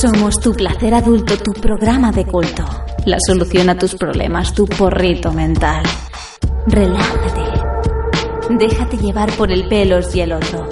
Somos 0.00 0.38
tu 0.38 0.52
placer 0.52 0.94
adulto, 0.94 1.36
tu 1.38 1.52
programa 1.54 2.12
de 2.12 2.24
culto. 2.24 2.64
La 3.04 3.16
solución 3.26 3.68
a 3.68 3.76
tus 3.76 3.96
problemas, 3.96 4.54
tu 4.54 4.64
porrito 4.64 5.32
mental. 5.32 5.82
Relájate. 6.68 7.42
Déjate 8.48 8.96
llevar 8.98 9.32
por 9.32 9.50
el 9.50 9.66
pelos 9.66 10.14
y 10.14 10.20
el 10.20 10.34
otro. 10.34 10.68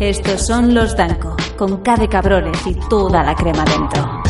Estos 0.00 0.44
son 0.44 0.74
los 0.74 0.96
Danco, 0.96 1.36
con 1.56 1.76
K 1.84 1.96
de 1.96 2.08
cabrones 2.08 2.66
y 2.66 2.74
toda 2.88 3.22
la 3.22 3.36
crema 3.36 3.64
dentro. 3.64 4.25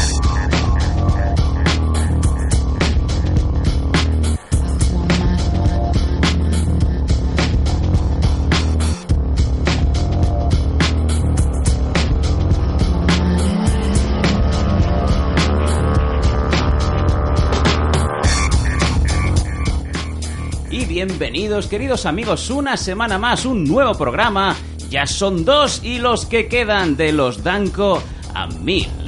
Bienvenidos, 21.19 21.67
queridos 21.67 22.05
amigos, 22.05 22.51
una 22.51 22.77
semana 22.77 23.17
más, 23.17 23.47
un 23.47 23.65
nuevo 23.65 23.95
programa. 23.95 24.55
Ya 24.91 25.07
son 25.07 25.47
dos 25.47 25.81
y 25.83 25.99
los 25.99 26.27
que 26.27 26.47
quedan 26.47 26.95
de 26.95 27.13
los 27.13 27.43
Danco 27.43 28.03
a 28.35 28.47
mil. 28.49 29.06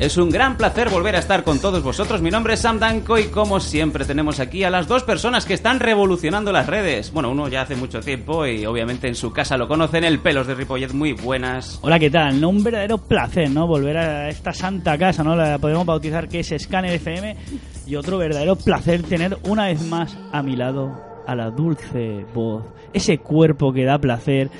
Es 0.00 0.16
un 0.16 0.30
gran 0.30 0.56
placer 0.56 0.88
volver 0.88 1.14
a 1.14 1.18
estar 1.18 1.44
con 1.44 1.58
todos 1.58 1.82
vosotros. 1.82 2.22
Mi 2.22 2.30
nombre 2.30 2.54
es 2.54 2.60
Sam 2.60 2.78
Danco 2.78 3.18
y 3.18 3.24
como 3.24 3.60
siempre 3.60 4.06
tenemos 4.06 4.40
aquí 4.40 4.64
a 4.64 4.70
las 4.70 4.88
dos 4.88 5.02
personas 5.02 5.44
que 5.44 5.52
están 5.52 5.78
revolucionando 5.78 6.52
las 6.52 6.68
redes. 6.68 7.12
Bueno, 7.12 7.30
uno 7.30 7.48
ya 7.48 7.60
hace 7.60 7.76
mucho 7.76 8.00
tiempo 8.00 8.46
y 8.46 8.64
obviamente 8.64 9.08
en 9.08 9.14
su 9.14 9.30
casa 9.30 9.58
lo 9.58 9.68
conocen, 9.68 10.04
el 10.04 10.20
Pelos 10.20 10.46
de 10.46 10.54
Ripollet. 10.54 10.94
Muy 10.94 11.12
buenas. 11.12 11.78
Hola, 11.82 11.98
¿qué 11.98 12.08
tal? 12.08 12.42
Un 12.42 12.64
verdadero 12.64 12.96
placer, 12.96 13.50
¿no? 13.50 13.66
Volver 13.66 13.98
a 13.98 14.30
esta 14.30 14.54
santa 14.54 14.96
casa, 14.96 15.22
¿no? 15.22 15.36
La 15.36 15.58
podemos 15.58 15.84
bautizar 15.84 16.30
que 16.30 16.40
es 16.40 16.54
Scanner 16.58 16.94
FM. 16.94 17.36
Y 17.86 17.94
otro 17.96 18.16
verdadero 18.16 18.56
placer 18.56 19.02
tener 19.02 19.36
una 19.42 19.66
vez 19.66 19.82
más 19.82 20.16
a 20.32 20.42
mi 20.42 20.56
lado 20.56 20.98
a 21.26 21.34
la 21.34 21.50
dulce 21.50 22.24
voz, 22.34 22.64
ese 22.94 23.18
cuerpo 23.18 23.70
que 23.70 23.84
da 23.84 23.98
placer, 23.98 24.50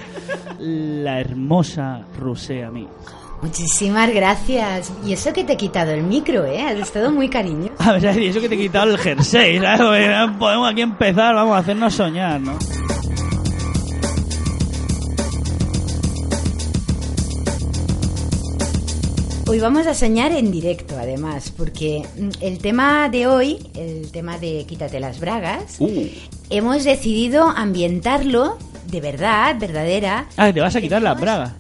la 0.59 1.19
hermosa 1.19 2.05
Rusé 2.19 2.63
a 2.63 2.71
mí. 2.71 2.87
Muchísimas 3.43 4.13
gracias. 4.13 4.93
Y 5.05 5.13
eso 5.15 5.33
que 5.33 5.45
te 5.45 5.55
he 5.55 5.57
quitado 5.57 5.93
el 5.93 6.03
micro, 6.03 6.45
¿eh? 6.45 6.63
Has 6.63 6.79
estado 6.79 7.11
muy 7.11 7.29
cariñoso. 7.29 7.73
A 7.79 7.93
ver, 7.93 8.21
y 8.21 8.27
eso 8.27 8.41
que 8.41 8.49
te 8.49 8.55
he 8.55 8.59
quitado 8.59 8.91
el 8.91 8.99
jersey, 8.99 9.59
¿sabes? 9.61 10.31
Podemos 10.39 10.71
aquí 10.71 10.83
empezar, 10.83 11.35
vamos 11.35 11.55
a 11.57 11.59
hacernos 11.59 11.95
soñar, 11.95 12.41
¿no? 12.41 12.59
Hoy 19.47 19.59
vamos 19.59 19.87
a 19.89 19.95
soñar 19.95 20.31
en 20.31 20.53
directo, 20.53 20.97
además, 20.97 21.53
porque 21.57 22.05
mm, 22.17 22.29
el 22.41 22.59
tema 22.59 23.09
de 23.09 23.27
hoy, 23.27 23.59
el 23.75 24.13
tema 24.13 24.39
de 24.39 24.65
Quítate 24.69 25.01
las 25.01 25.19
bragas, 25.19 25.77
Uh, 25.81 26.07
hemos 26.51 26.85
decidido 26.85 27.49
ambientarlo 27.49 28.59
de 28.87 29.01
verdad, 29.01 29.57
verdadera. 29.59 30.27
Ah, 30.37 30.53
te 30.53 30.61
vas 30.61 30.77
a 30.77 30.81
quitar 30.81 31.03
las 31.03 31.21
bragas. 31.21 31.55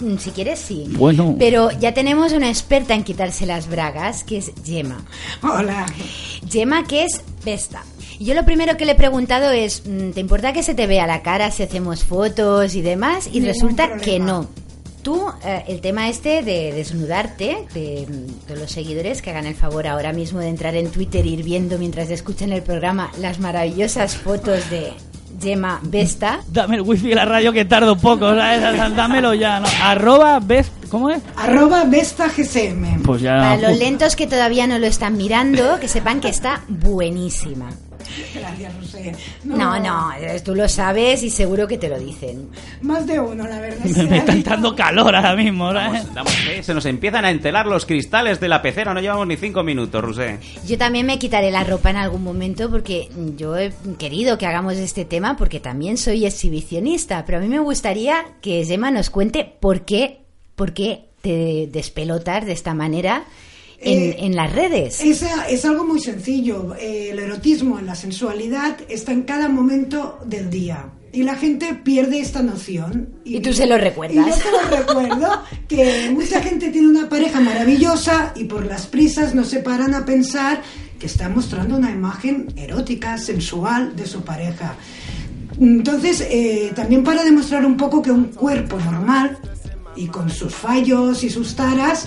Mm, 0.00 0.16
Si 0.18 0.30
quieres, 0.30 0.58
sí. 0.58 0.84
Bueno. 0.90 1.36
Pero 1.38 1.70
ya 1.72 1.92
tenemos 1.94 2.32
una 2.32 2.48
experta 2.48 2.94
en 2.94 3.02
quitarse 3.04 3.46
las 3.46 3.68
bragas, 3.68 4.24
que 4.24 4.38
es 4.38 4.52
Gemma. 4.64 5.04
Hola. 5.42 5.86
Gemma, 6.50 6.84
que 6.84 7.04
es 7.04 7.22
Vesta. 7.44 7.82
Y 8.18 8.24
Yo 8.24 8.34
lo 8.34 8.44
primero 8.44 8.76
que 8.76 8.84
le 8.86 8.92
he 8.92 8.96
preguntado 8.96 9.50
es, 9.50 9.82
mm, 9.86 10.10
¿te 10.10 10.20
importa 10.20 10.52
que 10.52 10.62
se 10.62 10.74
te 10.74 10.86
vea 10.86 11.06
la 11.06 11.22
cara 11.22 11.50
si 11.50 11.62
hacemos 11.62 12.04
fotos 12.04 12.74
y 12.74 12.82
demás? 12.82 13.26
Y 13.26 13.40
Ningún 13.40 13.46
resulta 13.48 13.84
problema. 13.88 14.02
que 14.04 14.18
no. 14.18 14.48
Tú, 15.02 15.22
eh, 15.44 15.62
el 15.68 15.80
tema 15.80 16.08
este 16.08 16.42
de 16.42 16.72
desnudarte, 16.72 17.58
de, 17.72 18.06
mm, 18.08 18.48
de 18.48 18.56
los 18.56 18.72
seguidores 18.72 19.22
que 19.22 19.30
hagan 19.30 19.46
el 19.46 19.54
favor 19.54 19.86
ahora 19.86 20.12
mismo 20.12 20.40
de 20.40 20.48
entrar 20.48 20.74
en 20.74 20.90
Twitter 20.90 21.24
e 21.24 21.28
ir 21.28 21.44
viendo 21.44 21.78
mientras 21.78 22.10
escuchan 22.10 22.52
el 22.52 22.62
programa 22.62 23.12
las 23.20 23.38
maravillosas 23.38 24.16
fotos 24.16 24.68
de 24.68 24.92
Gemma 25.40 25.80
Vesta. 25.82 26.40
Dame 26.48 26.76
el 26.76 26.82
wifi 26.82 27.08
de 27.08 27.14
la 27.14 27.24
radio 27.24 27.52
que 27.52 27.64
tardo 27.64 27.96
poco, 27.96 28.34
¿sabes? 28.34 28.96
Dámelo 28.96 29.34
ya, 29.34 29.60
¿no? 29.60 29.66
Arroba 29.82 30.38
best... 30.40 30.72
¿Cómo 30.90 31.10
es? 31.10 31.20
Arroba 31.36 31.84
Vesta 31.84 32.28
GSM. 32.28 33.02
Pues 33.02 33.22
ya... 33.22 33.36
Para 33.36 33.70
los 33.70 33.78
lentos 33.78 34.16
que 34.16 34.26
todavía 34.26 34.66
no 34.66 34.78
lo 34.78 34.86
están 34.86 35.16
mirando, 35.16 35.80
que 35.80 35.88
sepan 35.88 36.20
que 36.20 36.28
está 36.28 36.62
buenísima. 36.68 37.70
Gracias, 38.34 38.76
Rosé. 38.76 39.12
No, 39.44 39.78
no, 39.78 40.12
eh, 40.14 40.40
tú 40.44 40.54
lo 40.54 40.68
sabes 40.68 41.22
y 41.22 41.30
seguro 41.30 41.66
que 41.66 41.78
te 41.78 41.88
lo 41.88 41.98
dicen. 41.98 42.48
Más 42.82 43.06
de 43.06 43.20
uno, 43.20 43.46
la 43.46 43.60
verdad. 43.60 43.84
Me, 43.84 44.02
me 44.04 44.18
está 44.18 44.32
entrando 44.32 44.74
calor 44.74 45.14
ahora 45.14 45.36
mismo, 45.36 45.72
damos 45.72 46.32
fe, 46.32 46.62
se 46.62 46.74
nos 46.74 46.86
empiezan 46.86 47.24
a 47.24 47.30
entelar 47.30 47.66
los 47.66 47.86
cristales 47.86 48.40
de 48.40 48.48
la 48.48 48.62
pecera. 48.62 48.94
No 48.94 49.00
llevamos 49.00 49.26
ni 49.26 49.36
cinco 49.36 49.62
minutos, 49.62 50.02
Rusé. 50.02 50.38
Yo 50.66 50.78
también 50.78 51.06
me 51.06 51.18
quitaré 51.18 51.50
la 51.50 51.64
ropa 51.64 51.90
en 51.90 51.96
algún 51.96 52.22
momento 52.22 52.70
porque 52.70 53.08
yo 53.36 53.56
he 53.56 53.72
querido 53.98 54.38
que 54.38 54.46
hagamos 54.46 54.74
este 54.74 55.04
tema 55.04 55.36
porque 55.36 55.60
también 55.60 55.96
soy 55.96 56.26
exhibicionista, 56.26 57.24
pero 57.24 57.38
a 57.38 57.40
mí 57.40 57.48
me 57.48 57.58
gustaría 57.58 58.24
que 58.40 58.64
Gemma 58.64 58.90
nos 58.90 59.10
cuente 59.10 59.56
por 59.60 59.84
qué, 59.84 60.20
por 60.54 60.72
qué 60.72 61.06
te 61.22 61.68
despelotas 61.70 62.46
de 62.46 62.52
esta 62.52 62.74
manera 62.74 63.24
en, 63.80 63.98
Eh, 63.98 64.16
en 64.20 64.36
las 64.36 64.52
redes. 64.52 65.00
Es, 65.00 65.24
es 65.48 65.64
algo 65.64 65.84
muy 65.84 66.00
sencillo. 66.00 66.74
Eh, 66.78 67.10
el 67.12 67.18
erotismo, 67.18 67.80
la 67.80 67.94
sensualidad 67.94 68.78
está 68.88 69.12
en 69.12 69.22
cada 69.22 69.48
momento 69.48 70.18
del 70.24 70.50
día. 70.50 70.92
Y 71.12 71.22
la 71.22 71.34
gente 71.36 71.72
pierde 71.72 72.20
esta 72.20 72.42
noción. 72.42 73.08
Y 73.24 73.40
tú 73.40 73.52
se 73.52 73.66
lo 73.66 73.78
recuerdas. 73.78 74.26
Y 74.26 74.30
yo 74.30 74.36
te 74.36 74.50
lo 74.50 74.76
recuerdo 74.76 75.42
que 75.66 76.10
mucha 76.12 76.42
gente 76.42 76.68
tiene 76.70 76.88
una 76.88 77.08
pareja 77.08 77.40
maravillosa 77.40 78.32
y 78.36 78.44
por 78.44 78.66
las 78.66 78.86
prisas 78.86 79.34
no 79.34 79.44
se 79.44 79.60
paran 79.60 79.94
a 79.94 80.04
pensar 80.04 80.60
que 80.98 81.06
está 81.06 81.28
mostrando 81.30 81.76
una 81.76 81.90
imagen 81.90 82.48
erótica, 82.56 83.16
sensual 83.16 83.96
de 83.96 84.06
su 84.06 84.22
pareja. 84.24 84.76
Entonces, 85.58 86.20
eh, 86.28 86.72
también 86.74 87.02
para 87.02 87.24
demostrar 87.24 87.64
un 87.64 87.78
poco 87.78 88.02
que 88.02 88.10
un 88.10 88.24
cuerpo 88.24 88.78
normal 88.78 89.38
y 89.96 90.06
con 90.08 90.30
sus 90.30 90.54
fallos 90.54 91.24
y 91.24 91.30
sus 91.30 91.54
taras, 91.56 92.06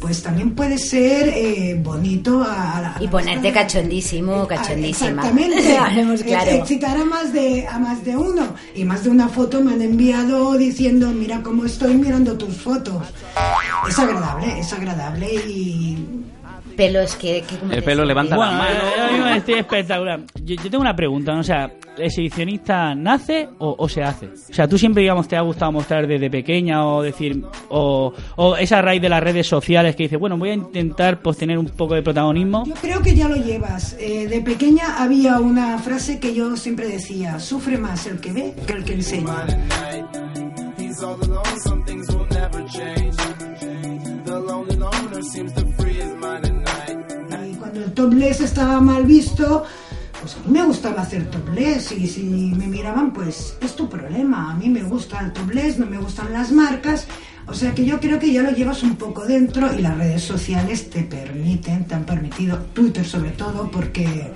pues 0.00 0.22
también 0.22 0.54
puede 0.54 0.78
ser 0.78 1.28
eh, 1.28 1.78
bonito 1.82 2.42
a, 2.42 2.96
a 2.96 3.02
Y 3.02 3.08
ponerte 3.08 3.52
cachondísimo, 3.52 4.42
Ah, 4.42 4.48
cachondísima. 4.48 5.10
Exactamente. 5.10 5.76
Hablemos 5.78 6.22
claro. 6.22 6.50
Ex- 6.50 6.60
Excitar 6.60 6.96
a 6.96 7.04
más 7.04 7.32
de 7.32 7.66
a 7.66 7.78
más 7.78 8.04
de 8.04 8.16
uno 8.16 8.54
y 8.74 8.84
más 8.84 9.04
de 9.04 9.10
una 9.10 9.28
foto 9.28 9.60
me 9.62 9.72
han 9.74 9.82
enviado 9.82 10.56
diciendo 10.56 11.10
mira 11.10 11.42
cómo 11.42 11.64
estoy 11.64 11.94
mirando 11.94 12.36
tus 12.36 12.56
fotos. 12.56 13.02
Es 13.88 13.98
agradable, 13.98 14.60
es 14.60 14.72
agradable 14.72 15.34
y 15.34 15.98
Pelos 16.80 17.14
que... 17.16 17.42
que 17.42 17.56
como 17.58 17.72
El 17.74 17.82
pelo 17.82 18.06
levanta 18.06 18.38
la 18.38 18.50
mano. 18.52 18.70
yo- 18.96 19.06
yo 19.06 19.12
mismo 19.12 19.26
estoy 19.28 19.54
espectacular. 19.54 20.20
Yo, 20.42 20.54
yo 20.54 20.70
tengo 20.70 20.80
una 20.80 20.96
pregunta, 20.96 21.34
¿no? 21.34 21.40
O 21.40 21.44
sea, 21.44 21.70
¿el 21.98 22.04
exhibicionista 22.04 22.94
nace 22.94 23.50
o, 23.58 23.74
o 23.78 23.86
se 23.86 24.02
hace? 24.02 24.28
O 24.28 24.54
sea, 24.54 24.66
tú 24.66 24.78
siempre, 24.78 25.02
digamos, 25.02 25.28
te 25.28 25.36
ha 25.36 25.42
gustado 25.42 25.72
mostrar 25.72 26.06
desde 26.06 26.30
pequeña 26.30 26.86
o 26.86 27.02
decir, 27.02 27.44
o, 27.68 28.14
o 28.36 28.56
esa 28.56 28.80
raíz 28.80 29.02
de 29.02 29.10
las 29.10 29.22
redes 29.22 29.46
sociales 29.46 29.94
que 29.94 30.04
dice, 30.04 30.16
bueno, 30.16 30.38
voy 30.38 30.50
a 30.50 30.54
intentar 30.54 31.20
pues 31.20 31.36
tener 31.36 31.58
un 31.58 31.66
poco 31.66 31.94
de 31.94 32.02
protagonismo. 32.02 32.64
yo 32.64 32.74
creo 32.80 33.02
que 33.02 33.14
ya 33.14 33.28
lo 33.28 33.36
llevas. 33.36 33.94
Eh, 34.00 34.26
de 34.26 34.40
pequeña 34.40 35.02
había 35.02 35.38
una 35.38 35.78
frase 35.78 36.18
que 36.18 36.34
yo 36.34 36.56
siempre 36.56 36.86
decía, 36.88 37.38
sufre 37.40 37.76
más 37.76 38.06
el 38.06 38.20
que 38.20 38.32
ve 38.32 38.54
que 38.66 38.72
el 38.72 38.84
que 38.84 38.94
enseña. 38.94 39.44
Cuando 47.80 47.86
el 47.86 47.92
topless 47.92 48.40
estaba 48.40 48.80
mal 48.80 49.04
visto, 49.04 49.64
pues 50.20 50.34
a 50.36 50.48
mí 50.48 50.58
me 50.58 50.64
gustaba 50.64 51.02
hacer 51.02 51.30
topless 51.30 51.92
y 51.92 52.06
si 52.06 52.22
me 52.22 52.66
miraban, 52.66 53.12
pues 53.12 53.56
es 53.60 53.74
tu 53.74 53.88
problema. 53.88 54.52
A 54.52 54.54
mí 54.54 54.68
me 54.68 54.82
gusta 54.82 55.20
el 55.20 55.32
topless, 55.32 55.78
no 55.78 55.86
me 55.86 55.98
gustan 55.98 56.32
las 56.32 56.52
marcas. 56.52 57.06
O 57.46 57.54
sea 57.54 57.74
que 57.74 57.84
yo 57.84 57.98
creo 57.98 58.18
que 58.18 58.32
ya 58.32 58.42
lo 58.42 58.50
llevas 58.50 58.82
un 58.82 58.96
poco 58.96 59.24
dentro 59.24 59.72
y 59.74 59.80
las 59.80 59.96
redes 59.96 60.22
sociales 60.22 60.90
te 60.90 61.02
permiten, 61.02 61.86
te 61.86 61.94
han 61.94 62.04
permitido, 62.04 62.58
Twitter 62.74 63.04
sobre 63.04 63.30
todo, 63.30 63.70
porque 63.70 64.30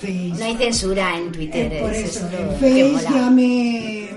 Face. 0.00 0.34
No 0.38 0.44
hay 0.44 0.56
censura 0.56 1.16
en 1.16 1.32
Twitter. 1.32 1.72
Eh, 1.72 1.80
por 1.80 1.92
es 1.92 2.16
eso, 2.16 2.28
en 2.28 2.50
Face 2.58 3.06
ya 3.12 3.30
me... 3.30 4.08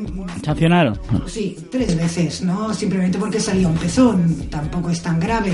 Sancionaron. 0.43 0.99
Sí, 1.27 1.55
tres 1.71 1.95
veces, 1.95 2.41
¿no? 2.41 2.73
Simplemente 2.73 3.17
porque 3.17 3.39
salía 3.39 3.67
un 3.67 3.77
pezón, 3.77 4.47
tampoco 4.49 4.89
es 4.89 5.01
tan 5.01 5.19
grave. 5.19 5.53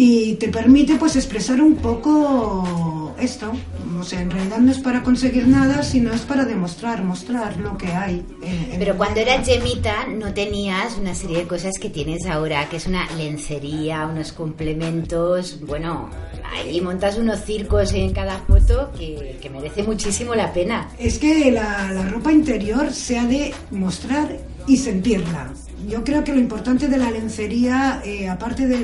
Y 0.00 0.34
te 0.34 0.46
permite 0.48 0.94
pues 0.94 1.16
expresar 1.16 1.60
un 1.60 1.74
poco 1.74 3.16
esto. 3.20 3.50
O 3.98 4.04
sea, 4.04 4.20
en 4.20 4.30
realidad 4.30 4.58
no 4.58 4.70
es 4.70 4.78
para 4.78 5.02
conseguir 5.02 5.48
nada, 5.48 5.82
sino 5.82 6.12
es 6.12 6.20
para 6.20 6.44
demostrar, 6.44 7.02
mostrar 7.02 7.56
lo 7.58 7.76
que 7.76 7.88
hay. 7.88 8.24
en- 8.42 8.72
en 8.74 8.78
Pero 8.78 8.96
cuando 8.96 9.18
eras 9.18 9.44
Gemita 9.44 10.06
no 10.06 10.32
tenías 10.32 10.96
una 10.98 11.16
serie 11.16 11.38
de 11.38 11.46
cosas 11.48 11.72
que 11.80 11.90
tienes 11.90 12.26
ahora, 12.26 12.68
que 12.68 12.76
es 12.76 12.86
una 12.86 13.10
lencería, 13.16 14.06
unos 14.06 14.30
complementos, 14.32 15.58
bueno, 15.66 16.10
ahí 16.54 16.80
montas 16.80 17.18
unos 17.18 17.40
circos 17.44 17.92
en 17.92 18.12
cada 18.12 18.38
foto 18.38 18.92
que, 18.96 19.36
que 19.42 19.50
merece 19.50 19.82
muchísimo 19.82 20.32
la 20.36 20.52
pena. 20.52 20.90
Es 20.96 21.18
que 21.18 21.50
la, 21.50 21.90
la 21.92 22.04
ropa 22.08 22.30
interior 22.30 22.92
se 22.92 23.18
ha 23.18 23.24
de 23.26 23.52
mostrar 23.72 24.38
y 24.68 24.76
sentirla. 24.76 25.52
Yo 25.88 26.04
creo 26.04 26.22
que 26.22 26.34
lo 26.34 26.38
importante 26.38 26.86
de 26.86 26.98
la 26.98 27.10
lencería, 27.10 28.02
eh, 28.04 28.28
aparte 28.28 28.66
de 28.66 28.78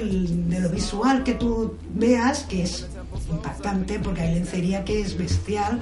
lo 0.60 0.70
visual 0.70 1.22
que 1.22 1.34
tú 1.34 1.74
veas, 1.94 2.44
que 2.44 2.62
es 2.62 2.86
impactante, 3.30 3.98
porque 3.98 4.22
hay 4.22 4.34
lencería 4.34 4.84
que 4.84 5.02
es 5.02 5.18
bestial, 5.18 5.80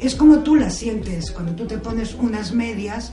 es 0.00 0.14
como 0.14 0.38
tú 0.38 0.56
la 0.56 0.70
sientes. 0.70 1.30
Cuando 1.30 1.52
tú 1.52 1.66
te 1.66 1.76
pones 1.76 2.14
unas 2.14 2.52
medias, 2.52 3.12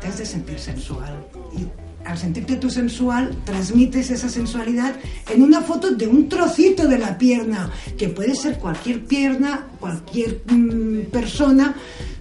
te 0.00 0.06
has 0.06 0.18
de 0.18 0.26
sentir 0.26 0.58
sensual. 0.58 1.26
Y 1.56 1.66
al 2.06 2.18
sentirte 2.18 2.56
tú 2.56 2.70
sensual, 2.70 3.34
transmites 3.44 4.10
esa 4.10 4.28
sensualidad 4.28 4.94
en 5.32 5.42
una 5.42 5.62
foto 5.62 5.90
de 5.90 6.06
un 6.06 6.28
trocito 6.28 6.86
de 6.86 6.98
la 6.98 7.18
pierna, 7.18 7.70
que 7.96 8.10
puede 8.10 8.34
ser 8.34 8.58
cualquier 8.58 9.04
pierna, 9.04 9.66
cualquier 9.80 10.42
mm, 10.46 11.10
persona, 11.10 11.74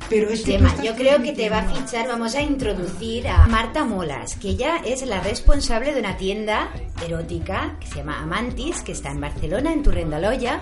pero 0.10 0.30
es 0.30 0.42
que 0.42 0.54
Tema, 0.54 0.74
yo 0.84 0.96
creo 0.96 1.22
que 1.22 1.34
te 1.34 1.50
va 1.50 1.60
a 1.60 1.74
fichar, 1.74 2.07
vamos 2.07 2.36
a 2.36 2.42
introducir 2.42 3.28
a 3.28 3.48
Marta 3.48 3.84
Molas, 3.84 4.36
que 4.36 4.50
ella 4.50 4.78
es 4.86 5.06
la 5.06 5.19
responsable 5.22 5.94
de 5.94 6.00
una 6.00 6.18
tienda 6.18 6.69
erótica 7.06 7.78
que 7.80 7.88
se 7.88 7.96
llama 7.96 8.22
Amantis, 8.22 8.81
que 8.81 8.92
está 8.92 9.12
en 9.12 9.22
Barcelona, 9.22 9.74
en 9.74 9.84
Turrendaloya, 9.84 10.62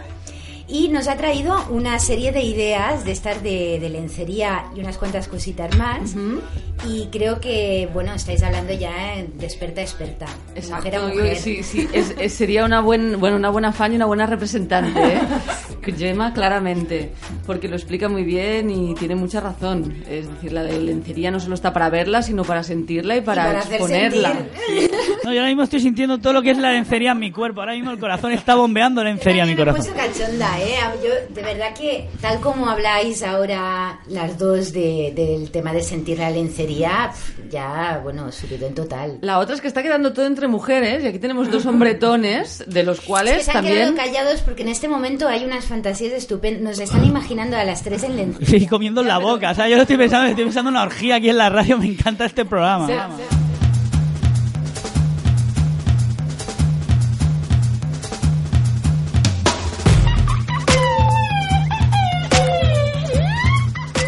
y 0.74 0.90
nos 0.90 1.08
ha 1.08 1.16
traído 1.18 1.56
una 1.70 2.00
serie 2.00 2.32
de 2.32 2.42
ideas 2.42 3.06
de 3.06 3.12
estas 3.12 3.44
de, 3.44 3.78
de 3.80 3.90
lencería 3.90 4.66
y 4.76 4.80
unas 4.80 4.98
cuantas 4.98 5.28
cositas 5.28 5.78
más. 5.78 6.16
Y 6.90 7.10
creo 7.12 7.40
que, 7.40 7.88
bueno, 7.94 8.14
estáis 8.16 8.42
hablando 8.42 8.74
ya 8.74 8.92
de 9.38 9.46
experta 9.46 9.82
a 9.82 9.84
experta. 9.84 10.26
de 10.56 10.62
mujer 10.62 10.96
a 10.96 10.98
Exacto, 10.98 11.08
mujer. 11.16 11.38
sí, 11.38 11.62
sí, 11.62 11.88
es- 11.94 12.16
es- 12.18 12.34
sería 12.34 12.66
una, 12.66 12.82
buen, 12.82 13.20
bueno, 13.20 13.36
una 13.38 13.52
buena 13.52 13.72
fan 13.72 13.94
y 13.94 13.98
una 13.98 14.08
buena 14.08 14.26
representante, 14.26 15.00
¿eh? 15.00 15.20
Gemma, 15.98 16.34
claramente, 16.34 17.12
porque 17.46 17.68
lo 17.68 17.76
explica 17.76 18.10
muy 18.10 18.24
bien 18.24 18.70
y 18.72 18.96
tiene 18.96 19.14
mucha 19.16 19.42
razón. 19.42 19.94
Es 20.10 20.28
decir, 20.28 20.54
la 20.54 20.64
de 20.64 20.80
lencería 20.80 21.30
no 21.30 21.40
solo 21.40 21.54
está 21.56 21.72
para 21.72 21.90
verla, 21.90 22.24
sino 22.24 22.44
para 22.44 22.64
sentirla 22.64 23.16
y 23.18 23.22
para, 23.22 23.46
para 23.46 23.60
hacer 23.60 23.74
exponerla. 23.74 24.34
sentir. 24.68 24.92
No, 25.24 25.32
yo 25.32 25.40
ahora 25.40 25.48
mismo 25.48 25.64
estoy 25.64 25.80
sintiendo 25.80 26.18
todo 26.20 26.34
lo 26.34 26.42
que 26.42 26.52
es 26.52 26.58
la 26.58 26.72
lencería 26.72 27.12
en 27.12 27.20
mi 27.20 27.32
cuerpo. 27.32 27.62
Ahora 27.62 27.74
mismo 27.74 27.92
el 27.92 28.00
corazón 28.00 28.32
está 28.34 28.56
bombeando 28.56 29.04
lencería 29.04 29.44
en 29.44 29.50
mi 29.50 29.56
Yo 29.56 29.64
me 29.66 29.72
he 29.72 29.74
corazón. 29.74 29.94
puesto 29.94 30.20
cachonda, 30.20 30.60
¿eh? 30.60 30.76
Yo, 31.04 31.34
de 31.34 31.42
verdad 31.42 31.74
que, 31.74 32.10
tal 32.22 32.40
como 32.42 32.70
habláis 32.70 33.24
ahora 33.24 34.00
las 34.08 34.38
dos 34.38 34.74
de- 34.74 35.14
del 35.16 35.50
tema 35.52 35.72
de 35.72 35.82
sentir 35.82 36.20
la 36.20 36.30
lencería, 36.30 37.12
ya, 37.50 38.00
bueno, 38.04 38.32
subido 38.32 38.68
en 38.68 38.74
total. 38.76 39.18
La 39.22 39.40
otra 39.40 39.56
es 39.56 39.62
que 39.62 39.68
está 39.68 39.82
quedando 39.82 40.12
todo 40.14 40.26
entre 40.26 40.48
mujeres 40.48 41.04
y 41.04 41.08
aquí 41.08 41.20
tenemos 41.20 41.50
dos 41.50 41.66
hombretones, 41.66 42.64
de 42.68 42.84
los 42.84 43.00
Es 43.04 43.06
cuales 43.06 43.38
que 43.38 43.44
se 43.44 43.52
han 43.52 43.56
también... 43.58 43.76
quedado 43.78 43.96
callados 43.96 44.42
porque 44.42 44.64
en 44.64 44.70
este 44.70 44.88
momento 44.88 45.28
hay 45.28 45.46
unas 45.46 45.66
fantasías 45.66 46.12
estupendas. 46.14 46.62
Nos 46.64 46.80
están 46.80 47.06
imaginando 47.06 47.56
a 47.58 47.64
las 47.64 47.82
tres 47.84 48.04
en 48.04 48.16
lencería. 48.18 48.60
Sí, 48.60 48.68
comiendo 48.68 49.02
en 49.02 49.08
la 49.08 49.20
boca. 49.20 49.52
O 49.52 49.56
sea, 49.56 49.68
yo 49.70 49.76
lo 49.78 49.84
estoy 49.84 49.98
pensando, 49.98 50.28
estoy 50.28 50.44
pensando 50.44 50.70
en 50.70 50.76
una 50.76 50.84
orgía 50.84 51.16
aquí 51.16 51.30
en 51.30 51.38
la 51.38 51.50
radio. 51.50 51.78
Me 51.78 51.86
encanta 51.88 52.26
este 52.26 52.44
programa. 52.46 52.88
Se- 52.88 52.96
vamos. 52.96 53.22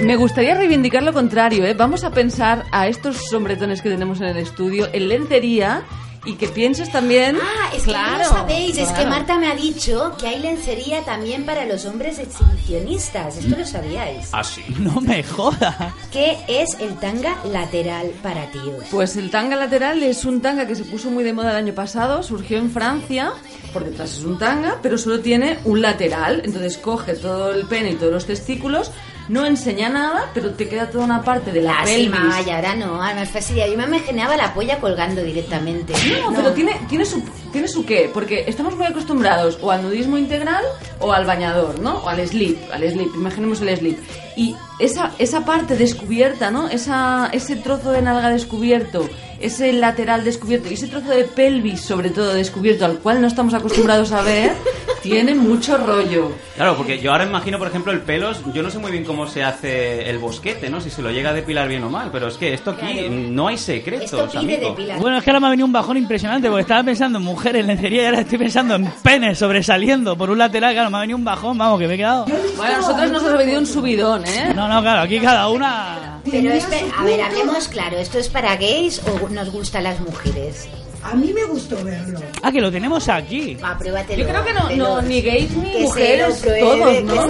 Me 0.06 0.18
gustaría 0.18 0.54
reivindicar 0.54 1.02
lo 1.02 1.14
contrario, 1.14 1.66
¿eh? 1.66 1.74
Vamos 1.74 2.04
a 2.04 2.12
pensar 2.12 2.66
a 2.72 2.88
estos 2.88 3.28
sombretones 3.28 3.82
que 3.82 3.90
tenemos 3.90 4.22
en 4.22 4.28
el 4.28 4.38
estudio 4.38 4.88
en 4.94 5.10
lencería 5.10 5.82
y 6.26 6.34
que 6.34 6.48
pienses 6.48 6.92
también... 6.92 7.38
Ah, 7.42 7.72
es 7.76 7.84
que 7.84 7.92
no 7.92 7.98
Claro, 7.98 8.18
lo 8.20 8.30
sabéis. 8.30 8.78
Es 8.78 8.90
que 8.90 8.94
claro. 8.94 9.10
Marta 9.10 9.40
me 9.40 9.48
ha 9.48 9.56
dicho 9.56 10.16
que 10.20 10.28
hay 10.28 10.40
lencería 10.40 11.02
también 11.02 11.44
para 11.44 11.66
los 11.66 11.86
hombres 11.88 12.20
exhibicionistas. 12.20 13.38
Esto 13.38 13.58
lo 13.58 13.66
sabíais. 13.66 14.30
Ah, 14.32 14.44
sí. 14.44 14.64
No 14.78 15.02
me 15.02 15.24
jodas. 15.24 15.76
¿Qué 16.12 16.38
es 16.48 16.78
el 16.80 16.96
tanga 17.00 17.38
lateral 17.52 18.12
para 18.22 18.52
tíos? 18.52 18.86
Pues 18.92 19.18
el 19.18 19.32
tanga 19.32 19.56
lateral 19.56 20.04
es 20.04 20.24
un 20.24 20.40
tanga 20.40 20.68
que 20.68 20.76
se 20.76 20.84
puso 20.84 21.10
muy 21.10 21.24
de 21.24 21.34
moda 21.34 21.50
el 21.50 21.58
año 21.58 21.74
pasado, 21.74 22.22
surgió 22.22 22.60
en 22.60 22.70
Francia, 22.70 23.34
por 23.74 23.84
detrás 23.84 24.14
es 24.20 24.24
un 24.24 24.38
tanga, 24.38 24.78
pero 24.84 25.00
solo 25.00 25.20
tiene 25.22 25.58
un 25.66 25.82
lateral, 25.82 26.44
entonces 26.46 26.78
coge 26.78 27.16
todo 27.16 27.52
el 27.52 27.66
pene 27.66 27.92
y 27.92 27.96
todos 27.96 28.14
los 28.14 28.26
testículos, 28.28 28.92
no 29.28 29.46
enseña 29.46 29.90
nada, 29.90 30.30
pero 30.34 30.52
te 30.52 30.68
queda 30.68 30.90
toda 30.90 31.06
una 31.06 31.24
parte 31.24 31.52
de 31.52 31.62
la 31.62 31.84
pelvis. 31.84 32.14
ahora 32.52 32.76
no, 32.76 33.02
ahora 33.02 33.16
me 33.16 33.26
fastidia. 33.26 33.68
Yo 33.68 33.78
me 33.78 33.86
imaginaba 33.86 34.38
la 34.38 34.54
polla 34.54 34.80
colgando 34.80 35.24
directamente. 35.24 35.94
No, 36.22 36.34
pero 36.34 36.54
tiene, 36.54 36.80
tiene, 36.88 37.06
su, 37.06 37.22
tiene 37.52 37.68
su 37.68 37.86
qué, 37.86 38.10
porque 38.14 38.46
estamos 38.48 38.76
muy 38.76 38.86
acostumbrados 38.86 39.58
o 39.62 39.72
al 39.72 39.82
nudismo 39.84 40.18
integral 40.18 40.64
o 41.00 41.12
al 41.12 41.26
bañador, 41.26 41.80
¿no? 41.80 41.98
O 41.98 42.10
al 42.10 42.26
slip, 42.28 42.58
al 42.72 42.88
slip, 42.90 43.16
imaginemos 43.16 43.62
el 43.62 43.76
slip. 43.78 44.00
Y 44.36 44.56
esa, 44.80 45.12
esa 45.18 45.46
parte 45.46 45.76
descubierta, 45.76 46.52
¿no? 46.52 46.68
Esa, 46.70 47.30
ese 47.32 47.56
trozo 47.56 47.92
de 47.92 48.02
nalga 48.02 48.30
descubierto, 48.30 49.08
ese 49.40 49.74
lateral 49.74 50.24
descubierto 50.24 50.70
y 50.70 50.74
ese 50.74 50.88
trozo 50.88 51.10
de 51.10 51.24
pelvis, 51.26 51.82
sobre 51.82 52.10
todo, 52.10 52.34
descubierto, 52.34 52.86
al 52.86 53.00
cual 53.00 53.22
no 53.22 53.28
estamos 53.28 53.54
acostumbrados 53.54 54.12
a 54.12 54.22
ver, 54.22 54.52
tiene 55.02 55.36
mucho 55.36 55.78
rollo. 55.78 56.32
Claro, 56.56 56.76
porque 56.78 57.00
yo 57.00 57.12
ahora 57.12 57.26
imagino, 57.26 57.58
por 57.60 57.68
ejemplo, 57.68 57.92
el 57.92 58.02
pelos. 58.02 58.40
Yo 58.54 58.64
no 58.64 58.70
sé 58.72 58.80
muy 58.80 58.92
bien 58.92 59.04
cómo 59.04 59.28
se 59.28 59.44
hace 59.44 60.10
el 60.10 60.18
bosquete, 60.20 60.70
¿no? 60.70 60.80
Si 60.82 60.90
se 60.90 61.02
lo 61.02 61.12
llega 61.12 61.32
a 61.32 61.34
depilar 61.34 61.68
bien 61.68 61.84
o 61.84 61.90
mal. 61.90 62.10
Pero 62.12 62.28
es 62.28 62.38
que 62.38 62.54
esto 62.54 62.72
aquí 62.72 62.94
Claro. 62.94 63.10
no 63.12 63.48
hay 63.48 63.58
secretos, 63.58 64.06
Esto 64.06 64.28
pide 64.40 64.56
amigo. 64.56 64.70
depilar. 64.70 65.00
Bueno, 65.00 65.18
es 65.18 65.24
que 65.24 65.30
ahora 65.30 65.40
me 65.42 65.48
ha 65.48 65.50
venido 65.52 65.66
un 65.66 65.74
bajón 65.74 65.98
impresionante 65.98 66.48
porque 66.50 66.62
estaba 66.62 66.84
pensando 66.84 67.20
en 67.20 67.26
mujeres, 67.26 67.66
lencería 67.66 68.04
y 68.04 68.06
ahora 68.06 68.22
estoy 68.22 68.38
pensando 68.38 68.76
en 68.76 68.86
penes 69.04 69.38
sobresaliendo 69.38 70.18
por 70.18 70.30
un 70.30 70.38
lateral. 70.38 70.74
Claro, 70.74 70.90
me 70.90 70.98
ha 70.98 71.02
venido 71.02 71.18
un 71.18 71.26
bajón, 71.26 71.58
vamos, 71.58 71.80
que 71.80 71.88
me 71.88 71.96
he 71.96 71.98
quedado. 71.98 72.26
Bueno, 72.58 72.74
a 72.76 72.78
nosotros 72.78 73.12
nos 73.12 73.24
ha 73.24 73.36
venido 73.38 73.60
un 73.60 73.66
subidón, 73.68 74.26
¿eh? 74.26 74.54
No, 74.56 74.68
no, 74.68 74.82
claro, 74.82 75.02
aquí 75.02 75.20
cada 75.20 75.50
una. 75.50 76.12
Pero 76.24 76.50
espe- 76.50 76.92
a 76.98 77.04
ver, 77.04 77.22
hablemos 77.22 77.68
claro, 77.68 77.98
¿esto 77.98 78.18
es 78.18 78.30
para 78.30 78.56
gays 78.56 79.00
o 79.08 79.24
nos 79.36 79.52
gustan 79.52 79.84
las 79.84 80.00
mujeres? 80.00 80.68
A 81.04 81.14
mí 81.14 81.32
me 81.34 81.44
gustó 81.44 81.76
verlo. 81.84 82.20
Ah, 82.42 82.52
que 82.52 82.60
lo 82.62 82.72
tenemos 82.72 83.08
aquí. 83.10 83.54
Va, 83.56 83.78
pruébatelo. 83.78 84.24
Yo 84.24 84.28
creo 84.30 84.44
que 84.44 84.54
no, 84.54 84.70
no 84.72 85.02
ni 85.04 85.22
gays 85.22 85.52
ni 85.56 85.72
Que 85.72 85.80
mujeres, 85.84 86.38
pruebe, 86.38 86.60
todos, 86.62 87.04
¿no? 87.04 87.28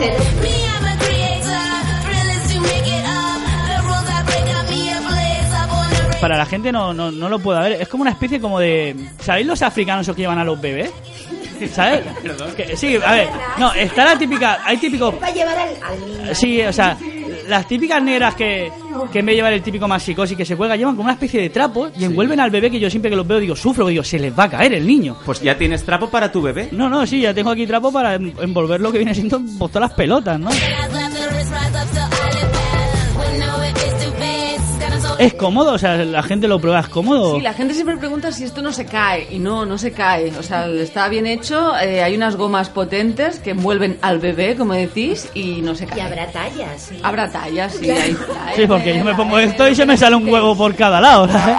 Para 6.22 6.38
la 6.38 6.46
gente 6.46 6.72
no, 6.72 6.94
no, 6.94 7.12
no 7.12 7.30
lo 7.30 7.38
puede 7.40 7.60
ver. 7.60 7.82
Es 7.82 7.88
como 7.88 8.02
una 8.02 8.12
especie 8.12 8.40
como 8.40 8.60
de... 8.60 8.96
¿Sabéis 9.20 9.46
los 9.46 9.62
africanos 9.62 10.08
que 10.16 10.22
llevan 10.22 10.40
a 10.40 10.44
los 10.44 10.60
bebés? 10.60 10.90
¿Sabes? 11.74 12.02
Que- 12.56 12.76
sí, 12.78 12.98
a 13.06 13.12
ver. 13.14 13.28
No, 13.60 13.74
está 13.74 14.06
la 14.06 14.18
típica... 14.18 14.60
Hay 14.66 14.78
llevar 15.34 15.58
al, 15.58 15.70
al 15.84 16.00
niño. 16.00 16.34
Sí, 16.34 16.62
o 16.62 16.74
sea, 16.74 16.98
las 17.48 17.68
típicas 17.68 18.02
negras 18.02 18.36
que, 18.36 18.72
que 19.12 19.20
en 19.20 19.26
vez 19.26 19.34
de 19.34 19.36
llevar 19.38 19.54
el 19.54 19.62
típico 19.62 19.88
más 19.88 20.02
psicosis 20.04 20.36
que 20.38 20.46
se 20.46 20.56
cuelga, 20.56 20.76
llevan 20.76 20.96
como 20.96 21.06
una 21.06 21.14
especie 21.14 21.42
de 21.42 21.50
trapo 21.50 21.90
y 21.98 22.04
envuelven 22.06 22.40
al 22.40 22.50
bebé 22.52 22.72
que 22.72 22.80
yo 22.80 22.90
siempre 22.90 23.10
que 23.10 23.16
los 23.18 23.28
veo 23.28 23.40
digo, 23.40 23.56
sufro, 23.56 23.88
digo, 23.88 24.04
se 24.04 24.20
les 24.20 24.38
va 24.38 24.46
a 24.46 24.50
caer 24.50 24.74
el 24.74 24.86
niño. 24.88 25.18
Pues 25.26 25.42
ya 25.42 25.58
tienes 25.58 25.84
trapo 25.84 26.10
para 26.10 26.32
tu 26.32 26.42
bebé. 26.42 26.70
No, 26.72 26.90
no, 26.90 27.06
sí, 27.06 27.22
ya 27.22 27.34
tengo 27.34 27.50
aquí 27.52 27.66
trapo 27.68 27.92
para 27.92 28.16
en- 28.16 28.34
envolver 28.42 28.82
lo 28.82 28.92
que 28.92 28.98
viene 29.00 29.14
siendo 29.14 29.40
pues, 29.60 29.72
todas 29.72 29.90
las 29.90 29.94
pelotas, 29.98 30.40
¿no? 30.40 30.50
Es 35.20 35.34
cómodo, 35.34 35.74
o 35.74 35.78
sea, 35.78 35.98
la 35.98 36.24
gente 36.24 36.48
lo 36.48 36.60
prueba, 36.60 36.80
es 36.80 36.88
cómodo. 36.88 37.36
Sí, 37.36 37.42
la 37.42 37.54
gente 37.54 37.74
siempre 37.74 37.98
pregunta 37.98 38.32
si 38.32 38.44
esto 38.44 38.62
no 38.62 38.72
se 38.72 38.86
cae. 38.86 39.28
Y 39.32 39.40
no, 39.40 39.66
no 39.66 39.78
se 39.78 39.92
cae. 39.92 40.32
O 40.38 40.44
sea, 40.44 40.68
está 40.68 41.08
bien 41.10 41.26
hecho. 41.28 41.76
eh, 41.78 42.04
hay 42.04 42.16
unas 42.16 42.36
gomas 42.36 42.70
potentes 42.70 43.40
que 43.40 43.52
envuelven 43.52 43.98
al 44.02 44.20
bebé, 44.20 44.56
como 44.56 44.74
decís, 44.74 45.30
y 45.34 45.62
no 45.62 45.76
se 45.76 45.86
cae. 45.86 46.00
Y 46.00 46.02
habrá 46.02 46.28
tallas. 46.32 46.82
sí. 46.90 47.00
Habrá 47.04 47.32
tallas, 47.32 47.74
sí. 47.74 47.90
hay- 47.90 48.16
Sí, 48.56 48.68
porque 48.68 48.98
yo 48.98 49.04
me 49.04 49.14
pongo 49.16 49.38
esto 49.40 49.68
y 49.68 49.76
se 49.76 49.86
me 49.86 49.98
sale 49.98 50.16
un 50.16 50.28
huevo 50.28 50.56
por 50.56 50.74
cada 50.76 51.00
lado, 51.02 51.28
¿sabes? 51.28 51.56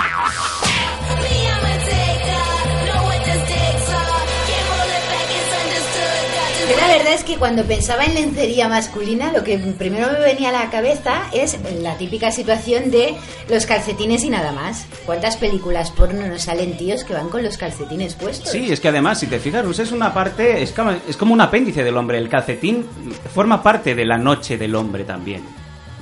Es 7.09 7.25
que 7.25 7.37
cuando 7.37 7.65
pensaba 7.65 8.05
en 8.05 8.15
lencería 8.15 8.69
masculina, 8.69 9.33
lo 9.33 9.45
que 9.45 9.59
primero 9.59 10.11
me 10.13 10.21
venía 10.21 10.49
a 10.49 10.65
la 10.65 10.71
cabeza 10.71 11.23
es 11.33 11.59
la 11.81 11.97
típica 11.97 12.31
situación 12.33 12.91
de 12.91 13.15
los 13.49 13.67
calcetines 13.67 14.25
y 14.25 14.31
nada 14.31 14.53
más. 14.53 14.87
¿Cuántas 15.05 15.37
películas 15.37 15.91
porno 15.91 16.27
nos 16.27 16.43
salen 16.43 16.77
tíos 16.77 17.05
que 17.05 17.15
van 17.15 17.29
con 17.29 17.43
los 17.43 17.57
calcetines 17.57 18.15
puestos? 18.15 18.51
Sí, 18.51 18.73
es 18.73 18.81
que 18.81 18.89
además, 18.89 19.21
si 19.21 19.27
te 19.27 19.39
fijas, 19.39 19.79
es 19.79 19.93
una 19.93 20.13
parte, 20.13 20.63
es 20.63 20.73
como, 20.73 20.93
es 21.09 21.17
como 21.17 21.33
un 21.33 21.41
apéndice 21.41 21.85
del 21.85 21.97
hombre. 21.97 22.19
El 22.19 22.29
calcetín 22.29 22.87
forma 23.35 23.63
parte 23.63 23.95
de 23.95 24.05
la 24.05 24.19
noche 24.19 24.59
del 24.59 24.75
hombre 24.75 25.05
también. 25.05 25.43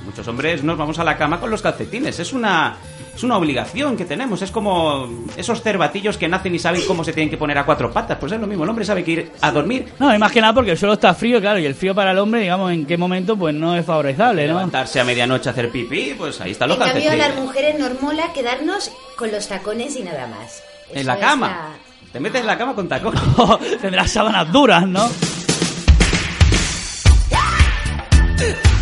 Muchos 0.05 0.27
hombres 0.27 0.63
nos 0.63 0.77
vamos 0.77 0.99
a 0.99 1.03
la 1.03 1.17
cama 1.17 1.39
con 1.39 1.49
los 1.49 1.61
calcetines. 1.61 2.19
Es 2.19 2.33
una, 2.33 2.77
es 3.15 3.23
una 3.23 3.37
obligación 3.37 3.95
que 3.95 4.05
tenemos. 4.05 4.41
Es 4.41 4.51
como 4.51 5.07
esos 5.37 5.61
cervatillos 5.61 6.17
que 6.17 6.27
nacen 6.27 6.53
y 6.53 6.59
saben 6.59 6.81
cómo 6.85 7.03
se 7.03 7.13
tienen 7.13 7.29
que 7.29 7.37
poner 7.37 7.57
a 7.57 7.65
cuatro 7.65 7.91
patas. 7.91 8.17
Pues 8.19 8.31
es 8.33 8.39
lo 8.39 8.47
mismo. 8.47 8.63
El 8.65 8.69
hombre 8.69 8.85
sabe 8.85 9.03
que 9.03 9.11
ir 9.11 9.31
a 9.41 9.51
dormir, 9.51 9.87
No, 9.99 10.13
y 10.13 10.17
más 10.17 10.31
que 10.31 10.41
nada 10.41 10.53
porque 10.53 10.71
el 10.71 10.77
suelo 10.77 10.93
está 10.93 11.13
frío, 11.13 11.39
claro, 11.39 11.59
y 11.59 11.65
el 11.65 11.75
frío 11.75 11.95
para 11.95 12.11
el 12.11 12.17
hombre, 12.17 12.41
digamos, 12.41 12.71
en 12.71 12.85
qué 12.85 12.97
momento, 12.97 13.37
pues 13.37 13.55
no 13.55 13.75
es 13.75 13.85
favorable, 13.85 14.47
¿no? 14.47 14.55
levantarse 14.55 14.99
a 14.99 15.03
medianoche 15.05 15.49
a 15.49 15.53
hacer 15.53 15.71
pipí, 15.71 16.13
pues 16.17 16.39
ahí 16.41 16.51
están 16.51 16.69
los 16.69 16.77
en 16.77 16.83
cambio, 16.83 17.01
a 17.01 17.03
calcetines. 17.03 17.35
las 17.35 17.43
mujeres 17.43 17.79
nos 17.79 18.01
mola 18.01 18.33
quedarnos 18.33 18.91
con 19.17 19.31
los 19.31 19.47
tacones 19.47 19.95
y 19.95 20.03
nada 20.03 20.27
más. 20.27 20.61
En 20.91 21.07
la 21.07 21.17
cama. 21.17 21.69
Te 22.11 22.19
metes 22.19 22.41
en 22.41 22.47
la 22.47 22.57
cama 22.57 22.75
con 22.75 22.87
tacón. 22.87 23.13
Tendrás 23.81 24.11
sábanas 24.11 24.51
duras, 24.51 24.87
¿no? 24.87 25.09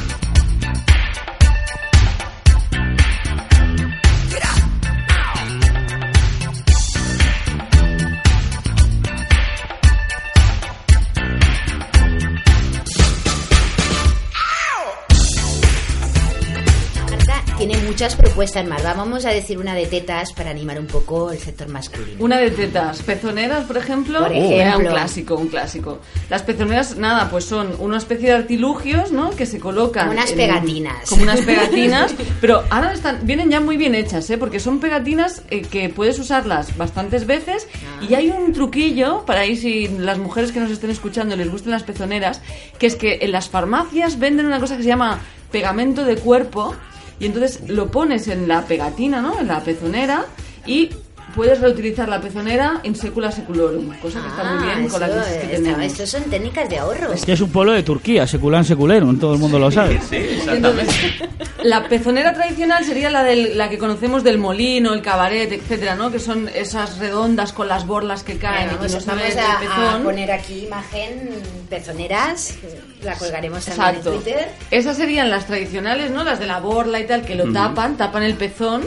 muchas 18.04 18.16
propuestas 18.20 18.68
más. 18.68 18.84
Va, 18.86 18.94
Vamos 18.94 19.24
a 19.26 19.30
decir 19.30 19.58
una 19.58 19.74
de 19.74 19.86
tetas 19.86 20.34
para 20.34 20.50
animar 20.50 20.78
un 20.78 20.88
poco 20.88 21.32
el 21.32 21.40
sector 21.40 21.70
masculino. 21.70 22.18
Una 22.20 22.38
de 22.38 22.52
tetas, 22.52 23.02
pezoneras, 23.02 23.64
por 23.64 23.78
ejemplo, 23.78 24.20
Por 24.20 24.34
ejemplo. 24.34 24.90
un 24.90 24.94
clásico, 24.94 25.36
un 25.36 25.48
clásico. 25.48 26.00
Las 26.30 26.42
pezoneras, 26.44 26.98
nada, 26.98 27.30
pues 27.30 27.46
son 27.46 27.74
una 27.80 27.98
especie 27.98 28.28
de 28.28 28.36
artilugios, 28.36 29.14
¿no? 29.14 29.30
Que 29.32 29.46
se 29.46 29.58
colocan 29.58 30.08
Como 30.08 30.20
unas 30.20 30.32
en- 30.32 30.38
pegatinas. 30.38 31.10
como 31.10 31.24
unas 31.24 31.40
pegatinas, 31.46 32.14
pero 32.42 32.64
ahora 32.70 32.92
están, 32.92 33.20
vienen 33.24 33.50
ya 33.50 33.62
muy 33.62 33.78
bien 33.78 33.96
hechas, 33.96 34.30
¿eh? 34.30 34.38
Porque 34.38 34.60
son 34.60 34.82
pegatinas 34.82 35.42
eh, 35.50 35.62
que 35.62 35.88
puedes 35.88 36.20
usarlas 36.20 36.76
bastantes 36.76 37.26
veces 37.26 37.68
Ah. 37.74 38.04
y 38.10 38.16
hay 38.16 38.32
un 38.32 38.52
truquillo 38.52 39.24
para 39.26 39.42
ahí 39.42 39.56
si 39.56 39.88
las 39.88 40.18
mujeres 40.18 40.52
que 40.52 40.60
nos 40.60 40.72
estén 40.72 40.90
escuchando 40.90 41.38
les 41.38 41.50
gustan 41.50 41.72
las 41.72 41.84
pezoneras, 41.84 42.42
que 42.80 42.88
es 42.88 42.98
que 42.98 43.20
en 43.22 43.32
las 43.32 43.48
farmacias 43.48 44.20
venden 44.20 44.46
una 44.46 44.60
cosa 44.60 44.76
que 44.76 44.84
se 44.84 44.90
llama 44.90 45.20
pegamento 45.52 46.04
de 46.04 46.18
cuerpo 46.18 46.76
y 47.20 47.26
entonces 47.26 47.70
lo 47.70 47.92
pones 47.92 48.28
en 48.28 48.48
la 48.48 48.64
pegatina, 48.66 49.22
¿no? 49.22 49.40
En 49.40 49.48
la 49.48 49.62
pezonera 49.62 50.26
y 50.66 50.90
puedes 51.36 51.60
reutilizar 51.60 52.08
la 52.10 52.22
pezonera 52.22 52.80
in 52.84 52.96
secula 52.96 53.32
seculorum, 53.32 53.92
cosa 54.00 54.22
que 54.22 54.28
está 54.28 54.44
muy 54.44 54.64
bien 54.66 54.88
con 54.88 55.00
la 55.02 55.08
Ah, 55.08 55.10
crisis 55.24 55.42
que 55.42 55.48
tenemos. 55.58 55.82
Estos 55.86 56.10
son 56.10 56.24
técnicas 56.24 56.70
de 56.70 56.78
ahorro. 56.80 57.10
Que 57.26 57.32
es 57.34 57.42
un 57.42 57.50
pueblo 57.52 57.72
de 57.74 57.84
Turquía, 57.84 58.28
seculán 58.28 58.66
seculerum, 58.66 59.20
todo 59.20 59.34
el 59.34 59.40
mundo 59.40 59.58
lo 59.60 59.72
sabe. 59.72 60.00
Sí, 60.10 60.16
Y 60.16 60.20
exactamente. 60.20 60.68
entonces, 60.82 61.30
la 61.64 61.88
pezonera 61.88 62.34
tradicional 62.34 62.84
sería 62.86 63.10
la 63.10 63.24
del, 63.24 63.58
la 63.58 63.70
que 63.70 63.78
conocemos 63.78 64.24
del 64.24 64.38
molino, 64.38 64.94
el 64.94 65.02
cabaret, 65.02 65.52
etcétera, 65.52 65.96
¿no? 65.96 66.12
Que 66.12 66.20
son 66.20 66.50
esas 66.54 67.00
redondas 67.00 67.52
con 67.54 67.68
las 67.68 67.88
borlas 67.88 68.24
que 68.24 68.38
caen 68.38 68.68
Vamos, 68.76 68.92
y 68.92 68.94
no 68.96 69.00
se 69.02 69.08
vamos 69.08 69.24
ve 69.24 69.32
el 69.32 69.40
a, 69.40 69.54
a 69.54 69.60
pezón. 69.60 70.04
poner 70.04 70.32
aquí 70.32 70.66
imagen 70.66 71.30
pezoneras. 71.70 72.56
La 73.02 73.16
colgaremos 73.16 73.66
también 73.66 73.88
Exacto. 73.90 74.14
en 74.14 74.22
Twitter. 74.24 74.50
Esas 74.72 74.96
serían 74.98 75.30
las 75.30 75.46
tradicionales, 75.48 76.12
¿no? 76.12 76.24
Las 76.24 76.40
de 76.40 76.46
la 76.48 76.60
borla 76.60 77.00
y 77.00 77.06
tal, 77.08 77.24
que 77.26 77.36
lo 77.36 77.52
tapan, 77.52 77.98
tapan 77.98 78.24
el 78.24 78.36
pezón. 78.36 78.84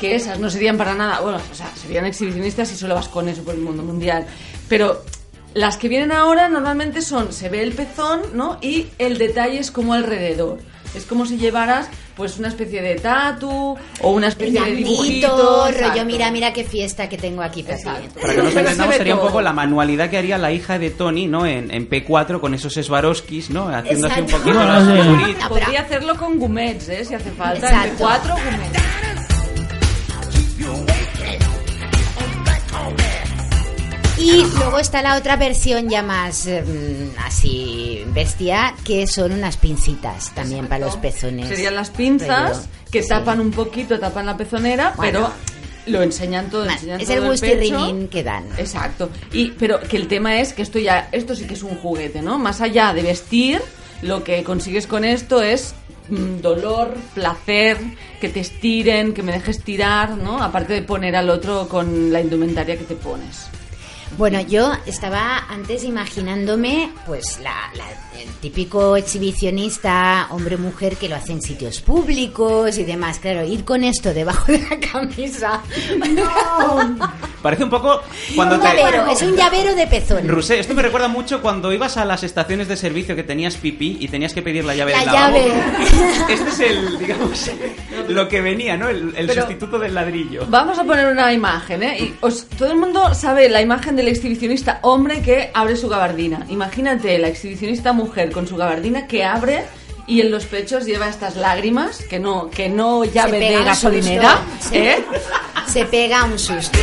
Que 0.00 0.14
esas 0.14 0.38
no 0.38 0.48
serían 0.48 0.78
para 0.78 0.94
nada, 0.94 1.20
bueno, 1.20 1.38
o 1.52 1.54
sea, 1.54 1.70
serían 1.76 2.06
exhibicionistas 2.06 2.68
si 2.68 2.76
solo 2.76 2.94
vas 2.94 3.08
con 3.08 3.28
eso 3.28 3.42
por 3.42 3.54
el 3.54 3.60
mundo 3.60 3.82
mundial. 3.82 4.26
Pero 4.68 5.04
las 5.52 5.76
que 5.76 5.88
vienen 5.88 6.10
ahora 6.10 6.48
normalmente 6.48 7.02
son, 7.02 7.32
se 7.32 7.48
ve 7.50 7.62
el 7.62 7.72
pezón, 7.72 8.22
¿no? 8.34 8.58
Y 8.62 8.86
el 8.98 9.18
detalle 9.18 9.58
es 9.58 9.70
como 9.70 9.92
alrededor. 9.92 10.58
Es 10.94 11.04
como 11.04 11.24
si 11.24 11.36
llevaras, 11.36 11.88
pues, 12.16 12.38
una 12.38 12.48
especie 12.48 12.82
de 12.82 12.96
tatu 12.96 13.76
o 14.00 14.10
una 14.10 14.26
especie 14.26 14.60
de 14.60 14.74
dibujito. 14.74 15.02
Brillantito, 15.02 15.64
rollo, 15.66 15.76
exacto. 15.76 16.04
mira, 16.04 16.30
mira 16.32 16.52
qué 16.52 16.64
fiesta 16.64 17.08
que 17.08 17.16
tengo 17.16 17.42
aquí 17.42 17.62
para. 17.62 17.76
Exacto. 17.76 18.20
Que 18.20 18.36
nos 18.38 18.56
entendamos, 18.56 18.96
sería 18.96 19.14
un 19.14 19.20
poco 19.20 19.40
la 19.40 19.52
manualidad 19.52 20.10
que 20.10 20.18
haría 20.18 20.36
la 20.36 20.50
hija 20.50 20.78
de 20.80 20.90
Tony, 20.90 21.28
¿no? 21.28 21.46
En, 21.46 21.70
en 21.70 21.88
P4 21.88 22.40
con 22.40 22.54
esos 22.54 22.74
Swarovskis, 22.74 23.50
¿no? 23.50 23.68
Haciendo 23.68 24.08
así 24.08 24.20
un 24.20 24.24
Exacto. 24.26 24.44
poquito 24.44 24.64
No, 24.64 24.80
no. 24.80 25.16
No, 25.16 25.48
Podría 25.48 25.82
hacerlo 25.82 26.16
con 26.16 26.38
gumets, 26.38 26.88
¿eh? 26.88 27.04
Si 27.04 27.14
hace 27.14 27.30
falta. 27.30 27.66
Exacto. 27.68 27.90
Entre 27.90 28.04
cuatro 28.04 28.34
gumets. 28.34 28.99
Y 34.20 34.44
luego 34.58 34.78
está 34.78 35.02
la 35.02 35.16
otra 35.16 35.36
versión 35.36 35.88
ya 35.88 36.02
más 36.02 36.46
mm, 36.46 37.18
así 37.24 38.04
bestia, 38.08 38.74
que 38.84 39.06
son 39.06 39.32
unas 39.32 39.56
pincitas 39.56 40.30
también 40.34 40.66
para 40.66 40.86
los 40.86 40.96
pezones. 40.96 41.48
Serían 41.48 41.74
las 41.74 41.90
pinzas 41.90 42.68
que 42.90 43.02
Sí. 43.02 43.08
tapan 43.08 43.40
un 43.40 43.50
poquito, 43.50 43.98
tapan 43.98 44.26
la 44.26 44.36
pezonera, 44.36 44.92
Bueno. 44.96 45.20
pero 45.20 45.32
lo 45.86 46.02
enseñan 46.02 46.50
todo. 46.50 46.66
Ma- 46.66 46.74
enseñan 46.74 47.00
es 47.00 47.06
todo 47.08 47.16
el 47.16 47.26
gustirrinín 47.30 48.08
que 48.08 48.22
dan. 48.22 48.44
Exacto. 48.58 49.08
Y, 49.32 49.52
pero 49.52 49.80
que 49.80 49.96
el 49.96 50.06
tema 50.08 50.38
es 50.40 50.52
que 50.52 50.62
esto 50.62 50.78
ya, 50.78 51.08
esto 51.12 51.34
sí 51.34 51.46
que 51.46 51.54
es 51.54 51.62
un 51.62 51.76
juguete, 51.76 52.20
¿no? 52.20 52.38
Más 52.38 52.60
allá 52.60 52.92
de 52.92 53.02
vestir, 53.02 53.62
lo 54.02 54.22
que 54.22 54.44
consigues 54.44 54.86
con 54.86 55.04
esto 55.04 55.42
es 55.42 55.74
mm, 56.08 56.40
dolor, 56.40 56.94
placer, 57.14 57.78
que 58.20 58.28
te 58.28 58.40
estiren, 58.40 59.14
que 59.14 59.22
me 59.22 59.32
dejes 59.32 59.62
tirar, 59.62 60.10
¿no? 60.16 60.42
Aparte 60.42 60.74
de 60.74 60.82
poner 60.82 61.16
al 61.16 61.30
otro 61.30 61.68
con 61.68 62.12
la 62.12 62.20
indumentaria 62.20 62.76
que 62.76 62.84
te 62.84 62.96
pones. 62.96 63.46
Bueno, 64.18 64.40
yo 64.40 64.72
estaba 64.86 65.46
antes 65.48 65.84
imaginándome, 65.84 66.90
pues, 67.06 67.38
la, 67.42 67.54
la- 67.74 67.86
el 68.20 68.28
típico 68.40 68.96
exhibicionista 68.96 70.26
hombre-mujer 70.30 70.96
que 70.96 71.08
lo 71.08 71.16
hace 71.16 71.32
en 71.32 71.40
sitios 71.40 71.80
públicos 71.80 72.76
y 72.76 72.84
demás. 72.84 73.18
Claro, 73.18 73.44
ir 73.44 73.64
con 73.64 73.82
esto 73.82 74.12
debajo 74.12 74.52
de 74.52 74.58
la 74.58 74.78
camisa. 74.78 75.62
Parece 77.40 77.64
un 77.64 77.70
poco 77.70 78.02
cuando 78.36 78.56
un 78.56 78.60
te... 78.60 78.66
llavero, 78.76 79.06
es 79.10 79.22
un 79.22 79.34
llavero 79.36 79.74
de 79.74 79.86
pezón. 79.86 80.28
Rusé, 80.28 80.58
esto 80.58 80.74
me 80.74 80.82
recuerda 80.82 81.08
mucho 81.08 81.40
cuando 81.40 81.72
ibas 81.72 81.96
a 81.96 82.04
las 82.04 82.22
estaciones 82.22 82.68
de 82.68 82.76
servicio 82.76 83.16
que 83.16 83.22
tenías 83.22 83.56
pipí 83.56 83.96
y 84.00 84.08
tenías 84.08 84.34
que 84.34 84.42
pedir 84.42 84.64
la 84.64 84.74
llave 84.74 84.92
La 84.92 84.98
del 84.98 85.06
lavabo. 85.06 85.36
llave. 85.38 85.52
Este 86.34 86.48
es 86.50 86.60
el, 86.60 86.98
digamos, 86.98 87.50
lo 88.10 88.28
que 88.28 88.40
venía, 88.40 88.76
¿no? 88.76 88.88
El, 88.88 89.14
el 89.16 89.26
sustituto 89.30 89.78
del 89.78 89.94
ladrillo. 89.94 90.44
Vamos 90.48 90.78
a 90.78 90.84
poner 90.84 91.06
una 91.06 91.32
imagen, 91.32 91.82
¿eh? 91.82 91.98
Y 92.00 92.14
os- 92.20 92.46
todo 92.58 92.70
el 92.72 92.78
mundo 92.78 93.14
sabe 93.14 93.48
la 93.48 93.60
imagen 93.62 93.96
del 93.96 94.08
exhibicionista 94.08 94.78
hombre 94.82 95.22
que 95.22 95.50
abre 95.54 95.76
su 95.76 95.88
gabardina. 95.88 96.44
Imagínate 96.48 97.18
la 97.18 97.28
exhibicionista 97.28 97.92
mujer 97.92 98.30
con 98.32 98.46
su 98.46 98.56
gabardina 98.56 99.06
que 99.06 99.24
abre 99.24 99.64
y 100.06 100.20
en 100.20 100.30
los 100.30 100.44
pechos 100.46 100.86
lleva 100.86 101.08
estas 101.08 101.36
lágrimas 101.36 102.02
que 102.08 102.18
no 102.18 102.50
que 102.50 102.68
no 102.68 103.04
llave 103.04 103.38
de 103.38 103.64
gasolinera, 103.64 104.40
¿eh? 104.72 105.04
Se 105.68 105.84
pega 105.84 106.24
un 106.24 106.38
susto. 106.38 106.78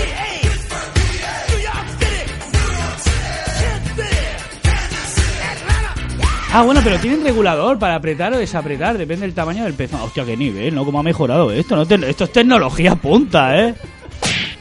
Ah, 6.59 6.63
bueno, 6.63 6.81
pero 6.83 6.97
tienen 6.97 7.23
regulador 7.23 7.77
para 7.77 7.93
apretar 7.93 8.33
o 8.33 8.37
desapretar, 8.39 8.97
depende 8.97 9.27
del 9.27 9.35
tamaño 9.35 9.63
del 9.63 9.75
pezón. 9.75 10.01
Hostia, 10.01 10.25
qué 10.25 10.35
nivel, 10.35 10.73
¿no? 10.73 10.83
¿Cómo 10.85 10.99
ha 10.99 11.03
mejorado 11.03 11.51
esto? 11.51 11.75
¿no? 11.75 11.83
Esto 11.83 12.23
es 12.23 12.31
tecnología 12.31 12.95
punta, 12.95 13.55
¿eh? 13.61 13.75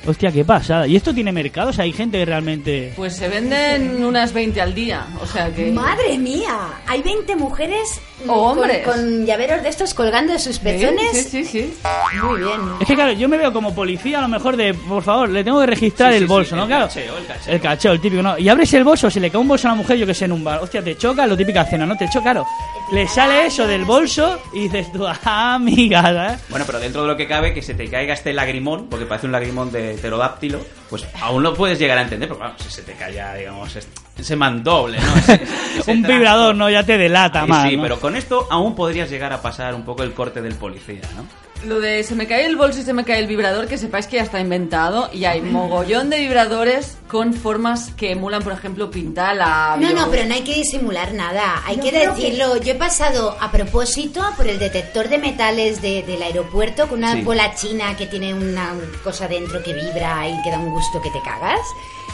Hostia, 0.07 0.31
qué 0.31 0.45
pasada. 0.45 0.87
¿Y 0.87 0.95
esto 0.97 1.13
tiene 1.13 1.33
mercado? 1.33 1.71
O 1.71 1.73
sea, 1.73 1.85
hay 1.85 1.93
gente 1.93 2.19
que 2.19 2.25
realmente... 2.25 2.93
Pues 2.95 3.17
se 3.17 3.29
venden 3.29 4.05
unas 4.05 4.33
20 4.33 4.61
al 4.61 4.75
día, 4.75 5.07
o 5.21 5.27
sea 5.27 5.51
que 5.53 5.73
¡Madre 5.73 6.17
mía! 6.19 6.57
Hay 6.87 7.03
20 7.03 7.35
mujeres 7.37 8.01
O 8.25 8.27
con- 8.29 8.59
hombres. 8.59 8.85
Con, 8.87 9.27
llaveros 9.27 9.63
de 9.65 9.69
estos 9.69 9.95
colgando 9.95 10.33
de 10.33 10.39
sus 10.39 10.59
pezones. 10.61 11.11
Sí, 11.13 11.23
sí, 11.25 11.45
sí. 11.45 11.75
Muy 12.23 12.39
bien. 12.41 12.53
Es 12.81 12.87
que 12.87 12.95
claro, 12.95 13.13
yo 13.13 13.29
me 13.29 13.37
veo 13.37 13.53
como 13.53 13.75
policía 13.75 14.19
a 14.19 14.23
lo 14.23 14.29
mejor 14.29 14.57
de, 14.57 14.75
por 14.75 15.03
favor, 15.03 15.29
le 15.29 15.43
tengo 15.43 15.61
que 15.61 15.67
registrar 15.67 16.13
Sí, 16.13 16.19
sí, 16.19 16.23
el 16.23 16.29
bolso, 16.29 16.51
sí, 16.51 16.57
¿no? 16.57 16.63
el 16.63 16.69
claro. 16.69 16.87
cacheo, 16.87 17.19
el 17.19 17.27
cacheo. 17.27 17.55
El 17.55 17.61
cacheo, 17.61 17.93
el 17.93 18.01
típico, 18.01 18.23
¿no? 18.23 18.39
Y 18.39 18.49
abres 18.49 18.73
el 18.75 18.85
bolso, 18.85 19.11
se 19.11 19.19
le 19.21 19.31
cae 19.31 19.41
un 19.41 19.49
bolso 19.49 19.67
a 19.67 19.73
la 19.73 19.77
mujer, 19.77 19.97
yo 19.99 20.07
que 20.07 20.15
sé, 20.15 20.27
en 20.27 20.33
un 20.33 20.45
bar. 20.45 20.61
Hostia, 20.63 20.83
te 20.85 20.97
choca, 20.97 21.27
lo 21.27 21.37
típica 21.37 21.65
cena, 21.65 21.85
¿no? 21.85 21.97
Te 21.97 22.07
choca, 22.09 22.23
claro. 22.23 22.47
Le 22.93 23.09
sale 23.09 23.47
eso 23.47 23.67
del 23.67 23.85
bolso 23.85 24.39
y 24.55 24.61
dices 24.69 24.93
tú, 24.93 25.05
ah, 25.07 25.55
amiga, 25.55 26.03
¿sabes? 26.03 26.41
Bueno, 26.49 26.65
pero 26.65 26.79
dentro 26.79 27.03
de 27.03 27.09
lo 27.09 27.17
que 27.17 27.27
cabe, 27.27 27.53
que 27.53 27.61
se 27.63 27.75
te 27.75 27.89
caiga 27.89 28.15
este 28.15 28.33
lagrimón, 28.33 28.87
porque 28.89 29.05
parece 29.07 29.27
un 29.27 29.33
lagrimón 29.33 29.73
de 29.73 29.96
pterodáctilo, 29.97 30.61
pues 30.91 31.05
aún 31.21 31.43
lo 31.43 31.55
puedes 31.55 31.79
llegar 31.79 31.99
a 31.99 32.03
entender, 32.03 32.29
pero 32.29 32.39
claro, 32.41 32.55
si 32.59 32.71
se 32.71 32.83
te 32.83 32.93
cae 32.95 33.15
ya, 33.15 33.35
digamos, 33.35 33.75
est- 33.77 33.89
semandoble, 34.21 34.99
¿no? 35.01 35.17
Ese- 35.17 35.41
ese 35.81 35.91
Un 35.93 36.03
vibrador, 36.03 36.55
¿no? 36.55 36.71
Ya 36.71 36.83
te 36.85 36.97
delata 36.99 37.43
Ahí 37.43 37.49
más. 37.49 37.69
sí, 37.69 37.77
¿no? 37.77 37.83
pero 37.83 38.01
con 38.01 38.17
esto 38.17 38.47
aún 38.51 38.75
podrías 38.75 39.11
llegar 39.11 39.33
a 39.33 39.43
pasar 39.43 39.75
un 39.75 39.85
poco 39.85 40.03
el 40.03 40.13
corte 40.13 40.41
del 40.43 40.55
policía, 40.55 41.03
¿no? 41.17 41.25
Lo 41.67 41.81
de 41.81 42.05
se 42.05 42.15
me 42.15 42.27
cae 42.27 42.45
el 42.45 42.55
bolso 42.55 42.81
y 42.81 42.83
se 42.83 42.93
me 42.93 43.03
cae 43.03 43.19
el 43.19 43.27
vibrador, 43.27 43.67
que 43.67 43.79
sepáis 43.79 44.07
que 44.07 44.17
ya 44.17 44.23
está 44.23 44.39
inventado 44.41 45.09
y 45.13 45.25
hay 45.25 45.41
mogollón 45.41 46.11
de 46.11 46.21
vibradores 46.21 46.99
con 47.09 47.33
formas 47.33 47.91
que 47.97 48.11
emulan, 48.13 48.43
por 48.43 48.53
ejemplo, 48.53 48.91
pintar 48.91 49.35
la... 49.37 49.75
No, 49.81 49.91
no, 49.95 50.11
pero 50.11 50.27
no 50.27 50.35
hay 50.35 50.43
que 50.43 50.53
disimular 50.55 51.15
nada. 51.15 51.63
Hay 51.65 51.79
que 51.79 51.91
decirlo. 51.91 52.59
Yo 52.59 52.73
he 52.73 52.75
pasado 52.75 53.39
a 53.41 53.51
propósito 53.51 54.23
por 54.37 54.47
el 54.47 54.59
detector 54.59 55.09
de 55.09 55.17
metales 55.17 55.81
de- 55.81 56.03
del 56.03 56.23
aeropuerto 56.23 56.89
con 56.89 56.99
una 56.99 57.15
Sí. 57.15 57.23
bola 57.23 57.55
china 57.55 57.97
que 57.97 58.07
tiene 58.07 58.35
una 58.35 58.75
cosa 59.03 59.27
dentro 59.27 59.63
que 59.63 59.73
vibra 59.73 60.29
y 60.29 60.43
que 60.43 60.51
da 60.51 60.59
un 60.59 60.75
gusto 60.77 61.01
que 61.01 61.11
te 61.11 61.23
cagas. 61.23 61.61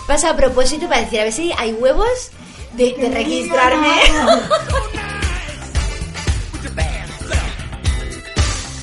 Pasa 0.06 0.30
a 0.30 0.36
propósito 0.36 0.88
para 0.88 1.00
decir 1.00 1.20
a 1.20 1.24
ver 1.24 1.32
si 1.32 1.52
hay 1.58 1.72
huevos 1.72 2.30
de, 2.74 2.94
de 2.94 3.10
registrarme. 3.10 3.88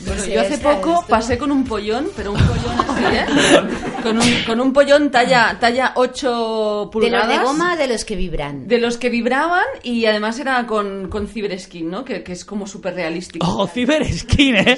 Bueno, 0.05 0.25
yo 0.25 0.41
hace 0.41 0.57
poco 0.57 1.05
pasé 1.07 1.37
con 1.37 1.51
un 1.51 1.63
pollón, 1.65 2.09
pero 2.15 2.31
un 2.31 2.39
pollón 2.39 2.79
así, 2.79 3.03
¿eh? 3.15 3.25
Con 4.03 4.17
un, 4.17 4.43
con 4.45 4.59
un 4.61 4.73
pollón 4.73 5.11
talla, 5.11 5.57
talla 5.59 5.93
8 5.95 6.85
De 6.85 6.91
pulgadas. 6.91 7.27
los 7.27 7.37
de 7.37 7.43
goma, 7.43 7.75
de 7.75 7.87
los 7.87 8.05
que 8.05 8.15
vibran. 8.15 8.67
De 8.67 8.77
los 8.79 8.97
que 8.97 9.09
vibraban 9.09 9.63
y 9.83 10.05
además 10.05 10.39
era 10.39 10.65
con, 10.67 11.09
con 11.09 11.27
Cyberskin, 11.27 11.89
¿no? 11.89 12.03
Que, 12.05 12.23
que 12.23 12.31
es 12.33 12.45
como 12.45 12.67
súper 12.67 12.95
realístico. 12.95 13.45
Ojo, 13.45 13.67
Cyberskin, 13.67 14.55
¿eh? 14.55 14.77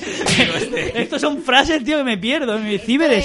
Estos 0.96 1.22
son 1.22 1.42
frases, 1.42 1.84
tío, 1.84 1.98
que 1.98 2.04
me 2.04 2.18
pierdo. 2.18 2.58
Mi 2.60 2.78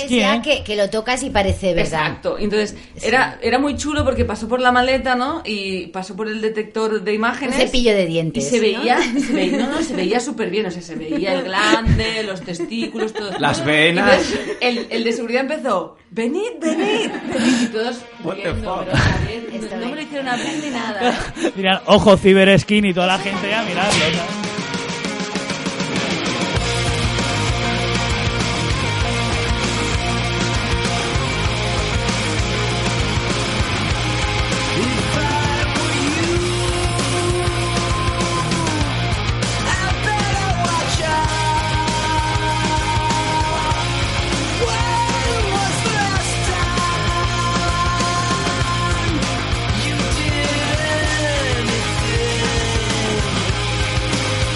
Ya 0.09 0.37
¿eh? 0.37 0.43
que, 0.43 0.63
que 0.65 0.77
lo 0.77 0.89
tocas 0.91 1.23
y 1.23 1.31
parece 1.31 1.75
verdad. 1.75 2.01
Exacto. 2.07 2.37
Entonces, 2.39 2.77
era, 3.03 3.39
era 3.43 3.59
muy 3.59 3.77
chulo 3.77 4.05
porque 4.05 4.25
pasó 4.25 4.49
por 4.49 4.61
la 4.61 4.73
maleta, 4.73 5.15
¿no? 5.15 5.43
Y 5.45 5.87
pasó 5.89 6.15
por 6.17 6.29
el 6.29 6.41
detector 6.41 7.03
de 7.03 7.11
Un 7.11 7.17
imágenes. 7.17 7.57
cepillo 7.57 7.93
de 7.95 8.03
Y 8.05 8.07
dientes. 8.07 8.49
se 8.49 8.57
¿no? 8.57 8.63
veía, 8.63 8.99
se 9.03 9.33
veía, 9.33 9.59
no, 9.59 9.73
no, 9.73 9.83
se 9.83 9.95
veía 9.95 10.21
súper 10.21 10.51
bien, 10.51 10.67
o 10.67 10.71
sea, 10.71 10.83
se 10.83 10.95
veía 10.95 11.35
el 11.35 11.45
glande, 11.45 12.23
los 12.25 12.41
testículos, 12.43 13.13
todo. 13.13 13.31
Las 13.39 13.65
venas. 13.65 14.11
Entonces, 14.33 14.57
el, 14.61 14.87
el 14.91 15.05
de 15.05 15.13
seguridad 15.13 15.43
empezó, 15.43 15.86
venid, 16.11 16.53
venid, 16.61 17.11
venid, 17.11 17.63
y 17.63 17.67
todos 17.67 18.01
What 18.23 18.37
the 18.37 18.55
fuck? 18.55 18.87
pero 19.69 19.81
no 19.81 19.87
me 19.89 19.95
lo 19.97 20.01
hicieron 20.03 20.29
abrir 20.29 20.65
ni 20.65 20.71
nada. 20.71 21.15
Mirad, 21.57 21.83
ojo, 21.87 22.17
Cyberskin 22.17 22.85
y 22.85 22.95
toda 22.95 23.07
la 23.07 23.19
gente 23.19 23.49
ya 23.49 23.63
miradlo. 23.63 24.46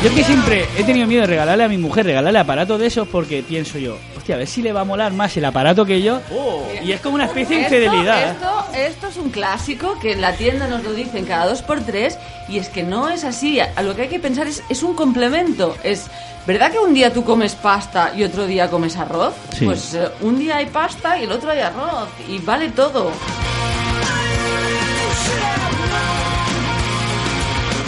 Yo 0.03 0.09
es 0.09 0.15
que 0.15 0.25
siempre 0.25 0.67
he 0.79 0.85
tenido 0.85 1.07
miedo 1.07 1.21
de 1.21 1.27
regalarle 1.27 1.65
a 1.65 1.69
mi 1.69 1.77
mujer, 1.77 2.07
regalarle 2.07 2.39
aparatos 2.39 2.81
de 2.81 2.87
esos 2.87 3.07
porque 3.07 3.43
pienso 3.43 3.79
yo, 3.79 3.99
hostia, 4.17 4.37
a 4.37 4.39
ver 4.39 4.47
si 4.47 4.63
le 4.63 4.73
va 4.73 4.81
a 4.81 4.85
molar 4.85 5.13
más 5.13 5.37
el 5.37 5.45
aparato 5.45 5.85
que 5.85 6.01
yo. 6.01 6.23
Y 6.83 6.93
es 6.93 7.03
como 7.03 7.17
una 7.17 7.27
especie 7.27 7.57
de 7.57 7.63
infidelidad. 7.65 8.31
Esto, 8.31 8.65
esto 8.75 9.09
es 9.09 9.17
un 9.19 9.29
clásico 9.29 9.99
que 10.01 10.13
en 10.13 10.23
la 10.23 10.33
tienda 10.37 10.69
nos 10.69 10.83
lo 10.85 10.95
dicen 10.95 11.27
cada 11.27 11.47
dos 11.47 11.61
por 11.61 11.83
tres 11.83 12.19
y 12.49 12.57
es 12.57 12.71
que 12.71 12.83
no 12.83 13.11
es 13.11 13.25
así. 13.25 13.61
A 13.61 13.83
lo 13.83 13.95
que 13.95 14.03
hay 14.03 14.09
que 14.09 14.19
pensar 14.19 14.47
es, 14.47 14.63
es 14.71 14.83
un 14.83 14.95
complemento. 14.95 15.77
Es 15.85 16.07
¿Verdad 16.47 16.73
que 16.73 16.79
un 16.79 16.95
día 16.95 17.13
tú 17.13 17.23
comes 17.23 17.55
pasta 17.55 18.15
y 18.17 18.25
otro 18.25 18.47
día 18.47 18.71
comes 18.71 18.97
arroz? 18.97 19.35
Sí. 19.53 19.67
Pues 19.67 19.93
eh, 19.93 20.09
un 20.23 20.39
día 20.39 20.57
hay 20.57 20.67
pasta 20.67 21.19
y 21.19 21.25
el 21.25 21.33
otro 21.33 21.51
hay 21.51 21.61
arroz 21.61 22.09
y 22.27 22.39
vale 22.39 22.71
todo. 22.71 23.13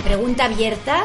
Pregunta 0.05 0.45
abierta. 0.45 1.05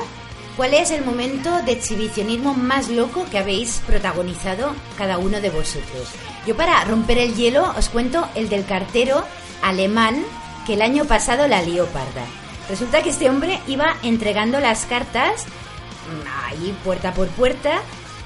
¿Cuál 0.58 0.74
es 0.74 0.90
el 0.92 1.06
momento 1.06 1.62
de 1.64 1.72
exhibicionismo 1.74 2.54
más 2.56 2.90
loco 2.90 3.26
que 3.30 3.38
habéis 3.38 3.80
protagonizado 3.86 4.74
cada 4.98 5.20
uno 5.20 5.40
de 5.40 5.52
vosotros? 5.52 6.10
Yo 6.48 6.58
para 6.58 6.84
romper 6.86 7.20
el 7.20 7.36
hielo 7.36 7.72
os 7.78 7.90
cuento 7.90 8.28
el 8.34 8.50
del 8.50 8.66
cartero 8.66 9.24
alemán 9.62 10.24
que 10.66 10.74
el 10.74 10.82
año 10.82 11.06
pasado 11.06 11.48
la 11.48 11.62
lió 11.62 11.86
parda. 11.88 12.26
Resulta 12.70 13.04
que 13.04 13.12
este 13.12 13.30
hombre 13.30 13.60
iba 13.68 13.98
entregando 14.02 14.60
las 14.60 14.86
cartas 14.86 15.46
mm, 15.46 16.46
ahí 16.50 16.76
puerta 16.84 17.14
por 17.14 17.28
puerta 17.30 17.80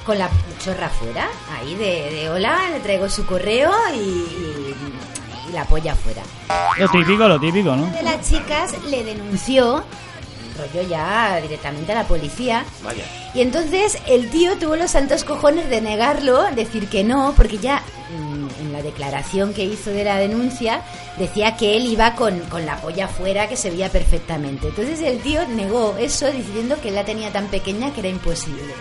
con 0.05 0.17
la 0.17 0.29
chorra 0.63 0.89
fuera, 0.89 1.27
ahí 1.59 1.75
de, 1.75 2.09
de 2.11 2.29
hola, 2.29 2.69
le 2.71 2.79
traigo 2.79 3.07
su 3.09 3.25
correo 3.25 3.71
y, 3.93 3.97
y- 3.99 4.75
y 5.49 5.51
la 5.53 5.65
polla 5.65 5.95
fuera. 5.95 6.21
Lo 6.77 6.87
típico, 6.89 7.27
lo 7.27 7.39
típico, 7.39 7.75
¿no? 7.75 7.83
Una 7.83 7.97
de 7.97 8.03
las 8.03 8.27
chicas 8.27 8.73
le 8.89 9.03
denunció, 9.03 9.83
rollo 10.57 10.87
ya 10.87 11.39
directamente 11.41 11.91
a 11.91 11.95
la 11.95 12.07
policía, 12.07 12.63
Vaya. 12.83 13.03
y 13.33 13.41
entonces 13.41 13.97
el 14.07 14.29
tío 14.29 14.57
tuvo 14.57 14.75
los 14.75 14.91
santos 14.91 15.23
cojones 15.23 15.69
de 15.69 15.81
negarlo, 15.81 16.43
decir 16.55 16.87
que 16.87 17.03
no, 17.03 17.33
porque 17.35 17.57
ya 17.57 17.81
mm, 18.17 18.61
en 18.61 18.73
la 18.73 18.81
declaración 18.81 19.53
que 19.53 19.63
hizo 19.65 19.89
de 19.89 20.03
la 20.03 20.17
denuncia 20.17 20.81
decía 21.17 21.57
que 21.57 21.75
él 21.77 21.85
iba 21.85 22.15
con, 22.15 22.39
con 22.41 22.65
la 22.65 22.77
polla 22.81 23.07
fuera, 23.07 23.47
que 23.47 23.57
se 23.57 23.69
veía 23.69 23.89
perfectamente. 23.89 24.67
Entonces 24.67 25.01
el 25.01 25.19
tío 25.19 25.47
negó 25.47 25.95
eso 25.97 26.31
diciendo 26.31 26.77
que 26.81 26.89
él 26.89 26.95
la 26.95 27.05
tenía 27.05 27.31
tan 27.31 27.47
pequeña 27.47 27.93
que 27.93 28.01
era 28.01 28.09
imposible. 28.09 28.73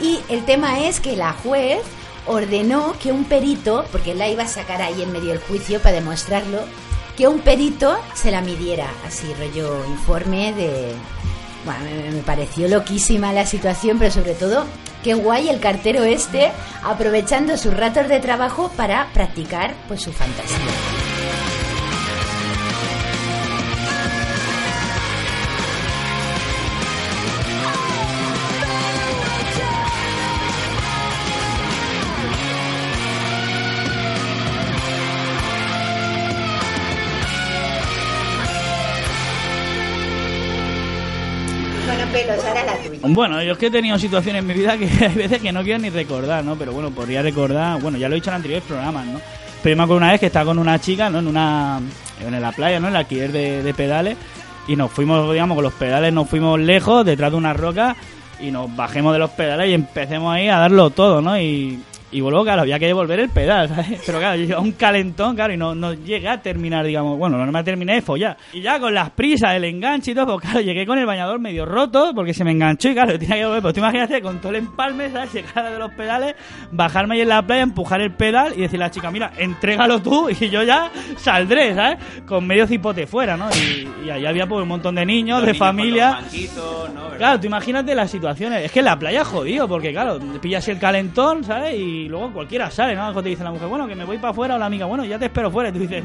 Y 0.00 0.20
el 0.28 0.44
tema 0.44 0.80
es 0.80 1.00
que 1.00 1.16
la 1.16 1.32
juez 1.32 1.80
ordenó 2.26 2.94
que 3.02 3.10
un 3.10 3.24
perito, 3.24 3.84
porque 3.90 4.12
él 4.12 4.18
la 4.18 4.28
iba 4.28 4.44
a 4.44 4.48
sacar 4.48 4.82
ahí 4.82 5.02
en 5.02 5.12
medio 5.12 5.30
del 5.30 5.40
juicio 5.40 5.80
para 5.80 5.94
demostrarlo, 5.96 6.60
que 7.18 7.26
un 7.26 7.40
perito 7.40 7.98
se 8.14 8.30
la 8.30 8.40
midiera, 8.40 8.86
así 9.04 9.26
rollo 9.34 9.84
informe 9.86 10.52
de... 10.52 10.94
Bueno, 11.64 11.80
me, 12.14 12.22
pareció 12.22 12.68
loquísima 12.68 13.32
la 13.32 13.44
situación, 13.44 13.98
pero 13.98 14.12
sobre 14.12 14.34
todo, 14.34 14.64
qué 15.02 15.14
guay 15.14 15.48
el 15.48 15.58
cartero 15.58 16.04
este, 16.04 16.52
aprovechando 16.84 17.56
sus 17.56 17.76
ratos 17.76 18.06
de 18.06 18.20
trabajo 18.20 18.70
para 18.76 19.08
practicar 19.12 19.74
pues 19.88 20.00
su 20.02 20.12
fantasía. 20.12 20.87
Bueno, 43.10 43.42
yo 43.42 43.52
es 43.52 43.58
que 43.58 43.66
he 43.66 43.70
tenido 43.70 43.98
situaciones 43.98 44.40
en 44.40 44.46
mi 44.46 44.54
vida 44.54 44.76
que 44.76 44.86
hay 45.06 45.14
veces 45.14 45.40
que 45.40 45.52
no 45.52 45.62
quiero 45.62 45.78
ni 45.78 45.90
recordar, 45.90 46.44
¿no? 46.44 46.56
Pero 46.56 46.72
bueno, 46.72 46.90
podría 46.90 47.22
recordar, 47.22 47.80
bueno, 47.80 47.98
ya 47.98 48.08
lo 48.08 48.14
he 48.14 48.20
dicho 48.20 48.30
en 48.30 48.36
anteriores 48.36 48.66
programas, 48.66 49.06
¿no? 49.06 49.20
Pero 49.62 49.74
yo 49.74 49.76
me 49.76 49.82
acuerdo 49.82 49.98
una 49.98 50.10
vez 50.12 50.20
que 50.20 50.26
estaba 50.26 50.46
con 50.46 50.58
una 50.58 50.78
chica, 50.78 51.10
¿no? 51.10 51.18
En 51.18 51.26
una, 51.26 51.80
en 52.20 52.40
la 52.40 52.52
playa, 52.52 52.78
¿no? 52.78 52.88
En 52.88 52.94
el 52.94 52.98
alquiler 52.98 53.32
de, 53.32 53.62
de 53.62 53.74
pedales 53.74 54.16
y 54.68 54.76
nos 54.76 54.92
fuimos, 54.92 55.32
digamos, 55.32 55.54
con 55.54 55.64
los 55.64 55.72
pedales 55.72 56.12
nos 56.12 56.28
fuimos 56.28 56.60
lejos, 56.60 57.04
detrás 57.04 57.30
de 57.30 57.38
una 57.38 57.54
roca 57.54 57.96
y 58.38 58.50
nos 58.50 58.74
bajemos 58.76 59.12
de 59.14 59.18
los 59.18 59.30
pedales 59.30 59.70
y 59.70 59.74
empecemos 59.74 60.32
ahí 60.32 60.48
a 60.48 60.58
darlo 60.58 60.90
todo, 60.90 61.22
¿no? 61.22 61.38
Y, 61.40 61.80
y 62.10 62.20
luego, 62.20 62.42
claro, 62.42 62.62
había 62.62 62.78
que 62.78 62.86
devolver 62.86 63.20
el 63.20 63.28
pedal, 63.28 63.68
¿sabes? 63.74 64.02
Pero 64.04 64.18
claro, 64.18 64.36
llega 64.36 64.60
un 64.60 64.72
calentón, 64.72 65.34
claro, 65.34 65.52
y 65.52 65.56
no, 65.56 65.74
no 65.74 65.92
llegué 65.92 66.28
a 66.28 66.40
terminar, 66.40 66.86
digamos, 66.86 67.18
bueno, 67.18 67.44
no 67.44 67.52
me 67.52 67.64
terminé 67.64 67.94
de 67.94 68.02
follar. 68.02 68.36
Y 68.52 68.62
ya 68.62 68.80
con 68.80 68.94
las 68.94 69.10
prisas, 69.10 69.54
el 69.54 69.64
enganche 69.64 70.12
y 70.12 70.14
todo, 70.14 70.26
pues 70.26 70.40
claro, 70.40 70.60
llegué 70.60 70.86
con 70.86 70.98
el 70.98 71.06
bañador 71.06 71.38
medio 71.38 71.66
roto 71.66 72.12
porque 72.14 72.32
se 72.32 72.44
me 72.44 72.52
enganchó 72.52 72.88
y 72.90 72.94
claro, 72.94 73.18
tenía 73.18 73.36
que 73.36 73.44
volver. 73.46 73.62
Pues 73.62 73.74
tú 73.74 73.80
imagínate 73.80 74.22
con 74.22 74.40
todo 74.40 74.50
el 74.50 74.56
empalme, 74.56 75.10
¿sabes? 75.10 75.32
Llegar 75.34 75.70
de 75.70 75.78
los 75.78 75.92
pedales, 75.92 76.34
bajarme 76.70 77.16
ahí 77.16 77.20
en 77.22 77.28
la 77.28 77.42
playa, 77.46 77.62
empujar 77.62 78.00
el 78.00 78.12
pedal 78.12 78.54
y 78.56 78.62
decirle 78.62 78.84
a 78.84 78.88
la 78.88 78.92
chica, 78.92 79.10
mira, 79.10 79.32
entrégalo 79.36 80.00
tú 80.00 80.30
y 80.40 80.48
yo 80.48 80.62
ya 80.62 80.90
saldré, 81.16 81.74
¿sabes? 81.74 81.98
Con 82.26 82.46
medio 82.46 82.66
cipote 82.66 83.06
fuera, 83.06 83.36
¿no? 83.36 83.48
Y, 83.50 84.06
y 84.06 84.10
ahí 84.10 84.24
había 84.24 84.46
pues 84.46 84.62
un 84.62 84.68
montón 84.68 84.94
de 84.94 85.04
niños, 85.04 85.38
Los 85.40 85.46
de 85.46 85.52
niños 85.52 85.66
familia. 85.66 86.18
Claro, 87.18 87.40
tú 87.40 87.46
imagínate 87.46 87.94
las 87.94 88.10
situaciones. 88.10 88.64
Es 88.64 88.72
que 88.72 88.78
en 88.78 88.84
la 88.84 88.98
playa 88.98 89.24
jodido, 89.24 89.66
porque 89.66 89.92
claro, 89.92 90.18
pillas 90.40 90.66
el 90.68 90.78
calentón, 90.78 91.42
¿sabes? 91.42 91.74
Y, 91.78 91.97
y 92.04 92.08
luego 92.08 92.32
cualquiera 92.32 92.70
sale, 92.70 92.94
¿no? 92.94 93.04
Algo 93.04 93.22
te 93.22 93.28
dice 93.30 93.44
la 93.44 93.50
mujer, 93.50 93.68
bueno, 93.68 93.86
que 93.86 93.94
me 93.94 94.04
voy 94.04 94.18
para 94.18 94.30
afuera 94.30 94.54
o 94.54 94.58
la 94.58 94.66
amiga, 94.66 94.86
bueno, 94.86 95.04
ya 95.04 95.18
te 95.18 95.26
espero 95.26 95.50
fuera. 95.50 95.70
Y 95.70 95.72
tú 95.72 95.78
dices, 95.80 96.04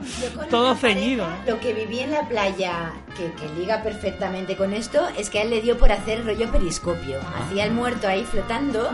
todo 0.50 0.74
ceñido, 0.74 1.26
¿no? 1.28 1.52
Lo 1.52 1.60
que 1.60 1.72
viví 1.72 2.00
en 2.00 2.10
la 2.10 2.26
playa, 2.28 2.92
que, 3.16 3.32
que 3.32 3.60
liga 3.60 3.82
perfectamente 3.82 4.56
con 4.56 4.72
esto, 4.72 5.06
es 5.18 5.30
que 5.30 5.40
a 5.40 5.42
él 5.42 5.50
le 5.50 5.60
dio 5.60 5.76
por 5.78 5.92
hacer 5.92 6.24
rollo 6.24 6.50
periscopio. 6.50 7.18
Hacía 7.38 7.64
el 7.64 7.72
muerto 7.72 8.08
ahí 8.08 8.24
flotando 8.24 8.90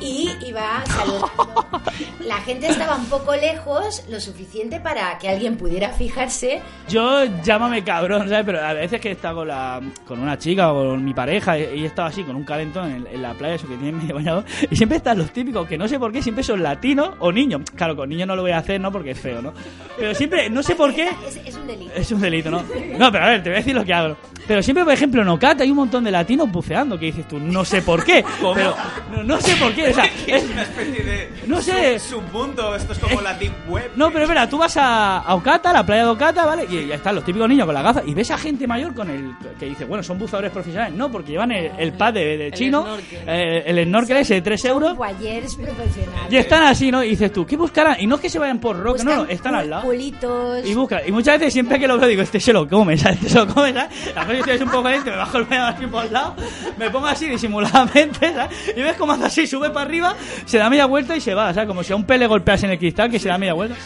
y 0.00 0.30
iba 0.46 0.84
saludando. 0.86 1.82
La 2.20 2.36
gente 2.36 2.68
estaba 2.68 2.96
un 2.96 3.06
poco 3.06 3.34
lejos, 3.36 4.04
lo 4.08 4.20
suficiente 4.20 4.80
para 4.80 5.18
que 5.18 5.28
alguien 5.28 5.56
pudiera 5.56 5.90
fijarse. 5.90 6.62
Yo 6.88 7.24
llámame 7.42 7.84
cabrón, 7.84 8.28
¿sabes? 8.28 8.46
Pero 8.46 8.64
a 8.64 8.72
veces 8.72 9.00
que 9.00 9.10
he 9.10 9.12
estado 9.12 9.36
con, 9.36 9.48
la, 9.48 9.80
con 10.06 10.20
una 10.20 10.38
chica 10.38 10.72
o 10.72 10.90
con 10.90 11.04
mi 11.04 11.14
pareja 11.14 11.58
y 11.58 11.82
he 11.82 11.86
estado 11.86 12.08
así 12.08 12.22
con 12.22 12.36
un 12.36 12.44
calentón 12.44 12.90
en, 12.90 13.06
en 13.06 13.22
la 13.22 13.34
playa, 13.34 13.54
eso 13.54 13.68
que 13.68 13.76
tiene 13.76 13.92
medio 13.92 14.14
bañador, 14.14 14.44
y 14.70 14.76
siempre 14.76 14.98
están 14.98 15.18
los 15.18 15.30
típicos 15.32 15.68
que 15.68 15.73
no 15.78 15.88
sé 15.88 15.98
por 15.98 16.12
qué 16.12 16.22
siempre 16.22 16.44
son 16.44 16.62
latinos 16.62 17.10
o 17.18 17.32
niños. 17.32 17.62
Claro, 17.74 17.96
con 17.96 18.08
niños 18.08 18.26
no 18.28 18.36
lo 18.36 18.42
voy 18.42 18.52
a 18.52 18.58
hacer, 18.58 18.80
¿no? 18.80 18.90
Porque 18.92 19.12
es 19.12 19.20
feo, 19.20 19.40
¿no? 19.42 19.52
Pero 19.98 20.14
siempre, 20.14 20.48
no 20.50 20.62
sé 20.62 20.74
por 20.74 20.94
qué. 20.94 21.08
Es, 21.26 21.40
es 21.44 21.54
un 21.56 21.66
delito. 21.66 21.92
Es 21.94 22.12
un 22.12 22.20
delito, 22.20 22.50
¿no? 22.50 22.62
No, 22.98 23.10
pero 23.12 23.24
a 23.24 23.28
ver, 23.28 23.42
te 23.42 23.48
voy 23.50 23.56
a 23.56 23.58
decir 23.60 23.74
lo 23.74 23.84
que 23.84 23.92
hago. 23.94 24.16
Pero 24.46 24.62
siempre, 24.62 24.84
por 24.84 24.92
ejemplo, 24.92 25.22
en 25.22 25.28
Ocata 25.28 25.62
hay 25.64 25.70
un 25.70 25.76
montón 25.76 26.04
de 26.04 26.10
latinos 26.10 26.50
buceando 26.52 26.98
que 26.98 27.06
dices 27.06 27.26
tú, 27.26 27.38
no 27.38 27.64
sé 27.64 27.80
por 27.80 28.04
qué. 28.04 28.22
¿Cómo? 28.40 28.54
Pero 28.54 28.74
no, 29.10 29.22
no 29.24 29.40
sé 29.40 29.56
por 29.56 29.72
qué, 29.74 29.88
o 29.88 29.94
sea, 29.94 30.04
Es 30.26 30.44
una 30.50 30.62
especie 30.62 31.02
de. 31.02 31.30
No 31.46 31.60
sé. 31.62 31.98
sub- 31.98 32.22
Submundo, 32.24 32.74
esto 32.76 32.92
es 32.92 32.98
como 32.98 33.20
la 33.20 33.34
Deep 33.34 33.52
Web. 33.68 33.90
No, 33.96 34.10
pero 34.10 34.24
espera, 34.24 34.48
tú 34.48 34.58
vas 34.58 34.76
a, 34.76 35.18
a 35.20 35.34
Ocata, 35.34 35.72
la 35.72 35.84
playa 35.86 36.04
de 36.04 36.10
Ocata, 36.10 36.44
¿vale? 36.44 36.66
Y 36.70 36.86
ya 36.86 36.96
están 36.96 37.14
los 37.14 37.24
típicos 37.24 37.48
niños 37.48 37.64
con 37.66 37.74
la 37.74 37.82
gafa 37.82 38.02
y 38.04 38.12
ves 38.14 38.30
a 38.30 38.38
gente 38.38 38.66
mayor 38.66 38.94
con 38.94 39.08
el. 39.10 39.32
que 39.58 39.66
dice, 39.66 39.84
bueno, 39.86 40.02
son 40.02 40.18
buceadores 40.18 40.50
profesionales. 40.52 40.94
No, 40.94 41.10
porque 41.10 41.32
llevan 41.32 41.50
el, 41.52 41.70
el 41.78 41.92
pad 41.94 42.12
de, 42.14 42.36
de 42.36 42.52
chino, 42.52 42.82
snorkel. 42.82 43.18
eh, 43.26 43.62
el 43.66 43.84
snorkel 43.86 44.16
ese 44.18 44.34
de 44.34 44.42
3 44.42 44.64
euros. 44.66 44.96
Guayers 44.96 45.56
profesionales. 45.64 46.32
Y 46.32 46.36
están 46.36 46.62
así, 46.64 46.90
¿no? 46.90 47.02
Y 47.04 47.10
dices 47.10 47.32
tú, 47.32 47.44
¿qué 47.46 47.56
buscarán? 47.56 47.96
Y 48.00 48.06
no 48.06 48.16
es 48.16 48.20
que 48.20 48.28
se 48.30 48.38
vayan 48.38 48.58
por 48.58 48.76
roca, 48.78 49.02
no, 49.04 49.10
no, 49.10 49.16
Buscan 49.20 49.34
están 49.36 49.54
al 49.54 49.70
lado. 49.70 49.82
Pulitos. 49.82 50.66
Y 50.66 50.74
buscan. 50.74 51.00
Y 51.06 51.12
muchas 51.12 51.38
veces 51.38 51.52
siempre 51.52 51.78
que 51.78 51.86
lo 51.88 51.98
veo 51.98 52.08
digo, 52.08 52.22
este 52.22 52.40
se 52.40 52.52
lo 52.52 52.68
come, 52.68 52.96
¿sabes? 52.98 53.16
Este 53.18 53.28
se 53.30 53.38
lo 53.44 53.46
come, 53.52 53.72
¿sabes? 53.72 53.90
A 54.16 54.24
veces 54.24 54.46
estoy 54.48 54.66
un 54.66 54.72
poco 54.72 54.88
lento, 54.88 55.10
me 55.10 55.16
bajo 55.16 55.38
el 55.38 55.44
baño 55.44 55.64
así 55.66 55.86
por 55.86 56.04
el 56.06 56.12
lado, 56.12 56.34
me 56.78 56.90
pongo 56.90 57.06
así 57.06 57.28
disimuladamente, 57.28 58.32
¿sabes? 58.34 58.72
Y 58.76 58.80
ves 58.82 58.96
cómo 58.96 59.12
hace 59.12 59.24
así, 59.24 59.46
sube 59.46 59.70
para 59.70 59.86
arriba, 59.86 60.14
se 60.44 60.58
da 60.58 60.68
media 60.70 60.86
vuelta 60.86 61.16
y 61.16 61.20
se 61.20 61.34
va, 61.34 61.52
¿sabes? 61.54 61.66
Como 61.68 61.82
si 61.82 61.92
a 61.92 61.96
un 61.96 62.04
pele 62.04 62.26
golpease 62.26 62.66
en 62.66 62.72
el 62.72 62.78
cristal 62.78 63.10
que 63.10 63.18
se 63.18 63.28
da 63.28 63.38
media 63.38 63.54
vuelta. 63.54 63.76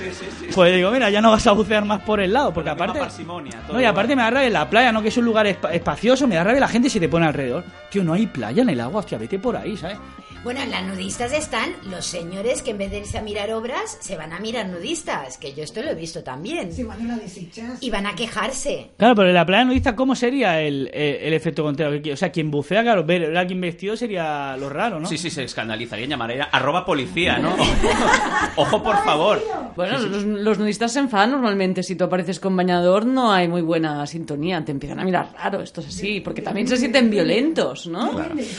Pues 0.54 0.74
digo, 0.74 0.90
mira, 0.90 1.10
ya 1.10 1.20
no 1.20 1.30
vas 1.30 1.46
a 1.46 1.52
bucear 1.52 1.84
más 1.84 2.00
por 2.02 2.20
el 2.20 2.32
lado, 2.32 2.52
porque 2.52 2.70
aparte... 2.70 2.98
parsimonia, 2.98 3.60
todo 3.66 3.74
No, 3.76 3.80
y 3.82 3.84
aparte 3.84 4.16
me 4.16 4.22
da 4.22 4.30
rabia 4.30 4.46
en 4.46 4.52
la 4.52 4.68
playa, 4.68 4.92
¿no? 4.92 5.02
Que 5.02 5.08
es 5.08 5.16
un 5.16 5.24
lugar 5.24 5.46
espa- 5.46 5.72
espacioso, 5.72 6.26
me 6.26 6.34
da 6.36 6.44
rabia 6.44 6.60
la 6.60 6.68
gente 6.68 6.88
si 6.90 6.98
te 7.00 7.08
pone 7.08 7.26
alrededor. 7.26 7.64
Tío, 7.90 8.02
no 8.04 8.12
hay 8.14 8.26
playa 8.26 8.62
en 8.62 8.70
el 8.70 8.80
agua, 8.80 9.00
hostia, 9.00 9.18
vete 9.18 9.38
por 9.38 9.56
ahí, 9.56 9.76
¿sabes? 9.76 9.98
Bueno, 10.44 10.61
en 10.62 10.70
las 10.70 10.85
nudistas 10.85 11.33
están 11.33 11.72
los 11.90 12.07
señores 12.07 12.62
que 12.62 12.70
en 12.70 12.79
vez 12.79 12.90
de 12.90 12.98
irse 12.98 13.18
a 13.18 13.22
mirar 13.22 13.51
obras, 13.53 13.98
se 14.01 14.16
van 14.16 14.33
a 14.33 14.38
mirar 14.38 14.68
nudistas, 14.68 15.37
que 15.37 15.53
yo 15.53 15.64
esto 15.64 15.83
lo 15.83 15.90
he 15.90 15.94
visto 15.94 16.22
también. 16.22 16.72
Sí, 16.72 16.85
manera 16.85 17.16
de 17.16 17.22
desechar. 17.22 17.72
Y 17.81 17.90
van 17.90 18.07
a 18.07 18.14
quejarse. 18.14 18.90
Claro, 18.96 19.16
pero 19.16 19.29
en 19.29 19.35
la 19.35 19.44
playa 19.44 19.64
nudista, 19.64 19.96
¿cómo 19.96 20.14
sería 20.14 20.61
el, 20.62 20.90
el, 20.94 21.16
el 21.16 21.33
efecto 21.35 21.64
contrario? 21.64 22.14
O 22.14 22.16
sea, 22.16 22.31
quien 22.31 22.51
bucea, 22.51 22.83
claro, 22.83 23.05
ver 23.05 23.37
a 23.37 23.40
alguien 23.40 23.61
vestido 23.61 23.96
sería 23.96 24.57
lo 24.57 24.68
raro, 24.68 25.01
¿no? 25.01 25.09
Sí, 25.09 25.18
sí, 25.18 25.29
se 25.29 25.42
escandalizarían, 25.42 26.11
llamaría 26.11 26.44
arroba 26.44 26.85
policía, 26.87 27.38
¿no? 27.38 27.57
Ojo, 28.57 28.83
por 28.83 28.96
favor. 29.05 29.42
Bueno, 29.77 29.98
Los, 29.98 30.22
los 30.22 30.59
nudistas 30.59 30.92
se 30.92 31.01
enfadan 31.01 31.33
normalmente. 31.33 31.83
Si 31.83 31.96
tú 31.96 32.05
apareces 32.05 32.38
con 32.40 32.57
bañador, 32.57 33.07
no 33.07 33.33
hay 33.33 33.48
muy 33.48 33.62
buena 33.62 34.07
sintonía. 34.07 34.64
Te 34.64 34.72
empiezan 34.72 35.01
a 35.01 35.05
mirar 35.05 35.31
raro, 35.37 35.61
esto 35.62 35.81
es 35.81 35.88
así. 35.88 36.20
Porque 36.20 36.42
también 36.42 36.68
se 36.68 36.77
sienten 36.77 37.11
violentos, 37.11 37.87
¿no? 37.87 38.12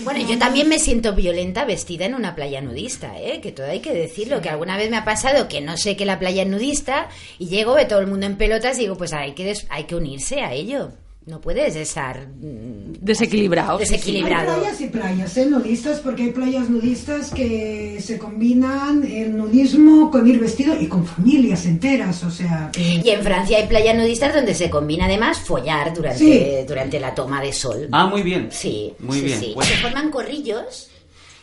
Bueno, 0.03 0.27
yo 0.27 0.37
también 0.37 0.67
me 0.67 0.77
siento 0.77 1.13
violenta 1.13 1.65
vestida 1.69 2.05
en 2.05 2.15
una 2.15 2.35
playa 2.35 2.59
nudista, 2.61 3.17
¿eh? 3.21 3.39
Que 3.41 3.51
todo 3.53 3.67
hay 3.67 3.79
que 3.79 3.93
decirlo, 3.93 4.41
que 4.41 4.49
alguna 4.49 4.75
vez 4.75 4.89
me 4.89 4.97
ha 4.97 5.05
pasado 5.05 5.47
que 5.47 5.61
no 5.61 5.77
sé 5.77 5.95
que 5.95 6.05
la 6.05 6.19
playa 6.19 6.41
es 6.43 6.49
nudista 6.49 7.07
y 7.37 7.47
llego, 7.47 7.75
ve 7.75 7.85
todo 7.85 7.99
el 7.99 8.07
mundo 8.07 8.25
en 8.25 8.35
pelotas 8.37 8.77
y 8.77 8.81
digo, 8.81 8.97
pues 8.97 9.13
hay 9.13 9.33
que, 9.33 9.45
des- 9.45 9.65
hay 9.69 9.85
que 9.85 9.95
unirse 9.95 10.41
a 10.41 10.51
ello. 10.53 10.91
No 11.25 11.41
puedes 11.41 11.75
estar 11.75 12.27
mm, 12.27 12.93
Desequilibrado. 13.01 13.73
Hay 13.73 13.79
desequilibrado. 13.79 14.55
playas 14.59 14.81
y 14.81 14.87
playas, 14.87 15.37
¿eh? 15.37 15.45
Nudistas, 15.45 15.99
porque 15.99 16.23
hay 16.23 16.31
playas 16.31 16.69
nudistas 16.71 17.29
que 17.29 17.99
se 18.01 18.17
combinan 18.17 19.03
el 19.03 19.37
nudismo 19.37 20.09
con 20.09 20.27
ir 20.27 20.39
vestido 20.39 20.73
y 20.81 20.87
con 20.87 21.05
familias 21.05 21.67
enteras, 21.67 22.23
o 22.23 22.31
sea... 22.31 22.71
que- 22.73 23.01
Y 23.05 23.09
en 23.11 23.21
Francia 23.21 23.59
hay 23.59 23.67
playas 23.67 23.95
nudistas 23.95 24.33
donde 24.33 24.55
se 24.55 24.71
combina 24.71 25.05
además 25.05 25.37
follar 25.39 25.93
durante, 25.93 26.17
Sí. 26.61 26.65
durante 26.67 26.99
la 26.99 27.13
toma 27.13 27.43
de 27.43 27.53
sol. 27.53 27.87
Ah, 27.91 28.07
muy 28.07 28.23
bien. 28.23 28.47
Sí, 28.51 28.93
Muy 28.97 29.19
sí, 29.19 29.25
bien. 29.25 29.39
sí. 29.39 29.51
Bueno. 29.53 29.69
Se 29.69 29.77
forman 29.77 30.09
corrillos. 30.09 30.88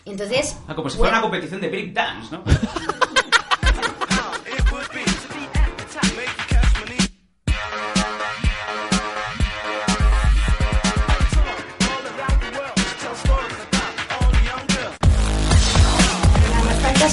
Y 0.07 0.11
Entonces, 0.12 0.57
Ah, 0.69 0.75
como 0.75 0.88
si 0.88 0.97
fuera 0.97 1.19
bueno, 1.19 1.27
una 1.27 1.31
competición 1.31 1.61
de 1.61 1.69
break 1.69 1.92
dance, 1.92 2.29
¿no? 2.35 2.42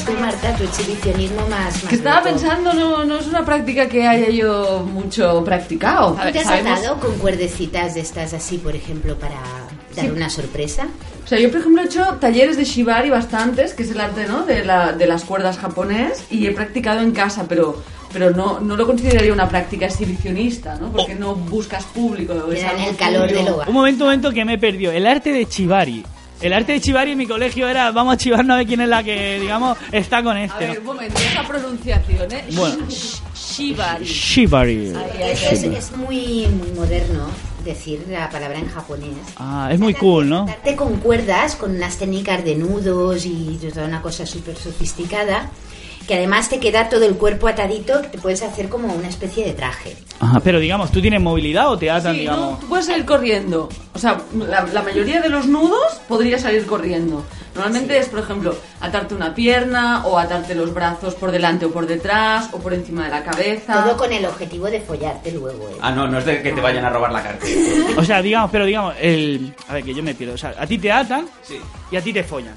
tú, 0.05 0.11
Marta, 0.19 0.53
tu 0.57 0.63
exhibicionismo 0.63 1.41
más... 1.47 1.75
más 1.75 1.83
Que 1.85 1.95
estaba 1.95 2.17
loco. 2.17 2.29
pensando, 2.29 2.73
no, 2.73 3.05
no 3.05 3.17
es 3.19 3.27
una 3.27 3.45
práctica 3.45 3.87
que 3.87 4.05
haya 4.07 4.29
yo 4.29 4.85
mucho 4.91 5.43
practicado. 5.45 6.13
¿Tú 6.15 6.31
te 6.31 6.39
has 6.39 6.45
Sabemos- 6.47 6.79
atado 6.79 6.99
con 6.99 7.17
cuerdecitas 7.19 7.93
de 7.93 8.01
estas 8.01 8.33
así, 8.33 8.57
por 8.57 8.75
ejemplo, 8.75 9.17
para 9.17 9.39
dar 9.95 10.05
Sí. 10.05 10.11
una 10.11 10.29
sorpresa? 10.29 10.87
O 11.23 11.27
sea, 11.27 11.39
yo 11.39 11.49
por 11.49 11.61
ejemplo 11.61 11.81
he 11.81 11.85
hecho 11.85 12.03
talleres 12.19 12.57
de 12.57 12.65
shibari 12.65 13.09
bastantes, 13.09 13.73
que 13.73 13.83
es 13.83 13.91
el 13.91 13.99
arte 14.01 14.25
¿no? 14.27 14.45
de, 14.45 14.65
la- 14.65 14.91
de 14.93 15.07
las 15.07 15.23
cuerdas 15.23 15.57
japonés, 15.57 16.25
y 16.29 16.47
he 16.47 16.51
practicado 16.51 17.01
en 17.01 17.11
casa, 17.11 17.45
pero, 17.47 17.81
pero 18.11 18.31
no, 18.31 18.59
no 18.59 18.75
lo 18.75 18.85
consideraría 18.85 19.31
una 19.31 19.47
práctica 19.47 19.85
exhibicionista, 19.85 20.75
¿no? 20.75 20.91
Porque 20.91 21.15
no 21.15 21.35
buscas 21.35 21.85
público. 21.85 22.33
es 22.51 22.63
algo 22.63 22.89
el 22.89 22.95
calor 22.95 23.31
del 23.31 23.47
hogar. 23.47 23.67
Un 23.69 23.73
momento, 23.73 24.03
un 24.03 24.09
momento 24.09 24.31
que 24.31 24.43
me 24.45 24.53
he 24.55 24.57
perdido. 24.57 24.91
El 24.91 25.07
arte 25.07 25.31
de 25.31 25.45
Chivari. 25.47 26.03
El 26.41 26.51
arte 26.51 26.73
de 26.73 26.81
Chivari 26.81 27.11
en 27.11 27.17
mi 27.19 27.25
colegio 27.25 27.69
era, 27.69 27.89
vamos 27.91 28.15
a 28.15 28.17
chivarnos 28.17 28.55
a 28.55 28.57
ver 28.57 28.67
quién 28.67 28.81
es 28.81 28.89
la 28.89 29.01
que, 29.01 29.39
digamos, 29.39 29.77
está 29.93 30.21
con 30.21 30.35
A 30.35 30.43
este. 30.43 30.67
ver, 30.67 30.73
¿no? 30.75 30.79
un 30.91 30.97
momento, 30.97 31.17
esa 31.31 31.47
pronunciación, 31.47 32.31
¿eh? 32.33 32.43
Bueno. 32.51 32.85
Sh- 32.89 33.21
Shibari. 33.33 34.03
Shibari. 34.05 34.93
Es, 35.21 35.63
es 35.63 35.95
muy, 35.95 36.47
muy 36.47 36.71
moderno 36.75 37.27
decir 37.63 38.05
la 38.09 38.29
palabra 38.29 38.59
en 38.59 38.67
japonés. 38.67 39.15
Ah, 39.37 39.69
es 39.71 39.79
muy 39.79 39.93
cool, 39.93 40.29
¿no? 40.29 40.45
Darte 40.45 40.75
con 40.75 40.97
cuerdas, 40.97 41.55
con 41.55 41.75
unas 41.75 41.97
técnicas 41.97 42.43
de 42.43 42.55
nudos 42.55 43.25
y 43.25 43.59
toda 43.73 43.85
una 43.87 44.01
cosa 44.01 44.25
súper 44.25 44.55
sofisticada, 44.55 45.49
que 46.07 46.15
además 46.15 46.49
te 46.49 46.59
queda 46.59 46.89
todo 46.89 47.05
el 47.05 47.15
cuerpo 47.15 47.47
atadito, 47.47 47.99
te 48.01 48.17
puedes 48.17 48.41
hacer 48.43 48.69
como 48.69 48.93
una 48.93 49.07
especie 49.07 49.45
de 49.45 49.53
traje. 49.53 49.95
Ajá, 50.19 50.39
pero 50.41 50.59
digamos, 50.59 50.91
¿tú 50.91 51.01
tienes 51.01 51.21
movilidad 51.21 51.69
o 51.69 51.77
te 51.77 51.89
atan, 51.89 52.13
Sí, 52.15 52.19
digamos? 52.21 52.51
no, 52.51 52.57
tú 52.57 52.67
puedes 52.67 52.85
salir 52.85 53.05
corriendo. 53.05 53.69
O 53.93 53.99
sea, 53.99 54.21
la, 54.37 54.63
la 54.71 54.81
mayoría 54.81 55.21
de 55.21 55.29
los 55.29 55.45
nudos 55.47 56.01
podría 56.07 56.37
salir 56.39 56.65
corriendo. 56.65 57.23
Normalmente 57.55 57.97
es, 57.99 58.07
por 58.09 58.19
ejemplo, 58.19 58.55
atarte 58.81 59.13
una 59.13 59.35
pierna 59.35 60.05
o 60.07 60.17
atarte 60.17 60.55
los 60.55 60.73
brazos 60.73 61.13
por 61.13 61.31
delante 61.31 61.65
o 61.65 61.71
por 61.71 61.85
detrás 61.85 62.49
o 62.51 62.57
por 62.57 62.73
encima 62.73 63.03
de 63.05 63.11
la 63.11 63.23
cabeza. 63.23 63.83
Todo 63.83 63.95
con 63.97 64.11
el 64.11 64.25
objetivo 64.25 64.65
de 64.71 64.81
follarte 64.81 65.31
luego. 65.31 65.69
¿eh? 65.69 65.75
Ah, 65.81 65.91
no, 65.91 66.07
no 66.07 66.17
es 66.17 66.25
de 66.25 66.41
que 66.41 66.51
te 66.51 66.61
vayan 66.61 66.83
a 66.85 66.89
robar 66.89 67.11
la 67.11 67.21
cartera. 67.21 67.53
O 67.97 68.03
sea, 68.03 68.21
digamos, 68.23 68.49
pero 68.51 68.65
digamos, 68.65 68.95
el... 68.99 69.53
A 69.67 69.73
ver, 69.73 69.83
que 69.83 69.93
yo 69.93 70.01
me 70.01 70.15
pierdo. 70.15 70.33
O 70.33 70.37
sea, 70.37 70.55
a 70.57 70.65
ti 70.65 70.77
te 70.79 70.91
atan 70.91 71.27
Sí. 71.43 71.59
y 71.91 71.95
a 71.95 72.01
ti 72.01 72.11
te 72.11 72.23
follan. 72.23 72.55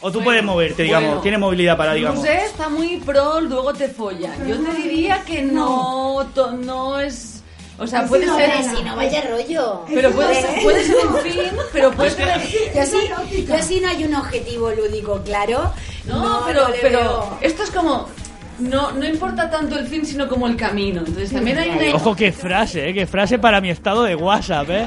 O 0.00 0.10
tú 0.12 0.18
Bueno, 0.18 0.24
puedes 0.24 0.44
moverte, 0.44 0.82
digamos, 0.84 1.08
bueno. 1.08 1.22
tienes 1.22 1.40
movilidad 1.40 1.76
para, 1.76 1.92
digamos... 1.94 2.20
No 2.20 2.24
sé, 2.24 2.44
está 2.44 2.68
muy 2.68 2.98
pro, 2.98 3.40
luego 3.40 3.72
te 3.72 3.88
follan. 3.88 4.46
Yo 4.46 4.56
te 4.60 4.72
diría 4.82 5.22
que 5.24 5.42
no, 5.42 6.30
to- 6.34 6.52
no 6.52 7.00
es... 7.00 7.42
O 7.80 7.86
sea, 7.86 8.06
puede 8.06 8.24
sí, 8.24 8.30
no, 8.30 8.36
ser... 8.36 8.50
Si 8.76 8.82
no 8.82 8.96
vaya 8.96 9.22
rollo. 9.28 9.82
Pero 9.92 10.10
puede 10.12 10.34
ser, 10.40 10.62
puede 10.62 10.84
ser 10.84 10.96
un 11.06 11.16
fin, 11.18 11.42
pero 11.72 11.90
puede 11.92 12.10
ser... 12.10 12.28
Yo 12.74 12.84
sí, 12.86 13.44
yo 13.46 13.58
sí 13.62 13.80
no 13.80 13.88
hay 13.88 14.04
un 14.04 14.14
objetivo 14.14 14.70
lúdico 14.70 15.20
claro. 15.24 15.72
No, 16.06 16.42
pero, 16.46 16.68
no 16.68 16.74
pero 16.80 17.38
esto 17.40 17.62
es 17.64 17.70
como... 17.70 18.08
No, 18.58 18.90
no 18.90 19.06
importa 19.06 19.48
tanto 19.48 19.78
el 19.78 19.86
fin, 19.86 20.04
sino 20.04 20.28
como 20.28 20.48
el 20.48 20.56
camino. 20.56 21.00
Entonces 21.00 21.30
también 21.32 21.58
hay 21.58 21.70
una... 21.70 21.94
Ojo, 21.96 22.16
qué 22.16 22.32
frase, 22.32 22.88
¿eh? 22.88 22.94
Qué 22.94 23.06
frase 23.06 23.38
para 23.38 23.60
mi 23.60 23.70
estado 23.70 24.02
de 24.02 24.16
WhatsApp, 24.16 24.68
¿eh? 24.70 24.86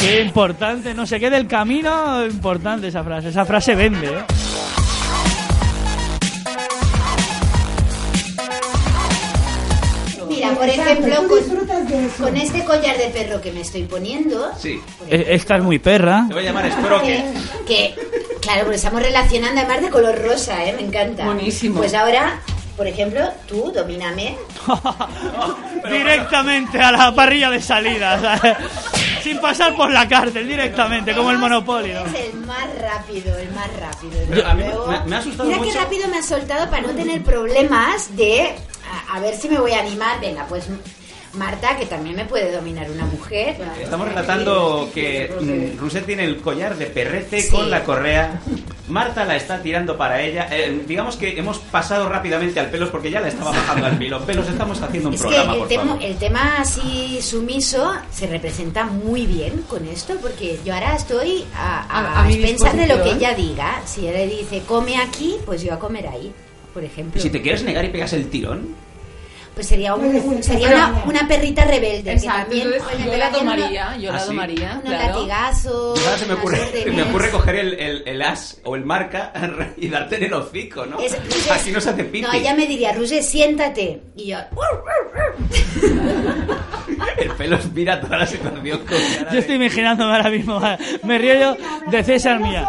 Qué 0.00 0.22
importante, 0.22 0.94
no 0.94 1.06
sé 1.06 1.18
qué 1.18 1.28
del 1.30 1.46
camino, 1.46 2.24
importante 2.24 2.88
esa 2.88 3.02
frase. 3.02 3.28
Esa 3.28 3.44
frase 3.44 3.74
vende, 3.74 4.06
¿eh? 4.06 4.24
Mira, 10.28 10.54
por 10.54 10.68
ejemplo, 10.68 11.14
con, 11.28 12.08
con 12.18 12.36
este 12.36 12.64
collar 12.64 12.96
de 12.98 13.08
perro 13.08 13.40
que 13.40 13.50
me 13.52 13.60
estoy 13.62 13.84
poniendo, 13.84 14.50
Sí. 14.58 14.80
Esta 15.08 15.56
es 15.56 15.62
muy 15.62 15.78
perra. 15.78 16.24
Te 16.28 16.34
voy 16.34 16.42
a 16.44 16.46
llamar 16.46 16.70
Sprocket. 16.70 17.24
que, 17.66 17.94
claro, 18.40 18.62
porque 18.62 18.76
estamos 18.76 19.02
relacionando 19.02 19.60
además 19.60 19.80
de 19.82 19.90
color 19.90 20.18
rosa, 20.22 20.64
¿eh? 20.64 20.74
Me 20.74 20.82
encanta. 20.86 21.24
Buenísimo. 21.24 21.78
Pues 21.78 21.94
ahora, 21.94 22.40
por 22.78 22.86
ejemplo, 22.86 23.20
tú, 23.46 23.70
domíname. 23.74 24.38
Directamente 25.90 26.80
a 26.80 26.92
la 26.92 27.14
parrilla 27.14 27.50
de 27.50 27.60
salida, 27.60 28.18
¿sabes? 28.20 28.56
sin 29.22 29.38
pasar 29.40 29.74
por 29.74 29.90
la 29.90 30.08
cárcel 30.08 30.48
directamente, 30.48 31.14
como 31.14 31.30
el 31.30 31.38
Monopoly. 31.38 31.92
¿no? 31.92 32.06
Es 32.06 32.14
el 32.32 32.40
más 32.40 32.66
rápido, 32.80 33.36
el 33.36 33.50
más 33.52 33.68
rápido. 33.78 34.12
Pero 34.30 34.46
a 34.46 34.54
mí 34.54 34.62
me- 34.62 35.00
me 35.10 35.16
ha 35.16 35.18
asustado 35.18 35.48
Mira 35.48 35.58
mucho. 35.58 35.72
qué 35.72 35.78
rápido 35.78 36.08
me 36.08 36.18
ha 36.18 36.22
soltado 36.22 36.70
para 36.70 36.82
no 36.82 36.90
tener 36.94 37.22
problemas 37.22 38.16
de 38.16 38.54
a, 39.10 39.16
a 39.16 39.20
ver 39.20 39.34
si 39.36 39.48
me 39.48 39.58
voy 39.58 39.72
a 39.72 39.80
animar. 39.80 40.20
Venga, 40.20 40.46
pues 40.48 40.66
Marta, 41.34 41.76
que 41.76 41.86
también 41.86 42.16
me 42.16 42.24
puede 42.24 42.52
dominar 42.52 42.90
una 42.90 43.04
mujer. 43.04 43.56
Estamos 43.82 44.08
relatando 44.08 44.88
que 44.94 45.30
mm, 45.74 45.78
Rousset 45.78 46.06
tiene 46.06 46.24
el 46.24 46.40
collar 46.40 46.76
de 46.76 46.86
perrete 46.86 47.42
Sí. 47.42 47.50
con 47.50 47.70
la 47.70 47.82
correa. 47.84 48.40
Marta 48.88 49.24
la 49.24 49.36
está 49.36 49.62
tirando 49.62 49.96
para 49.96 50.20
ella. 50.22 50.48
Eh, 50.50 50.84
digamos 50.86 51.16
que 51.16 51.38
hemos 51.38 51.58
pasado 51.58 52.08
rápidamente 52.08 52.58
al 52.60 52.70
pelos 52.70 52.88
porque 52.90 53.10
ya 53.10 53.20
la 53.20 53.28
estaba 53.28 53.50
bajando 53.50 53.86
al 53.86 53.98
pelo. 53.98 54.20
Pelos, 54.24 54.48
estamos 54.48 54.80
haciendo 54.80 55.08
un 55.10 55.14
Es 55.14 55.20
que 55.22 55.28
programa, 55.28 55.52
el 55.52 55.58
por 55.58 55.68
tema, 55.68 55.84
favor. 55.84 56.02
el 56.02 56.16
tema 56.16 56.54
así 56.58 57.20
sumiso 57.22 57.92
se 58.10 58.26
representa 58.26 58.84
muy 58.84 59.26
bien 59.26 59.62
con 59.68 59.84
esto, 59.86 60.14
porque 60.20 60.58
yo 60.64 60.74
ahora 60.74 60.94
estoy 60.96 61.44
a, 61.54 61.80
a, 61.80 61.98
A- 62.18 62.20
a 62.22 62.24
mi 62.26 62.34
expensas 62.34 62.76
de 62.76 62.86
lo 62.86 63.02
que 63.02 63.10
ella 63.12 63.34
diga. 63.34 63.82
Si 63.84 64.08
ella 64.08 64.24
dice 64.24 64.62
come 64.66 64.96
aquí, 64.96 65.36
pues 65.44 65.62
yo 65.62 65.74
a 65.74 65.78
comer 65.78 66.08
ahí, 66.08 66.32
por 66.72 66.82
ejemplo. 66.84 67.18
Y 67.18 67.22
si 67.22 67.30
te 67.30 67.42
quieres 67.42 67.62
negar 67.64 67.84
y 67.84 67.88
pegas 67.90 68.12
el 68.14 68.28
tirón, 68.30 68.74
Pues 69.58 69.66
sería, 69.66 69.92
un- 69.96 70.40
sería 70.40 70.68
una, 70.68 71.02
una 71.04 71.26
perrita 71.26 71.64
rebelde. 71.64 72.12
Exacto, 72.12 72.50
que 72.52 72.60
también 72.60 72.66
entonces 72.74 72.96
pues, 72.96 73.04
yo 73.06 73.16
la 73.18 73.30
tomaría, 73.32 73.96
yo 73.96 74.12
la 74.12 74.18
¿Ah, 74.18 74.24
tomaría, 74.24 74.80
claro. 74.84 75.14
latigazos. 75.16 75.98
ahora 76.06 76.16
se 76.18 76.26
me 76.26 76.34
ocurre, 76.34 76.60
órdenes. 76.60 76.94
me 76.94 77.02
ocurre 77.02 77.30
coger 77.30 77.54
el, 77.56 77.74
el- 77.74 78.02
el 78.06 78.22
as 78.22 78.60
o 78.62 78.76
el 78.76 78.84
marca 78.84 79.32
y 79.76 79.88
darte 79.88 80.14
en 80.18 80.22
el 80.26 80.32
hocico, 80.34 80.86
¿no? 80.86 81.00
Es- 81.00 81.16
Así 81.50 81.72
no 81.72 81.80
se 81.80 81.90
hace 81.90 82.04
pipi. 82.04 82.22
No, 82.22 82.32
ella 82.32 82.54
me 82.54 82.68
diría, 82.68 82.92
Ruse, 82.92 83.20
siéntate. 83.20 84.00
Y 84.14 84.28
yo, 84.28 84.38
El 87.18 87.30
pelos 87.32 87.72
mira 87.72 88.00
toda 88.00 88.18
la 88.18 88.26
situación 88.26 88.78
con 88.78 88.86
cara 88.86 89.32
Yo 89.32 89.38
estoy 89.40 89.56
imaginándome 89.56 90.12
ahora 90.16 90.30
mismo, 90.30 90.60
me 91.02 91.18
río 91.18 91.34
yo 91.34 91.56
de 91.90 92.04
César 92.04 92.38
Mía. 92.40 92.68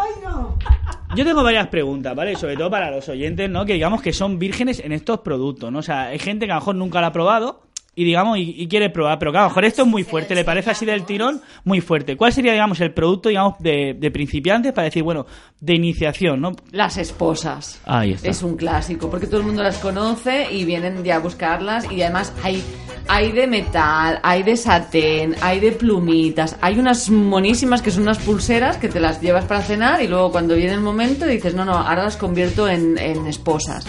Yo 1.16 1.24
tengo 1.24 1.42
varias 1.42 1.66
preguntas, 1.66 2.14
¿vale? 2.14 2.36
Sobre 2.36 2.56
todo 2.56 2.70
para 2.70 2.88
los 2.90 3.08
oyentes, 3.08 3.50
¿no? 3.50 3.66
Que 3.66 3.72
digamos 3.72 4.00
que 4.00 4.12
son 4.12 4.38
vírgenes 4.38 4.78
en 4.78 4.92
estos 4.92 5.20
productos, 5.20 5.72
¿no? 5.72 5.80
O 5.80 5.82
sea, 5.82 6.06
hay 6.06 6.20
gente 6.20 6.46
que 6.46 6.52
a 6.52 6.54
lo 6.54 6.60
mejor 6.60 6.76
nunca 6.76 7.00
lo 7.00 7.06
ha 7.08 7.12
probado 7.12 7.62
y 7.94 8.04
digamos 8.04 8.38
y, 8.38 8.54
y 8.56 8.68
quiere 8.68 8.88
probar, 8.90 9.18
pero 9.18 9.32
que 9.32 9.38
a 9.38 9.42
lo 9.42 9.48
mejor 9.48 9.64
esto 9.64 9.82
es 9.82 9.88
muy 9.88 10.04
fuerte, 10.04 10.34
le 10.34 10.44
parece 10.44 10.70
así 10.70 10.86
del 10.86 11.04
tirón 11.04 11.40
muy 11.64 11.80
fuerte. 11.80 12.16
¿Cuál 12.16 12.32
sería, 12.32 12.52
digamos, 12.52 12.80
el 12.80 12.92
producto, 12.92 13.28
digamos, 13.28 13.58
de, 13.58 13.94
de 13.98 14.10
principiantes 14.10 14.72
para 14.72 14.84
decir, 14.86 15.02
bueno, 15.02 15.26
de 15.60 15.74
iniciación, 15.74 16.40
¿no? 16.40 16.52
Las 16.70 16.96
esposas. 16.96 17.80
Ahí 17.84 18.12
está. 18.12 18.28
Es 18.28 18.42
un 18.42 18.56
clásico, 18.56 19.10
porque 19.10 19.26
todo 19.26 19.40
el 19.40 19.46
mundo 19.46 19.62
las 19.62 19.78
conoce 19.78 20.52
y 20.52 20.64
vienen 20.64 21.04
ya 21.04 21.16
a 21.16 21.18
buscarlas. 21.18 21.90
Y 21.90 22.00
además 22.02 22.32
hay, 22.42 22.62
hay 23.08 23.32
de 23.32 23.46
metal, 23.46 24.20
hay 24.22 24.42
de 24.42 24.56
satén, 24.56 25.34
hay 25.42 25.60
de 25.60 25.72
plumitas. 25.72 26.56
Hay 26.60 26.78
unas 26.78 27.10
monísimas 27.10 27.82
que 27.82 27.90
son 27.90 28.04
unas 28.04 28.18
pulseras 28.18 28.76
que 28.76 28.88
te 28.88 29.00
las 29.00 29.20
llevas 29.20 29.44
para 29.44 29.62
cenar 29.62 30.02
y 30.02 30.08
luego 30.08 30.30
cuando 30.32 30.54
viene 30.54 30.74
el 30.74 30.80
momento 30.80 31.26
dices, 31.26 31.54
no, 31.54 31.64
no, 31.64 31.74
ahora 31.74 32.04
las 32.04 32.16
convierto 32.16 32.68
en, 32.68 32.96
en 32.98 33.26
esposas. 33.26 33.84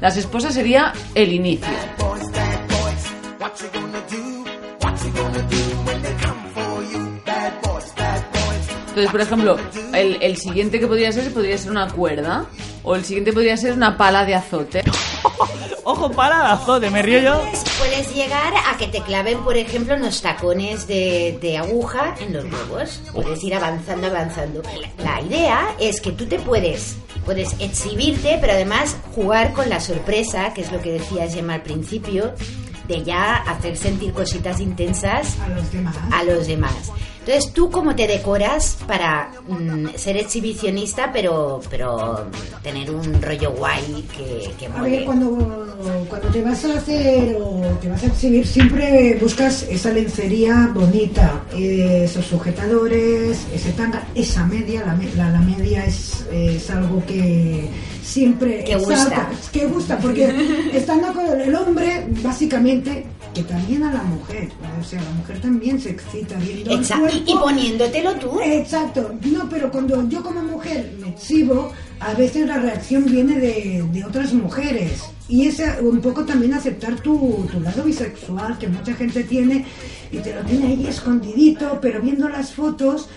Las 0.00 0.16
esposas 0.16 0.54
sería 0.54 0.92
el 1.14 1.32
inicio. 1.32 1.68
Entonces, 8.88 9.10
por 9.10 9.20
ejemplo, 9.20 9.56
el, 9.94 10.18
el 10.22 10.36
siguiente 10.36 10.80
que 10.80 10.86
podría 10.86 11.12
ser 11.12 11.32
podría 11.32 11.56
ser 11.58 11.70
una 11.70 11.88
cuerda. 11.88 12.46
O 12.82 12.94
el 12.94 13.04
siguiente 13.04 13.32
podría 13.32 13.56
ser 13.56 13.72
una 13.72 13.96
pala 13.98 14.24
de 14.24 14.34
azote. 14.34 14.84
Ojo, 15.84 16.10
para 16.12 16.36
el 16.36 16.52
azote, 16.52 16.88
me 16.90 17.02
río 17.02 17.20
yo. 17.20 17.42
Puedes, 17.78 18.14
llegar 18.14 18.54
a 18.54 18.76
que 18.78 18.86
te 18.86 19.02
claven, 19.02 19.38
por 19.40 19.56
ejemplo, 19.56 19.96
unos 19.96 20.22
tacones 20.22 20.86
de, 20.86 21.38
de 21.40 21.58
aguja 21.58 22.14
en 22.20 22.32
los 22.32 22.44
huevos. 22.44 23.00
Puedes 23.12 23.42
ir 23.44 23.54
avanzando, 23.54 24.06
avanzando. 24.06 24.62
La, 24.98 25.20
la 25.20 25.20
idea 25.20 25.76
es 25.78 26.00
que 26.00 26.12
tú 26.12 26.26
te 26.26 26.38
puedes, 26.38 26.96
puedes 27.24 27.54
exhibirte, 27.60 28.38
pero 28.40 28.52
además 28.52 28.96
jugar 29.14 29.52
con 29.52 29.68
la 29.68 29.80
sorpresa, 29.80 30.54
que 30.54 30.62
es 30.62 30.72
lo 30.72 30.80
que 30.80 30.92
decía 30.92 31.28
Gemma 31.28 31.54
al 31.54 31.62
principio, 31.62 32.34
de 32.88 33.04
ya 33.04 33.36
hacer 33.36 33.76
sentir 33.76 34.12
cositas 34.12 34.60
intensas 34.60 35.38
a 35.40 35.48
los 35.48 35.72
demás. 35.72 35.96
a 36.10 36.22
los 36.24 36.46
demás. 36.46 36.92
Entonces, 37.26 37.52
¿tú 37.52 37.68
cómo 37.72 37.96
te 37.96 38.06
decoras 38.06 38.78
para 38.86 39.32
mm, 39.48 39.96
ser 39.96 40.16
exhibicionista, 40.16 41.10
pero, 41.12 41.60
pero 41.68 42.26
tener 42.62 42.88
un 42.92 43.20
rollo 43.20 43.50
guay 43.50 44.04
que, 44.16 44.52
que 44.56 44.66
A 44.66 44.82
ver, 44.82 45.04
cuando, 45.04 45.66
cuando 46.08 46.28
te 46.28 46.40
vas 46.42 46.64
a 46.64 46.74
hacer 46.78 47.36
o 47.40 47.62
te 47.80 47.88
vas 47.88 48.04
a 48.04 48.06
exhibir, 48.06 48.46
siempre 48.46 49.18
buscas 49.20 49.64
esa 49.64 49.90
lencería 49.90 50.70
bonita, 50.72 51.42
eh, 51.52 52.02
esos 52.04 52.26
sujetadores, 52.26 53.44
ese 53.52 53.72
tanga, 53.72 54.06
esa 54.14 54.46
media, 54.46 54.84
la, 54.86 54.96
la, 55.16 55.30
la 55.32 55.40
media 55.40 55.84
es, 55.84 56.24
es 56.30 56.70
algo 56.70 57.04
que 57.06 57.68
siempre 58.04 58.62
Que 58.62 58.76
gusta. 58.76 58.96
salta, 58.96 59.28
que 59.52 59.66
gusta, 59.66 59.98
porque 59.98 60.70
estando 60.72 61.12
con 61.12 61.40
el 61.40 61.52
hombre, 61.56 62.06
básicamente, 62.22 63.04
que 63.36 63.42
también 63.42 63.82
a 63.82 63.92
la 63.92 64.02
mujer, 64.02 64.48
o 64.80 64.82
sea, 64.82 64.98
la 65.02 65.10
mujer 65.10 65.38
también 65.42 65.78
se 65.78 65.90
excita 65.90 66.36
viendo 66.38 66.70
el 66.70 66.78
Exacto, 66.78 67.06
y- 67.26 67.34
poniéndotelo 67.34 68.14
tú. 68.14 68.40
Exacto, 68.42 69.14
no, 69.30 69.46
pero 69.50 69.70
cuando 69.70 70.08
yo 70.08 70.22
como 70.22 70.40
mujer 70.42 70.94
me 70.98 71.10
exhibo, 71.10 71.70
a 72.00 72.14
veces 72.14 72.46
la 72.48 72.56
reacción 72.58 73.04
viene 73.04 73.38
de, 73.38 73.84
de 73.92 74.04
otras 74.06 74.32
mujeres. 74.32 75.02
Y 75.28 75.48
es 75.48 75.60
un 75.82 76.00
poco 76.00 76.24
también 76.24 76.54
aceptar 76.54 76.94
tu, 77.00 77.46
tu 77.52 77.60
lado 77.60 77.82
bisexual 77.82 78.56
que 78.58 78.68
mucha 78.68 78.94
gente 78.94 79.22
tiene 79.24 79.66
y 80.10 80.16
te 80.18 80.34
lo 80.34 80.40
tiene 80.42 80.68
ahí 80.68 80.86
escondidito, 80.86 81.78
pero 81.82 82.00
viendo 82.00 82.28
las 82.30 82.52
fotos 82.52 83.08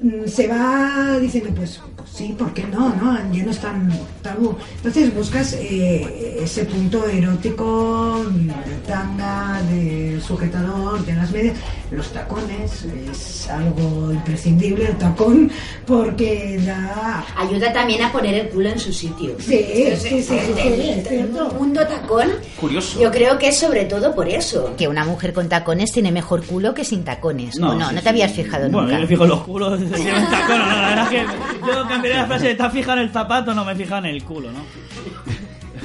mm, 0.00 0.28
se 0.28 0.46
va 0.46 1.18
diciendo, 1.18 1.50
pues 1.56 1.80
sí, 2.16 2.34
¿por 2.38 2.52
qué 2.54 2.64
no? 2.64 2.88
no? 2.96 3.18
Ya 3.32 3.44
no 3.44 3.50
es 3.50 3.58
tan 3.60 3.92
tabú. 4.22 4.56
Entonces 4.76 5.14
buscas 5.14 5.52
eh, 5.54 6.38
ese 6.42 6.64
punto 6.64 7.06
erótico 7.06 8.24
de 8.30 8.74
tanga, 8.86 9.60
de 9.70 10.20
sujetador, 10.26 11.04
de 11.04 11.14
las 11.14 11.30
medias. 11.30 11.56
Los 11.90 12.08
tacones 12.12 12.84
es 13.10 13.48
algo 13.48 14.10
imprescindible, 14.12 14.86
el 14.88 14.96
tacón, 14.98 15.50
porque 15.86 16.60
da... 16.64 17.24
Ayuda 17.36 17.72
también 17.72 18.02
a 18.02 18.10
poner 18.10 18.34
el 18.34 18.48
culo 18.48 18.70
en 18.70 18.80
su 18.80 18.92
sitio. 18.92 19.36
Sí, 19.38 19.64
sí, 19.96 20.22
sí, 20.22 20.22
sí, 20.22 21.02
sí. 21.08 21.16
Un 21.16 21.56
mundo 21.58 21.86
tacón. 21.86 22.30
Curioso. 22.60 22.98
Yo 23.00 23.10
creo 23.12 23.38
que 23.38 23.48
es 23.48 23.58
sobre 23.58 23.84
todo 23.84 24.14
por 24.14 24.28
eso. 24.28 24.74
Que 24.76 24.88
una 24.88 25.04
mujer 25.04 25.32
con 25.32 25.48
tacones 25.48 25.92
tiene 25.92 26.10
mejor 26.10 26.44
culo 26.44 26.74
que 26.74 26.84
sin 26.84 27.04
tacones. 27.04 27.56
No, 27.58 27.74
no, 27.74 27.88
sí, 27.88 27.94
no 27.94 27.98
sí. 28.00 28.04
te 28.04 28.08
habías 28.08 28.32
fijado 28.32 28.64
Bueno, 28.70 28.82
nunca. 28.82 28.94
yo 28.94 29.00
me 29.02 29.06
fijo 29.06 29.24
en 29.24 29.30
los 29.30 29.40
culos, 29.42 29.80
si 29.80 30.04
tacón 30.04 30.58
no. 30.58 30.66
La 30.66 30.88
verdad 30.88 31.04
es 31.04 31.08
que 31.10 31.66
yo 31.66 31.86
la 32.14 32.26
frase 32.26 32.44
de 32.46 32.50
¿estás 32.52 32.72
fija 32.72 32.92
en 32.94 32.98
el 33.00 33.10
zapato? 33.10 33.54
No 33.54 33.64
me 33.64 33.74
fija 33.74 33.98
en 33.98 34.06
el 34.06 34.22
culo, 34.24 34.50
¿no? 34.52 34.60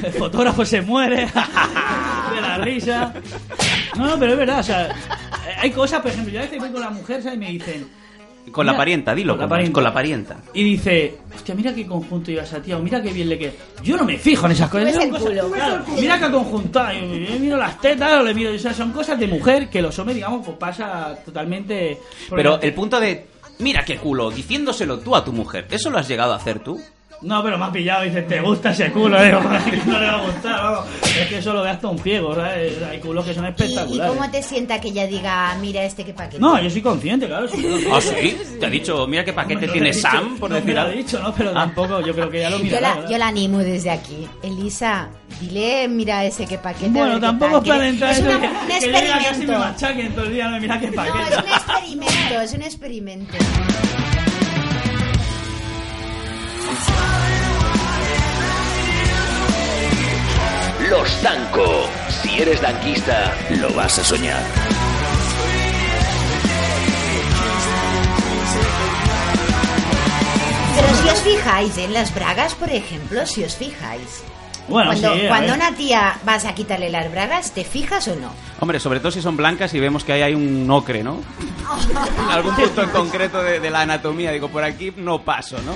El 0.03 0.13
fotógrafo 0.13 0.65
se 0.65 0.81
muere 0.81 1.27
de 2.35 2.41
la 2.41 2.57
risa. 2.57 3.13
No, 3.95 4.05
no, 4.07 4.19
pero 4.19 4.31
es 4.33 4.37
verdad, 4.37 4.59
o 4.59 4.63
sea, 4.63 4.89
hay 5.59 5.69
cosas, 5.71 6.01
por 6.01 6.09
ejemplo, 6.11 6.33
yo 6.33 6.39
a 6.39 6.43
veces 6.43 6.59
voy 6.59 6.71
con 6.71 6.81
la 6.81 6.89
mujer 6.89 7.21
¿sabes? 7.21 7.35
y 7.37 7.39
me 7.39 7.49
dicen... 7.51 8.01
Con 8.51 8.65
la 8.65 8.75
parienta, 8.75 9.13
dilo, 9.13 9.33
con 9.33 9.41
la 9.43 9.47
parienta. 9.49 9.73
con 9.73 9.83
la 9.83 9.93
parienta. 9.93 10.37
Y 10.53 10.63
dice, 10.63 11.19
hostia, 11.33 11.53
mira 11.53 11.73
qué 11.75 11.85
conjunto 11.85 12.31
lleva 12.31 12.41
esa 12.43 12.59
tía, 12.59 12.75
o 12.75 12.81
mira 12.81 12.99
qué 13.01 13.13
bien 13.13 13.29
le 13.29 13.37
queda. 13.37 13.51
Yo 13.83 13.95
no 13.97 14.03
me 14.03 14.17
fijo 14.17 14.47
en 14.47 14.53
esas 14.53 14.67
cosas. 14.67 14.85
ves 14.85 14.95
son 14.95 15.03
el 15.03 15.09
cosas- 15.11 15.27
culo. 15.29 15.51
claro, 15.51 15.83
mira 15.95 16.19
qué 16.19 16.31
conjuntada. 16.31 16.93
Yo, 16.93 17.01
yo 17.05 17.39
miro 17.39 17.55
las 17.57 17.79
tetas, 17.79 18.13
o 18.19 18.23
le 18.23 18.33
miro. 18.33 18.51
O 18.53 18.57
sea, 18.57 18.73
son 18.73 18.91
cosas 18.91 19.19
de 19.19 19.27
mujer 19.27 19.69
que 19.69 19.79
los 19.83 19.97
hombres, 19.99 20.15
digamos, 20.15 20.43
pues 20.43 20.57
pasa 20.57 21.15
totalmente. 21.23 21.99
Pero 22.31 22.59
el 22.59 22.73
punto 22.73 22.99
de, 22.99 23.27
mira 23.61 23.85
qué 23.85 23.97
culo, 23.97 24.31
diciéndoselo 24.31 24.99
tú 24.99 25.15
a 25.15 25.23
tu 25.23 25.31
mujer, 25.31 25.67
¿eso 25.71 25.89
lo 25.89 25.97
has 25.97 26.07
llegado 26.07 26.33
a 26.33 26.37
hacer 26.37 26.59
tú? 26.59 26.81
No, 27.21 27.43
pero 27.43 27.55
me 27.57 27.65
ha 27.65 27.71
pillado 27.71 28.03
y 28.03 28.09
dice, 28.09 28.23
¿te 28.23 28.41
gusta 28.41 28.71
ese 28.71 28.91
culo? 28.91 29.21
Digo, 29.23 29.39
"¿Quién 29.69 29.81
no 29.87 29.99
le 29.99 30.07
va 30.07 30.13
a 30.13 30.21
gustar, 30.25 30.63
vamos. 30.63 30.85
Es 31.19 31.27
que 31.27 31.37
eso 31.37 31.53
lo 31.53 31.61
ve 31.61 31.69
hasta 31.69 31.87
un 31.87 31.99
ciego, 31.99 32.33
¿sabes? 32.33 32.81
Hay 32.89 32.99
culos 32.99 33.23
que 33.25 33.33
son 33.35 33.43
¿Y, 33.43 33.47
y 33.47 33.49
espectaculares. 33.51 34.15
cómo 34.15 34.31
te 34.31 34.41
sienta 34.41 34.81
que 34.81 34.87
ella 34.87 35.05
diga, 35.05 35.55
mira 35.61 35.83
este 35.83 36.03
que 36.03 36.13
paquete? 36.13 36.39
No, 36.39 36.59
yo 36.59 36.69
soy 36.69 36.81
consciente, 36.81 37.27
claro. 37.27 37.47
soy 37.47 37.61
consciente. 37.61 37.95
¿Ah, 37.95 38.01
sí? 38.01 38.37
¿Te 38.59 38.65
ha 38.65 38.69
dicho, 38.69 39.05
mira 39.07 39.23
qué 39.23 39.33
paquete 39.33 39.67
No 39.67 39.73
tiene 39.73 39.91
dicho, 39.91 40.01
Sam, 40.01 40.37
por 40.39 40.49
no 40.49 40.55
decir 40.55 40.69
me 40.69 40.73
lo 40.75 40.81
ha 40.81 40.83
algo? 40.85 40.97
dicho, 40.97 41.19
¿no? 41.19 41.33
Pero 41.33 41.51
tampoco, 41.51 42.01
yo 42.01 42.13
creo 42.13 42.29
que 42.29 42.39
ya 42.41 42.49
lo 42.49 42.57
Yo 42.59 42.79
la, 42.81 43.07
yo 43.07 43.17
la 43.19 43.27
animo 43.27 43.59
desde 43.59 43.91
aquí. 43.91 44.27
Elisa, 44.41 45.09
dile, 45.39 45.87
mira 45.89 46.25
ese 46.25 46.47
que 46.47 46.57
paquete. 46.57 46.89
Bueno, 46.89 47.19
tampoco 47.19 47.57
es 47.57 47.67
para 47.67 47.81
Que- 47.81 47.87
entrar 47.89 48.11
Es 48.13 48.19
una- 48.19 48.29
eso 48.31 48.39
que- 48.41 48.47
un 48.47 48.67
que 48.67 48.79
yo 48.81 48.87
diga 48.87 49.01
casi 49.01 49.21
me 49.21 49.27
experimento. 49.27 49.59
machaquen 49.59 50.15
todo 50.15 50.25
el 50.25 50.33
día, 50.33 50.47
no 50.49 50.59
mira 50.59 50.79
qué 50.79 50.87
No, 50.87 50.93
paquete. 50.95 51.19
es 51.19 51.37
un 51.37 51.49
experimento, 51.53 52.41
es 52.41 52.53
un 52.53 52.61
experimento. 52.63 53.33
Los 60.89 61.21
Danco. 61.23 61.89
Si 62.09 62.41
eres 62.41 62.61
danquista, 62.61 63.33
lo 63.61 63.73
vas 63.73 63.97
a 63.99 64.03
soñar. 64.03 64.43
Pero 70.75 70.95
si 70.95 71.09
os 71.09 71.21
fijáis 71.21 71.77
en 71.77 71.93
las 71.93 72.13
bragas, 72.13 72.55
por 72.55 72.69
ejemplo, 72.69 73.25
si 73.25 73.43
os 73.43 73.55
fijáis, 73.55 74.23
Bueno, 74.67 74.91
cuando 75.27 75.53
sí, 75.53 75.53
una 75.55 75.75
tía 75.75 76.17
vas 76.23 76.45
a 76.45 76.53
quitarle 76.53 76.89
las 76.89 77.11
bragas, 77.11 77.51
¿te 77.51 77.63
fijas 77.63 78.07
o 78.07 78.15
no? 78.15 78.31
Hombre, 78.59 78.79
sobre 78.79 78.99
todo 78.99 79.11
si 79.11 79.21
son 79.21 79.37
blancas 79.37 79.73
y 79.73 79.79
vemos 79.79 80.03
que 80.03 80.13
ahí 80.13 80.21
hay 80.21 80.33
un 80.35 80.69
ocre, 80.69 81.03
¿no? 81.03 81.19
en 82.25 82.29
algún 82.31 82.55
punto 82.55 82.83
en 82.83 82.89
concreto 82.89 83.41
de, 83.43 83.59
de 83.59 83.69
la 83.69 83.81
anatomía. 83.81 84.31
Digo, 84.31 84.49
por 84.49 84.63
aquí 84.63 84.93
no 84.95 85.21
paso, 85.23 85.57
¿no? 85.61 85.75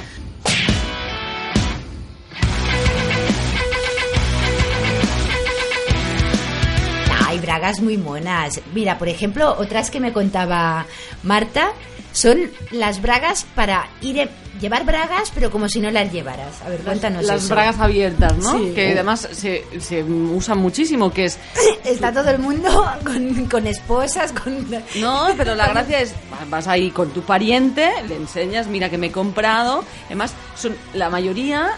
Hay 7.35 7.41
bragas 7.41 7.81
muy 7.81 7.97
monas. 7.97 8.61
Mira, 8.73 8.97
por 8.97 9.09
ejemplo, 9.09 9.55
otras 9.59 9.91
que 9.91 9.99
me 9.99 10.13
contaba 10.13 10.85
Marta 11.23 11.71
son 12.13 12.49
las 12.71 13.01
bragas 13.01 13.45
para 13.55 13.89
ir 14.01 14.17
e- 14.19 14.29
llevar 14.61 14.85
bragas, 14.85 15.33
pero 15.35 15.51
como 15.51 15.67
si 15.67 15.81
no 15.81 15.91
las 15.91 16.13
llevaras. 16.13 16.61
A 16.65 16.69
ver, 16.69 16.79
cuéntanos 16.79 17.25
Las 17.25 17.43
eso. 17.43 17.53
bragas 17.53 17.77
abiertas, 17.77 18.37
¿no? 18.37 18.57
Sí. 18.57 18.71
Que 18.73 18.93
además 18.93 19.27
se, 19.33 19.65
se 19.81 20.01
usan 20.01 20.59
muchísimo, 20.59 21.11
que 21.11 21.25
es... 21.25 21.37
Está 21.83 22.13
todo 22.13 22.29
el 22.29 22.39
mundo 22.39 22.69
con, 23.05 23.45
con 23.47 23.67
esposas, 23.67 24.31
con... 24.31 24.65
No, 25.01 25.27
pero 25.35 25.55
la 25.55 25.67
gracia 25.67 25.99
es, 25.99 26.13
vas 26.49 26.67
ahí 26.69 26.89
con 26.91 27.09
tu 27.09 27.21
pariente, 27.23 27.91
le 28.07 28.15
enseñas, 28.15 28.67
mira 28.67 28.89
que 28.89 28.97
me 28.97 29.07
he 29.07 29.11
comprado. 29.11 29.83
Además, 30.05 30.33
son 30.57 30.73
la 30.93 31.09
mayoría 31.09 31.71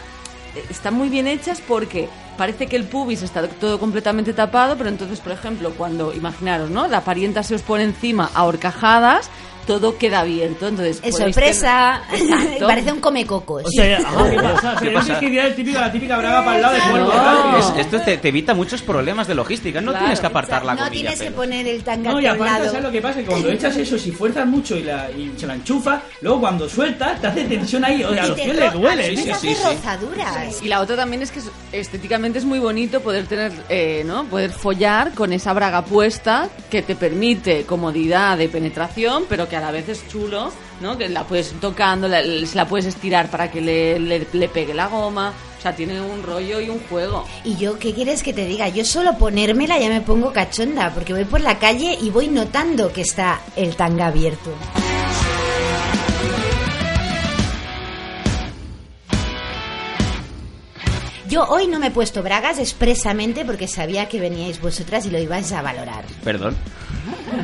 eh, 0.56 0.64
están 0.70 0.94
muy 0.94 1.10
bien 1.10 1.26
hechas 1.26 1.62
porque 1.68 2.08
parece 2.38 2.68
que 2.68 2.76
el 2.76 2.86
pubis 2.86 3.24
está 3.24 3.48
todo 3.48 3.80
completamente 3.80 4.34
tapado, 4.34 4.78
pero 4.78 4.90
entonces, 4.90 5.20
por 5.20 5.32
ejemplo, 5.32 5.72
cuando, 5.78 6.14
imaginaros, 6.14 6.70
¿no? 6.70 6.88
La 6.88 7.02
parienta 7.02 7.44
se 7.44 7.56
os 7.56 7.62
pone 7.64 7.84
encima 7.84 8.30
a 8.34 8.46
horcajadas, 8.46 9.30
todo 9.68 9.98
queda 9.98 10.22
abierto. 10.22 10.68
Entonces, 10.68 11.00
Es 11.04 11.16
podéis 11.16 11.36
sorpresa. 11.36 12.02
tener-. 12.10 12.60
Parece 12.68 12.92
un 12.94 13.00
comecocos. 13.00 13.64
O 13.66 13.70
sea, 13.70 14.00
ah, 14.06 14.28
¿qué 14.30 14.36
pasa? 14.38 14.56
O 14.56 14.62
sea, 14.62 14.76
¿Qué 14.80 14.92
pasa? 14.92 15.20
que 15.20 15.40
el 15.40 15.56
típico, 15.56 15.80
la 15.80 15.92
típica 15.92 16.18
braga 16.18 16.44
para 16.46 16.56
el 16.56 16.62
lado 16.64 16.74
de 16.76 16.82
cuerpo. 16.90 17.12
No. 17.14 17.58
Es- 17.58 17.86
esto 17.86 18.02
te, 18.02 18.18
te 18.18 18.30
evita 18.30 18.54
muchos 18.56 18.82
problemas 18.82 19.28
de 19.28 19.36
logística. 19.36 19.82
No 19.82 19.92
Claro. 19.92 20.06
tienes 20.06 20.20
que 20.20 20.26
apartar 20.28 20.66
la 20.66 20.74
no 20.74 20.80
comida. 20.86 20.92
tienes 20.92 21.22
que 21.22 21.32
poner 21.32 21.68
el 21.68 21.84
tanga 21.84 22.12
No, 22.12 22.20
y 22.22 22.26
aparte, 22.26 22.46
lado. 22.46 22.66
¿sabes 22.68 22.84
lo 22.84 22.92
que 22.92 23.02
pasa? 23.02 23.20
Que 23.20 23.26
cuando 23.26 23.50
echas 23.52 23.76
eso, 23.78 23.98
si 24.00 24.12
fuerzas 24.12 24.48
mucho 24.48 24.76
y, 24.78 24.84
la, 24.84 25.12
y 25.12 25.34
se 25.38 25.46
la 25.46 25.56
enchufas, 25.56 26.02
luego 26.22 26.40
cuando 26.40 26.68
sueltas, 26.70 27.20
te 27.22 27.28
hace 27.28 27.44
tensión 27.44 27.84
ahí. 27.84 28.04
O 28.04 28.14
sea, 28.14 28.24
a 28.24 28.28
los 28.28 28.40
pies 28.40 28.56
les 28.56 28.74
duele. 28.74 29.16
sí, 29.18 29.24
sí, 29.24 29.34
sí. 29.56 29.58
rozaduras. 29.64 30.62
Y 30.64 30.68
la 30.68 30.80
otra 30.82 30.96
también 30.96 31.22
es 31.22 31.32
que 31.32 31.40
es- 31.40 31.52
estéticamente 31.72 32.40
es 32.40 32.46
muy 32.46 32.60
bonito 32.60 33.02
poder 33.02 33.26
tener, 33.28 33.52
eh, 33.70 34.04
¿no? 34.06 34.24
Poder 34.26 34.52
follar 34.52 35.12
con 35.14 35.34
esa 35.34 35.52
braga 35.54 35.84
puesta 35.84 36.48
que 36.70 36.82
te 36.82 36.96
permite 36.96 37.64
comodidad 37.64 38.38
de 38.38 38.48
penetración, 38.50 39.26
pero 39.28 39.48
que 39.50 39.57
a 39.58 39.62
la 39.62 39.72
vez 39.72 39.90
es 39.90 40.08
chulo, 40.08 40.52
¿no? 40.82 40.98
Que 40.98 41.10
la 41.10 41.24
puedes 41.26 41.52
tocando, 41.60 42.08
la, 42.08 42.22
se 42.24 42.56
la 42.56 42.68
puedes 42.68 42.86
estirar 42.86 43.30
para 43.30 43.52
que 43.52 43.62
le, 43.62 44.00
le- 44.00 44.28
le 44.32 44.50
pegue 44.50 44.74
la 44.74 44.88
goma. 44.88 45.34
O 45.58 45.62
sea, 45.62 45.76
tiene 45.76 46.00
un 46.00 46.22
rollo 46.24 46.62
y 46.62 46.70
un 46.70 46.80
juego. 46.88 47.26
Y 47.44 47.56
yo, 47.58 47.80
¿qué 47.80 47.92
quieres 47.94 48.22
que 48.22 48.32
te 48.32 48.46
diga? 48.46 48.70
Yo 48.70 48.86
solo 48.86 49.18
ponérmela 49.18 49.80
ya 49.80 49.90
me 49.90 50.02
pongo 50.02 50.32
cachonda, 50.32 50.92
porque 50.94 51.14
voy 51.14 51.26
por 51.26 51.42
la 51.42 51.58
calle 51.58 51.98
y 52.00 52.12
voy 52.12 52.28
notando 52.28 52.94
que 52.94 53.02
está 53.02 53.42
el 53.56 53.76
tanga 53.76 54.08
abierto. 54.08 54.52
Yo 61.30 61.44
hoy 61.46 61.68
no 61.68 61.80
me 61.80 61.88
he 61.88 61.92
puesto 61.92 62.24
bragas 62.24 62.58
expresamente 62.60 63.44
porque 63.46 63.68
sabía 63.68 64.08
que 64.08 64.20
veníais 64.20 64.62
vosotras 64.62 65.06
y 65.06 65.10
lo 65.12 65.20
ibais 65.20 65.52
a 65.52 65.62
valorar. 65.62 66.04
Perdón. 66.24 66.56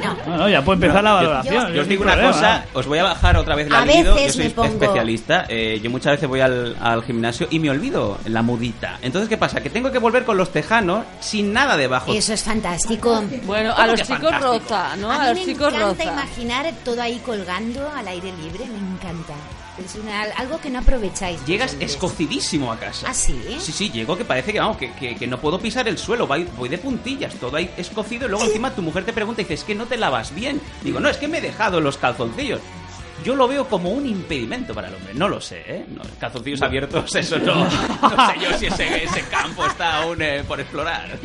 No. 0.03 0.17
No, 0.27 0.37
no, 0.37 0.49
ya 0.49 0.61
puede 0.63 0.75
empezar 0.77 1.03
la 1.03 1.09
Yo- 1.11 1.15
valoración. 1.15 1.73
Yo 1.73 1.81
os 1.81 1.87
digo 1.87 2.03
una 2.03 2.13
problema. 2.13 2.33
cosa, 2.33 2.65
os 2.73 2.85
voy 2.87 2.99
a 2.99 3.03
bajar 3.03 3.37
otra 3.37 3.55
vez 3.55 3.69
la 3.69 3.81
A 3.81 3.85
libido. 3.85 4.11
Yo 4.11 4.15
veces 4.15 4.35
soy 4.35 4.43
me 4.45 4.49
pongo- 4.51 4.67
especialista. 4.73 5.45
eh, 5.49 5.79
yo 5.83 5.89
muchas 5.89 6.13
veces 6.13 6.27
voy 6.29 6.39
al, 6.41 6.75
al 6.81 7.03
gimnasio 7.03 7.47
y 7.49 7.59
me 7.59 7.69
olvido 7.69 8.17
la 8.25 8.41
mudita. 8.41 8.97
Entonces, 9.01 9.29
¿qué 9.29 9.37
pasa? 9.37 9.61
Que 9.61 9.69
tengo 9.69 9.91
que 9.91 9.99
volver 9.99 10.23
con 10.25 10.37
los 10.37 10.51
tejanos 10.51 11.05
sin 11.19 11.53
nada 11.53 11.77
debajo. 11.77 12.13
Eso 12.13 12.33
es 12.33 12.43
fantástico. 12.43 13.23
Bueno, 13.45 13.71
a 13.71 13.75
¿Cómo 13.75 13.87
los 13.87 14.01
chicos 14.01 14.19
fantástico? 14.31 14.53
roza, 14.59 14.95
¿no? 14.97 15.11
a 15.11 15.15
A, 15.15 15.19
mí 15.19 15.27
los 15.29 15.39
me 15.39 15.45
chicos 15.53 15.73
encanta 15.73 15.87
roza. 15.89 16.03
imaginar 16.05 16.73
todo 16.83 17.01
ahí 17.01 17.19
colgando 17.25 17.89
al 17.95 18.07
aire 18.07 18.31
libre, 18.41 18.65
me 18.65 18.77
encanta. 18.95 19.33
Es 19.83 19.95
una- 19.95 20.21
algo 20.37 20.59
que 20.61 20.69
no 20.69 20.79
aprovecháis. 20.79 21.43
Llegas 21.45 21.75
escocidísimo 21.79 22.71
a 22.71 22.77
casa. 22.79 23.07
¿Ah, 23.09 23.13
sí? 23.13 23.35
Sí, 23.59 23.71
sí, 23.71 23.89
llego 23.89 24.15
que 24.17 24.23
parece 24.23 24.53
que, 24.53 24.59
vamos, 24.59 24.77
que, 24.77 24.91
que, 24.93 25.15
que 25.15 25.25
no 25.27 25.39
puedo 25.39 25.59
pisar 25.59 25.87
el 25.87 25.97
suelo, 25.97 26.27
voy, 26.27 26.47
voy 26.57 26.69
de 26.69 26.77
puntillas, 26.77 27.33
todo 27.35 27.57
ahí 27.57 27.69
escocido 27.75 28.27
y 28.27 28.29
luego 28.29 28.45
encima 28.45 28.69
tu 28.75 28.81
mujer 28.83 29.03
te 29.03 29.13
pregunta 29.13 29.41
y 29.41 29.45
dice, 29.45 29.55
es 29.55 29.63
que 29.63 29.73
no 29.73 29.85
te 29.85 29.97
lavas 29.97 30.33
bien. 30.35 30.61
Digo, 30.83 30.99
no, 30.99 31.09
es 31.09 31.17
que 31.17 31.27
me 31.27 31.39
he 31.39 31.41
dejado 31.41 31.81
los 31.81 31.97
calzoncillos. 31.97 32.61
Yo 33.23 33.35
lo 33.35 33.47
veo 33.47 33.67
como 33.67 33.89
un 33.91 34.05
impedimento 34.05 34.73
para 34.73 34.89
el 34.89 34.95
hombre, 34.95 35.13
no 35.13 35.27
lo 35.29 35.39
sé, 35.39 35.63
¿eh? 35.65 35.85
No, 35.87 36.01
calzoncillos 36.19 36.61
abiertos, 36.61 37.15
eso 37.15 37.39
no. 37.39 37.55
No 38.01 38.27
sé 38.27 38.39
yo 38.41 38.57
si 38.57 38.65
ese, 38.67 39.03
ese 39.05 39.21
campo 39.23 39.65
está 39.65 40.03
aún 40.03 40.21
eh, 40.21 40.43
por 40.47 40.59
explorar. 40.59 41.17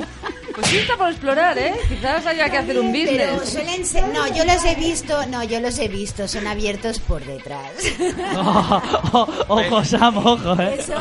Pues 0.58 0.70
sí 0.72 0.78
está 0.78 0.96
por 0.96 1.08
explorar, 1.08 1.56
¿eh? 1.56 1.72
Quizás 1.88 2.26
haya 2.26 2.50
que 2.50 2.56
hacer 2.56 2.80
un 2.80 2.90
Pero 2.90 3.04
business. 3.36 3.48
suelen 3.48 3.86
ser... 3.86 4.08
No, 4.08 4.26
yo 4.34 4.44
los 4.44 4.64
he 4.64 4.74
visto, 4.74 5.24
no, 5.26 5.44
yo 5.44 5.60
los 5.60 5.78
he 5.78 5.86
visto, 5.86 6.26
son 6.26 6.48
abiertos 6.48 6.98
por 6.98 7.24
detrás. 7.24 7.70
Oh, 8.34 8.82
oh, 9.12 9.28
ojo, 9.48 9.84
Sam, 9.84 10.18
ojo, 10.18 10.60
eh. 10.60 10.78
Eso... 10.80 10.94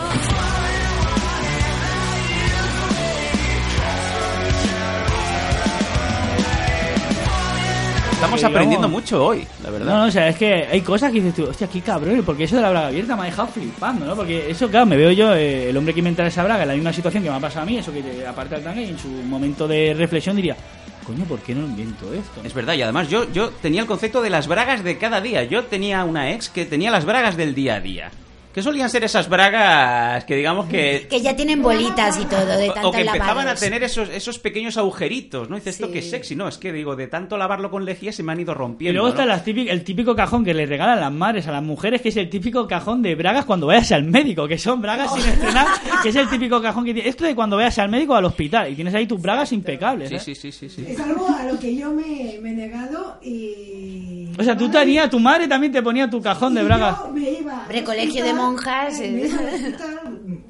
Estamos 8.18 8.44
aprendiendo 8.44 8.90
mucho 8.90 9.24
hoy, 9.24 9.46
la 9.64 9.70
verdad. 9.70 9.86
No, 9.86 9.98
no, 10.00 10.06
o 10.06 10.12
sea, 10.12 10.28
es 10.28 10.38
que 10.38 10.68
hay 10.72 10.82
cosas 10.82 11.12
que 11.12 11.22
dices 11.22 11.36
tú, 11.36 11.44
hostia, 11.44 11.68
qué 11.68 11.82
cabrón, 11.82 12.24
porque 12.26 12.46
eso 12.46 12.56
de 12.56 12.64
la 12.64 12.72
braga 12.72 12.88
abierta 12.88 13.16
me 13.16 13.22
ha 13.22 13.26
dejado 13.26 13.48
flipando, 13.50 14.08
¿no? 14.08 14.16
Porque 14.16 14.50
eso, 14.50 14.68
claro, 14.70 14.88
me 14.88 14.98
veo 14.98 15.12
yo, 15.12 15.36
eh, 15.36 15.70
el 15.70 15.78
hombre 15.78 15.94
que 15.94 16.00
inventa 16.00 16.26
esa 16.26 16.44
braga, 16.44 16.64
en 16.64 16.70
la 16.70 16.74
misma 16.74 16.92
situación 16.92 17.22
que 17.22 17.30
me 17.30 17.36
ha 17.36 17.40
pasado 17.40 17.62
a 17.62 17.66
mí, 17.68 17.78
eso 17.78 17.94
que 17.94 18.02
te 18.02 18.26
aparta 18.26 18.56
el 18.56 18.64
tanga 18.64 18.82
y 18.82 18.90
en 18.90 18.98
su 18.98 19.08
momento 19.08 19.68
de 19.68 19.94
reflexión 19.94 20.36
diría, 20.36 20.58
coño, 21.06 21.26
¿por 21.26 21.42
qué 21.42 21.54
no 21.54 21.64
invento 21.64 22.12
esto? 22.12 22.42
Es 22.44 22.56
verdad, 22.56 22.74
y 22.74 22.82
además 22.82 23.08
yo, 23.08 23.32
yo 23.32 23.52
tenía 23.52 23.82
el 23.82 23.88
concepto 23.88 24.24
de 24.24 24.32
las 24.32 24.48
bragas 24.48 24.84
de 24.84 24.98
cada 24.98 25.22
día. 25.22 25.44
Yo 25.44 25.66
tenía 25.66 26.04
una 26.04 26.32
ex 26.32 26.50
que 26.50 26.66
tenía 26.66 26.90
las 26.90 27.06
bragas 27.06 27.38
del 27.38 27.54
día 27.54 27.76
a 27.76 27.82
día. 27.82 28.12
Que 28.58 28.64
solían 28.64 28.90
ser 28.90 29.04
esas 29.04 29.30
bragas 29.30 30.26
que 30.26 30.36
digamos 30.36 30.66
que... 30.66 31.06
Que 31.08 31.22
ya 31.22 31.36
tienen 31.36 31.62
bolitas 31.62 32.20
y 32.20 32.26
todo, 32.26 32.44
de 32.58 32.72
o- 32.72 32.74
tanto 32.74 32.90
o 32.90 32.92
que 32.92 33.02
empezaban 33.02 33.48
a 33.48 33.54
tener 33.54 33.84
esos, 33.84 34.10
esos 34.10 34.40
pequeños 34.40 34.78
agujeritos, 34.78 35.48
¿no? 35.48 35.58
Dices 35.58 35.76
esto 35.76 35.92
que 35.92 36.00
es 36.00 36.10
sexy, 36.10 36.36
no, 36.36 36.48
es 36.48 36.58
que 36.58 36.74
digo, 36.74 36.96
de 36.96 37.06
tanto 37.06 37.38
lavarlo 37.38 37.70
con 37.70 37.86
lejía 37.86 38.12
se 38.12 38.24
me 38.24 38.32
han 38.32 38.40
ido 38.40 38.54
Y 38.54 38.56
rompiendo. 38.56 38.94
luego 39.00 39.10
está 39.10 39.26
¿no? 39.26 39.28
las 39.34 39.46
típic- 39.46 39.70
el 39.70 39.84
típico 39.84 40.16
cajón 40.16 40.44
que 40.44 40.56
le 40.56 40.66
regalan 40.66 41.00
las 41.00 41.12
madres 41.14 41.48
a 41.48 41.52
las 41.52 41.62
mujeres, 41.62 42.02
que 42.02 42.10
es 42.10 42.18
el 42.18 42.32
típico 42.32 42.68
cajón 42.68 43.04
de 43.04 43.14
bragas 43.14 43.46
cuando 43.46 43.68
vayas 43.68 43.92
al 43.92 44.06
médico, 44.06 44.48
que 44.48 44.58
son 44.58 44.82
bragas 44.82 45.14
sin 45.14 45.24
estrenar, 45.32 45.68
que 46.02 46.10
es 46.10 46.16
el 46.16 46.28
típico 46.28 46.60
cajón 46.60 46.84
que 46.84 46.96
tiene. 46.96 47.10
Esto 47.10 47.26
de 47.26 47.36
cuando 47.36 47.58
vayas 47.58 47.78
al 47.78 47.90
médico 47.90 48.16
al 48.16 48.26
hospital, 48.26 48.72
y 48.72 48.76
tienes 48.76 48.96
ahí 48.96 49.06
tus 49.06 49.22
bragas 49.22 49.52
impecables. 49.52 50.10
Sí, 50.10 50.16
¿eh? 50.16 50.20
sí, 50.20 50.34
sí, 50.34 50.52
sí, 50.52 50.68
sí. 50.68 50.84
Es 50.90 51.00
algo 51.00 51.28
a 51.30 51.44
lo 51.44 51.60
que 51.60 51.76
yo 51.76 51.92
me, 51.94 52.40
me 52.42 52.50
he 52.50 52.54
negado 52.54 53.20
y... 53.24 54.30
O 54.40 54.44
sea, 54.44 54.58
tú 54.58 54.68
tenías, 54.70 55.10
tu 55.12 55.20
madre 55.20 55.48
también 55.48 55.72
te 55.72 55.82
ponía 55.84 56.10
tu 56.10 56.20
cajón 56.22 56.56
de 56.56 56.62
Y 56.62 56.66
bragas. 56.66 56.98
Yo 57.06 57.12
me 57.14 57.30
iba 57.32 57.62
Hombre, 57.62 57.80
al 57.80 57.84
colegio 57.84 58.24
de 58.24 58.30
hospital, 58.32 58.36
monjas, 58.48 59.00
eh, 59.00 59.30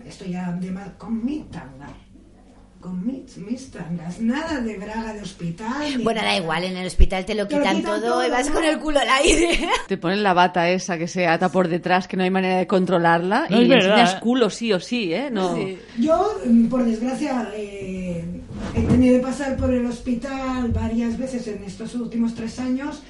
esto 0.06 0.26
ya 0.26 0.52
de 0.52 0.72
mal, 0.72 0.96
con 0.98 1.24
mi 1.26 1.46
tanga. 1.52 1.88
Con 2.80 3.06
mis, 3.06 3.36
mis 3.38 3.72
tangas. 3.72 4.22
Nada 4.22 4.62
de 4.62 4.78
braga 4.78 5.12
de 5.12 5.22
hospital. 5.22 5.98
Bueno, 6.04 6.22
da 6.22 6.38
igual, 6.38 6.64
en 6.64 6.78
el 6.78 6.86
hospital 6.86 7.26
te 7.26 7.34
lo 7.34 7.48
quitan 7.48 7.78
quitan 7.78 7.82
todo 7.82 7.98
y 7.98 8.28
todo, 8.28 8.32
vas 8.32 8.48
¿no? 8.48 8.54
con 8.54 8.64
el 8.64 8.78
culo 8.80 9.00
al 9.00 9.10
aire. 9.10 9.68
Te 9.88 9.98
ponen 9.98 10.22
la 10.22 10.34
bata 10.34 10.70
esa 10.70 10.98
que 10.98 11.08
se 11.08 11.26
ata 11.26 11.50
por 11.50 11.68
detrás, 11.68 12.08
que 12.08 12.16
no 12.16 12.24
hay 12.24 12.30
manera 12.30 12.58
de 12.58 12.68
controlarla. 12.68 13.48
No, 13.50 13.60
y 13.60 13.64
es 13.64 13.70
verdad, 13.70 14.00
enseñas 14.00 14.22
culo 14.22 14.50
sí 14.52 14.72
o 14.74 14.80
sí, 14.80 15.12
¿eh? 15.12 15.30
No. 15.32 15.58
Yo, 15.98 16.40
mm, 16.46 16.68
por 16.68 16.86
desgracia, 16.86 17.50
eh, 17.56 18.24
he 18.76 18.82
tenido 18.84 19.18
que 19.18 19.24
pasar 19.26 19.58
por 19.58 19.74
el 19.74 19.86
hospital 19.88 20.72
varias 20.72 21.18
veces 21.18 21.48
en 21.48 21.64
estos 21.64 21.96
últimos 21.96 22.36
tres 22.36 22.60
años 22.60 23.02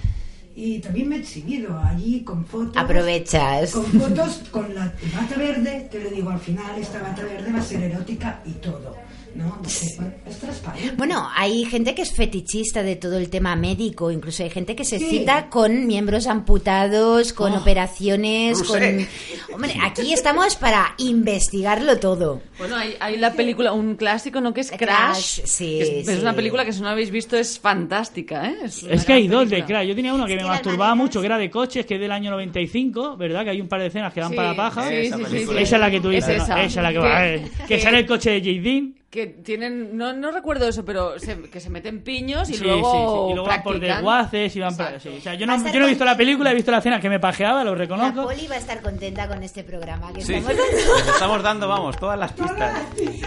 y 0.59 0.79
también 0.79 1.07
me 1.07 1.17
he 1.17 1.19
exhibido 1.19 1.79
allí 1.79 2.21
con 2.21 2.43
fotos. 2.43 2.75
Aprovechas. 2.75 3.69
Con 3.73 3.85
fotos 3.85 4.41
con 4.49 4.73
la 4.73 4.91
bata 5.15 5.37
verde, 5.37 5.87
te 5.91 6.03
lo 6.03 6.09
digo, 6.09 6.31
al 6.31 6.39
final 6.39 6.79
esta 6.79 6.99
bata 6.99 7.23
verde 7.23 7.51
va 7.51 7.59
a 7.59 7.61
ser 7.61 7.83
erótica 7.83 8.41
y 8.43 8.53
todo. 8.53 8.95
Bueno, 9.37 9.61
es 9.65 10.39
transparente. 10.39 10.93
Bueno, 10.97 11.29
hay 11.35 11.63
gente 11.65 11.93
que 11.93 12.01
es 12.01 12.11
fetichista 12.13 12.81
de 12.83 12.95
todo 12.95 13.17
el 13.17 13.29
tema 13.29 13.55
médico, 13.55 14.09
incluso 14.11 14.43
hay 14.43 14.49
gente 14.49 14.75
que 14.75 14.83
se 14.83 14.97
Sí. 14.99 15.05
cita 15.09 15.49
con 15.49 15.85
miembros 15.85 16.25
amputados, 16.27 17.33
con 17.33 17.53
operaciones, 17.53 18.57
con... 18.63 18.79
Rusé. 18.79 19.07
Hombre, 19.53 19.75
aquí 19.83 20.11
estamos 20.13 20.55
para 20.55 20.95
investigarlo 20.97 21.97
todo. 21.99 22.41
Bueno, 22.57 22.75
hay, 22.75 22.95
hay 22.99 23.17
la 23.17 23.33
película, 23.33 23.73
un 23.73 23.95
clásico, 23.95 24.41
¿no? 24.41 24.53
Que 24.53 24.61
es 24.61 24.71
Crash, 24.71 24.79
Crash. 24.79 25.41
sí, 25.45 25.79
que 26.05 26.11
es, 26.11 26.19
una 26.21 26.33
película 26.35 26.65
que 26.65 26.73
si 26.73 26.81
no 26.81 26.89
habéis 26.89 27.11
visto 27.11 27.37
es 27.37 27.59
fantástica, 27.59 28.49
¿eh? 28.49 28.55
Es 28.89 29.05
que 29.05 29.13
hay 29.13 29.27
dos 29.27 29.49
de. 29.49 29.63
Crash. 29.63 29.87
Yo 29.87 29.95
tenía 29.95 30.13
uno 30.13 30.25
que 30.25 30.35
me 30.35 30.43
masturbaba 30.43 30.95
mucho, 30.95 31.19
que 31.19 31.27
era 31.27 31.37
de 31.37 31.49
coches, 31.51 31.85
que 31.85 31.95
es 31.95 32.01
del 32.01 32.11
año 32.11 32.31
95, 32.31 33.17
¿verdad? 33.17 33.43
Que 33.43 33.51
hay 33.51 33.61
un 33.61 33.67
par 33.67 33.79
de 33.81 33.87
escenas 33.87 34.13
que 34.13 34.19
dan 34.21 34.31
Sí, 34.31 34.35
para 34.35 34.49
la 34.49 34.55
paja. 34.55 34.87
sí, 34.89 34.95
Esa 34.95 35.17
sí, 35.17 35.23
sí, 35.25 35.29
película. 35.31 35.57
sí. 35.59 35.63
Esa 35.63 35.75
es 35.75 35.79
la 35.81 35.91
que 35.91 35.99
tú 36.01 36.09
Es 36.11 36.25
dices, 36.25 36.37
¿no? 36.39 36.43
esa. 36.57 36.63
Es 36.63 36.75
la 36.75 36.91
que 36.91 36.97
va. 36.99 37.27
eh, 37.27 37.51
Que 37.67 37.75
que- 37.75 37.81
sale 37.81 37.99
el 37.99 38.05
coche 38.07 38.31
de 38.31 38.39
J. 38.39 38.61
Dean. 38.63 38.93
Que 39.17 39.25
tienen, 39.27 39.97
no, 39.97 40.13
no 40.13 40.29
recuerdo 40.29 40.67
eso, 40.67 40.85
pero 40.85 41.17
se- 41.17 41.41
que 41.49 41.59
se 41.59 41.71
meten 41.71 42.01
piños 42.03 42.49
y 42.51 42.53
Sí, 42.53 42.63
luego, 42.63 42.91
sí, 42.91 42.97
sí. 42.97 43.31
Y 43.31 43.33
luego 43.33 43.47
van 43.49 43.63
por 43.63 43.79
desguaces 43.79 44.55
y 44.55 44.59
van 44.59 44.77
por- 44.77 44.99
sí. 44.99 45.09
O 45.17 45.21
sea, 45.21 45.33
yo 45.33 45.47
no, 45.47 45.57
yo 45.57 45.79
no 45.79 45.85
he 45.85 45.89
visto 45.89 46.05
la 46.05 46.15
película, 46.15 46.51
he 46.51 46.55
visto 46.55 46.69
la 46.69 46.77
escena 46.77 46.99
que 47.01 47.09
me 47.09 47.19
pajeaba, 47.19 47.63
lo 47.63 47.71
La 47.71 47.77
reconozco. 47.79 48.23
Poli 48.25 48.45
va 48.47 48.55
a 48.55 48.59
estar 48.59 48.79
contenta 48.81 49.27
con 49.27 49.41
este 49.41 49.63
programa 49.63 50.13
que 50.13 50.21
Sí, 50.21 50.35
estamos 50.35 50.55
les 50.55 51.07
estamos 51.07 51.41
dando, 51.41 51.67
vamos, 51.67 51.97
todas 51.97 52.19
las 52.19 52.31
pistas. 52.33 52.79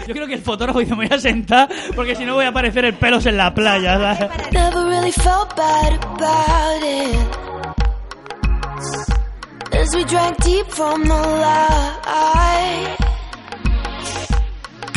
Yo 0.07 0.13
creo 0.13 0.27
que 0.27 0.35
el 0.35 0.41
fotógrafo 0.41 0.79
dice, 0.79 0.91
me 0.95 1.07
voy 1.07 1.15
a 1.17 1.19
sentar 1.19 1.67
porque 1.95 2.15
si 2.15 2.23
no 2.25 2.35
voy 2.35 2.45
a 2.45 2.49
aparecer 2.49 2.85
el 2.85 2.93
pelos 2.93 3.25
en 3.25 3.35
la 3.35 3.53
playa. 3.53 3.97
¿sabes? 4.17 4.29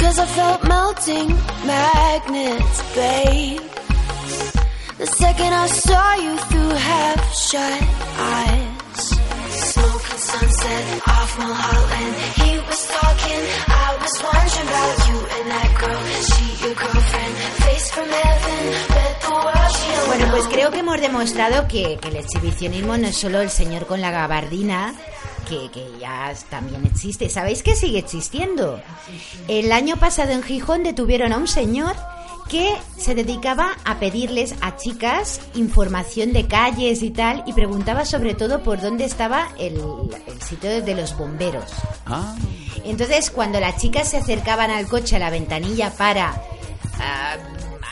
Cause 0.05 0.19
I 0.19 0.27
felt 0.27 0.63
melting 0.65 1.29
magnets, 1.65 2.77
babe. 2.95 3.61
The 4.99 5.07
second 5.07 5.53
I 5.55 5.67
saw 5.67 6.15
you 6.25 6.37
through 6.49 6.75
half 6.91 7.21
shut 7.35 7.83
eyes. 8.37 9.03
Smoking 9.73 10.21
sunset 10.31 10.85
off 11.09 11.39
Mulholland. 11.39 12.15
He 12.37 12.51
was 12.69 12.81
talking, 12.87 13.43
I 13.67 13.97
was 14.03 14.15
wondering 14.29 14.69
about 14.69 14.97
you 15.09 15.19
and 15.37 15.45
that 15.55 15.71
girl. 15.81 16.03
She 16.31 16.45
your 16.65 16.75
girlfriend, 16.75 17.35
face 17.65 17.91
from 17.91 18.09
heaven, 18.09 18.63
bet 18.93 19.21
the 19.25 19.31
world 19.33 19.71
she 19.73 19.89
don't 19.89 20.07
Bueno, 20.07 20.27
pues 20.33 20.45
creo 20.53 20.71
que 20.71 20.81
hemos 20.81 21.01
demostrado 21.01 21.67
que 21.67 21.99
el 22.03 22.17
exhibicionismo 22.17 22.99
no 22.99 23.09
es 23.09 23.17
solo 23.17 23.41
el 23.41 23.49
señor 23.49 23.87
con 23.87 24.03
la 24.03 24.11
gabardina, 24.11 24.95
que, 25.45 25.71
que 25.71 25.87
ya 26.01 26.33
también 26.51 26.85
existe. 26.87 27.29
¿Sabéis 27.29 27.63
que 27.63 27.75
sigue 27.77 27.99
existiendo? 27.99 28.81
El 29.49 29.73
año 29.73 29.97
pasado 29.97 30.33
en 30.33 30.43
Gijón 30.43 30.83
detuvieron 30.83 31.33
a 31.33 31.37
un 31.39 31.49
señor 31.49 31.95
que 32.49 32.75
se 32.99 33.15
dedicaba 33.15 33.73
a 33.85 33.99
pedirles 33.99 34.55
a 34.61 34.77
chicas 34.77 35.41
información 35.55 36.33
de 36.33 36.47
calles 36.47 37.03
y 37.03 37.11
tal 37.11 37.43
y 37.47 37.53
preguntaba 37.53 38.05
sobre 38.05 38.35
todo 38.35 38.63
por 38.63 38.81
dónde 38.81 39.05
estaba 39.05 39.49
el, 39.59 39.81
el 40.27 40.43
sitio 40.43 40.83
de 40.83 40.95
los 40.95 41.17
bomberos. 41.17 41.71
Ah, 42.07 42.35
Entonces, 42.85 43.31
cuando 43.31 43.61
las 43.61 43.79
chicas 43.79 44.11
se 44.11 44.19
acercaban 44.19 44.71
al 44.71 44.87
coche 44.89 45.17
a 45.17 45.21
la 45.21 45.31
ventanilla 45.31 45.91
para 45.97 46.35
ah, 46.99 47.37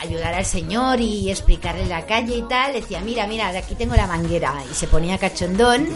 ayudar 0.03 0.33
al 0.33 0.45
señor 0.45 0.99
y 1.01 1.29
explicarle 1.31 1.85
la 1.85 2.05
calle 2.05 2.35
y 2.35 2.41
tal, 2.43 2.73
decía, 2.73 2.99
mira, 3.01 3.25
mira, 3.27 3.51
de 3.51 3.57
aquí 3.59 3.75
tengo 3.75 3.95
la 3.95 4.07
manguera. 4.07 4.53
Y 4.69 4.73
se 4.75 4.87
ponía 4.87 5.17
cachondón. 5.17 5.87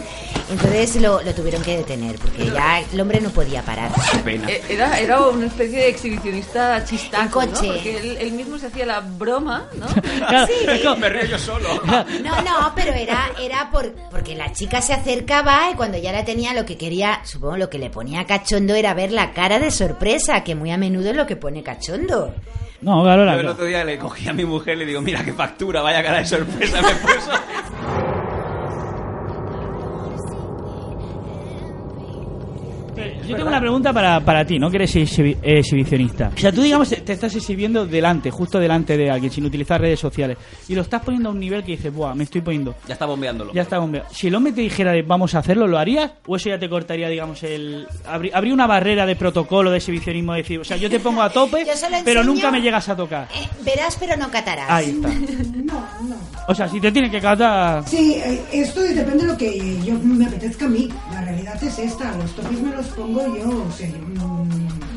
Entonces 0.50 0.96
lo, 0.96 1.22
lo 1.22 1.34
tuvieron 1.34 1.62
que 1.62 1.76
detener, 1.76 2.16
porque 2.16 2.46
ya 2.50 2.80
el 2.80 3.00
hombre 3.00 3.20
no 3.20 3.30
podía 3.30 3.62
parar. 3.62 3.90
Eh, 4.26 4.62
Era, 4.68 4.98
era 4.98 5.20
una 5.20 5.46
especie 5.46 5.78
de 5.78 5.88
exhibicionista 5.88 6.84
chistaco, 6.84 7.40
coche. 7.40 7.66
¿no? 7.66 7.72
Porque 7.74 7.96
él, 7.96 8.16
él 8.20 8.32
mismo 8.32 8.58
se 8.58 8.66
hacía 8.68 8.86
la 8.86 9.00
broma, 9.00 9.66
¿no? 9.74 9.86
Claro, 10.28 10.46
Sí. 10.46 10.88
Me 10.98 11.08
río 11.08 11.24
yo 11.26 11.38
solo. 11.38 11.80
No, 11.84 12.42
no, 12.42 12.72
pero 12.74 12.92
era, 12.92 13.30
era 13.40 13.70
por, 13.70 13.92
porque 14.10 14.34
la 14.34 14.52
chica 14.52 14.80
se 14.82 14.92
acercaba 14.94 15.70
y 15.70 15.74
cuando 15.74 15.98
ya 15.98 16.12
la 16.12 16.24
tenía 16.24 16.54
lo 16.54 16.64
que 16.64 16.76
quería, 16.76 17.20
supongo 17.24 17.56
lo 17.56 17.70
que 17.70 17.78
le 17.78 17.90
ponía 17.90 18.26
cachondo 18.26 18.74
era 18.74 18.94
ver 18.94 19.12
la 19.12 19.32
cara 19.32 19.58
de 19.58 19.70
sorpresa, 19.70 20.42
que 20.44 20.54
muy 20.54 20.70
a 20.70 20.76
menudo 20.78 21.10
es 21.10 21.16
lo 21.16 21.26
que 21.26 21.36
pone 21.36 21.62
cachondo. 21.62 22.34
No, 22.80 23.02
claro, 23.02 23.24
la- 23.24 23.34
Yo 23.34 23.40
el 23.40 23.48
otro 23.48 23.64
día 23.64 23.84
le 23.84 23.98
cogí 23.98 24.28
a 24.28 24.32
mi 24.32 24.44
mujer 24.44 24.76
y 24.76 24.80
le 24.80 24.86
digo, 24.86 25.00
mira 25.00 25.24
qué 25.24 25.32
factura, 25.32 25.82
vaya 25.82 26.02
cara 26.02 26.18
de 26.18 26.26
sorpresa 26.26 26.80
me 26.80 26.94
puso. 26.94 27.30
Yo 33.28 33.36
tengo 33.36 33.48
una 33.48 33.60
pregunta 33.60 33.92
para, 33.92 34.20
para 34.20 34.44
ti, 34.44 34.58
¿no? 34.58 34.70
Que 34.70 34.76
eres 34.76 34.96
exhibi- 34.96 35.36
exhibicionista. 35.42 36.30
O 36.34 36.38
sea, 36.38 36.52
tú, 36.52 36.62
digamos, 36.62 36.88
te 36.88 37.12
estás 37.12 37.34
exhibiendo 37.34 37.86
delante, 37.86 38.30
justo 38.30 38.58
delante 38.58 38.96
de 38.96 39.10
alguien, 39.10 39.30
sin 39.30 39.44
utilizar 39.44 39.80
redes 39.80 40.00
sociales. 40.00 40.36
Y 40.68 40.74
lo 40.74 40.82
estás 40.82 41.02
poniendo 41.02 41.28
a 41.28 41.32
un 41.32 41.40
nivel 41.40 41.62
que 41.64 41.72
dices, 41.72 41.92
buah, 41.92 42.14
me 42.14 42.24
estoy 42.24 42.40
poniendo. 42.40 42.74
Ya 42.86 42.94
está 42.94 43.06
bombeándolo. 43.06 43.52
Ya 43.52 43.62
está, 43.62 43.80
hombre. 43.80 44.02
Si 44.10 44.28
el 44.28 44.34
hombre 44.34 44.52
te 44.52 44.60
dijera 44.62 44.92
de 44.92 45.02
vamos 45.02 45.34
a 45.34 45.38
hacerlo, 45.40 45.66
¿lo 45.66 45.78
harías? 45.78 46.10
¿O 46.26 46.36
eso 46.36 46.48
ya 46.48 46.58
te 46.58 46.68
cortaría, 46.68 47.08
digamos, 47.08 47.42
el. 47.42 47.86
Habría 48.06 48.54
una 48.54 48.66
barrera 48.66 49.06
de 49.06 49.16
protocolo 49.16 49.70
de 49.70 49.76
exhibicionismo? 49.78 50.32
de 50.32 50.38
decir, 50.38 50.58
o 50.60 50.64
sea, 50.64 50.76
yo 50.76 50.88
te 50.88 51.00
pongo 51.00 51.22
a 51.22 51.30
tope, 51.30 51.66
pero 52.04 52.24
nunca 52.24 52.50
me 52.50 52.60
llegas 52.60 52.88
a 52.88 52.96
tocar. 52.96 53.28
Eh, 53.34 53.46
verás, 53.64 53.96
pero 54.00 54.16
no 54.16 54.30
catarás. 54.30 54.70
Ahí 54.70 54.90
está. 54.90 55.08
No, 55.68 55.74
no. 56.08 56.16
O 56.48 56.54
sea, 56.54 56.66
si 56.68 56.80
te 56.80 56.90
tiene 56.90 57.10
que 57.10 57.20
catar. 57.20 57.86
Sí, 57.86 58.14
eh, 58.14 58.40
esto 58.52 58.80
depende 58.80 59.24
de 59.24 59.32
lo 59.32 59.36
que 59.36 59.78
yo 59.84 59.94
me 60.02 60.24
apetezca 60.24 60.64
a 60.64 60.68
mí. 60.68 60.88
La 61.12 61.20
realidad 61.20 61.62
es 61.62 61.78
esta, 61.78 62.16
los 62.16 62.34
topes 62.34 62.58
me 62.60 62.74
los 62.74 62.86
pongo 62.88 63.17
yo. 63.26 63.64
O 63.68 63.72
sea, 63.76 63.88
yo 63.88 63.96
no- 64.14 64.46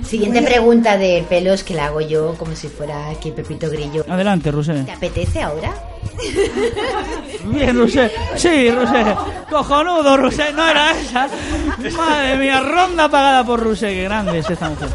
Siguiente 0.06 0.40
a- 0.40 0.44
pregunta 0.44 0.98
de 0.98 1.26
pelos 1.30 1.64
que 1.64 1.74
la 1.74 1.86
hago 1.86 2.02
yo 2.02 2.36
como 2.38 2.54
si 2.56 2.68
fuera 2.68 3.10
aquí 3.10 3.32
Pepito 3.32 3.70
Grillo. 3.70 4.04
Adelante, 4.10 4.52
Rusé. 4.52 4.74
¿Te 4.84 4.92
apetece 4.92 5.42
ahora? 5.42 5.74
Bien, 7.46 7.78
Rusé. 7.78 8.12
Sí, 8.36 8.70
Rusé. 8.72 9.16
Cojonudo, 9.50 10.18
Rusé. 10.18 10.52
No 10.54 10.68
era 10.68 10.92
esa. 11.00 11.30
Madre 11.96 12.38
mía, 12.38 12.60
ronda 12.62 13.08
pagada 13.10 13.46
por 13.46 13.62
Rusé. 13.62 13.94
Qué 13.94 14.04
grande 14.04 14.40
es 14.40 14.50
esta 14.50 14.70
mujer. 14.70 14.90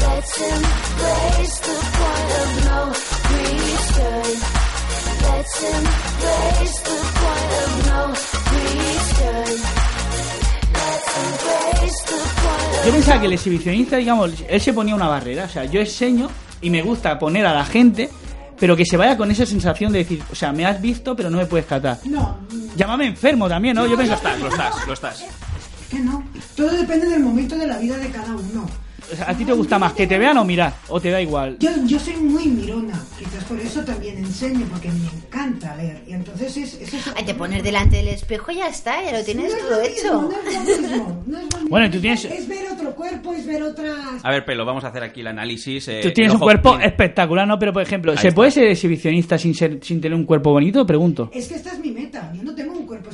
Let's 0.00 0.40
embrace 0.40 1.60
the 1.60 1.76
point 1.98 2.30
of 2.40 2.50
no 2.64 2.80
return. 3.28 4.34
Let's 5.22 5.62
embrace 5.62 6.78
the 6.82 6.96
point 7.20 7.52
of 7.60 7.70
no 7.86 8.00
return. 8.08 8.93
Yo 12.86 12.92
pensaba 12.92 13.20
que 13.20 13.26
el 13.26 13.32
exhibicionista, 13.32 13.96
digamos, 13.96 14.32
él 14.48 14.60
se 14.60 14.72
ponía 14.72 14.94
una 14.94 15.08
barrera. 15.08 15.44
O 15.44 15.48
sea, 15.48 15.64
yo 15.64 15.80
enseño 15.80 16.28
y 16.60 16.70
me 16.70 16.82
gusta 16.82 17.18
poner 17.18 17.46
a 17.46 17.54
la 17.54 17.64
gente, 17.64 18.10
pero 18.58 18.76
que 18.76 18.84
se 18.84 18.96
vaya 18.96 19.16
con 19.16 19.30
esa 19.30 19.46
sensación 19.46 19.92
de 19.92 20.00
decir, 20.00 20.22
o 20.30 20.34
sea, 20.34 20.52
me 20.52 20.66
has 20.66 20.80
visto, 20.80 21.16
pero 21.16 21.30
no 21.30 21.38
me 21.38 21.46
puedes 21.46 21.66
catar. 21.66 21.98
No, 22.04 22.38
Llámame 22.76 23.06
enfermo 23.06 23.48
también, 23.48 23.76
¿no? 23.76 23.86
Yo 23.86 23.96
pienso, 23.96 24.12
Lo 24.12 24.16
estás, 24.16 24.40
lo 24.40 24.48
estás, 24.48 24.86
lo 24.86 24.92
estás. 24.92 25.24
que 25.90 25.98
no. 26.00 26.24
Todo 26.56 26.70
depende 26.70 27.06
del 27.08 27.20
momento 27.20 27.56
de 27.56 27.66
la 27.66 27.78
vida 27.78 27.96
de 27.96 28.10
cada 28.10 28.34
uno. 28.34 28.66
O 29.12 29.16
sea, 29.16 29.30
¿a 29.30 29.36
ti 29.36 29.44
te 29.44 29.52
gusta 29.52 29.78
más 29.78 29.92
que 29.92 30.06
te 30.06 30.18
vean 30.18 30.36
o 30.38 30.44
mirar? 30.44 30.74
¿O 30.88 31.00
te 31.00 31.10
da 31.10 31.20
igual? 31.20 31.56
Yo, 31.60 31.70
yo 31.86 31.98
soy 31.98 32.14
muy 32.16 32.46
mirona, 32.46 33.00
quizás 33.18 33.44
por 33.44 33.58
eso 33.60 33.82
también 33.84 34.18
enseño, 34.18 34.66
porque 34.70 34.88
me 34.88 35.06
encanta 35.06 35.74
leer. 35.76 36.02
Y 36.06 36.12
entonces 36.12 36.56
es, 36.56 36.74
es 36.80 36.94
eso. 36.94 37.12
Ay, 37.16 37.24
te 37.24 37.34
pones 37.34 37.62
delante 37.62 37.96
del 37.96 38.08
espejo 38.08 38.50
y 38.52 38.56
ya 38.56 38.68
está, 38.68 39.02
ya 39.02 39.18
lo 39.18 39.24
tienes 39.24 39.52
No 39.52 39.58
todo 39.58 39.70
lo 39.70 39.80
hecho. 39.82 40.20
mismo, 40.22 40.28
no 40.28 40.50
es 40.50 40.54
lo 40.54 40.88
mismo, 40.88 41.22
no 41.26 41.38
es 41.38 41.44
lo 41.44 41.48
mismo. 41.58 41.68
Bueno, 41.70 41.90
tú 41.90 42.00
tienes- 42.00 42.24
Es 42.24 42.48
ver 42.48 42.66
otro 42.72 42.94
cuerpo, 42.94 43.32
es 43.32 43.46
ver 43.46 43.62
otras... 43.62 43.96
A 44.22 44.30
ver, 44.30 44.44
Pelo, 44.44 44.64
vamos 44.64 44.84
a 44.84 44.88
hacer 44.88 45.02
aquí 45.02 45.20
el 45.20 45.26
análisis. 45.28 45.86
eh, 45.88 46.00
Tú 46.02 46.10
tienes 46.12 46.32
un 46.34 46.40
cuerpo 46.40 46.78
espectacular, 46.78 47.46
¿no? 47.46 47.58
Pero, 47.58 47.72
por 47.72 47.82
ejemplo, 47.82 48.12
Ahí 48.12 48.18
¿se 48.18 48.28
está. 48.28 48.34
puede 48.36 48.50
ser 48.50 48.64
exhibicionista 48.68 49.38
sin, 49.38 49.54
ser, 49.54 49.78
sin 49.82 50.00
tener 50.00 50.16
un 50.16 50.24
cuerpo 50.24 50.50
bonito? 50.52 50.86
Pregunto. 50.86 51.30
Es 51.32 51.48
que 51.48 51.54
esta 51.56 51.72
es 51.72 51.78
mi 51.80 51.90
meta, 51.90 52.32
yo 52.34 52.42
no 52.42 52.54
cuerpo 52.54 52.63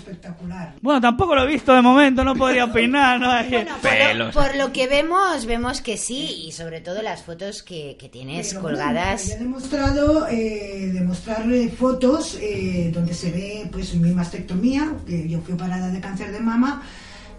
espectacular. 0.01 0.75
Bueno, 0.81 1.01
tampoco 1.01 1.35
lo 1.35 1.45
he 1.45 1.47
visto 1.47 1.75
de 1.75 1.83
momento, 1.83 2.25
no 2.25 2.35
podría 2.35 2.65
opinar, 2.65 3.21
¿no? 3.21 3.31
Bueno, 3.51 3.75
por 3.81 3.91
lo, 3.93 3.99
Pelos. 4.09 4.35
por 4.35 4.57
lo 4.57 4.73
que 4.73 4.87
vemos, 4.89 5.47
vemos 5.47 5.81
que 5.81 5.97
sí, 5.97 6.45
y 6.47 6.53
sobre 6.53 6.81
todo 6.81 7.03
las 7.03 7.23
fotos 7.23 7.63
que, 7.63 7.97
que 7.99 8.09
tienes 8.09 8.49
Pero 8.49 8.63
bueno, 8.63 8.79
colgadas. 8.79 9.29
ya 9.29 9.35
he 9.35 9.39
demostrado, 9.39 10.27
eh, 10.29 10.91
demostrar 10.93 11.45
fotos 11.79 12.37
eh, 12.41 12.91
donde 12.93 13.15
se 13.15 13.31
ve 13.31 13.69
pues 13.71 13.95
mi 13.95 14.11
mastectomía, 14.13 14.93
que 15.07 15.29
yo 15.29 15.41
fui 15.41 15.55
operada 15.55 15.89
de 15.91 16.01
cáncer 16.01 16.33
de 16.33 16.41
mama 16.41 16.83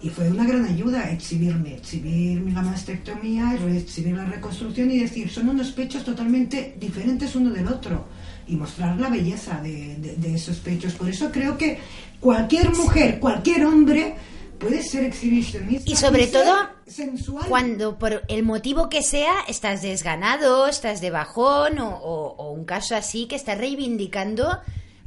y 0.00 0.08
fue 0.08 0.28
una 0.28 0.44
gran 0.44 0.64
ayuda 0.64 1.10
exhibirme, 1.10 1.74
exhibir 1.76 2.40
mi 2.40 2.50
mastectomía, 2.52 3.54
exhibir 3.54 4.16
la 4.16 4.24
reconstrucción 4.24 4.90
y 4.90 4.98
decir, 4.98 5.30
son 5.30 5.48
unos 5.48 5.70
pechos 5.70 6.04
totalmente 6.04 6.74
diferentes 6.80 7.36
uno 7.36 7.50
del 7.50 7.68
otro 7.68 8.06
y 8.48 8.56
mostrar 8.56 8.98
la 8.98 9.08
belleza 9.08 9.60
de, 9.62 9.94
de- 9.96 10.16
de 10.16 10.34
esos 10.34 10.56
pechos. 10.56 10.94
Por 10.94 11.08
eso 11.08 11.30
creo 11.30 11.56
que 11.56 11.78
cualquier 12.22 12.74
mujer, 12.74 13.20
cualquier 13.20 13.66
hombre 13.66 14.14
puede 14.58 14.82
ser 14.82 15.04
exhibicionista. 15.04 15.90
Y 15.90 15.96
sobre 15.96 16.28
todo, 16.28 16.54
sensual. 16.86 17.46
Cuando 17.48 17.98
por 17.98 18.22
el 18.28 18.42
motivo 18.44 18.88
que 18.88 19.02
sea 19.02 19.34
estás 19.48 19.82
desganado, 19.82 20.66
estás 20.68 21.00
de 21.00 21.10
bajón 21.10 21.78
o, 21.80 21.88
o- 21.96 22.34
o 22.36 22.52
un 22.52 22.64
caso 22.64 22.94
así 22.96 23.26
que 23.26 23.34
estás 23.36 23.58
reivindicando 23.58 24.60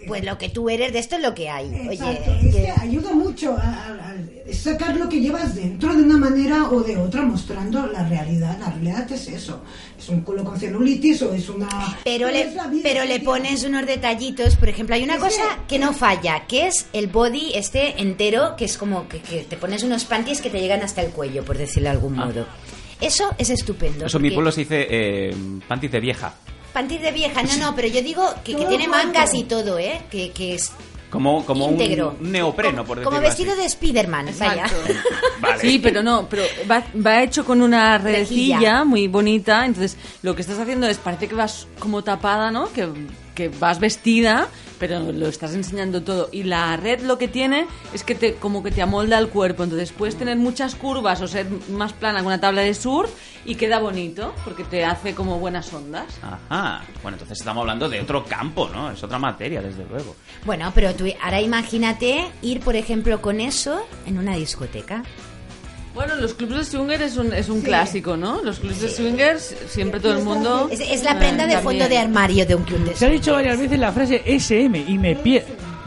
pues 0.07 0.23
lo 0.25 0.37
que 0.37 0.49
tú 0.49 0.69
eres, 0.69 0.93
de 0.93 0.99
esto 0.99 1.15
es 1.15 1.21
lo 1.21 1.33
que 1.33 1.49
hay. 1.49 1.67
Exacto, 1.91 2.31
Oye, 2.31 2.49
es 2.49 2.55
que- 2.55 2.61
que 2.63 2.71
ayuda 2.71 3.11
mucho 3.13 3.53
a, 3.57 3.95
sacar 4.53 4.95
lo 4.95 5.09
que 5.09 5.19
llevas 5.19 5.55
dentro 5.55 5.93
de 5.95 6.03
una 6.03 6.17
manera 6.17 6.69
o 6.69 6.81
de 6.81 6.95
otra, 6.97 7.23
mostrando 7.23 7.87
la 7.87 8.07
realidad. 8.07 8.57
La 8.59 8.69
realidad 8.69 9.11
es 9.11 9.27
eso. 9.27 9.61
Es 9.97 10.07
un 10.09 10.21
culo 10.21 10.43
con 10.43 10.59
celulitis 10.59 11.21
o 11.23 11.33
es 11.33 11.49
una... 11.49 11.67
pero 12.03 12.27
es 12.27 12.53
le, 12.53 12.81
pero 12.83 13.03
le 13.05 13.19
pones 13.19 13.63
unos 13.63 13.85
detallitos, 13.87 14.55
por 14.55 14.69
ejemplo, 14.69 14.95
hay 14.95 15.03
una 15.03 15.15
Es 15.15 15.21
cosa 15.21 15.41
que- 15.67 15.75
que 15.75 15.79
no 15.79 15.93
falla, 15.93 16.45
que 16.47 16.67
es 16.67 16.85
el 16.93 17.07
body 17.07 17.53
este 17.55 18.01
entero, 18.01 18.55
que 18.55 18.65
es 18.65 18.77
como 18.77 19.07
que, 19.09 19.19
que 19.21 19.43
te 19.43 19.57
pones 19.57 19.81
unos 19.83 20.05
panties 20.05 20.41
que 20.41 20.49
te 20.49 20.59
llegan 20.59 20.81
hasta 20.83 21.01
el 21.01 21.11
cuello, 21.11 21.43
por 21.43 21.57
decirlo 21.57 21.89
de 21.89 21.95
algún 21.95 22.13
modo. 22.15 22.45
Eso 23.01 23.33
es 23.37 23.49
estupendo. 23.49 24.05
Eso 24.05 24.17
en 24.17 24.23
mi 24.23 24.31
pueblo 24.31 24.51
se 24.51 24.61
dice 24.61 24.87
eh, 24.89 25.35
panties 25.67 25.91
de 25.91 25.99
vieja. 25.99 26.33
Panties 26.75 27.01
de 27.01 27.11
vieja, 27.13 27.41
no, 27.41 27.55
no, 27.57 27.73
pero 27.75 27.87
yo 27.87 28.01
digo 28.01 28.33
que, 28.43 28.53
que 28.53 28.65
tiene 28.65 28.85
mangas 28.87 29.33
y 29.33 29.45
todo, 29.45 29.79
¿eh? 29.79 30.01
Que, 30.11 30.31
que 30.31 30.55
es 30.55 30.73
Como, 31.09 31.45
como 31.45 31.67
un 31.67 31.77
neopreno, 32.19 32.83
por 32.83 32.97
decirlo 32.97 33.09
Como 33.11 33.21
vestido 33.21 33.53
así. 33.53 33.61
de 33.61 33.69
Spiderman, 33.69 34.25
vaya. 34.37 34.65
Vale. 35.39 35.61
Sí, 35.61 35.79
pero 35.79 36.03
no, 36.03 36.27
pero 36.29 36.43
va, 36.69 36.83
va 37.03 37.23
hecho 37.23 37.45
con 37.45 37.61
una 37.61 37.97
redecilla 37.97 38.57
Rejilla. 38.57 38.83
muy 38.83 39.07
bonita, 39.07 39.65
entonces 39.65 39.95
lo 40.21 40.35
que 40.35 40.41
estás 40.41 40.59
haciendo 40.59 40.85
es, 40.87 40.97
parece 40.97 41.29
que 41.29 41.35
vas 41.35 41.65
como 41.79 42.03
tapada, 42.03 42.51
¿no? 42.51 42.69
Que, 42.73 42.89
que 43.35 43.49
vas 43.49 43.79
vestida, 43.79 44.47
pero 44.79 44.99
lo 45.11 45.27
estás 45.27 45.53
enseñando 45.53 46.01
todo. 46.01 46.29
Y 46.31 46.43
la 46.43 46.75
red 46.77 47.01
lo 47.01 47.17
que 47.17 47.27
tiene 47.27 47.67
es 47.93 48.03
que 48.03 48.15
te 48.15 48.35
como 48.35 48.63
que 48.63 48.71
te 48.71 48.81
amolda 48.81 49.19
el 49.19 49.29
cuerpo, 49.29 49.63
entonces 49.63 49.91
puedes 49.91 50.15
tener 50.15 50.37
muchas 50.37 50.73
curvas 50.75 51.21
o 51.21 51.27
ser 51.27 51.45
más 51.69 51.93
plana 51.93 52.21
que 52.21 52.25
una 52.25 52.39
tabla 52.39 52.61
de 52.61 52.73
surf 52.73 53.11
y 53.45 53.55
queda 53.55 53.79
bonito, 53.79 54.33
porque 54.43 54.63
te 54.63 54.83
hace 54.83 55.13
como 55.13 55.39
buenas 55.39 55.71
ondas. 55.71 56.05
Ajá. 56.23 56.83
Bueno, 57.03 57.15
entonces 57.15 57.37
estamos 57.39 57.61
hablando 57.61 57.87
de 57.87 58.01
otro 58.01 58.25
campo, 58.25 58.69
¿no? 58.69 58.89
Es 58.89 59.03
otra 59.03 59.19
materia, 59.19 59.61
desde 59.61 59.85
luego. 59.85 60.15
Bueno, 60.45 60.71
pero 60.73 60.95
tú 60.95 61.05
ahora 61.21 61.41
imagínate 61.41 62.25
ir, 62.41 62.61
por 62.61 62.75
ejemplo, 62.75 63.21
con 63.21 63.39
eso 63.39 63.85
en 64.07 64.17
una 64.17 64.35
discoteca. 64.35 65.03
Bueno, 65.95 66.15
los 66.15 66.33
clubs 66.33 66.57
de 66.57 66.65
swinger 66.65 67.01
es 67.01 67.15
un, 67.15 67.31
es 67.33 67.47
un 67.47 67.61
clásico, 67.61 68.17
¿no? 68.17 68.41
Los 68.43 68.59
clubs 68.59 68.81
de 68.81 68.89
swingers, 68.89 69.55
siempre 69.69 70.01
todo 70.01 70.17
el 70.17 70.25
mundo... 70.25 70.67
Es, 70.69 70.81
es 70.81 71.03
la 71.05 71.13
eh, 71.13 71.15
prenda 71.15 71.47
de 71.47 71.53
también. 71.53 71.63
fondo 71.63 71.87
de 71.87 71.97
armario 71.97 72.45
de 72.45 72.53
un 72.53 72.63
club 72.63 72.79
de 72.79 72.95
Se 72.95 73.05
ha 73.05 73.09
dicho 73.09 73.31
varias 73.31 73.57
veces 73.57 73.79
la 73.79 73.93
frase 73.93 74.21
SM 74.25 74.77
y 74.87 74.97
me 74.97 75.15
pie... 75.15 75.45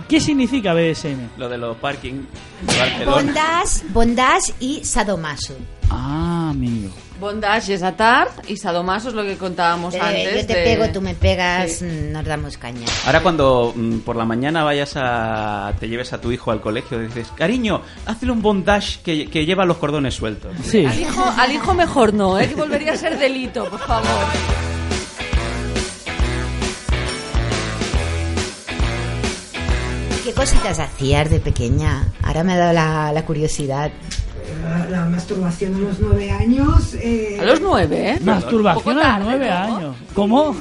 ¿Qué 0.09 0.18
significa 0.18 0.72
BDSM? 0.72 1.36
Lo 1.36 1.50
de 1.50 1.59
los 1.59 1.76
parking. 1.76 2.22
Bondage, 3.04 3.84
bondage 3.90 4.54
y 4.59 4.82
sadomaso. 4.82 5.54
Ah, 5.90 6.48
amigo. 6.50 6.88
Bondage 7.20 7.74
es 7.74 7.82
atar 7.82 8.28
y 8.46 8.56
sadomaso 8.56 9.08
es 9.08 9.14
lo 9.14 9.24
que 9.24 9.36
contábamos 9.36 9.94
Eh, 9.94 10.00
antes. 10.00 10.42
yo 10.42 10.46
te 10.46 10.54
de- 10.54 10.64
pego, 10.64 10.88
tú 10.92 11.00
me 11.00 11.14
pegas, 11.14 11.72
Sí. 11.72 11.84
nos 12.12 12.24
damos 12.24 12.56
caña. 12.58 12.86
Ahora 13.06 13.20
cuando 13.22 13.72
mm, 13.74 13.98
por 14.00 14.14
la 14.16 14.24
mañana 14.24 14.62
vayas 14.62 14.92
a... 14.96 15.72
te 15.80 15.88
lleves 15.88 16.12
a 16.12 16.20
tu 16.20 16.30
hijo 16.30 16.50
al 16.52 16.60
colegio, 16.60 16.98
dices, 17.00 17.28
cariño, 17.34 17.82
hazle 18.06 18.30
un 18.30 18.40
bondage 18.42 19.00
que, 19.04 19.28
que 19.28 19.44
lleva 19.44 19.64
los 19.64 19.78
cordones 19.78 20.14
sueltos. 20.14 20.52
Sí. 20.64 20.84
Al 20.86 20.98
hijo, 21.00 21.24
al 21.36 21.52
hijo 21.52 21.74
mejor 21.74 22.14
no, 22.14 22.38
¿eh? 22.38 22.48
que 22.48 22.54
volvería 22.54 22.92
a 22.92 22.96
ser 22.96 23.18
delito, 23.18 23.64
por 23.68 23.80
favor. 23.80 24.06
¿Qué 30.24 30.32
cositas 30.34 30.78
hacías 30.78 31.30
de 31.30 31.40
pequeña? 31.40 32.12
Ahora 32.22 32.44
me 32.44 32.52
ha 32.52 32.58
dado 32.58 32.72
la, 32.74 33.12
la 33.12 33.24
curiosidad. 33.24 33.90
La, 34.62 34.86
la 34.90 35.04
masturbación 35.06 35.74
a 35.76 35.78
los 35.78 36.00
nueve 36.00 36.30
años. 36.30 36.94
eh, 36.94 37.38
A 37.40 37.44
los 37.44 37.61
nueve, 37.61 38.11
¿eh? 38.12 38.18
Masturbación 38.22 38.98
a 38.98 39.18
los 39.18 39.28
nueve 39.28 39.48
¿no? 39.48 39.56
años. 39.76 39.96
¿Cómo? 40.14 40.54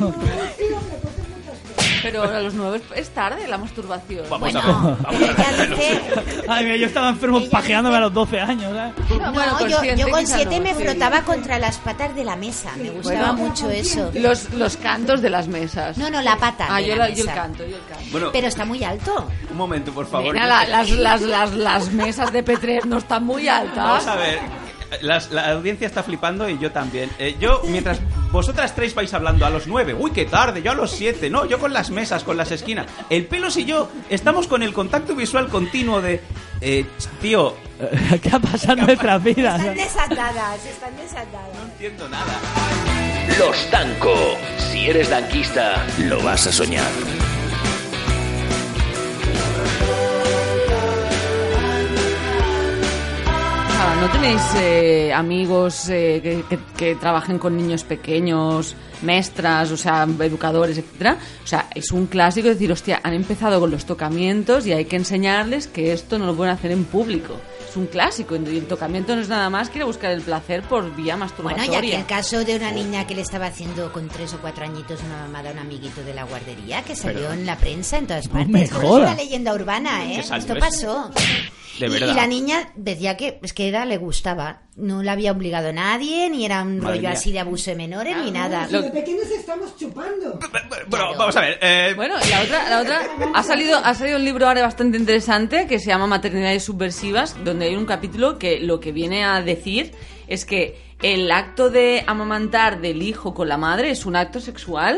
Pero 2.04 2.24
a 2.24 2.40
los 2.40 2.54
nueve 2.54 2.82
es 2.96 3.10
tarde 3.10 3.48
la 3.48 3.58
masturbación. 3.58 4.26
Vamos 4.30 4.52
Bueno, 4.54 4.98
a 5.06 5.12
ver. 5.12 5.70
dice... 5.70 6.02
Ay, 6.48 6.64
mira, 6.66 6.78
yo 6.78 6.86
estaba 6.88 7.10
enfermo 7.10 7.38
Ella 7.40 7.50
pajeándome 7.50 7.98
a 7.98 8.00
los 8.02 8.14
12 8.14 8.40
años, 8.40 8.72
¿eh? 8.76 8.94
No, 9.20 9.34
bueno, 9.34 9.60
No, 9.60 9.68
yo, 9.68 9.84
yo 9.96 10.10
con 10.10 10.20
quizá 10.22 10.36
siete 10.38 10.58
no, 10.58 10.64
me 10.64 10.76
sí. 10.76 10.84
frotaba 10.84 11.22
contra 11.24 11.60
las 11.60 11.78
patas 11.78 12.16
de 12.16 12.24
la 12.24 12.36
mesa. 12.36 12.72
Me 12.78 12.90
gustaba 12.92 13.32
Bueno. 13.32 13.50
mucho 13.50 13.70
eso. 13.70 14.12
Los, 14.14 14.52
los 14.54 14.78
cantos 14.78 15.22
de 15.22 15.30
las 15.30 15.48
mesas. 15.48 15.98
No, 15.98 16.10
no, 16.10 16.22
la 16.22 16.38
pata. 16.38 16.68
Ah, 16.70 16.78
de 16.78 16.88
yo, 16.88 16.96
la 16.96 17.10
la- 17.10 17.14
yo 17.16 17.24
el 17.24 17.34
canto, 17.34 17.60
yo 17.66 17.76
el 17.78 17.84
canto. 17.88 18.04
Bueno, 18.12 18.30
Pero 18.32 18.48
está 18.48 18.66
muy 18.66 18.84
alto. 18.84 19.28
un 19.52 19.58
momento, 19.58 19.92
por 19.92 20.06
favor. 20.08 20.34
Mira, 20.34 20.46
la- 20.48 20.66
las, 20.68 20.90
las, 20.92 21.22
las, 21.22 21.54
las 21.54 21.92
mesas 21.92 22.32
de 22.32 22.44
P3 22.46 22.86
no 22.86 22.98
están 22.98 23.24
muy 23.26 23.48
altas. 23.48 23.76
Vamos 23.76 24.08
a 24.08 24.16
ver. 24.16 24.40
Las- 25.02 25.32
la 25.32 25.52
audiencia 25.52 25.86
está 25.86 26.02
flipando 26.04 26.48
y 26.50 26.58
yo 26.60 26.72
también. 26.72 27.10
Eh, 27.20 27.36
yo, 27.40 27.62
mientras 27.66 28.00
vosotras 28.32 28.76
tres 28.76 28.96
vais 28.96 29.14
hablando 29.14 29.46
a 29.46 29.50
los 29.50 29.68
nueve, 29.68 29.94
uy, 29.94 30.12
qué 30.12 30.26
tarde, 30.26 30.62
yo 30.62 30.72
a 30.72 30.76
los 30.76 30.92
siete, 30.92 31.30
no, 31.30 31.46
yo 31.46 31.60
con 31.60 31.74
las 31.74 31.90
mesas, 31.90 32.24
con 32.24 32.38
las 32.38 32.52
esquinas. 32.52 32.88
El 33.10 33.26
pelos 33.26 33.58
y 33.58 33.66
yo 33.66 33.90
estamos 34.10 34.48
con 34.48 34.64
el 34.64 34.74
contacto 34.74 35.16
visual 35.16 35.48
continuo 35.50 36.02
de. 36.02 36.22
Eh, 36.62 36.86
tío, 37.22 37.56
¿Qué 38.22 38.30
ha 38.32 38.40
pasado 38.40 38.80
en 38.80 38.86
nuestras 38.86 39.24
vidas? 39.24 39.60
Están 39.60 39.76
desatadas, 39.76 40.66
están 40.66 40.98
desatadas. 40.98 41.56
no 41.56 41.64
entiendo 41.72 42.10
nada. 42.10 42.40
Los 43.38 43.70
Tanco. 43.70 44.16
Si 44.58 44.90
eres 44.90 45.10
danquista, 45.10 45.86
lo 46.00 46.22
vas 46.24 46.48
a 46.48 46.52
soñar. 46.52 47.27
¿No 53.78 54.10
tenéis 54.12 54.42
eh, 54.56 55.12
amigos 55.14 55.90
eh, 55.90 56.20
que, 56.24 56.44
que- 56.50 56.64
que 56.78 56.96
trabajen 56.96 57.38
con 57.40 57.56
niños 57.58 57.84
pequeños, 57.84 58.76
maestras, 59.02 59.72
o 59.72 59.78
sea, 59.78 60.08
educadores, 60.22 60.78
etcétera? 60.78 61.18
O 61.44 61.48
sea, 61.48 61.68
es 61.76 61.92
un 61.92 62.08
clásico 62.08 62.48
decir, 62.48 62.72
hostia, 62.72 63.00
han 63.04 63.14
empezado 63.14 63.60
con 63.60 63.70
los 63.72 63.86
tocamientos 63.86 64.66
y 64.66 64.72
hay 64.74 64.86
que 64.86 64.96
enseñarles 64.96 65.68
que 65.68 65.94
esto 65.94 66.18
no 66.20 66.26
lo 66.26 66.36
pueden 66.36 66.54
hacer 66.54 66.72
en 66.72 66.86
público. 66.86 67.36
Es 67.68 67.76
un 67.76 67.88
clásico 67.88 68.36
y 68.36 68.58
el 68.58 68.66
tocamiento 68.66 69.14
no 69.16 69.22
es 69.22 69.28
nada 69.30 69.50
más 69.50 69.70
que 69.70 69.80
ir 69.80 69.84
a 69.84 69.86
buscar 69.86 70.12
el 70.12 70.22
placer 70.22 70.64
por 70.64 70.84
vía 70.96 71.16
Bueno, 71.16 71.18
masturbatoria. 71.26 71.72
ya 71.72 71.82
que 71.82 71.96
el 71.96 72.06
caso 72.06 72.44
de 72.46 72.56
una 72.56 72.72
niña 72.72 73.06
que 73.06 73.14
le 73.14 73.22
estaba 73.22 73.48
haciendo 73.48 73.92
con 73.92 74.08
tres 74.08 74.34
o 74.34 74.38
cuatro 74.40 74.64
añitos 74.64 75.02
una 75.04 75.18
mamada 75.24 75.50
a 75.50 75.54
un 75.54 75.60
amiguito 75.60 76.02
de 76.04 76.14
la 76.14 76.24
guardería 76.24 76.84
que 76.84 76.96
salió 76.96 77.32
en 77.34 77.46
la 77.46 77.58
prensa 77.58 77.98
en 77.98 78.08
todas 78.08 78.26
No 78.28 78.34
partes. 78.34 78.50
me 78.52 78.64
Esto 78.64 78.78
es 78.82 78.84
una 78.90 79.16
leyenda 79.16 79.54
urbana, 79.54 80.06
¿eh? 80.12 80.16
¿Qué 80.18 80.24
salió 80.24 80.54
Esto 80.54 80.54
eso? 80.66 81.12
pasó. 81.12 81.12
De 81.80 81.86
Y- 81.88 81.90
verdad. 81.90 82.08
Y, 82.08 82.14
la 82.16 82.28
niña 82.28 82.72
decía 82.76 83.18
que 83.18 83.40
es 83.44 83.54
que 83.54 83.68
era 83.68 83.86
le 83.86 83.98
gustaba. 83.98 84.62
No 84.78 85.02
la 85.02 85.14
había 85.14 85.32
obligado 85.32 85.70
a 85.70 85.72
nadie, 85.74 86.30
ni 86.30 86.46
era 86.46 86.62
un 86.62 86.78
Madre 86.78 86.90
rollo 86.98 87.02
mía. 87.02 87.12
así 87.12 87.32
de 87.32 87.40
abuso 87.40 87.72
de 87.72 87.78
menores, 87.78 88.16
ni 88.24 88.30
nada. 88.30 88.68
Si 88.68 88.78
de 88.80 88.92
pequeños 88.92 89.26
estamos 89.32 89.76
chupando. 89.76 90.40
Bueno, 90.88 91.06
vamos 91.18 91.36
a 91.36 91.42
ver. 91.42 91.58
eh, 91.62 91.94
Bueno, 91.96 92.14
y 92.24 92.30
la 92.30 92.42
otra, 92.44 92.70
la 92.70 92.82
otra 92.82 93.02
ha 93.34 93.42
salido, 93.42 93.76
ha 93.84 93.94
salido 93.96 94.18
un 94.18 94.24
libro 94.26 94.48
ahora 94.48 94.62
bastante 94.62 94.98
interesante 95.00 95.66
que 95.66 95.80
se 95.80 95.88
llama 95.88 96.06
Maternidades 96.06 96.64
subversivas, 96.64 97.36
donde 97.44 97.66
hay 97.66 97.76
un 97.76 97.88
capítulo 97.88 98.38
que 98.38 98.60
lo 98.60 98.80
que 98.80 98.92
viene 98.92 99.26
a 99.26 99.42
decir 99.42 99.94
es 100.28 100.46
que 100.46 100.76
el 101.02 101.32
acto 101.32 101.70
de 101.70 102.04
amamantar 102.08 102.82
del 102.82 103.04
hijo 103.04 103.34
con 103.36 103.48
la 103.48 103.58
madre 103.58 103.92
es 103.92 104.06
un 104.08 104.16
acto 104.16 104.40
sexual, 104.40 104.98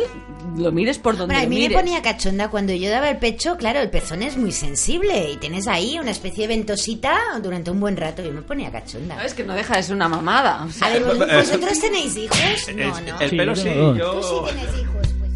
lo 0.58 0.72
mires 0.72 0.98
por 0.98 1.18
donde 1.18 1.36
Hombre, 1.36 1.38
a 1.40 1.44
lo 1.44 1.50
mí 1.50 1.68
me 1.68 1.76
ponía 1.76 2.02
cachonda 2.02 2.50
cuando 2.50 2.72
yo 2.74 2.90
daba 2.90 3.10
el 3.10 3.18
pecho, 3.18 3.58
claro, 3.58 3.80
el 3.82 3.90
pezón 3.90 4.24
es 4.24 4.38
muy 4.38 4.54
sensible 4.54 5.32
y 5.32 5.38
tienes 5.38 5.68
ahí 5.68 6.00
una 6.00 6.12
especie 6.12 6.48
de 6.48 6.56
ventosita 6.56 7.18
durante 7.44 7.70
un 7.70 7.80
buen 7.82 7.98
rato. 7.98 8.24
Yo 8.24 8.32
me 8.32 8.42
ponía 8.42 8.72
cachonda. 8.72 9.16
¿Sabes? 9.18 9.34
Que 9.34 9.44
no 9.44 9.54
deja 9.54 9.76
de 9.76 9.84
ser 9.84 9.96
una 9.96 10.08
mamada. 10.08 10.64
o 10.64 10.72
sea, 10.72 10.88
A 10.88 10.92
ver, 10.92 11.04
¿vos- 11.04 11.18
¿vosotros 11.34 11.80
tenéis 11.82 12.16
hijos? 12.16 12.38
es- 12.40 12.76
No, 12.76 13.02
no. 13.02 13.20
El 13.20 13.30
Sí, 13.30 13.36
pelo 13.38 13.54
yo 13.54 13.62
sí, 13.62 13.70
dos. 13.70 13.98
Tú 13.98 14.22
sí 14.24 14.30
yo. 14.34 14.44
tienes 14.46 14.80
hijos, 14.82 15.08
pues. 15.20 15.30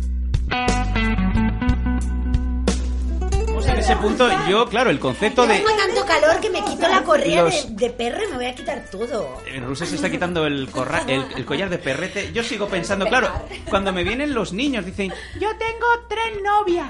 Ese 3.84 3.96
punto, 3.98 4.30
yo, 4.50 4.68
claro, 4.68 4.90
el 4.90 5.00
concepto 5.00 5.46
de. 5.46 5.56
Tengo 5.58 5.70
tanto 5.76 6.06
calor 6.06 6.40
que 6.40 6.50
me 6.50 6.64
quito 6.64 6.88
la 6.88 7.04
correa 7.04 7.44
Los- 7.44 7.76
de, 7.76 7.88
de 7.88 7.90
perro 7.94 8.24
y 8.24 8.32
me 8.32 8.36
voy 8.38 8.46
a 8.46 8.56
quitar 8.56 8.84
todo. 8.92 9.42
En 9.48 9.66
Rusia 9.66 9.86
se 9.86 9.96
está 9.96 10.10
quitando 10.10 10.46
el, 10.48 10.70
corra- 10.70 11.04
el, 11.08 11.24
el 11.36 11.46
collar 11.46 11.70
de 11.70 11.78
perrete. 11.78 12.32
Yo 12.34 12.44
sigo 12.44 12.68
pensando, 12.68 13.06
claro, 13.06 13.30
cuando 13.70 13.92
me 13.94 14.04
vienen 14.04 14.34
los 14.34 14.54
niños, 14.54 14.86
dicen, 14.86 15.12
yo 15.40 15.50
tengo 15.58 15.86
tres 16.08 16.42
novias. 16.44 16.90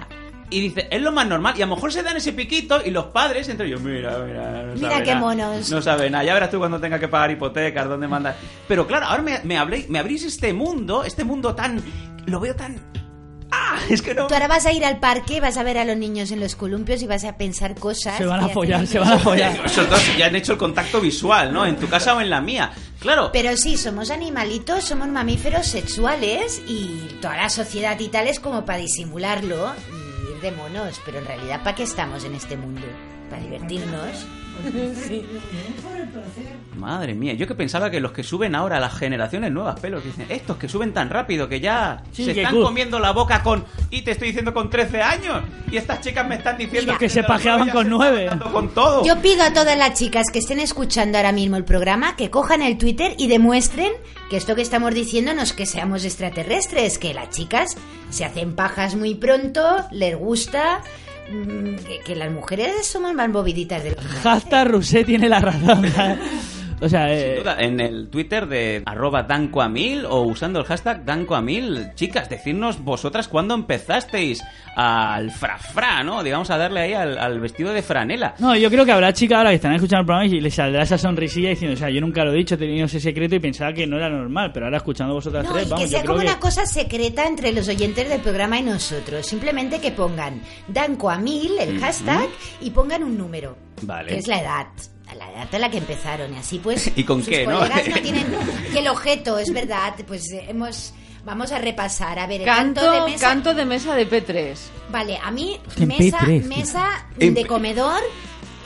Y 0.50 0.62
dice, 0.62 0.88
es 0.92 1.02
lo 1.02 1.12
más 1.12 1.26
normal. 1.28 1.56
Y 1.58 1.64
a 1.64 1.66
lo 1.66 1.76
mejor 1.76 1.92
se 1.92 2.04
dan 2.04 2.16
ese 2.16 2.32
piquito 2.32 2.80
y 2.86 2.92
los 2.92 3.06
padres, 3.06 3.50
entre 3.50 3.66
ellos, 3.66 3.82
mira, 3.82 4.20
mira, 4.20 4.64
no 4.64 4.74
Mira 4.76 4.90
sabe 4.92 5.04
qué 5.04 5.10
nada. 5.16 5.20
monos. 5.20 5.70
No 5.72 5.82
sabe 5.82 6.10
nada. 6.12 6.24
Ya 6.24 6.34
verás 6.36 6.52
tú 6.52 6.60
cuando 6.60 6.80
tenga 6.80 7.00
que 7.00 7.08
pagar 7.08 7.32
hipotecas, 7.32 7.88
dónde 7.90 8.08
mandas. 8.08 8.36
Pero 8.68 8.86
claro, 8.86 9.08
ahora 9.08 9.24
me, 9.24 9.40
me, 9.44 9.58
hablé- 9.58 9.88
me 9.90 9.98
abrís 9.98 10.24
este 10.26 10.54
mundo, 10.54 11.04
este 11.06 11.24
mundo 11.24 11.56
tan. 11.56 11.82
Lo 12.28 12.40
veo 12.40 12.56
tan. 12.56 12.80
¡Ah! 13.54 13.80
Es 13.90 14.02
que 14.02 14.14
no. 14.14 14.28
Tú 14.28 14.34
ahora 14.34 14.48
vas 14.48 14.66
a 14.66 14.72
ir 14.72 14.84
al 14.84 15.00
parque, 15.00 15.40
vas 15.40 15.58
a 15.58 15.64
ver 15.64 15.78
a 15.78 15.86
los 15.86 15.96
niños 15.96 16.32
en 16.32 16.40
los 16.40 16.56
columpios 16.56 17.02
y 17.02 17.08
vas 17.08 17.24
a 17.24 17.38
pensar 17.38 17.76
cosas. 17.76 18.18
Se 18.18 18.26
van 18.26 18.44
a 18.44 18.50
follar, 18.50 18.88
se 18.88 19.00
van 19.00 19.14
a 19.14 19.20
follar. 19.20 19.62
Esos 19.66 19.90
dos 19.90 20.02
ya 20.18 20.28
han 20.28 20.36
hecho 20.36 20.54
el 20.54 20.58
contacto 20.58 21.00
visual, 21.00 21.54
¿no? 21.54 21.66
En 21.66 21.76
tu 21.78 21.88
casa 21.88 22.16
o 22.16 22.22
en 22.22 22.30
la 22.30 22.42
mía. 22.42 22.72
Claro. 23.00 23.30
Pero 23.32 23.56
sí, 23.58 23.78
somos 23.78 24.10
animalitos, 24.12 24.84
somos 24.86 25.08
mamíferos 25.08 25.68
sexuales 25.68 26.62
y 26.68 27.18
toda 27.22 27.38
la 27.38 27.50
sociedad 27.50 28.00
y 28.00 28.08
tal 28.08 28.28
es 28.28 28.40
como 28.40 28.66
para 28.66 28.80
disimularlo 28.80 29.74
y 29.92 30.32
ir 30.32 30.42
de 30.42 30.52
monos. 30.52 31.00
Pero 31.06 31.20
en 31.20 31.26
realidad, 31.26 31.62
¿para 31.64 31.76
qué 31.76 31.84
estamos 31.84 32.24
en 32.24 32.36
este 32.36 32.58
mundo? 32.58 32.82
¿Para 33.30 33.42
divertirnos? 33.42 34.26
Madre 36.76 37.14
mía, 37.14 37.34
yo 37.34 37.48
que 37.48 37.56
pensaba 37.56 37.90
que 37.90 38.00
los 38.00 38.12
que 38.12 38.24
suben 38.24 38.56
ahora, 38.56 38.80
las 38.80 38.94
generaciones 38.98 39.52
nuevas, 39.52 39.80
pelos, 39.80 40.04
dicen, 40.04 40.26
estos 40.30 40.58
que 40.58 40.68
suben 40.68 40.94
tan 40.94 41.10
rápido 41.10 41.48
que 41.48 41.60
ya 41.60 42.04
Sí, 42.12 42.26
se 42.26 42.34
que 42.34 42.42
están 42.42 42.56
cool. 42.56 42.66
comiendo 42.66 43.00
la 43.00 43.12
boca 43.12 43.42
con, 43.44 43.64
y 43.90 44.02
te 44.02 44.12
estoy 44.12 44.30
diciendo 44.30 44.54
con 44.54 44.70
13 44.70 45.02
años, 45.02 45.42
y 45.72 45.78
estas 45.78 46.02
chicas 46.02 46.28
me 46.28 46.36
están 46.36 46.58
diciendo 46.58 46.94
Mira. 46.94 46.98
Que 46.98 47.10
se 47.10 47.24
pajeaban 47.24 47.70
con 47.70 47.88
se 47.88 47.94
están 47.94 47.98
nueve. 47.98 48.26
dando 48.26 48.52
Con 48.52 48.70
todo. 48.70 49.06
Yo 49.06 49.22
pido 49.22 49.44
a 49.44 49.54
todas 49.54 49.78
las 49.78 49.98
chicas 49.98 50.26
que 50.32 50.40
estén 50.40 50.60
escuchando 50.60 51.18
ahora 51.18 51.32
mismo 51.32 51.56
el 51.58 51.64
programa 51.64 52.16
que 52.16 52.30
cojan 52.30 52.62
el 52.62 52.78
Twitter 52.78 53.16
y 53.18 53.28
demuestren 53.28 53.92
que 54.30 54.38
esto 54.38 54.56
que 54.56 54.62
estamos 54.62 54.94
diciendo 54.94 55.34
no 55.34 55.42
es 55.44 55.54
que 55.54 55.66
seamos 55.66 56.04
extraterrestres, 56.04 56.98
que 56.98 57.14
las 57.14 57.30
chicas 57.30 57.78
se 58.10 58.26
hacen 58.26 58.56
pajas 58.56 58.96
muy 58.96 59.16
pronto, 59.16 59.86
les 59.92 60.18
gusta, 60.18 60.82
que, 61.28 62.00
que 62.06 62.16
las 62.16 62.32
mujeres 62.32 62.86
somos 62.86 63.14
más 63.14 63.32
bobiditas 63.32 63.84
del 63.84 63.96
Hashtag 63.96 64.68
Rusé 64.68 65.04
tiene 65.04 65.30
la 65.30 65.40
razón. 65.40 65.86
O 66.84 66.90
sea, 66.90 67.08
Sin 67.08 67.18
eh, 67.18 67.36
duda, 67.40 67.56
en 67.60 67.80
el 67.80 68.10
Twitter 68.10 68.46
de 68.48 68.84
arroba 68.86 69.24
dancoamil 69.24 70.06
o 70.06 70.22
usando 70.24 70.60
el 70.60 70.66
hashtag 70.66 71.06
dancoamil. 71.06 71.92
Chicas, 71.96 72.30
decidnos 72.30 72.84
vosotras 72.84 73.28
cuándo 73.28 73.54
empezasteis 73.54 74.44
al 74.76 75.32
frafra, 75.32 76.04
¿no? 76.04 76.24
Digamos, 76.24 76.50
a 76.50 76.58
darle 76.58 76.82
ahí 76.82 76.94
al, 76.94 77.18
al 77.18 77.40
vestido 77.40 77.72
de 77.74 77.82
franela. 77.82 78.36
No, 78.40 78.56
yo 78.56 78.70
creo 78.70 78.86
que 78.86 78.92
habrá 78.92 79.14
chicas 79.14 79.38
ahora 79.38 79.52
que 79.52 79.56
están 79.56 79.74
escuchando 79.74 80.02
el 80.02 80.06
programa 80.06 80.26
y 80.26 80.42
les 80.42 80.54
saldrá 80.54 80.84
esa 80.84 80.98
sonrisilla 80.98 81.50
diciendo, 81.50 81.76
o 81.76 81.78
sea, 81.78 81.90
yo 81.90 82.02
nunca 82.02 82.26
lo 82.26 82.34
he 82.34 82.38
dicho, 82.38 82.56
he 82.56 82.58
tenido 82.58 82.86
ese 82.86 83.00
secreto 83.00 83.36
y 83.36 83.40
pensaba 83.40 83.72
que 83.72 83.88
no 83.88 83.98
era 83.98 84.10
normal, 84.10 84.52
pero 84.54 84.66
ahora 84.66 84.78
escuchando 84.78 85.14
vosotras 85.14 85.46
No, 85.46 85.54
tres, 85.54 85.68
y 85.68 85.70
vamos, 85.70 85.86
que 85.86 85.90
yo 85.90 85.98
sea 85.98 86.02
creo 86.02 86.14
como 86.14 86.24
que... 86.26 86.32
una 86.32 86.40
cosa 86.40 86.66
secreta 86.66 87.26
entre 87.26 87.52
los 87.54 87.68
oyentes 87.70 88.10
del 88.10 88.20
programa 88.22 88.60
y 88.60 88.64
nosotros. 88.64 89.26
Simplemente 89.26 89.80
que 89.80 89.92
pongan 89.92 90.42
Danco 90.68 91.10
a 91.10 91.18
mil, 91.18 91.52
el 91.60 91.80
hashtag, 91.80 92.28
y 92.62 92.72
pongan 92.72 93.04
un 93.04 93.18
número. 93.18 93.56
Vale. 93.84 94.10
Que 94.10 94.18
es 94.18 94.28
la 94.28 94.42
edad. 94.42 94.68
La 95.18 95.30
edad 95.32 95.54
a 95.54 95.60
la 95.60 95.70
que 95.70 95.78
empezaron. 95.78 96.34
Y 96.34 96.38
así 96.38 96.60
pues. 96.60 96.92
¿Y 96.96 97.04
con 97.04 97.20
sus 97.20 97.30
qué, 97.30 97.46
no? 97.46 97.60
colegas 97.60 97.88
no 97.88 97.96
tienen. 98.02 98.26
Y 98.74 98.78
el 98.78 98.88
objeto, 98.88 99.38
es 99.38 99.52
verdad. 99.54 99.94
Pues 100.08 100.32
eh, 100.32 100.46
hemos. 100.50 100.94
Vamos 101.26 101.52
a 101.54 101.60
repasar. 101.60 102.20
A 102.20 102.28
ver, 102.28 102.42
el 102.42 102.46
canto, 102.48 102.82
Canto, 102.82 103.06
de 103.06 103.12
mesa. 103.12 103.28
canto 103.28 103.54
de 103.54 103.66
mesa 103.66 103.96
de 103.96 104.10
P3. 104.10 104.56
Vale, 104.90 105.18
a 105.24 105.32
mí, 105.32 105.60
en 105.78 105.88
mesa, 105.88 106.18
P3. 106.20 106.44
mesa 106.46 107.06
En- 107.18 107.34
de 107.34 107.46
comedor, 107.46 108.02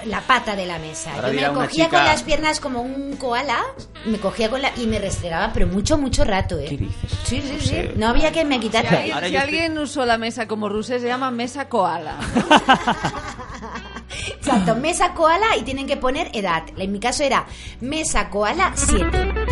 la 0.05 0.21
pata 0.21 0.55
de 0.55 0.65
la 0.65 0.79
mesa. 0.79 1.13
Ahora 1.13 1.31
Yo 1.33 1.53
me 1.53 1.59
cogía 1.65 1.85
chica- 1.85 1.97
con 1.97 2.05
las 2.05 2.23
piernas 2.23 2.59
como 2.59 2.81
un 2.81 3.15
koala, 3.17 3.59
me 4.05 4.17
cogía 4.17 4.49
con 4.49 4.61
la 4.63 4.71
y 4.75 4.87
me 4.87 4.97
restregaba, 4.97 5.51
pero 5.53 5.67
mucho, 5.67 5.99
mucho 5.99 6.23
rato, 6.23 6.57
¿eh? 6.57 6.65
¿Qué 6.69 6.77
dices? 6.77 7.11
Sí, 7.25 7.41
sí, 7.45 7.51
No 7.53 7.59
sí. 7.59 7.67
sé. 7.67 7.93
No 7.95 8.07
había 8.07 8.31
que 8.31 8.43
me 8.43 8.59
quitar. 8.59 8.87
Si 8.89 8.95
alguien, 8.95 9.29
si 9.29 9.35
alguien 9.37 9.77
usó 9.77 10.03
la 10.07 10.17
mesa 10.17 10.47
como 10.47 10.67
rusé, 10.67 10.99
se 10.99 11.05
llama 11.07 11.29
mesa 11.29 11.69
koala. 11.69 12.15
Exacto, 14.27 14.75
mesa 14.75 15.13
koala 15.13 15.55
y 15.57 15.63
tienen 15.63 15.87
que 15.87 15.97
poner 15.97 16.29
edad. 16.33 16.63
En 16.77 16.91
mi 16.91 16.99
caso 16.99 17.23
era 17.23 17.45
mesa 17.81 18.29
koala 18.29 18.73
7. 18.75 19.46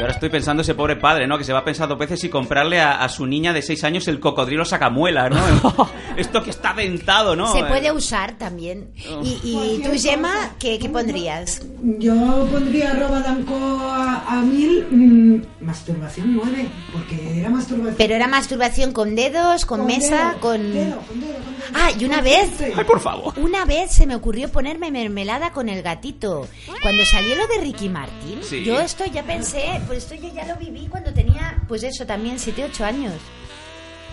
Y 0.00 0.02
ahora 0.02 0.14
estoy 0.14 0.30
pensando 0.30 0.62
ese 0.62 0.74
pobre 0.74 0.96
padre, 0.96 1.26
¿no? 1.26 1.36
Que 1.36 1.44
se 1.44 1.52
va 1.52 1.58
a 1.58 1.64
pensar 1.64 1.86
dos 1.88 1.98
veces 1.98 2.18
si 2.18 2.30
comprarle 2.30 2.80
a, 2.80 3.02
a 3.02 3.08
su 3.10 3.26
niña 3.26 3.52
de 3.52 3.60
seis 3.60 3.84
años 3.84 4.08
el 4.08 4.18
cocodrilo 4.18 4.64
sacamuela, 4.64 5.28
¿no? 5.28 5.38
Esto 6.16 6.42
que 6.42 6.48
está 6.50 6.72
dentado, 6.72 7.36
¿no? 7.36 7.52
Se 7.52 7.58
Eh, 7.60 7.64
puede 7.68 7.92
usar 7.92 8.38
también. 8.38 8.90
Y, 9.22 9.38
y 9.44 9.52
Cualquier 9.52 9.90
tú, 9.92 9.98
Gemma, 10.08 10.32
cosa. 10.32 10.54
¿qué, 10.58 10.78
qué 10.78 10.88
pondrías? 10.88 11.62
Yo 11.98 12.48
pondría 12.50 12.92
arroba 12.92 13.20
danco 13.20 13.54
a, 13.56 14.24
a 14.26 14.40
mil, 14.40 14.86
mm, 14.90 15.64
masturbación 15.64 16.34
9, 16.34 16.66
porque 16.92 17.38
era 17.40 17.50
masturbación. 17.50 17.94
Pero 17.98 18.14
era 18.14 18.26
masturbación 18.26 18.92
con 18.92 19.14
dedos, 19.14 19.66
con, 19.66 19.84
mesa, 19.84 20.30
dedo, 20.30 20.40
con... 20.40 20.72
dedo, 20.72 20.96
con 21.06 21.20
dedo, 21.20 21.34
con 21.34 21.54
dedo. 21.58 21.70
Ah, 21.74 21.90
y 21.98 22.04
una 22.04 22.20
vez 22.20 22.50
Ay, 22.76 22.84
por 22.84 23.00
favor. 23.00 23.34
Una 23.38 23.64
vez 23.64 23.92
se 23.92 24.06
me 24.06 24.16
ocurrió 24.16 24.48
ponerme 24.50 24.90
mermelada 24.90 25.52
con 25.52 25.68
el 25.68 25.82
gatito. 25.82 26.48
Cuando 26.82 27.04
salió 27.04 27.36
lo 27.36 27.46
de 27.46 27.60
Ricky 27.60 27.88
Martin, 27.88 28.40
Sí. 28.42 28.64
yo 28.64 28.80
esto 28.80 29.04
ya 29.06 29.22
pensé, 29.22 29.80
pues 29.90 30.04
esto 30.04 30.14
yo 30.14 30.32
ya 30.32 30.44
lo 30.44 30.54
viví 30.54 30.86
cuando 30.86 31.12
tenía, 31.12 31.60
pues 31.66 31.82
eso, 31.82 32.06
también 32.06 32.38
7, 32.38 32.64
8 32.72 32.84
años. 32.84 33.12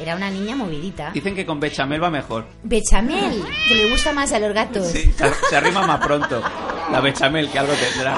Era 0.02 0.16
una 0.16 0.32
niña 0.32 0.56
movidita. 0.56 1.12
Dicen 1.12 1.36
que 1.36 1.46
con 1.46 1.60
bechamel 1.60 2.02
va 2.02 2.10
mejor. 2.10 2.48
Bechamel, 2.64 3.44
que 3.68 3.76
le 3.76 3.88
gusta 3.92 4.12
más 4.12 4.34
a 4.34 4.40
los 4.40 4.54
gatos. 4.54 4.88
Sí, 4.88 5.14
se, 5.16 5.32
se 5.50 5.56
arrima 5.56 5.86
más 5.86 6.04
pronto. 6.04 6.42
La 6.92 7.00
bechamel, 7.00 7.52
que 7.52 7.60
algo 7.60 7.74
tendrá. 7.74 8.18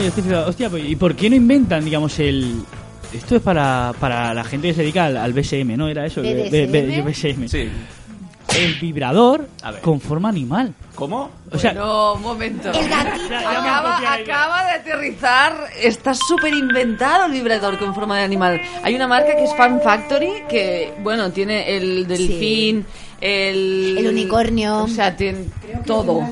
No, 0.00 0.04
yo 0.04 0.08
estoy 0.08 0.22
flipado. 0.22 0.48
Hostia, 0.48 0.70
pues, 0.70 0.84
¿y 0.88 0.96
por 0.96 1.14
qué 1.14 1.28
no 1.30 1.36
inventan, 1.36 1.84
digamos, 1.84 2.18
el... 2.18 2.62
Esto 3.12 3.36
es 3.36 3.42
para, 3.42 3.92
para 4.00 4.32
la 4.32 4.44
gente 4.44 4.68
que 4.68 4.74
se 4.74 4.80
dedica 4.82 5.06
al, 5.06 5.16
al 5.16 5.32
BSM, 5.32 5.76
¿no? 5.76 5.88
Era 5.88 6.06
eso, 6.06 6.20
el 6.22 6.48
B- 6.50 6.66
B- 6.66 7.02
BSM. 7.02 7.48
Sí. 7.48 7.68
El 8.56 8.74
vibrador 8.80 9.48
con 9.82 10.00
forma 10.00 10.28
animal. 10.28 10.74
¿Cómo? 10.94 11.30
O 11.52 11.58
sea, 11.58 11.72
No, 11.72 12.14
un 12.14 12.22
momento. 12.22 12.70
El 12.72 12.88
gatito. 12.88 13.36
Acaba, 13.36 14.12
acaba 14.14 14.64
de 14.64 14.70
aterrizar, 14.70 15.54
está 15.80 16.14
súper 16.14 16.54
inventado 16.54 17.26
el 17.26 17.32
vibrador 17.32 17.78
con 17.78 17.94
forma 17.94 18.16
de 18.18 18.24
animal. 18.24 18.60
Hay 18.82 18.94
una 18.94 19.06
marca 19.06 19.36
que 19.36 19.44
es 19.44 19.54
Fan 19.56 19.80
Factory, 19.82 20.44
que, 20.48 20.94
bueno, 21.02 21.30
tiene 21.30 21.76
el 21.76 22.06
delfín, 22.06 22.86
el... 23.20 23.96
El 23.98 24.06
unicornio. 24.08 24.84
O 24.84 24.88
sea, 24.88 25.16
tiene 25.16 25.44
Creo 25.62 25.80
que 25.80 25.86
todo. 25.86 26.28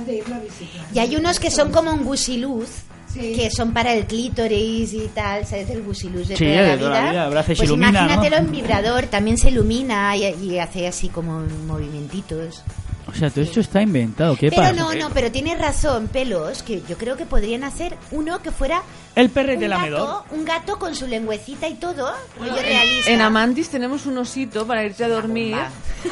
Y 0.95 0.99
hay 0.99 1.17
unos 1.17 1.39
que 1.39 1.51
son 1.51 1.71
como 1.71 1.93
un 1.93 2.05
gusiluz. 2.05 2.69
Sí. 3.13 3.33
Que 3.35 3.51
son 3.51 3.73
para 3.73 3.95
el 3.95 4.05
clítoris 4.07 4.93
y 4.93 5.09
tal, 5.15 5.47
¿sabes? 5.47 5.71
El 5.71 5.83
gusiluz 5.83 6.29
de 6.29 6.37
Sí, 6.37 6.45
toda 6.45 6.63
de 6.63 6.69
la 6.69 6.79
toda 6.79 6.91
la 6.91 7.11
vida. 7.11 7.29
vida, 7.31 7.43
pues 7.47 7.61
ilumina, 7.63 7.91
¿no? 7.93 7.99
imagínatelo 8.01 8.37
en 8.37 8.51
vibrador, 8.53 9.07
también 9.07 9.39
se 9.39 9.49
ilumina 9.49 10.15
y, 10.17 10.25
y 10.43 10.59
hace 10.59 10.87
así 10.87 11.09
como 11.09 11.43
movimentitos. 11.67 12.63
O 13.09 13.15
sea, 13.15 13.31
todo 13.31 13.43
esto 13.43 13.61
está 13.61 13.83
inventado. 13.83 14.37
¿Qué 14.37 14.51
Pero 14.51 14.63
pasa? 14.63 14.73
no, 14.75 14.95
no, 14.95 15.11
pero 15.11 15.33
tienes 15.33 15.59
razón, 15.59 16.09
pelos, 16.09 16.63
que 16.63 16.83
yo 16.89 16.97
creo 16.99 17.17
que 17.17 17.25
podrían 17.27 17.65
hacer 17.65 17.97
uno 18.11 18.41
que 18.43 18.51
fuera 18.53 18.83
El 19.15 19.31
perrete 19.31 19.65
un 19.65 19.71
lamedor. 19.71 20.01
gato, 20.01 20.25
un 20.33 20.45
gato 20.45 20.79
con 20.79 20.95
su 20.95 21.07
lengüecita 21.07 21.67
y 21.69 21.75
todo, 21.75 22.13
rollo 22.39 22.57
realista. 22.57 23.11
En 23.11 23.21
Amantis 23.21 23.69
tenemos 23.71 24.07
un 24.07 24.19
osito 24.19 24.67
para 24.67 24.85
irte 24.85 25.05
a 25.05 25.09
dormir. 25.09 25.57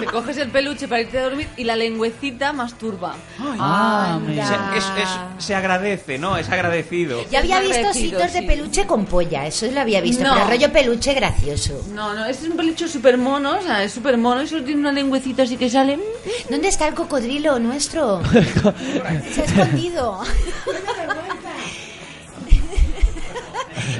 Te 0.00 0.06
coges 0.06 0.36
el 0.38 0.50
peluche 0.50 0.88
para 0.88 1.02
irte 1.02 1.18
a 1.18 1.24
dormir 1.24 1.48
y 1.56 1.64
la 1.64 1.76
lengüecita 1.76 2.52
masturba. 2.52 3.14
Ah, 3.38 4.14
Anda. 4.16 4.28
mira. 4.28 4.46
Se, 4.72 4.78
es- 4.78 4.84
es- 5.04 5.44
se 5.44 5.54
agradece, 5.54 6.18
¿no? 6.18 6.36
Es 6.36 6.48
agradecido. 6.48 7.24
Yo 7.30 7.38
había 7.38 7.60
Es 7.62 7.68
visto 7.68 7.88
ositos 7.90 8.32
de 8.32 8.40
sí. 8.40 8.46
peluche 8.46 8.86
con 8.86 9.04
polla, 9.06 9.46
eso 9.46 9.66
lo 9.70 9.80
había 9.80 10.00
visto, 10.00 10.24
No. 10.24 10.34
pero 10.34 10.46
rollo 10.48 10.72
peluche 10.72 11.14
gracioso. 11.14 11.80
No, 11.94 12.14
no, 12.14 12.24
este 12.26 12.46
es 12.46 12.50
un 12.50 12.56
peluche 12.56 12.88
súper 12.88 13.18
mono, 13.18 13.58
o 13.58 13.62
sea, 13.62 13.84
es 13.84 13.92
súper 13.92 14.16
mono 14.18 14.42
y 14.42 14.48
solo 14.48 14.64
tiene 14.64 14.80
una 14.80 14.92
lengüecita 14.92 15.44
así 15.44 15.56
que 15.56 15.68
sale. 15.76 15.98
¿Dónde 16.48 16.68
está 16.68 16.88
el 16.88 16.94
cocodrilo 16.94 17.58
nuestro? 17.58 18.22
Se 19.34 19.42
ha 19.42 19.44
escondido. 19.44 20.22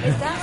Está- 0.03 0.35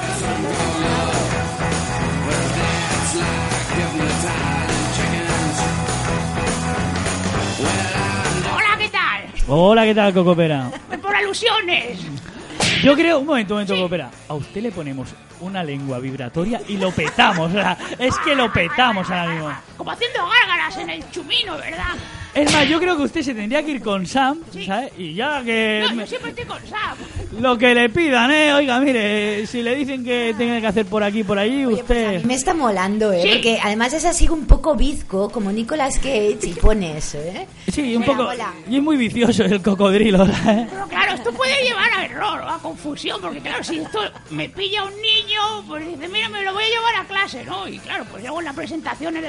Hola, 8.55 8.77
¿qué 8.77 8.89
tal? 8.89 9.21
Hola, 9.47 9.83
¿qué 9.85 9.95
tal, 9.95 10.13
Cocopera? 10.13 10.69
Por 11.01 11.15
alusiones. 11.15 11.99
Yo 12.83 12.95
creo, 12.95 13.19
un 13.19 13.25
momento, 13.25 13.53
un 13.55 13.57
momento, 13.61 13.75
Cocopera. 13.75 14.11
A 14.27 14.33
usted 14.35 14.61
le 14.61 14.71
ponemos 14.71 15.09
una 15.39 15.63
lengua 15.63 15.99
vibratoria 15.99 16.61
y 16.67 16.77
lo 16.77 16.91
petamos. 16.91 17.49
O 17.49 17.53
sea, 17.53 17.77
es 17.99 18.17
que 18.19 18.35
lo 18.35 18.51
petamos 18.51 19.09
ahora 19.09 19.33
mismo. 19.33 19.49
Como 19.77 19.91
haciendo 19.91 20.19
gárgaras 20.27 20.77
en 20.77 20.89
el 20.89 21.11
chumino, 21.11 21.57
¿verdad? 21.57 21.95
Es 22.33 22.51
más, 22.51 22.67
yo 22.67 22.79
creo 22.79 22.97
que 22.97 23.03
usted 23.03 23.21
se 23.21 23.35
tendría 23.35 23.63
que 23.63 23.71
ir 23.71 23.81
con 23.81 24.07
Sam, 24.07 24.39
¿sabes? 24.65 24.91
Y 24.97 25.13
ya 25.13 25.43
que... 25.43 25.85
No, 25.87 26.01
yo 26.01 26.07
siempre 26.07 26.31
estoy 26.31 26.45
con 26.45 26.65
Sam. 26.65 26.97
Lo 27.39 27.55
que 27.59 27.75
le 27.75 27.89
pidan, 27.89 28.31
¿eh? 28.31 28.53
Oiga, 28.53 28.79
mire, 28.79 29.45
si 29.45 29.61
le 29.61 29.75
dicen 29.75 30.03
que 30.03 30.33
tenga 30.35 30.59
que 30.59 30.65
hacer 30.65 30.87
por 30.87 31.03
aquí, 31.03 31.23
por 31.23 31.37
allí, 31.37 31.65
Oye, 31.65 31.83
pues 31.83 32.03
a 32.03 32.07
usted... 32.07 32.21
mí 32.21 32.27
me 32.27 32.33
está 32.33 32.55
molando, 32.55 33.11
¿eh? 33.13 33.21
Sí. 33.21 33.29
Porque 33.33 33.59
además 33.61 33.93
es 33.93 34.05
así 34.05 34.27
un 34.29 34.47
poco 34.47 34.75
bizco, 34.75 35.29
como 35.29 35.51
Nicolas 35.51 35.97
Cage, 35.97 36.39
y 36.41 36.53
pone 36.53 36.97
eso, 36.97 37.19
¿eh? 37.19 37.47
Sí, 37.71 37.95
un 37.95 38.03
poco... 38.03 38.27
Y 38.67 38.77
es 38.77 38.81
muy 38.81 38.97
vicioso 38.97 39.43
el 39.43 39.61
cocodrilo, 39.61 40.25
¿sabes? 40.25 40.67
Pero 40.71 40.87
claro, 40.87 41.13
esto 41.13 41.31
puede 41.33 41.63
llevar 41.63 41.91
a 41.91 42.05
error 42.05 42.41
o 42.41 42.49
a 42.49 42.57
confusión, 42.57 43.21
porque 43.21 43.41
claro, 43.41 43.63
si 43.63 43.77
esto 43.77 43.99
me 44.31 44.49
pilla 44.49 44.85
un 44.85 44.93
niño, 44.95 45.67
pues 45.67 45.85
dice, 45.85 46.07
mira, 46.07 46.29
me 46.29 46.41
lo 46.41 46.51
voy 46.53 46.63
a 46.63 46.67
llevar 46.67 46.95
a 46.95 47.05
clase, 47.05 47.43
¿no? 47.43 47.67
Y 47.67 47.77
claro, 47.77 48.05
pues 48.11 48.25
hago 48.25 48.39
en 48.39 48.45
la 48.45 48.53
presentación 48.53 49.17
en 49.17 49.25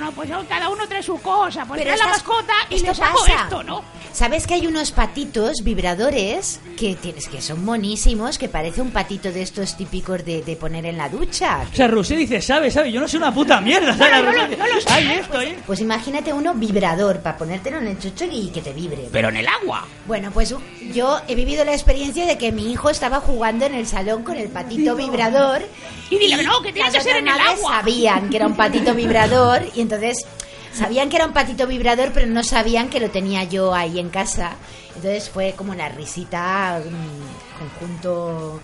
¿no? 0.00 0.12
Pues 0.12 0.30
cada 0.48 0.68
uno 0.68 0.86
trae 0.88 1.02
su 1.02 1.20
cosa, 1.20 1.64
pues 1.64 1.82
trae 1.82 1.96
la 1.96 2.06
mascota 2.06 2.52
y 2.70 2.84
hago 2.86 2.94
pasa. 2.94 3.42
esto, 3.44 3.62
¿no? 3.62 3.82
¿Sabes 4.12 4.46
que 4.46 4.54
hay 4.54 4.66
unos 4.66 4.92
patitos 4.92 5.62
vibradores 5.62 6.60
que 6.78 6.94
tienes 6.94 7.28
que 7.28 7.42
son 7.42 7.64
monísimos, 7.64 8.38
que 8.38 8.48
parece 8.48 8.80
un 8.80 8.90
patito 8.90 9.30
de 9.30 9.42
estos 9.42 9.76
típicos 9.76 10.24
de, 10.24 10.42
de 10.42 10.56
poner 10.56 10.86
en 10.86 10.96
la 10.96 11.08
ducha? 11.10 11.60
O 11.70 11.76
sea, 11.76 11.86
Rusé 11.86 12.16
dice, 12.16 12.40
¿sabe, 12.40 12.70
sabe? 12.70 12.90
Yo 12.90 13.00
no 13.00 13.08
sé 13.08 13.18
una 13.18 13.32
puta 13.34 13.60
mierda, 13.60 13.94
¿sabes? 13.96 14.24
No, 14.24 14.32
no, 14.32 14.38
no, 14.38 14.48
dice, 14.48 14.56
no 14.56 14.66
lo 14.66 14.80
sé. 14.80 14.90
Hay 14.90 15.12
esto, 15.12 15.40
¿eh? 15.42 15.58
Pues 15.66 15.80
imagínate 15.80 16.32
uno 16.32 16.54
vibrador 16.54 17.20
para 17.20 17.36
ponértelo 17.36 17.78
en 17.78 17.88
el 17.88 17.98
chocho 17.98 18.24
y 18.30 18.48
que 18.48 18.62
te 18.62 18.72
vibre. 18.72 19.08
Pero 19.12 19.28
en 19.28 19.36
el 19.36 19.46
agua. 19.48 19.86
Bueno, 20.06 20.30
pues 20.32 20.54
yo 20.94 21.20
he 21.28 21.34
vivido 21.34 21.64
la 21.66 21.72
experiencia 21.72 22.24
de 22.24 22.38
que 22.38 22.52
mi 22.52 22.72
hijo 22.72 22.88
estaba 22.88 23.20
jugando 23.20 23.66
en 23.66 23.74
el 23.74 23.86
salón 23.86 24.22
con 24.22 24.36
el 24.36 24.48
patito 24.48 24.96
vibrador. 24.96 25.62
Y 26.08 26.18
dile, 26.18 26.42
no, 26.42 26.62
que 26.62 26.72
tiene 26.72 26.90
las 26.90 26.94
que 26.96 27.02
ser 27.02 27.16
en 27.16 27.28
el 27.28 27.38
agua. 27.38 27.80
sabían 27.80 28.30
que 28.30 28.36
era 28.36 28.46
un 28.46 28.56
patito 28.56 28.94
vibrador 28.94 29.45
y 29.74 29.80
entonces 29.80 30.26
sabían 30.72 31.08
que 31.08 31.16
era 31.16 31.26
un 31.26 31.32
patito 31.32 31.66
vibrador, 31.66 32.10
pero 32.12 32.26
no 32.26 32.42
sabían 32.42 32.88
que 32.88 33.00
lo 33.00 33.10
tenía 33.10 33.44
yo 33.44 33.74
ahí 33.74 33.98
en 33.98 34.10
casa. 34.10 34.52
Entonces 34.94 35.28
fue 35.30 35.52
como 35.56 35.72
una 35.72 35.88
risita, 35.88 36.80
un 36.84 37.68
conjunto 37.68 38.60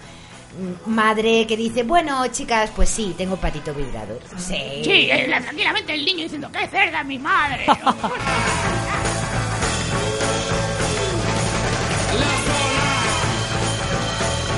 madre 0.87 1.47
que 1.47 1.57
dice, 1.57 1.83
bueno, 1.83 2.27
chicas, 2.29 2.71
pues 2.77 2.89
sí, 2.91 3.15
tengo 3.17 3.37
patito 3.37 3.73
vibrador. 3.73 4.21
Sí. 4.37 4.83
Sí, 4.85 5.09
la- 5.29 5.41
tranquilamente 5.41 5.95
el 5.95 6.05
niño 6.05 6.25
diciendo, 6.25 6.51
¡qué 6.53 6.67
cerda 6.69 7.01
es 7.01 7.07
mi 7.07 7.19
madre! 7.19 7.65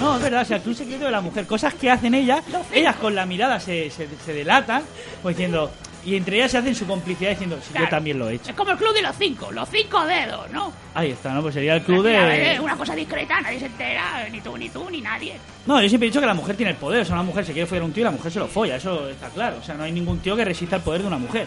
No, 0.01 0.17
es 0.17 0.23
verdad, 0.23 0.43
o 0.43 0.45
sea, 0.45 0.63
tú 0.63 0.75
secreto 0.75 1.07
de 1.07 1.11
la 1.11 1.21
mujer, 1.23 1.47
cosas 1.47 1.73
que 1.75 1.91
hacen 1.91 2.13
ellas, 2.15 2.45
ellas 2.73 2.97
con 2.97 3.15
la 3.15 3.25
mirada 3.25 3.59
se, 3.59 3.91
se, 3.91 4.07
se 4.25 4.35
delatan, 4.35 4.83
pues 5.23 5.35
diciendo, 5.37 5.71
y 6.07 6.17
entre 6.17 6.37
ellas 6.37 6.51
se 6.51 6.59
hacen 6.59 6.75
su 6.75 6.87
complicidad 6.87 7.31
diciendo, 7.31 7.59
sí, 7.63 7.73
yo 7.79 7.89
también 7.89 8.19
lo 8.19 8.29
he 8.29 8.35
hecho. 8.35 8.51
Es 8.51 8.57
como 8.57 8.71
el 8.73 8.77
club 8.79 8.93
de 8.95 9.03
los 9.03 9.17
cinco, 9.17 9.51
los 9.53 9.69
cinco 9.69 10.05
dedos, 10.05 10.51
¿no? 10.53 10.73
Ahí 10.95 11.11
está, 11.13 11.33
¿no? 11.33 11.43
Pues 11.43 11.55
sería 11.55 11.75
el 11.77 11.83
club 11.83 12.05
Mira, 12.05 12.27
de... 12.27 12.55
eh, 12.55 12.61
Una 12.61 12.77
cosa 12.77 12.95
discreta, 12.95 13.41
nadie 13.41 13.59
se 13.59 13.67
entera, 13.67 14.29
ni 14.31 14.41
tú, 14.41 14.57
ni 14.57 14.69
tú, 14.69 14.89
ni 14.91 15.01
nadie. 15.01 15.35
No, 15.67 15.81
yo 15.83 15.89
siempre 15.89 16.07
he 16.09 16.11
dicho 16.11 16.21
que 16.21 16.27
la 16.27 16.35
mujer 16.35 16.57
tiene 16.57 16.73
el 16.73 16.77
poder, 16.79 17.03
o 17.03 17.05
sea, 17.05 17.15
una 17.15 17.23
mujer 17.25 17.45
se 17.45 17.53
quiere 17.53 17.67
follar 17.67 17.83
a 17.83 17.87
un 17.87 17.93
tío 17.93 18.03
y 18.03 18.05
la 18.05 18.11
mujer 18.11 18.31
se 18.33 18.39
lo 18.39 18.47
folla, 18.49 18.77
eso 18.77 19.09
está 19.09 19.29
claro. 19.29 19.57
O 19.61 19.65
sea, 19.65 19.75
no 19.75 19.85
hay 19.85 19.93
ningún 19.93 20.19
tío 20.21 20.37
que 20.37 20.45
resista 20.45 20.77
el 20.77 20.83
poder 20.83 21.03
de 21.03 21.07
una 21.09 21.19
mujer. 21.19 21.47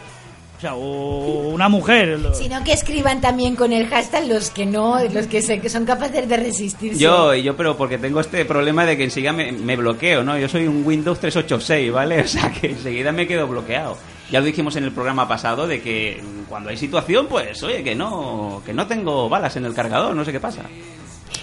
O 0.58 0.60
sea, 0.60 0.74
o 0.74 1.50
una 1.50 1.70
mujer... 1.70 2.18
lo- 2.20 2.34
Sino 2.34 2.64
que 2.64 2.74
escriban 2.74 3.22
también 3.22 3.56
con 3.56 3.72
el 3.74 3.86
hashtag 3.88 4.26
los 4.28 4.50
que 4.50 4.66
no, 4.66 4.98
los 5.14 5.28
que, 5.28 5.44
se- 5.44 5.62
que 5.62 5.70
son 5.70 5.86
capaces 5.86 6.28
de 6.28 6.36
resistirse. 6.36 6.98
Yo, 7.00 7.36
yo, 7.36 7.56
pero 7.56 7.78
porque 7.78 8.00
tengo 8.00 8.20
este 8.22 8.44
problema 8.44 8.84
de 8.84 8.98
que 8.98 9.04
enseguida 9.04 9.34
me, 9.34 9.52
me 9.52 9.76
bloqueo, 9.76 10.24
¿no? 10.24 10.36
Yo 10.36 10.50
soy 10.50 10.66
un 10.66 10.84
Windows 10.84 11.20
386, 11.20 11.92
¿vale? 11.92 12.22
O 12.26 12.28
sea, 12.28 12.52
que 12.52 12.72
enseguida 12.72 13.12
me 13.12 13.28
quedo 13.28 13.48
bloqueado. 13.48 13.98
Ya 14.32 14.40
lo 14.40 14.46
dijimos 14.46 14.76
en 14.76 14.84
el 14.84 14.92
programa 14.92 15.28
pasado 15.28 15.68
de 15.68 15.82
que 15.82 16.22
cuando 16.50 16.70
hay 16.70 16.78
situación, 16.78 17.28
pues, 17.28 17.64
oye, 17.64 17.84
que 17.84 17.96
no, 17.96 18.62
que 18.66 18.74
no 18.74 18.86
tengo 18.86 19.30
balas 19.30 19.56
en 19.56 19.66
el 19.66 19.74
cargador, 19.74 20.16
no 20.16 20.26
sé 20.26 20.32
qué 20.32 20.40
pasa. 20.40 20.64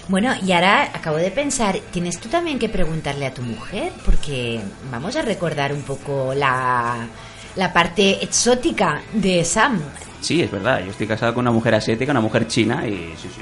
Bueno, 0.07 0.33
y 0.45 0.51
ahora 0.51 0.91
acabo 0.93 1.17
de 1.17 1.31
pensar, 1.31 1.79
tienes 1.91 2.19
tú 2.19 2.29
también 2.29 2.59
que 2.59 2.69
preguntarle 2.69 3.25
a 3.25 3.33
tu 3.33 3.41
mujer, 3.41 3.91
porque 4.05 4.61
vamos 4.91 5.15
a 5.15 5.23
recordar 5.23 5.73
un 5.73 5.81
poco 5.81 6.33
la, 6.35 7.07
la 7.55 7.73
parte 7.73 8.23
exótica 8.23 9.01
de 9.13 9.43
Sam. 9.43 9.81
Sí, 10.21 10.43
es 10.43 10.51
verdad, 10.51 10.83
yo 10.83 10.91
estoy 10.91 11.07
casado 11.07 11.33
con 11.33 11.41
una 11.41 11.51
mujer 11.51 11.73
asiática, 11.73 12.11
una 12.11 12.21
mujer 12.21 12.47
china, 12.47 12.85
y 12.87 13.13
sí, 13.19 13.29
sí. 13.35 13.41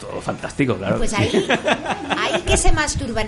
Todo 0.00 0.20
fantástico, 0.20 0.76
claro. 0.76 0.98
Pues 0.98 1.10
sí. 1.10 1.16
ahí, 1.18 1.48
ahí 2.16 2.40
que 2.42 2.56
se 2.56 2.72
masturban, 2.72 3.26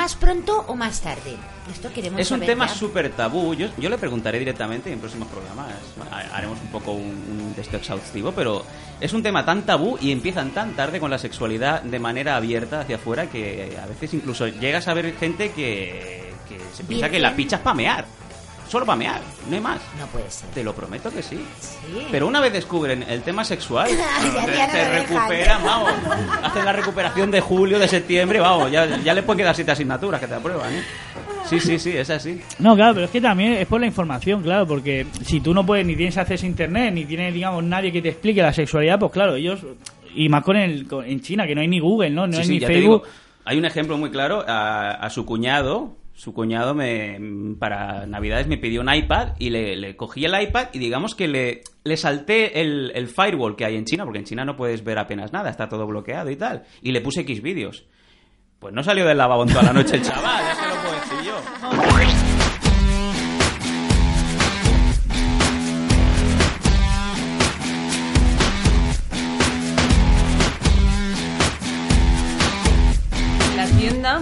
¿más 0.00 0.14
pronto 0.16 0.64
o 0.66 0.74
más 0.74 1.00
tarde? 1.02 1.36
Esto 1.70 1.92
queremos 1.92 2.18
Es 2.20 2.30
un 2.30 2.38
saber 2.38 2.48
tema 2.48 2.66
súper 2.68 3.10
tabú. 3.12 3.54
Yo, 3.54 3.68
yo 3.76 3.90
le 3.90 3.98
preguntaré 3.98 4.38
directamente 4.38 4.90
en 4.92 4.98
próximos 4.98 5.28
programas. 5.28 5.68
Ha- 6.10 6.36
Haremos 6.36 6.58
un 6.60 6.68
poco 6.68 6.92
un, 6.92 7.04
un 7.46 7.52
texto 7.54 7.76
exhaustivo, 7.76 8.32
pero 8.32 8.64
es 9.00 9.12
un 9.12 9.22
tema 9.22 9.44
tan 9.44 9.62
tabú 9.66 9.98
y 10.00 10.10
empiezan 10.10 10.50
tan 10.52 10.72
tarde 10.74 11.00
con 11.00 11.10
la 11.10 11.18
sexualidad 11.18 11.82
de 11.82 11.98
manera 11.98 12.36
abierta 12.36 12.80
hacia 12.80 12.96
afuera 12.96 13.26
que 13.28 13.78
a 13.82 13.86
veces 13.86 14.14
incluso 14.14 14.48
llegas 14.48 14.88
a 14.88 14.94
ver 14.94 15.14
gente 15.16 15.52
que, 15.52 16.32
que 16.48 16.58
se 16.74 16.82
piensa 16.84 17.10
que 17.10 17.20
la 17.20 17.36
picha 17.36 17.56
es 17.56 17.62
pamear. 17.62 18.06
Solo 18.70 18.86
pamear, 18.86 19.20
no 19.48 19.56
hay 19.56 19.60
más. 19.60 19.80
No 19.98 20.06
puede 20.06 20.30
ser. 20.30 20.48
Te 20.50 20.62
lo 20.62 20.72
prometo 20.72 21.10
que 21.10 21.22
sí. 21.22 21.44
Sí. 21.60 22.06
Pero 22.10 22.28
una 22.28 22.38
vez 22.40 22.52
descubren 22.52 23.02
el 23.08 23.22
tema 23.22 23.44
sexual, 23.44 23.90
Ya- 24.56 24.68
te, 24.70 25.00
recuperan, 25.00 25.64
vamos. 25.64 25.90
Hacen 26.42 26.64
la 26.64 26.72
recuperación 26.72 27.32
de 27.32 27.40
julio, 27.40 27.80
de 27.80 27.88
septiembre, 27.88 28.38
vamos. 28.38 28.70
Ya, 28.70 28.86
ya 29.02 29.12
le 29.12 29.24
pueden 29.24 29.38
quedar 29.38 29.56
siete 29.56 29.72
asignaturas 29.72 30.20
que 30.20 30.28
te 30.28 30.34
aprueban, 30.34 30.72
¿eh? 30.72 30.82
Sí, 31.46 31.58
sí, 31.58 31.80
sí, 31.80 31.96
es 31.96 32.08
así. 32.10 32.40
No, 32.60 32.76
claro, 32.76 32.94
pero 32.94 33.06
es 33.06 33.10
que 33.10 33.20
también 33.20 33.54
es 33.54 33.66
por 33.66 33.80
la 33.80 33.86
información, 33.88 34.40
claro, 34.40 34.68
porque 34.68 35.04
si 35.24 35.40
tú 35.40 35.52
no 35.52 35.66
puedes 35.66 35.84
ni 35.84 35.96
tienes 35.96 36.16
acceso 36.16 36.46
a 36.46 36.48
internet, 36.48 36.94
ni 36.94 37.04
tienes, 37.06 37.34
digamos, 37.34 37.64
nadie 37.64 37.90
que 37.90 38.00
te 38.00 38.10
explique 38.10 38.40
la 38.40 38.52
sexualidad, 38.52 39.00
pues 39.00 39.10
claro, 39.10 39.34
ellos, 39.34 39.58
y 40.14 40.28
más 40.28 40.44
con 40.44 40.56
el, 40.56 40.86
con- 40.86 41.04
en 41.04 41.20
China, 41.22 41.44
que 41.48 41.56
no 41.56 41.60
hay 41.60 41.66
ni 41.66 41.80
Google, 41.80 42.10
¿no? 42.10 42.28
No 42.28 42.34
Sí, 42.34 42.38
hay 42.38 42.44
sí, 42.46 42.52
ni 42.52 42.60
ya 42.60 42.68
te 42.68 42.74
Facebook. 42.74 43.02
digo, 43.02 43.14
hay 43.44 43.58
un 43.58 43.64
ejemplo 43.64 43.98
muy 43.98 44.10
claro. 44.12 44.44
A, 44.46 44.90
a 44.92 45.10
su 45.10 45.26
cuñado, 45.26 45.96
su 46.20 46.34
cuñado 46.34 46.74
me 46.74 47.18
para 47.58 48.06
Navidades 48.06 48.46
me 48.46 48.58
pidió 48.58 48.82
un 48.82 48.92
iPad 48.92 49.28
y 49.38 49.48
le, 49.48 49.96
cogí 49.96 50.26
el 50.26 50.38
iPad 50.38 50.66
y 50.74 50.78
digamos 50.78 51.14
que 51.14 51.26
le, 51.26 51.62
le 51.82 51.96
salté 51.96 52.60
el, 52.60 52.92
el 52.94 53.08
firewall 53.08 53.56
que 53.56 53.64
hay 53.64 53.76
en 53.76 53.86
China, 53.86 54.04
porque 54.04 54.18
en 54.18 54.26
China 54.26 54.44
no 54.44 54.54
puedes 54.54 54.84
ver 54.84 54.98
apenas 54.98 55.32
nada, 55.32 55.48
está 55.48 55.66
todo 55.66 55.86
bloqueado 55.86 56.28
y 56.28 56.36
tal. 56.36 56.64
Y 56.82 56.92
le 56.92 57.00
puse 57.00 57.22
X 57.22 57.40
vídeos. 57.40 57.86
Pues 58.58 58.74
no 58.74 58.82
salió 58.82 59.06
del 59.06 59.16
lavabo 59.16 59.46
toda 59.46 59.62
la 59.62 59.72
noche 59.72 59.96
el 59.96 60.02
chaval, 60.02 60.44
lo 60.68 60.82
puedo 60.82 60.94
decir 61.00 62.12
yo. 62.12 62.16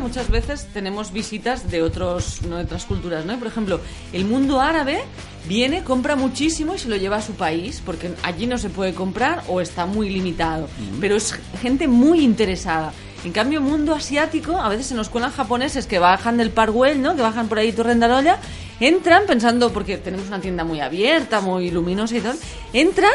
muchas 0.08 0.30
veces 0.30 0.66
tenemos 0.72 1.12
visitas 1.12 1.70
de 1.70 1.82
otros 1.82 2.40
no 2.48 2.56
de 2.56 2.62
otras 2.62 2.86
culturas, 2.86 3.26
¿no? 3.26 3.38
Por 3.38 3.46
ejemplo, 3.46 3.78
el 4.14 4.24
mundo 4.24 4.58
árabe 4.58 5.00
viene, 5.46 5.84
compra 5.84 6.16
muchísimo 6.16 6.74
y 6.74 6.78
se 6.78 6.88
lo 6.88 6.96
lleva 6.96 7.16
a 7.16 7.22
su 7.22 7.34
país 7.34 7.82
porque 7.84 8.12
allí 8.22 8.46
no 8.46 8.56
se 8.56 8.70
puede 8.70 8.94
comprar 8.94 9.44
o 9.48 9.60
está 9.60 9.84
muy 9.84 10.08
limitado. 10.08 10.66
Pero 10.98 11.14
es 11.14 11.38
gente 11.60 11.88
muy 11.88 12.20
interesada. 12.24 12.94
En 13.22 13.32
cambio, 13.32 13.60
mundo 13.60 13.94
asiático, 13.94 14.56
a 14.56 14.70
veces 14.70 14.86
se 14.86 14.94
nos 14.94 15.10
cuelan 15.10 15.30
japoneses 15.30 15.86
que 15.86 15.98
bajan 15.98 16.38
del 16.38 16.52
Parkwell, 16.52 17.02
¿no? 17.02 17.14
Que 17.14 17.20
bajan 17.20 17.48
por 17.48 17.58
ahí 17.58 17.72
Torrendarolla, 17.72 18.38
entran 18.80 19.24
pensando, 19.26 19.74
porque 19.74 19.98
tenemos 19.98 20.28
una 20.28 20.40
tienda 20.40 20.64
muy 20.64 20.80
abierta, 20.80 21.42
muy 21.42 21.70
luminosa 21.70 22.16
y 22.16 22.20
tal, 22.20 22.38
entran, 22.72 23.12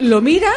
lo 0.00 0.20
miran, 0.20 0.52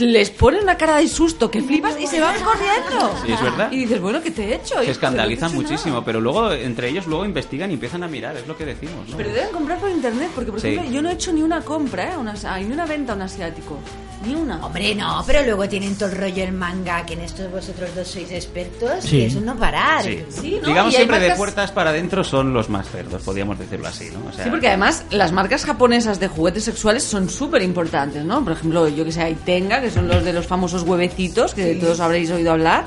les 0.00 0.30
ponen 0.30 0.62
una 0.62 0.76
cara 0.76 0.96
de 0.98 1.08
susto 1.08 1.50
que 1.50 1.62
flipas 1.62 1.96
y 2.00 2.06
se 2.06 2.20
van 2.20 2.34
corriendo. 2.42 3.14
Sí, 3.24 3.32
es 3.32 3.40
verdad. 3.42 3.70
Y 3.72 3.78
dices, 3.80 4.00
bueno, 4.00 4.20
¿qué 4.20 4.30
te 4.30 4.44
he 4.44 4.54
hecho? 4.56 4.74
Se 4.76 4.82
hijo? 4.82 4.92
escandalizan 4.92 5.50
Pero 5.50 5.62
no 5.62 5.68
te 5.68 5.72
he 5.72 5.74
hecho 5.74 5.74
muchísimo, 5.74 5.94
nada. 5.96 6.04
pero 6.04 6.20
luego 6.20 6.52
entre 6.52 6.88
ellos 6.88 7.06
luego 7.06 7.24
investigan 7.24 7.70
y 7.70 7.74
empiezan 7.74 8.02
a 8.02 8.08
mirar, 8.08 8.36
es 8.36 8.46
lo 8.46 8.56
que 8.56 8.64
decimos, 8.64 9.08
¿no? 9.08 9.16
Pero 9.16 9.30
deben 9.30 9.50
comprar 9.50 9.78
por 9.78 9.90
internet, 9.90 10.30
porque 10.34 10.50
por 10.50 10.60
Sí. 10.60 10.68
ejemplo, 10.68 10.90
yo 10.92 11.02
no 11.02 11.08
he 11.10 11.12
hecho 11.12 11.32
ni 11.32 11.42
una 11.42 11.60
compra, 11.60 12.12
¿eh? 12.12 12.16
Una, 12.16 12.34
ay, 12.48 12.64
ni 12.64 12.72
una 12.72 12.84
venta 12.86 13.12
a 13.12 13.16
un 13.16 13.22
asiático. 13.22 13.78
Ni 14.26 14.34
una. 14.34 14.64
Hombre, 14.64 14.94
no, 14.94 15.22
pero 15.26 15.42
luego 15.42 15.68
tienen 15.68 15.94
todo 15.94 16.08
el 16.08 16.16
rollo 16.16 16.42
el 16.42 16.52
manga, 16.52 17.04
que 17.04 17.12
en 17.12 17.20
esto 17.20 17.48
vosotros 17.50 17.90
dos 17.94 18.08
sois 18.08 18.30
expertos, 18.32 19.04
Sí. 19.04 19.18
y 19.18 19.22
eso 19.26 19.40
no 19.42 19.54
parar. 19.56 20.02
Sí. 20.02 20.24
Sí, 20.30 20.58
¿no? 20.60 20.68
Digamos 20.68 20.94
siempre 20.94 21.18
de 21.20 21.28
marcas- 21.28 21.36
puertas 21.38 21.70
para 21.70 21.90
adentro 21.90 22.24
son 22.24 22.52
los 22.54 22.68
más 22.70 22.88
cerdos, 22.88 23.22
podríamos 23.22 23.58
decirlo 23.58 23.86
así, 23.88 24.06
¿no? 24.10 24.28
O 24.30 24.32
sea, 24.32 24.44
Sí, 24.44 24.50
porque 24.50 24.68
además 24.68 25.04
las 25.10 25.32
marcas 25.32 25.64
japonesas 25.66 26.18
de 26.18 26.28
juguetes 26.28 26.64
sexuales 26.64 27.04
son 27.04 27.28
súper 27.28 27.60
importantes, 27.62 28.24
¿no? 28.24 28.42
Por 28.42 28.54
ejemplo, 28.54 28.88
yo 28.88 29.04
que 29.04 29.12
sé, 29.12 29.22
hay 29.22 29.34
Tenga, 29.34 29.75
que 29.80 29.90
son 29.90 30.08
los 30.08 30.24
de 30.24 30.32
los 30.32 30.46
famosos 30.46 30.82
huevecitos, 30.82 31.54
que 31.54 31.74
Sí. 31.74 31.80
todos 31.80 32.00
habréis 32.00 32.30
oído 32.30 32.52
hablar. 32.52 32.84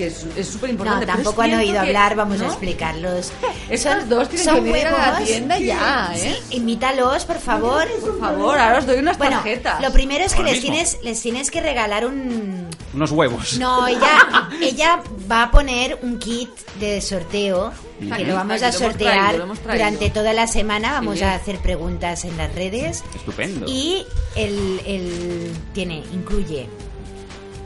Que 0.00 0.06
es 0.40 0.48
súper 0.48 0.70
No, 0.70 0.72
importante. 0.72 1.06
tampoco 1.06 1.42
han 1.42 1.54
oído 1.54 1.80
hablar, 1.80 2.16
vamos 2.16 2.40
a 2.40 2.46
explicarlos. 2.46 3.32
Estos 3.70 4.08
dos 4.08 4.28
tienen 4.28 4.54
que 4.54 4.60
venir 4.72 4.86
a 4.86 5.12
la 5.12 5.18
tienda 5.24 5.58
ya, 5.58 6.12
¿eh? 6.14 6.18
Sí, 6.48 6.56
invítalos, 6.56 7.24
por 7.24 7.38
favor. 7.38 7.86
Por 8.00 8.18
favor, 8.18 8.58
ahora 8.58 8.78
os 8.78 8.86
doy 8.86 8.98
unas 8.98 9.18
bueno, 9.18 9.36
tarjetas. 9.36 9.80
Lo 9.82 9.92
primero 9.92 10.24
es 10.24 10.34
que 10.34 10.42
les 10.42 10.54
mismo. 10.54 10.70
tienes, 10.70 10.98
les 11.02 11.20
tienes 11.20 11.50
que 11.50 11.60
regalar 11.60 12.06
un... 12.06 12.68
unos 12.94 13.10
huevos. 13.12 13.58
No, 13.58 13.86
ella, 13.86 14.48
ella 14.62 15.02
va 15.30 15.44
a 15.44 15.50
poner 15.50 15.98
un 16.02 16.18
kit 16.18 16.48
de 16.78 17.00
sorteo 17.00 17.72
que 18.00 18.24
lo 18.24 18.34
vamos 18.34 18.62
a 18.62 18.72
sortear 18.72 19.34
traído, 19.36 19.54
durante 19.70 20.08
toda 20.08 20.32
la 20.32 20.46
semana. 20.46 20.92
Vamos 20.92 21.18
Sí. 21.18 21.24
a 21.24 21.34
hacer 21.34 21.58
preguntas 21.58 22.24
en 22.24 22.36
las 22.38 22.54
redes. 22.54 23.04
Estupendo. 23.14 23.66
Y 23.68 24.06
el, 24.36 24.80
el- 24.86 25.52
tiene, 25.74 26.02
incluye 26.14 26.68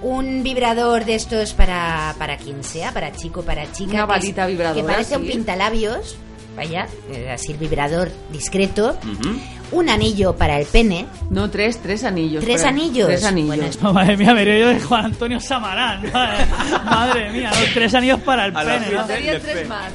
un 0.02 0.42
vibrador 0.42 1.04
de 1.04 1.14
estos 1.14 1.52
para, 1.54 2.14
para 2.18 2.36
quien 2.36 2.62
sea, 2.64 2.92
para 2.92 3.12
chico, 3.12 3.42
para 3.42 3.70
chica. 3.72 3.92
Una 3.92 4.06
que 4.06 4.12
es- 4.12 4.18
balita 4.20 4.46
vibradora, 4.46 4.80
Que 4.80 4.86
parece 4.92 5.16
un 5.16 5.24
sí. 5.24 5.32
pintalabios, 5.32 6.16
vaya, 6.56 6.86
eh, 7.10 7.30
así 7.30 7.52
el 7.52 7.58
vibrador 7.58 8.10
discreto. 8.30 8.98
Ujú. 9.02 9.36
Un 9.72 9.88
anillo 9.88 10.36
para 10.36 10.60
el 10.60 10.66
pene. 10.66 11.06
No, 11.30 11.50
tres, 11.50 11.80
tres 11.82 12.04
anillos. 12.04 12.44
¿Tres 12.44 12.58
para- 12.62 12.68
anillos? 12.68 13.06
Tres 13.08 13.24
anillos. 13.24 13.48
Bueno, 13.48 13.64
es- 13.64 13.80
No, 13.82 13.92
madre 13.92 14.16
mía, 14.16 14.34
me 14.34 14.44
yo 14.44 14.68
de 14.68 14.80
Juan 14.80 15.06
Antonio 15.06 15.40
Samarán. 15.40 16.02
Madre, 16.12 16.46
madre 16.84 17.30
mía, 17.30 17.50
los 17.58 17.72
tres 17.74 17.92
anillos 17.94 18.20
para 18.20 18.44
el 18.46 18.56
A 18.56 18.60
pene. 18.62 18.86
¿no? 18.92 19.04
tres 19.06 19.24
más, 19.40 19.40
tres 19.40 19.68
más. 19.68 19.92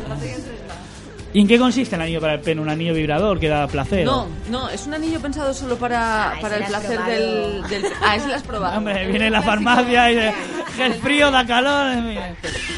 ¿Y 1.31 1.41
en 1.41 1.47
qué 1.47 1.59
consiste 1.59 1.95
el 1.95 2.01
anillo 2.01 2.19
para 2.21 2.33
el 2.33 2.39
pene? 2.39 2.59
¿Un 2.59 2.69
anillo 2.69 2.93
vibrador 2.93 3.39
que 3.39 3.47
da 3.47 3.67
placer? 3.67 4.03
No, 4.03 4.27
no, 4.49 4.67
es 4.69 4.87
un 4.87 4.95
anillo 4.95 5.19
pensado 5.19 5.53
solo 5.53 5.77
para, 5.77 6.31
Ah, 6.31 6.37
para 6.41 6.57
el 6.57 6.63
placer 6.65 6.99
del, 7.05 7.61
del... 7.69 7.85
Ah, 8.03 8.15
ese 8.15 8.27
lo 8.29 8.33
has 8.35 8.41
probado. 8.43 8.77
Hombre, 8.79 9.05
viene 9.07 9.27
en 9.27 9.33
la 9.33 9.43
farmacia 9.43 10.11
y 10.11 10.15
dice, 10.15 10.33
"Que 10.75 10.85
el 10.87 10.93
frío 10.95 11.29
da 11.29 11.45
calor. 11.45 11.95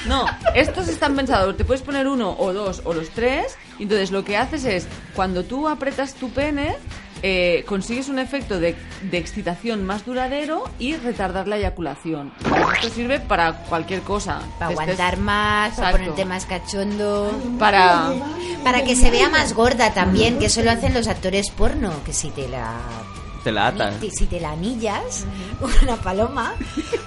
No, 0.05 0.25
estos 0.53 0.89
están 0.89 1.15
pensados, 1.15 1.55
te 1.55 1.63
puedes 1.63 1.81
poner 1.81 2.07
uno 2.07 2.35
o 2.37 2.51
dos 2.51 2.81
o 2.83 2.93
los 2.93 3.09
tres, 3.11 3.55
y 3.79 3.83
entonces 3.83 4.11
lo 4.11 4.25
que 4.25 4.35
haces 4.35 4.65
es, 4.65 4.87
cuando 5.15 5.43
tú 5.45 5.69
apretas 5.69 6.13
tu 6.15 6.29
pene, 6.31 6.75
eh, 7.23 7.63
consigues 7.67 8.09
un 8.09 8.19
efecto 8.19 8.59
de, 8.59 8.75
de 9.09 9.17
excitación 9.17 9.85
más 9.85 10.05
duradero 10.05 10.63
y 10.79 10.95
retardar 10.95 11.47
la 11.47 11.57
eyaculación. 11.57 12.33
Esto 12.75 12.89
sirve 12.89 13.19
para 13.19 13.53
cualquier 13.63 14.01
cosa. 14.01 14.39
Para 14.59 14.71
estés- 14.71 14.81
aguantar 14.81 15.17
más, 15.17 15.75
para 15.75 15.91
ponerte 15.91 16.25
más 16.25 16.45
cachondo. 16.45 17.31
Para... 17.59 18.11
Para 18.63 18.83
que 18.83 18.95
se 18.95 19.09
vea 19.09 19.27
más 19.29 19.53
gorda 19.53 19.93
también, 19.93 20.37
que 20.37 20.45
eso 20.45 20.61
lo 20.61 20.71
hacen 20.71 20.93
los 20.93 21.07
actores 21.07 21.49
porno, 21.49 21.91
que 22.05 22.13
si 22.13 22.29
te 22.29 22.47
la 22.47 22.77
Te 23.43 23.51
la 23.51 23.67
atas. 23.67 23.95
si 24.15 24.27
te 24.27 24.39
la 24.39 24.51
anillas, 24.51 25.25
una 25.83 25.95
paloma, 25.95 26.53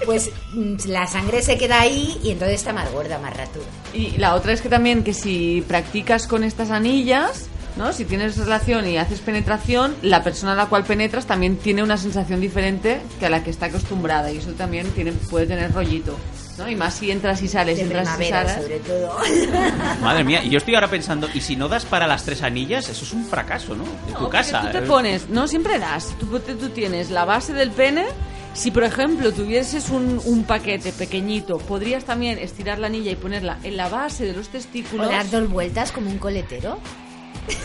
pues 0.05 0.31
mm, 0.53 0.75
la 0.87 1.07
sangre 1.07 1.41
se 1.41 1.57
queda 1.57 1.79
ahí 1.79 2.19
y 2.23 2.31
entonces 2.31 2.57
está 2.57 2.73
más 2.73 2.91
gorda, 2.91 3.19
más 3.19 3.35
ratura. 3.37 3.65
Y 3.93 4.17
la 4.17 4.35
otra 4.35 4.51
es 4.51 4.61
que 4.61 4.67
también 4.67 5.03
que 5.05 5.13
si 5.13 5.63
practicas 5.65 6.27
con 6.27 6.43
estas 6.43 6.71
anillas, 6.71 7.47
¿no? 7.77 7.91
Si 7.93 8.05
tienes 8.05 8.37
relación 8.37 8.87
y 8.87 8.97
haces 8.97 9.19
penetración, 9.19 9.95
la 10.01 10.23
persona 10.23 10.53
a 10.53 10.55
la 10.55 10.65
cual 10.67 10.83
penetras 10.83 11.25
también 11.25 11.57
tiene 11.57 11.83
una 11.83 11.97
sensación 11.97 12.39
diferente 12.41 13.01
que 13.19 13.25
a 13.25 13.29
la 13.29 13.43
que 13.43 13.49
está 13.49 13.67
acostumbrada 13.67 14.31
y 14.31 14.37
eso 14.37 14.51
también 14.51 14.87
tiene, 14.91 15.11
puede 15.11 15.45
tener 15.45 15.73
rollito, 15.73 16.17
¿no? 16.57 16.69
Y 16.69 16.75
más 16.75 16.93
si 16.95 17.11
entras 17.11 17.41
y 17.41 17.47
sales, 17.47 17.77
De 17.77 17.83
entras 17.83 18.17
y 18.19 18.25
sales. 18.29 18.53
sobre 18.53 18.79
todo. 18.79 19.17
Madre 20.01 20.23
mía, 20.23 20.43
y 20.43 20.49
yo 20.49 20.57
estoy 20.57 20.75
ahora 20.75 20.87
pensando, 20.89 21.27
¿y 21.33 21.41
si 21.41 21.55
no 21.55 21.67
das 21.67 21.85
para 21.85 22.07
las 22.07 22.23
tres 22.23 22.41
anillas? 22.43 22.87
Eso 22.89 23.03
es 23.03 23.11
un 23.13 23.25
fracaso, 23.25 23.75
¿no? 23.75 23.83
De 23.83 23.89
tu 24.07 24.11
No, 24.13 24.19
porque 24.19 24.37
casa. 24.37 24.61
Tú 24.61 24.67
te 24.71 24.77
Eh, 24.79 24.81
pones, 24.83 25.29
no 25.29 25.47
siempre 25.47 25.77
das. 25.79 26.13
Tú, 26.19 26.39
tú 26.39 26.69
tienes 26.69 27.09
la 27.11 27.25
base 27.25 27.53
del 27.53 27.71
pene. 27.71 28.05
Si, 28.53 28.71
por 28.71 28.85
ejemplo, 28.85 29.33
tuvieses 29.33 29.89
un, 29.89 30.21
un 30.23 30.45
paquete 30.45 30.93
pequeñito, 30.93 31.57
podrías 31.57 32.05
también 32.05 32.39
estirar 32.39 32.79
la 32.79 32.87
anilla 32.87 33.11
y 33.11 33.15
ponerla 33.17 33.57
en 33.63 33.75
la 33.75 33.89
base 33.89 34.23
de 34.23 34.31
los 34.31 34.47
O 34.47 34.51
testículos. 34.51 35.09
dar 35.09 35.29
dos 35.29 35.49
vueltas 35.49 35.91
como 35.91 36.09
un 36.09 36.17
coletero. 36.19 36.79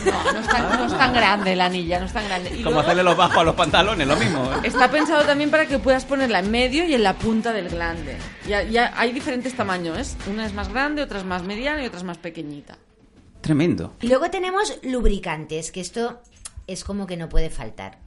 No, 0.05 0.33
no 0.33 0.41
es, 0.41 0.47
tan, 0.49 0.79
no 0.79 0.87
es 0.87 0.99
tan 0.99 1.13
grande 1.13 1.57
la 1.57 1.67
anilla, 1.67 2.01
no 2.01 2.07
es 2.07 2.13
tan 2.13 2.25
grande. 2.25 2.51
Y 2.51 2.63
Como 2.63 2.65
luego 2.65 2.81
hacerle 2.81 3.03
los 3.03 3.17
bajos 3.17 3.37
a 3.39 3.45
los 3.45 3.55
pantalones, 3.55 4.07
lo 4.07 4.17
mismo. 4.17 4.45
¿eh? 4.45 4.61
está 4.65 4.91
pensado 4.91 5.25
también 5.25 5.51
para 5.51 5.67
que 5.67 5.79
puedas 5.79 6.05
ponerla 6.05 6.41
en 6.41 6.51
medio 6.51 6.85
y 6.85 6.95
en 6.95 7.03
la 7.03 7.15
punta 7.15 7.53
del 7.53 7.69
glande. 7.69 8.17
Ya, 8.47 8.63
ya 8.63 8.93
hay 8.97 9.13
diferentes 9.13 9.55
tamaños, 9.55 9.99
¿eh? 9.99 10.31
Una 10.31 10.47
es 10.47 10.55
más 10.55 10.69
grande, 10.69 11.03
otra 11.03 11.19
es 11.19 11.25
más 11.25 11.43
mediana 11.43 11.83
y 11.83 11.87
otra 11.87 11.99
es 11.99 12.05
más 12.05 12.19
pequeñita. 12.19 12.79
Tremendo. 13.41 13.95
Y 14.01 14.09
luego 14.09 14.31
tenemos 14.31 14.79
lubricantes, 14.83 15.73
que 15.73 15.81
esto 15.81 16.21
es 16.67 16.85
como 16.85 17.07
que 17.07 17.17
no 17.17 17.29
puede 17.29 17.51
faltar. 17.51 17.99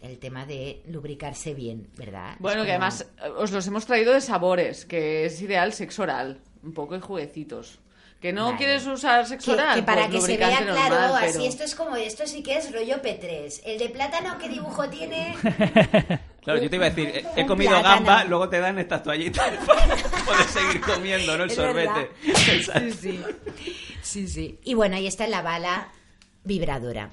El 0.00 0.18
tema 0.18 0.44
de 0.46 0.82
lubricarse 0.88 1.54
bien, 1.54 1.88
¿verdad? 1.96 2.34
Bueno, 2.40 2.64
que 2.64 2.70
además 2.70 3.06
eh, 3.22 3.28
os 3.36 3.52
los 3.52 3.66
hemos 3.68 3.86
traído 3.86 4.12
de 4.12 4.20
sabores, 4.20 4.84
que 4.84 5.24
es 5.26 5.40
ideal 5.40 5.72
sexo 5.72 6.02
oral, 6.02 6.40
un 6.62 6.72
poco 6.72 6.94
de 6.94 7.00
juguecitos. 7.00 7.78
Que 8.22 8.32
no 8.32 8.44
Vale. 8.46 8.56
quieres 8.56 8.86
usar 8.86 9.26
sexo 9.26 9.50
Que, 9.56 9.60
oral, 9.60 9.74
que 9.74 9.82
para 9.82 10.06
pues 10.08 10.24
que 10.24 10.32
se 10.32 10.36
vea 10.38 10.58
claro, 10.64 11.16
así 11.16 11.44
esto 11.44 11.64
es 11.64 11.74
como, 11.74 11.96
esto 11.96 12.24
sí 12.26 12.40
que 12.42 12.56
es 12.56 12.72
rollo 12.72 13.02
P3. 13.02 13.60
El 13.64 13.78
de 13.80 13.88
plátano, 13.88 14.38
¿qué 14.38 14.48
dibujo 14.48 14.88
tiene? 14.88 15.34
Claro, 16.42 16.60
yo 16.60 16.68
te 16.68 16.74
iba 16.74 16.86
a 16.86 16.90
decir, 16.90 17.24
he- 17.36 17.46
comido 17.46 17.70
plátano. 17.70 17.94
gamba, 18.04 18.24
luego 18.24 18.48
te 18.48 18.58
dan 18.58 18.76
estas 18.76 19.00
toallitas 19.04 19.48
para 19.66 19.96
poder 20.24 20.44
seguir 20.48 20.80
comiendo, 20.80 21.38
¿no? 21.38 21.44
El 21.44 21.50
Es 21.50 21.56
sorbete. 21.56 22.10
Sí, 22.34 22.90
sí. 23.00 23.24
Sí, 24.02 24.26
sí. 24.28 24.58
Y 24.64 24.74
bueno, 24.74 24.96
ahí 24.96 25.06
está 25.06 25.28
la 25.28 25.40
bala 25.42 25.88
vibradora. 26.42 27.10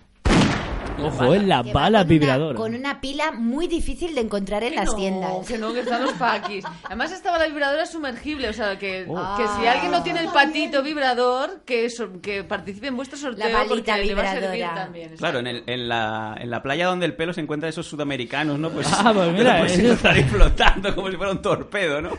Ojo, 1.07 1.33
es 1.33 1.43
la 1.43 1.63
Que 1.63 1.73
va 1.73 1.81
bala 1.81 1.99
con 1.99 2.07
una- 2.07 2.19
vibradora. 2.19 2.55
con 2.57 2.75
una 2.75 3.01
pila 3.01 3.31
muy 3.31 3.67
difícil 3.67 4.13
de 4.15 4.21
encontrar 4.21 4.63
en 4.63 4.75
las 4.75 4.85
no, 4.87 4.95
tiendas. 4.95 5.31
Que 5.47 5.57
no, 5.57 5.73
que 5.73 5.79
están 5.81 6.03
los 6.03 6.13
paquis. 6.13 6.65
Además 6.83 7.11
estaba 7.11 7.37
la 7.37 7.47
vibradora 7.47 7.85
sumergible, 7.85 8.49
o 8.49 8.53
sea, 8.53 8.77
que, 8.77 9.05
Oh. 9.07 9.35
que 9.37 9.43
si 9.59 9.67
alguien 9.67 9.91
no 9.91 10.03
tiene 10.03 10.19
el 10.21 10.27
patito 10.29 10.81
vibrador, 10.83 11.61
que, 11.65 11.89
so- 11.89 12.21
que 12.21 12.43
participe 12.43 12.87
en 12.87 12.95
vuestro 12.95 13.17
sorteo 13.17 13.47
La 13.47 13.53
balita 13.59 13.75
porque 13.75 14.05
le 14.05 14.15
va 14.15 14.21
a 14.23 14.31
servir 14.33 14.49
vibradora. 14.51 14.83
también. 14.83 15.15
Claro, 15.17 15.39
en, 15.39 15.47
el- 15.47 15.63
en 15.67 15.87
la, 15.89 16.35
en 16.39 16.49
la 16.49 16.61
playa 16.61 16.87
donde 16.87 17.05
el 17.05 17.15
pelo 17.15 17.33
se 17.33 17.41
encuentra 17.41 17.69
esos 17.69 17.85
sudamericanos, 17.87 18.59
¿no? 18.59 18.69
Pues, 18.69 18.87
Ah, 18.91 19.11
pues 19.13 19.31
mira, 19.33 19.59
pues 19.59 19.77
estar 19.79 20.13
ahí 20.15 20.23
flotando 20.23 20.93
como 20.95 21.09
si 21.09 21.15
fuera 21.17 21.31
un 21.31 21.41
torpedo, 21.41 22.01
¿no? 22.01 22.09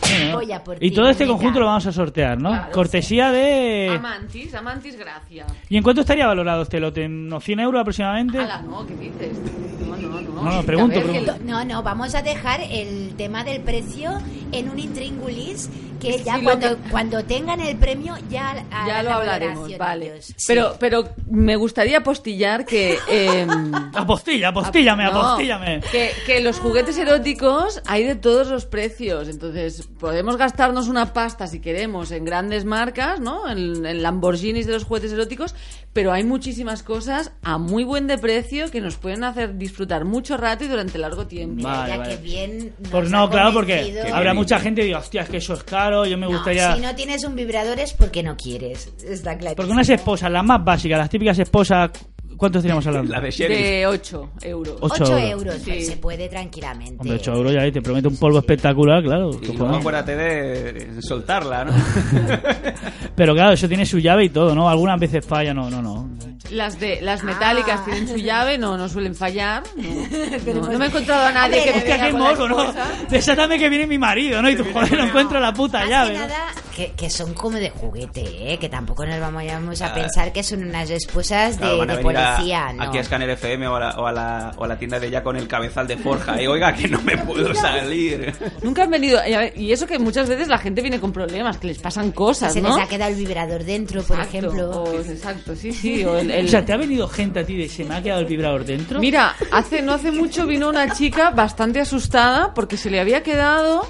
Bueno, 0.00 0.36
Voy 0.36 0.52
a 0.52 0.62
por 0.62 0.82
y 0.82 0.90
todo 0.90 1.08
este 1.08 1.26
conjunto 1.26 1.60
lo 1.60 1.66
vamos 1.66 1.86
a 1.86 1.92
sortear, 1.92 2.40
¿no? 2.40 2.50
Claro, 2.50 2.72
Cortesía 2.72 3.30
de... 3.30 3.90
Amantis, 3.96 4.54
Amantis 4.54 4.96
Gracia. 4.96 5.46
¿Y 5.68 5.76
en 5.76 5.82
cuánto 5.82 6.00
estaría 6.02 6.26
valorado 6.26 6.62
este 6.62 6.80
lote? 6.80 7.04
¿En 7.04 7.26
unos 7.26 7.44
100 7.44 7.60
euros 7.60 7.80
aproximadamente? 7.80 8.38
Ala, 8.38 8.62
no, 8.62 8.86
¿qué 8.86 8.94
dices? 8.94 9.38
No, 9.86 9.96
no, 9.96 10.20
no. 10.20 10.42
No, 10.42 10.52
no, 10.56 10.62
pregunto, 10.62 10.96
ver, 10.96 11.10
pregunto. 11.10 11.36
No, 11.44 11.64
no, 11.64 11.82
vamos 11.82 12.14
a 12.14 12.22
dejar 12.22 12.60
el 12.60 13.14
tema 13.16 13.44
del 13.44 13.62
precio 13.62 14.12
en 14.52 14.68
un 14.68 14.78
intríngulis 14.78 15.70
que 16.04 16.22
ya 16.22 16.36
Sí, 16.38 16.42
cuando, 16.44 16.68
que- 16.82 16.90
cuando 16.90 17.24
tengan 17.24 17.60
el 17.60 17.76
premio 17.76 18.14
ya 18.30 18.54
Ya 18.86 19.02
lo 19.02 19.10
la 19.10 19.16
hablaremos, 19.16 19.78
vale. 19.78 20.22
Sí. 20.22 20.34
Pero, 20.46 20.76
pero 20.78 21.08
me 21.30 21.56
gustaría 21.56 21.98
apostillar 21.98 22.64
que... 22.64 22.98
eh, 23.08 23.46
Apostilla, 23.94 24.48
apostíllame, 24.48 25.04
no, 25.04 25.10
apostíllame. 25.10 25.80
que, 25.90 26.10
que 26.26 26.40
los 26.40 26.58
juguetes 26.58 26.96
eróticos 26.98 27.80
hay 27.86 28.04
de 28.04 28.14
todos 28.16 28.48
los 28.48 28.66
precios. 28.66 29.28
Entonces, 29.28 29.88
podemos 29.98 30.36
gastarnos 30.36 30.88
una 30.88 31.12
pasta 31.12 31.46
si 31.46 31.60
queremos 31.60 32.10
en 32.10 32.24
grandes 32.24 32.64
marcas, 32.64 33.20
¿no? 33.20 33.48
En, 33.50 33.84
en 33.86 34.02
Lamborghinis 34.02 34.66
de 34.66 34.72
los 34.74 34.84
juguetes 34.84 35.12
eróticos, 35.12 35.54
pero 35.92 36.12
hay 36.12 36.24
muchísimas 36.24 36.82
cosas 36.82 37.32
a 37.42 37.58
muy 37.58 37.84
buen 37.84 38.06
de 38.06 38.18
precio 38.18 38.70
que 38.70 38.80
nos 38.80 38.96
pueden 38.96 39.24
hacer 39.24 39.56
disfrutar 39.56 40.04
mucho 40.04 40.36
rato 40.36 40.64
y 40.64 40.68
durante 40.68 40.98
largo 40.98 41.26
tiempo. 41.26 41.54
Mira, 41.56 41.70
Vale, 41.70 41.90
ya 41.92 41.98
vale. 41.98 42.16
que 42.16 42.22
bien 42.22 42.72
nos 42.80 42.90
Pues 42.90 43.06
ha 43.06 43.10
no, 43.16 43.30
claro, 43.30 43.52
porque 43.52 44.02
habrá 44.12 44.34
mucha 44.34 44.58
gente 44.58 44.80
que 44.80 44.86
diga, 44.86 44.98
hostia, 44.98 45.22
es 45.22 45.28
que 45.28 45.36
eso 45.38 45.54
es 45.54 45.62
caro, 45.62 45.93
yo 46.04 46.16
me 46.18 46.26
No, 46.26 46.32
gustaría... 46.32 46.74
si 46.74 46.80
no 46.80 46.94
tienes 46.94 47.24
un 47.24 47.34
vibrador 47.36 47.78
es 47.78 47.92
porque 47.92 48.22
no 48.22 48.36
quieres, 48.36 48.92
está 49.06 49.36
claro. 49.38 49.56
Porque 49.56 49.72
unas 49.72 49.88
esposas, 49.88 50.30
las 50.30 50.44
más 50.44 50.64
básicas, 50.64 50.98
las 50.98 51.10
típicas 51.10 51.38
esposas, 51.38 51.90
¿cuánto 52.36 52.58
estaríamos 52.58 52.86
hablando? 52.86 53.12
La 53.12 53.20
de 53.20 53.30
Sheriff. 53.30 53.58
De 53.58 53.86
8 53.86 54.30
euros. 54.42 54.76
Ocho 54.80 55.04
8 55.04 55.18
euros. 55.18 55.30
euros, 55.46 55.62
Sí. 55.62 55.84
se 55.84 55.96
puede 55.96 56.28
tranquilamente. 56.28 56.96
Hombre, 57.00 57.16
8 57.16 57.32
euros 57.34 57.52
ya 57.52 57.60
ahí 57.62 57.72
te 57.72 57.82
promete 57.82 58.08
un 58.08 58.16
polvo 58.16 58.38
espectacular, 58.38 59.02
claro. 59.02 59.30
Y 59.42 59.46
luego 59.56 59.74
acuérdate 59.76 60.16
de 60.16 61.02
soltarla, 61.02 61.64
¿no? 61.64 61.72
Pero 63.16 63.34
claro, 63.34 63.52
eso 63.52 63.68
tiene 63.68 63.86
su 63.86 63.98
llave 63.98 64.24
y 64.24 64.28
todo, 64.30 64.54
¿no? 64.54 64.68
Algunas 64.68 64.98
veces 64.98 65.24
falla, 65.24 65.54
no, 65.54 65.70
no, 65.70 65.80
no. 65.82 66.08
Las 66.50 66.78
de 66.78 67.00
las 67.00 67.24
metálicas 67.24 67.80
Ah. 67.80 67.84
tienen 67.86 68.06
su 68.06 68.16
llave, 68.16 68.58
no, 68.58 68.76
no 68.76 68.88
suelen 68.88 69.14
fallar. 69.14 69.62
No, 69.76 69.82
No, 70.54 70.72
no 70.72 70.78
me 70.78 70.84
he 70.84 70.88
encontrado 70.88 71.26
a 71.26 71.32
nadie 71.32 71.58
Hombre, 71.58 71.72
que 71.72 71.78
Hostia, 71.78 71.96
venga 72.04 72.18
la 72.18 72.30
moco, 72.34 72.48
¿no? 72.48 72.74
Desátame 73.08 73.58
que 73.58 73.68
viene 73.70 73.86
mi 73.86 73.98
marido, 73.98 74.42
¿no? 74.42 74.50
Y 74.50 74.56
tú, 74.56 74.64
joder, 74.72 74.92
no 74.92 75.04
encuentro 75.06 75.40
la 75.40 75.52
puta 75.52 75.80
Más 75.80 75.88
llave. 75.88 76.12
que 76.12 76.18
nada, 76.18 76.36
que, 76.76 76.92
que 76.92 77.08
son 77.10 77.32
como 77.34 77.56
de 77.56 77.70
juguete, 77.70 78.52
¿eh? 78.52 78.58
Que 78.58 78.68
tampoco 78.68 79.06
nos 79.06 79.18
vamos 79.20 79.80
a 79.80 79.86
Ah. 79.86 79.94
pensar 79.94 80.32
que 80.32 80.42
son 80.42 80.64
unas 80.64 80.90
esposas 80.90 81.58
de, 81.58 81.64
a 81.66 81.70
de 81.70 81.76
venir 81.76 81.88
a- 82.34 82.36
policía, 82.36 82.72
¿no? 82.72 82.82
aquí 82.82 82.98
a 82.98 83.04
Scanner 83.04 83.30
FM 83.30 83.68
o 83.68 83.76
a, 83.76 83.80
la, 83.80 83.90
o, 83.98 84.06
a 84.06 84.12
la, 84.12 84.52
o 84.56 84.64
a 84.64 84.68
la 84.68 84.78
tienda 84.78 85.00
de 85.00 85.06
ella 85.08 85.22
con 85.22 85.36
el 85.36 85.48
cabezal 85.48 85.86
de 85.86 85.96
forja. 85.96 86.40
Y 86.42 86.46
oiga, 86.46 86.74
que 86.74 86.88
no 86.88 87.00
me 87.02 87.16
puedo 87.18 87.54
salir. 87.54 88.32
Nunca 88.62 88.84
han 88.84 88.90
venido. 88.90 89.20
y 89.56 89.72
eso 89.72 89.86
que 89.86 89.98
muchas 89.98 90.28
veces 90.28 90.48
la 90.48 90.58
gente 90.58 90.82
viene 90.82 91.00
con 91.00 91.12
problemas, 91.12 91.58
que 91.58 91.66
les 91.68 91.78
pasan 91.78 92.12
cosas, 92.12 92.52
se 92.52 92.60
¿no? 92.60 92.76
les 92.76 92.84
ha 92.84 92.88
quedado 92.88 93.10
el 93.12 93.16
vibrador 93.16 93.64
dentro, 93.64 94.02
por 94.02 94.16
Exacto, 94.18 94.38
ejemplo. 94.38 94.70
o- 94.82 95.00
exacto, 95.00 95.54
sí, 95.56 95.72
sí. 95.72 96.04
o 96.04 96.18
el- 96.18 96.30
el- 96.30 96.46
O 96.46 96.48
sea, 96.48 96.64
¿te 96.64 96.72
ha 96.72 96.76
venido 96.76 97.08
gente 97.08 97.40
a 97.40 97.44
ti 97.44 97.56
de 97.56 97.68
se 97.68 97.84
me 97.84 97.94
ha 97.96 98.02
quedado 98.02 98.20
el 98.20 98.26
vibrador 98.26 98.64
dentro? 98.64 99.00
Mira, 99.00 99.34
hace 99.52 99.82
no 99.82 99.92
hace 99.92 100.10
mucho 100.10 100.46
vino 100.46 100.68
una 100.68 100.92
chica 100.92 101.30
bastante 101.30 101.80
asustada 101.80 102.52
porque 102.54 102.76
se 102.76 102.90
le 102.90 103.00
había 103.00 103.22
quedado 103.22 103.86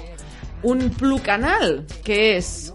un 0.63 0.89
plucanal, 0.89 1.85
que 2.03 2.37
es 2.37 2.73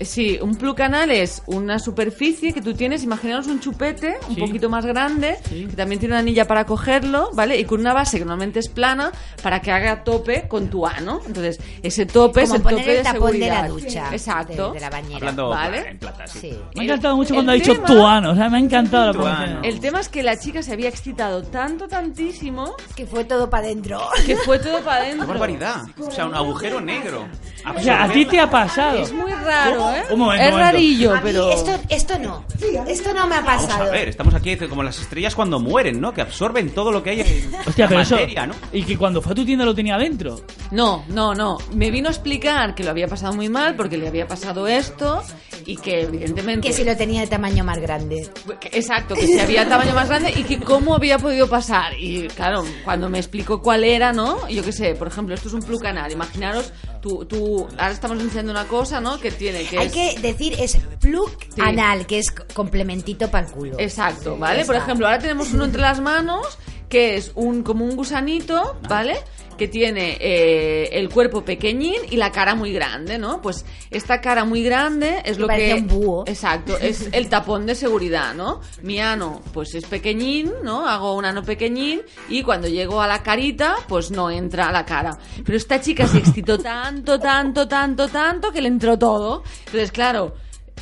Sí, 0.00 0.38
un 0.42 0.54
plucanal 0.56 1.10
es 1.10 1.42
una 1.46 1.78
superficie 1.78 2.52
que 2.52 2.60
tú 2.62 2.74
tienes, 2.74 3.02
imaginaos 3.04 3.46
un 3.46 3.60
chupete 3.60 4.16
un 4.28 4.34
Sí. 4.34 4.40
poquito 4.40 4.68
más 4.68 4.84
grande, 4.86 5.36
Sí. 5.48 5.66
que 5.68 5.76
también 5.76 5.98
tiene 5.98 6.14
una 6.14 6.20
anilla 6.20 6.46
para 6.46 6.64
cogerlo, 6.66 7.30
¿vale? 7.34 7.58
Y 7.58 7.64
con 7.64 7.80
una 7.80 7.92
base 7.94 8.18
que 8.18 8.24
normalmente 8.24 8.58
es 8.60 8.68
plana 8.68 9.12
para 9.42 9.60
que 9.60 9.70
haga 9.72 10.04
tope 10.04 10.46
con 10.48 10.68
tu 10.68 10.86
ano. 10.86 11.20
Entonces, 11.26 11.58
ese 11.82 12.06
tope 12.06 12.42
Como 12.42 12.54
es 12.54 12.58
el 12.58 12.62
poner 12.62 12.78
tope 12.78 12.90
el 12.90 12.96
de 12.98 13.02
tapón 13.02 13.20
de 13.26 13.32
seguridad. 13.38 13.62
la 13.62 13.68
ducha, 13.68 14.08
Exacto. 14.12 14.68
de, 14.68 14.74
de 14.74 14.80
la 14.80 14.90
bañera. 14.90 15.16
Hablando 15.16 15.48
Vale. 15.48 15.88
en 15.90 15.98
plata, 15.98 16.26
sí. 16.26 16.38
Sí. 16.40 16.58
Me 16.74 16.82
ha 16.82 16.84
encantado 16.84 17.16
mucho 17.16 17.30
El- 17.30 17.34
cuando 17.36 17.52
ha 17.52 17.54
el 17.54 17.60
dicho 17.60 17.72
tema- 17.74 17.86
tuano, 17.86 18.30
o 18.30 18.34
sea, 18.34 18.48
me 18.50 18.56
ha 18.58 18.60
encantado 18.60 19.06
la 19.06 19.12
pronunciación. 19.12 19.64
El 19.64 19.80
tema 19.80 20.00
es 20.00 20.08
que 20.08 20.22
la 20.22 20.38
chica 20.38 20.62
se 20.62 20.72
había 20.72 20.88
excitado 20.88 21.42
tanto, 21.42 21.88
tantísimo, 21.88 22.74
Que 22.94 23.06
fue 23.06 23.24
todo 23.24 23.48
para 23.50 23.66
adentro. 23.66 24.00
que 24.26 24.36
fue 24.36 24.58
todo 24.58 24.80
para 24.82 25.00
¡Qué 25.00 25.06
adentro. 25.08 25.26
barbaridad! 25.28 25.82
O 25.98 26.10
sea, 26.10 26.26
un 26.26 26.34
agujero 26.34 26.80
negro. 26.80 27.26
O 27.74 27.80
sea, 27.80 28.04
a 28.04 28.08
ti 28.12 28.24
te 28.26 28.38
ha 28.38 28.48
pasado. 28.48 28.98
Es 28.98 29.12
muy 29.12 29.32
raro, 29.32 29.85
¿eh? 29.94 30.02
Un 30.10 30.18
momento, 30.18 30.42
es 30.44 30.48
un 30.48 30.58
momento. 30.58 30.72
rarillo, 30.72 31.12
A 31.12 31.14
mí 31.16 31.20
pero... 31.22 31.50
esto, 31.50 31.78
esto 31.88 32.18
no. 32.18 32.44
Esto 32.86 33.12
no 33.14 33.26
me 33.26 33.34
ha 33.36 33.40
Vamos 33.40 33.64
pasado. 33.66 33.84
a 33.84 33.90
ver, 33.90 34.08
estamos 34.08 34.34
aquí 34.34 34.56
como 34.56 34.82
las 34.82 34.98
estrellas 35.00 35.34
cuando 35.34 35.58
mueren, 35.60 36.00
¿no? 36.00 36.12
Que 36.12 36.20
absorben 36.22 36.70
todo 36.70 36.90
lo 36.90 37.02
que 37.02 37.10
hay 37.10 37.20
en 37.20 37.54
Hostia, 37.66 37.84
la 37.84 37.88
pero 37.88 38.00
eso. 38.00 38.14
materia, 38.14 38.46
¿no? 38.46 38.54
Y 38.72 38.82
que 38.84 38.96
cuando 38.96 39.20
fue 39.22 39.32
a 39.32 39.34
tu 39.34 39.44
tienda 39.44 39.64
lo 39.64 39.74
tenía 39.74 39.96
dentro. 39.98 40.40
No, 40.70 41.04
no, 41.08 41.34
no. 41.34 41.58
Me 41.74 41.90
vino 41.90 42.08
a 42.08 42.12
explicar 42.12 42.74
que 42.74 42.84
lo 42.84 42.90
había 42.90 43.08
pasado 43.08 43.32
muy 43.34 43.48
mal 43.48 43.76
porque 43.76 43.96
le 43.98 44.08
había 44.08 44.26
pasado 44.26 44.66
esto 44.66 45.22
y 45.64 45.76
que 45.76 46.02
evidentemente... 46.02 46.68
Que 46.68 46.72
si 46.74 46.84
lo 46.84 46.96
tenía 46.96 47.20
de 47.22 47.26
tamaño 47.26 47.64
más 47.64 47.78
grande. 47.78 48.28
Exacto, 48.72 49.14
que 49.14 49.26
si 49.26 49.38
había 49.38 49.68
tamaño 49.68 49.94
más 49.94 50.08
grande 50.08 50.32
y 50.36 50.44
que 50.44 50.58
cómo 50.60 50.94
había 50.94 51.18
podido 51.18 51.48
pasar. 51.48 51.92
Y 51.98 52.28
claro, 52.28 52.64
cuando 52.84 53.08
me 53.10 53.18
explicó 53.18 53.60
cuál 53.60 53.84
era, 53.84 54.12
¿no? 54.12 54.48
Yo 54.48 54.62
qué 54.62 54.72
sé, 54.72 54.94
por 54.94 55.08
ejemplo, 55.08 55.34
esto 55.34 55.48
es 55.48 55.54
un 55.54 55.62
plucanal. 55.62 56.10
Imaginaros, 56.12 56.72
tú, 57.00 57.24
tú, 57.24 57.66
ahora 57.78 57.90
estamos 57.92 58.20
enseñando 58.20 58.52
una 58.52 58.66
cosa, 58.66 59.00
¿no? 59.00 59.18
Que 59.18 59.30
tiene, 59.30 59.64
que 59.64 59.78
Hay 59.78 59.86
es- 59.86 59.92
que 59.92 60.18
decir, 60.20 60.54
es 60.58 60.76
plug 61.00 61.30
Sí. 61.54 61.60
anal, 61.60 62.06
que 62.06 62.18
es 62.18 62.30
complementito 62.54 63.30
para 63.30 63.46
el 63.46 63.52
culo. 63.52 63.76
Exacto, 63.78 64.36
¿vale? 64.36 64.64
Por 64.64 64.74
ejemplo, 64.76 65.06
ahora 65.06 65.18
tenemos 65.18 65.52
uno 65.52 65.64
entre 65.64 65.80
las 65.80 66.00
manos 66.00 66.58
que 66.88 67.16
es 67.16 67.32
un 67.34 67.62
como 67.62 67.84
un 67.84 67.96
gusanito, 67.96 68.76
¿vale? 68.88 69.16
Que 69.58 69.68
tiene 69.68 70.18
eh, 70.20 70.90
el 70.92 71.08
cuerpo 71.08 71.42
pequeñín 71.42 71.96
y 72.10 72.16
la 72.16 72.30
cara 72.30 72.54
muy 72.54 72.72
grande, 72.72 73.18
¿no? 73.18 73.40
Pues 73.40 73.64
esta 73.90 74.20
cara 74.20 74.44
muy 74.44 74.62
grande 74.62 75.22
es 75.24 75.38
lo 75.38 75.46
Parece 75.46 75.74
que... 75.74 75.80
un 75.80 75.86
búho. 75.88 76.24
Exacto, 76.26 76.76
es 76.80 77.08
el 77.12 77.28
tapón 77.28 77.64
de 77.64 77.74
seguridad, 77.74 78.34
¿no? 78.34 78.60
Mi 78.82 79.00
ano, 79.00 79.40
pues 79.52 79.74
es 79.74 79.86
pequeñín, 79.86 80.52
¿no? 80.62 80.86
Hago 80.86 81.14
un 81.14 81.24
ano 81.24 81.42
pequeñín 81.42 82.02
y 82.28 82.42
cuando 82.42 82.68
llego 82.68 83.00
a 83.00 83.06
la 83.06 83.22
carita, 83.22 83.76
pues 83.88 84.10
no 84.10 84.30
entra 84.30 84.68
a 84.68 84.72
la 84.72 84.84
cara. 84.84 85.18
Pero 85.44 85.56
esta 85.56 85.80
chica 85.80 86.06
se 86.06 86.18
excitó 86.18 86.58
tanto, 86.58 87.18
tanto, 87.18 87.66
tanto, 87.66 88.08
tanto 88.08 88.52
que 88.52 88.60
le 88.60 88.68
entró 88.68 88.98
todo. 88.98 89.42
Entonces, 89.66 89.90
claro, 89.90 90.34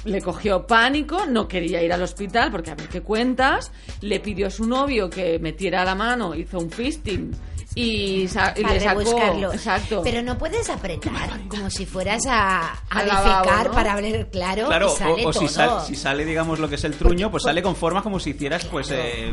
le 0.05 0.21
cogió 0.21 0.67
pánico, 0.67 1.27
no 1.27 1.49
quería 1.49 1.83
ir 1.83 1.93
al 1.93 2.03
hospital 2.03 2.51
porque 2.51 2.71
a 2.71 2.75
ver 2.75 2.89
qué 2.89 3.01
cuentas, 3.01 3.73
le 4.01 4.21
pidió 4.21 4.47
a 4.47 4.51
su 4.51 4.67
novio 4.67 5.09
que 5.11 5.39
metiera 5.39 5.85
la 5.85 5.95
mano, 5.95 6.35
hizo 6.35 6.59
un 6.59 6.71
fisting 6.71 7.33
y, 7.75 8.29
sa- 8.29 8.55
y 8.57 8.63
Para 8.63 8.75
le 8.75 8.81
sacó... 8.81 8.99
rebuscarlo. 9.01 9.53
Exacto. 9.53 10.01
Pero 10.05 10.23
no 10.23 10.39
puedes 10.39 10.69
apretar 10.71 11.41
como 11.49 11.71
si 11.71 11.87
fueras 11.87 12.23
a, 12.29 12.73
a 12.91 13.03
lavabo, 13.05 13.65
¿no? 13.65 13.71
para 13.73 13.95
hablar 13.95 14.29
claro, 14.31 14.67
Claro, 14.67 14.93
y 14.95 14.97
sale 14.99 15.25
o, 15.27 15.29
o 15.29 15.33
si, 15.33 15.39
todo. 15.41 15.49
sal- 15.49 15.81
si 15.87 15.95
sale, 15.97 16.25
digamos, 16.25 16.59
lo 16.59 16.69
que 16.69 16.77
es 16.77 16.85
el 16.85 16.95
truño, 16.95 17.31
pues 17.31 17.43
sale 17.45 17.63
con 17.63 17.75
formas 17.77 18.03
como 18.03 18.21
si 18.21 18.31
hicieras, 18.31 18.65
pues, 18.67 18.91
eh, 18.93 19.33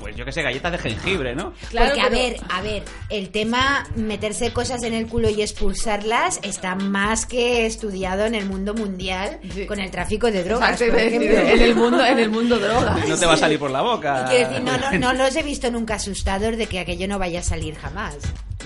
pues 0.00 0.16
yo 0.16 0.24
que 0.24 0.32
sé, 0.32 0.42
galletas 0.42 0.72
de 0.72 0.78
jengibre, 0.78 1.34
¿no? 1.34 1.52
Claro, 1.70 1.88
Porque, 1.94 2.00
a 2.00 2.08
ver, 2.08 2.36
a 2.50 2.60
ver, 2.62 2.82
el 3.10 3.30
tema 3.30 3.86
meterse 3.96 4.52
cosas 4.52 4.82
en 4.82 4.94
el 4.94 5.06
culo 5.06 5.28
y 5.30 5.42
expulsarlas 5.42 6.40
está 6.42 6.74
más 6.74 7.26
que 7.26 7.66
estudiado 7.66 8.24
en 8.26 8.34
el 8.34 8.46
mundo 8.46 8.74
mundial 8.74 9.38
con 9.66 9.78
el 9.80 9.90
tráfico 9.90 10.30
de 10.30 10.44
drogas. 10.44 10.72
Exacto, 10.80 10.94
por 10.94 11.02
ejemplo. 11.02 11.38
en 11.38 11.60
el 11.62 11.74
mundo, 11.74 12.04
en 12.04 12.18
el 12.18 12.30
mundo 12.30 12.58
droga. 12.58 12.96
No 13.08 13.16
te 13.16 13.26
va 13.26 13.34
a 13.34 13.36
salir 13.36 13.58
por 13.58 13.70
la 13.70 13.80
boca. 13.82 14.24
Y 14.26 14.30
quiero 14.30 14.48
decir, 14.48 14.64
no, 14.64 14.76
no, 14.78 14.92
no 14.98 15.12
los 15.24 15.34
he 15.36 15.42
visto 15.42 15.70
nunca 15.70 15.94
asustados 15.94 16.56
de 16.56 16.66
que 16.66 16.78
aquello 16.80 17.06
no 17.08 17.18
vaya 17.18 17.40
a 17.40 17.42
salir 17.42 17.67
jamás. 17.74 18.16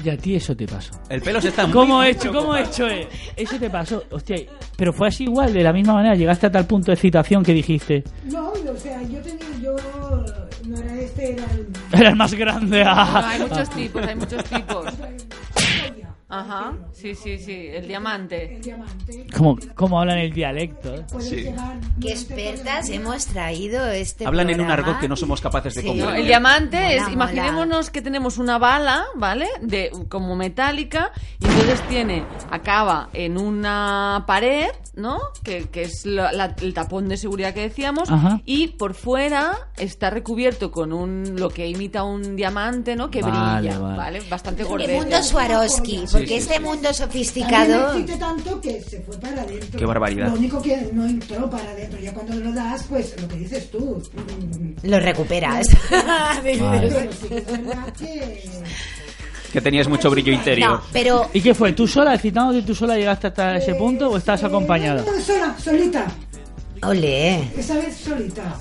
Y 0.05 0.09
a 0.09 0.17
ti 0.17 0.35
eso 0.35 0.57
te 0.57 0.67
pasó. 0.67 0.93
El 1.09 1.21
pelo 1.21 1.41
se 1.41 1.49
está 1.49 1.65
muy, 1.67 1.73
¿Cómo 1.75 2.03
he 2.03 2.11
hecho? 2.11 2.33
¿Cómo 2.33 2.57
he 2.57 2.63
hecho? 2.63 2.89
eh? 2.89 3.07
Eso 3.37 3.59
te 3.59 3.69
pasó. 3.71 4.03
Hostia, 4.11 4.37
pero 4.77 4.93
fue 4.93 5.09
así 5.09 5.25
igual, 5.25 5.53
de 5.53 5.63
la 5.63 5.73
misma 5.73 5.95
manera. 5.95 6.15
Llegaste 6.15 6.47
a 6.47 6.51
tal 6.51 6.67
punto 6.67 6.87
de 6.87 6.95
excitación 6.95 7.43
que 7.45 7.53
dijiste, 7.53 8.03
No, 8.25 8.51
o 8.51 8.77
sea, 8.77 9.03
yo 9.03 9.21
tenía, 9.21 9.49
yo 9.61 9.77
no 10.67 10.77
era 10.79 11.01
este, 11.01 11.33
era 11.35 11.45
el... 11.53 11.67
era 11.93 12.09
el 12.11 12.17
más 12.17 12.35
grande. 12.35 12.83
No, 12.85 12.91
ah. 12.91 13.31
hay 13.31 13.41
muchos 13.49 13.71
tipos, 13.71 14.03
hay 14.07 14.17
muchos 14.17 14.45
tipos. 14.45 14.87
Ajá, 16.35 16.72
sí, 16.93 17.14
sí, 17.14 17.37
sí, 17.37 17.66
el 17.68 17.87
diamante. 17.87 18.55
El 18.57 18.62
diamante. 18.62 19.26
¿Cómo, 19.37 19.59
cómo 19.74 20.01
hablan 20.01 20.16
el 20.16 20.33
dialecto? 20.33 20.95
Sí. 21.20 21.45
Qué 22.01 22.11
expertas 22.11 22.89
el 22.89 22.95
hemos 23.03 23.26
traído 23.26 23.87
este 23.89 24.24
Hablan 24.26 24.49
en 24.49 24.62
un 24.62 24.70
argot 24.70 24.99
que 24.99 25.09
no 25.09 25.16
somos 25.16 25.43
capaces 25.43 25.74
de 25.74 25.83
Sí. 25.83 25.87
comprender. 25.89 26.20
El 26.20 26.26
diamante 26.26 26.76
Mola, 26.78 26.91
es, 26.93 27.01
mola. 27.03 27.12
imaginémonos 27.12 27.91
que 27.91 28.01
tenemos 28.01 28.39
una 28.39 28.57
bala, 28.57 29.05
¿vale? 29.14 29.47
De 29.61 29.91
como 30.09 30.35
metálica 30.35 31.12
y 31.39 31.45
entonces 31.45 31.80
tiene 31.89 32.24
acaba 32.51 33.11
en 33.12 33.37
una 33.37 34.24
pared, 34.26 34.68
¿no? 34.95 35.18
Que, 35.45 35.68
que 35.68 35.83
es 35.83 36.07
la- 36.07 36.33
la- 36.33 36.55
el 36.62 36.72
tapón 36.72 37.09
de 37.11 37.18
seguridad 37.18 37.53
que 37.53 37.61
decíamos 37.61 38.11
Ajá. 38.11 38.41
y 38.47 38.68
por 38.68 38.95
fuera 38.95 39.53
está 39.76 40.09
recubierto 40.09 40.70
con 40.70 40.95
un 40.95 41.35
lo 41.39 41.51
que 41.51 41.66
imita 41.68 42.05
un 42.05 42.37
diamante, 42.37 42.97
¿no? 42.97 43.11
Que 43.11 43.20
Vale, 43.20 43.61
brilla, 43.68 43.78
vale. 43.78 43.97
¿vale? 43.99 44.22
Bastante 44.30 44.62
El 44.62 44.68
gordete. 44.68 44.95
mundo 44.95 45.22
Swarovski, 45.22 46.07
Sí, 46.07 46.22
porque 46.23 46.35
sí, 46.35 46.41
este 46.41 46.55
sí. 46.55 46.61
mundo 46.61 46.93
sofisticado... 46.95 47.93
me 47.95 48.01
excité 48.01 48.18
tanto 48.18 48.61
que 48.61 48.81
se 48.81 49.01
fue 49.01 49.16
para 49.18 49.43
adentro. 49.43 49.79
Qué 49.79 49.85
barbaridad. 49.87 50.29
Lo 50.29 50.35
único 50.35 50.62
que 50.62 50.89
no 50.93 51.07
entró 51.07 51.49
para 51.51 51.70
adentro. 51.70 52.01
Ya 52.01 52.12
cuando 52.14 52.35
lo 52.35 52.53
das, 52.53 52.85
pues 52.89 53.14
lo 53.20 53.29
que 53.29 53.37
dices 53.37 53.70
tú. 53.70 54.03
Lo 54.83 54.99
recuperas. 54.99 55.66
Que 59.53 59.61
tenías 59.61 59.87
mucho 59.87 60.11
brillo 60.11 60.33
interior. 60.33 60.70
No, 60.70 60.81
pero 60.95 61.29
¿Y 61.35 61.43
qué 61.43 61.55
fue? 61.55 61.75
¿Tú 61.75 61.87
sola, 61.87 62.14
excitándote 62.14 62.62
tú 62.66 62.75
sola 62.75 62.97
llegaste 62.97 63.27
hasta 63.27 63.59
ese 63.59 63.75
punto 63.75 64.09
o 64.09 64.16
estás 64.16 64.43
Eh, 64.43 64.47
acompañada? 64.47 65.05
no, 65.05 65.20
sola, 65.20 65.55
solita. 65.62 66.07
Ole. 66.83 67.51
Esa 67.55 67.75
vez 67.77 67.95
solita. 67.97 68.57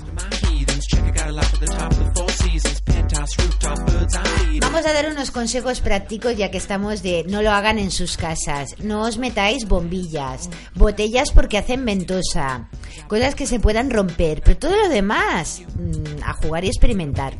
Vamos 4.60 4.86
a 4.86 4.92
dar 4.92 5.08
unos 5.10 5.30
consejos 5.30 5.80
prácticos 5.80 6.36
ya 6.36 6.50
que 6.50 6.58
estamos 6.58 7.02
de 7.02 7.24
no 7.28 7.42
lo 7.42 7.50
hagan 7.50 7.78
en 7.78 7.90
sus 7.90 8.16
casas. 8.16 8.74
No 8.78 9.02
os 9.02 9.18
metáis 9.18 9.66
bombillas, 9.66 10.48
botellas 10.74 11.30
porque 11.32 11.58
hacen 11.58 11.84
ventosa, 11.84 12.68
cosas 13.08 13.34
que 13.34 13.46
se 13.46 13.60
puedan 13.60 13.90
romper, 13.90 14.42
pero 14.42 14.58
todo 14.58 14.76
lo 14.76 14.88
demás 14.88 15.62
mm, 15.74 16.22
a 16.24 16.32
jugar 16.34 16.64
y 16.64 16.68
experimentar. 16.68 17.34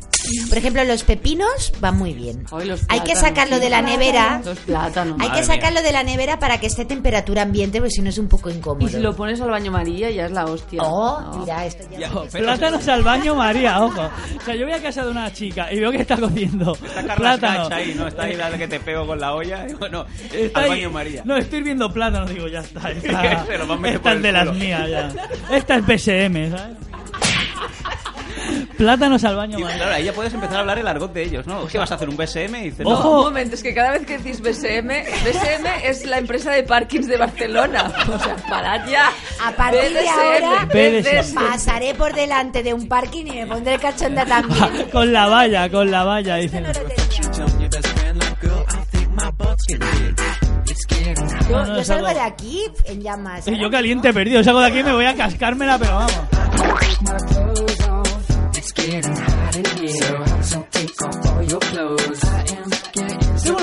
Por 0.47 0.57
ejemplo, 0.57 0.83
los 0.85 1.03
pepinos 1.03 1.73
van 1.81 1.97
muy 1.97 2.13
bien. 2.13 2.45
Los 2.65 2.81
Hay 2.87 3.01
que 3.01 3.15
sacarlo 3.15 3.59
de 3.59 3.69
la 3.69 3.81
nevera. 3.81 4.41
Los 4.43 4.59
plátanos. 4.59 5.17
Hay 5.19 5.29
que 5.31 5.43
sacarlo 5.43 5.81
de 5.81 5.91
la 5.91 6.03
nevera 6.03 6.39
para 6.39 6.59
que 6.59 6.67
esté 6.67 6.85
temperatura 6.85 7.41
ambiente, 7.41 7.79
porque 7.79 7.91
si 7.91 8.01
no 8.01 8.09
es 8.09 8.17
un 8.17 8.27
poco 8.27 8.49
incómodo. 8.49 8.85
Y 8.85 8.89
si 8.89 8.99
lo 8.99 9.15
pones 9.15 9.41
al 9.41 9.49
baño 9.49 9.71
María 9.71 10.09
ya 10.11 10.25
es 10.25 10.31
la 10.31 10.45
hostia. 10.45 10.81
Oh, 10.83 11.19
No. 11.19 11.39
mira, 11.39 11.65
esto 11.65 11.83
ya... 11.91 12.09
Plátanos 12.31 12.87
al 12.87 13.03
baño, 13.03 13.35
María, 13.35 13.83
ojo. 13.83 14.01
O 14.01 14.45
sea, 14.45 14.55
yo 14.55 14.65
voy 14.65 14.73
a 14.73 14.81
casa 14.81 15.03
de 15.03 15.11
una 15.11 15.31
chica 15.33 15.52
y 15.71 15.79
veo 15.79 15.91
que 15.91 16.01
está 16.01 16.17
cociendo 16.17 16.73
Está 16.73 16.95
Carla 17.05 17.15
plátano. 17.37 17.75
Ahí, 17.75 17.93
¿no? 17.97 18.07
Está 18.07 18.23
ahí 18.23 18.35
la 18.35 18.57
que 18.57 18.67
te 18.67 18.79
pego 18.79 19.05
con 19.07 19.19
la 19.19 19.33
olla. 19.33 19.67
y 19.69 19.73
Bueno, 19.79 20.05
Está 20.33 20.59
al 20.59 20.65
ahí- 20.65 20.69
baño 20.71 20.91
María. 20.91 21.21
No, 21.25 21.37
estoy 21.37 21.61
viendo 21.63 21.91
plátanos, 21.93 22.29
digo, 22.29 22.47
ya 22.47 22.59
está. 22.61 22.91
Esta, 22.91 23.43
esta 23.87 24.13
es 24.13 24.21
de 24.21 24.31
las 24.31 24.47
culo. 24.47 24.59
mías 24.59 24.89
ya. 24.89 25.11
Esta 25.51 25.75
es 25.77 25.83
PSM, 25.85 26.51
¿sabes? 26.57 26.77
Plátanos 28.77 29.23
al 29.23 29.35
baño, 29.35 29.59
Y 29.59 29.63
María. 29.63 29.77
claro, 29.77 29.93
ahí 29.95 30.03
ya 30.05 30.13
puedes 30.13 30.33
empezar 30.33 30.57
a 30.57 30.59
hablar 30.61 30.79
el 30.79 30.87
argot 30.87 31.13
de 31.13 31.23
ellos, 31.23 31.45
¿no? 31.47 31.67
¿Qué 31.67 31.77
vas 31.77 31.91
a 31.91 31.95
hacer? 31.95 32.09
¿Un 32.09 32.17
BSM? 32.17 32.55
Y 32.55 32.63
dices, 32.65 32.79
No, 32.85 32.91
Ojo. 32.91 33.17
un 33.19 33.23
momento, 33.25 33.55
es 33.55 33.63
que 33.63 33.73
cada 33.73 33.91
vez 33.91 34.05
que 34.05 34.17
decís 34.17 34.41
BSM, 34.41 34.87
BSM 35.23 35.65
es 35.83 36.05
la 36.05 36.17
empresa 36.17 36.51
de 36.51 36.63
parkings 36.63 37.07
de 37.07 37.17
Barcelona. 37.17 37.91
O 38.13 38.19
sea, 38.19 38.35
parad 38.49 38.87
ya. 38.89 39.09
A 39.45 39.51
partir 39.51 39.93
de 39.93 40.09
ahora, 40.09 40.65
BDSM. 40.65 41.35
pasaré 41.35 41.93
por 41.95 42.13
delante 42.13 42.63
de 42.63 42.73
un 42.73 42.87
parking 42.87 43.25
y 43.27 43.31
me 43.31 43.47
pondré 43.47 43.77
cachonda 43.79 44.25
también. 44.25 44.87
con 44.91 45.11
la 45.13 45.27
valla, 45.27 45.69
con 45.69 45.89
la 45.91 46.03
valla, 46.03 46.35
dicen. 46.37 46.63
No. 46.63 46.71
Yo, 51.49 51.57
No, 51.57 51.65
no, 51.65 51.77
yo 51.77 51.83
salgo 51.83 52.07
algo- 52.07 52.19
de 52.19 52.25
aquí 52.25 52.63
en 52.85 53.01
llamas. 53.01 53.45
Sí, 53.45 53.57
yo 53.59 53.69
caliente 53.69 54.13
perdido, 54.13 54.43
salgo 54.43 54.61
de 54.61 54.67
aquí 54.67 54.79
y 54.79 54.83
me 54.83 54.93
voy 54.93 55.05
a 55.05 55.15
cascármela, 55.15 55.77
pero 55.77 55.91
vamos. 55.95 57.42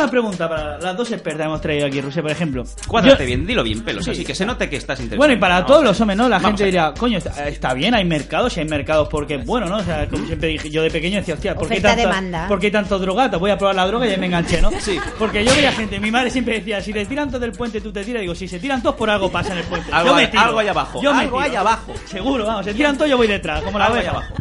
Una 0.00 0.10
pregunta 0.10 0.48
para 0.48 0.78
las 0.78 0.96
dos 0.96 1.10
expertas 1.12 1.42
que 1.42 1.46
hemos 1.46 1.60
traído 1.60 1.86
aquí, 1.86 2.00
Rusia, 2.00 2.22
por 2.22 2.30
ejemplo. 2.30 2.64
Cuádrate 2.86 3.22
Yo- 3.22 3.26
bien, 3.26 3.46
dilo 3.46 3.62
bien, 3.62 3.82
pelos, 3.82 4.06
así 4.08 4.24
que 4.24 4.34
se 4.34 4.44
note 4.46 4.68
que 4.68 4.76
estás 4.76 4.98
interesado. 4.98 5.18
Bueno, 5.18 5.34
y 5.34 5.36
para 5.38 5.64
todos 5.64 5.84
los 5.84 6.00
hombres, 6.00 6.16
¿no? 6.16 6.28
La 6.28 6.36
Vamos 6.38 6.58
gente 6.60 6.64
dirá, 6.66 6.92
coño, 6.96 7.18
está, 7.18 7.48
está 7.48 7.74
bien, 7.74 7.94
hay 7.94 8.04
mercados, 8.04 8.56
y 8.56 8.60
hay 8.60 8.66
mercados 8.66 9.08
porque 9.08 9.36
es 9.36 9.46
bueno, 9.46 9.66
¿no? 9.66 9.76
O 9.78 9.82
sea, 9.82 10.08
como 10.08 10.26
siempre 10.26 10.48
dije, 10.48 10.70
yo 10.70 10.82
de 10.82 10.90
pequeño 10.90 11.18
decía, 11.18 11.34
hostia, 11.34 11.54
¿por 11.54 11.68
qué 11.68 11.74
Oferta, 11.74 11.88
tanto, 11.90 12.02
demanda. 12.08 12.48
¿por 12.48 12.58
qué 12.60 12.70
tanto 12.70 12.98
drogato? 12.98 13.38
Voy 13.38 13.50
a 13.50 13.58
probar 13.58 13.76
la 13.76 13.86
droga 13.86 14.06
y 14.06 14.10
ahí 14.10 14.18
me 14.18 14.26
enganché, 14.26 14.60
¿no? 14.60 14.70
Sí. 14.80 14.98
Porque 15.18 15.44
yo 15.44 15.54
veía 15.54 15.72
gente, 15.72 16.00
mi 16.00 16.10
madre 16.10 16.30
siempre 16.30 16.54
decía, 16.58 16.80
si 16.80 16.92
te 16.92 17.04
tiran 17.06 17.28
todos 17.28 17.40
del 17.42 17.52
puente, 17.52 17.80
tú 17.80 17.92
te 17.92 18.04
tiras. 18.04 18.20
Digo, 18.22 18.34
si 18.34 18.48
se 18.48 18.58
tiran 18.58 18.82
todos, 18.82 18.96
por 18.96 19.10
algo 19.10 19.30
pasa 19.30 19.52
en 19.52 19.58
el 19.58 19.64
puente. 19.64 19.90
Algo 19.92 20.08
yo 20.10 20.14
me 20.16 20.20
hay- 20.22 20.26
tiro. 20.28 20.42
algo 20.42 20.58
hay 20.58 20.68
abajo, 20.68 21.02
Yo 21.02 21.12
me 21.14 21.20
algo 21.20 21.38
tiro. 21.38 21.50
hay 21.50 21.56
abajo. 21.56 21.94
Seguro, 22.06 22.46
vamos, 22.46 22.64
se 22.64 22.74
tiran 22.74 22.96
todos, 22.96 23.10
yo 23.10 23.16
voy 23.16 23.26
detrás, 23.26 23.62
como 23.62 23.78
la 23.78 23.86
Algo 23.86 23.96
hay 23.98 24.02
oveja. 24.06 24.16
abajo. 24.18 24.34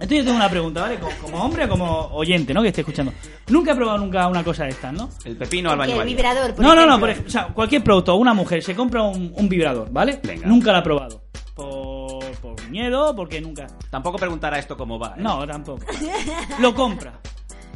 Entonces 0.00 0.18
yo 0.18 0.24
tengo 0.24 0.36
una 0.36 0.48
pregunta, 0.48 0.82
¿vale? 0.82 0.98
Como, 0.98 1.12
como 1.20 1.42
hombre 1.44 1.64
o 1.64 1.68
como 1.68 1.86
oyente, 2.12 2.54
¿no? 2.54 2.62
Que 2.62 2.68
esté 2.68 2.82
escuchando. 2.82 3.12
Nunca 3.48 3.72
he 3.72 3.74
probado 3.74 3.98
nunca 3.98 4.26
una 4.28 4.44
cosa 4.44 4.64
de 4.64 4.70
estas, 4.70 4.92
¿no? 4.92 5.08
El 5.24 5.36
pepino 5.36 5.70
al 5.70 5.78
baño 5.78 5.92
el 5.92 5.98
María. 5.98 6.14
vibrador, 6.16 6.54
por 6.54 6.64
no, 6.64 6.74
no, 6.74 6.86
no, 6.86 7.00
por 7.00 7.10
o 7.10 7.30
sea, 7.30 7.48
cualquier 7.48 7.82
producto, 7.82 8.14
una 8.16 8.32
mujer 8.34 8.62
se 8.62 8.74
compra 8.74 9.02
un, 9.02 9.32
un 9.34 9.48
vibrador, 9.48 9.90
¿vale? 9.90 10.20
Venga. 10.22 10.46
Nunca 10.46 10.72
lo 10.72 10.78
ha 10.78 10.82
probado. 10.82 11.22
Por, 11.54 12.24
por 12.40 12.68
miedo, 12.70 13.14
porque 13.16 13.40
nunca. 13.40 13.66
Tampoco 13.90 14.18
preguntará 14.18 14.58
esto 14.58 14.76
cómo 14.76 14.98
va. 14.98 15.14
¿eh? 15.16 15.20
No, 15.20 15.46
tampoco. 15.46 15.84
Lo 16.60 16.74
compra. 16.74 17.18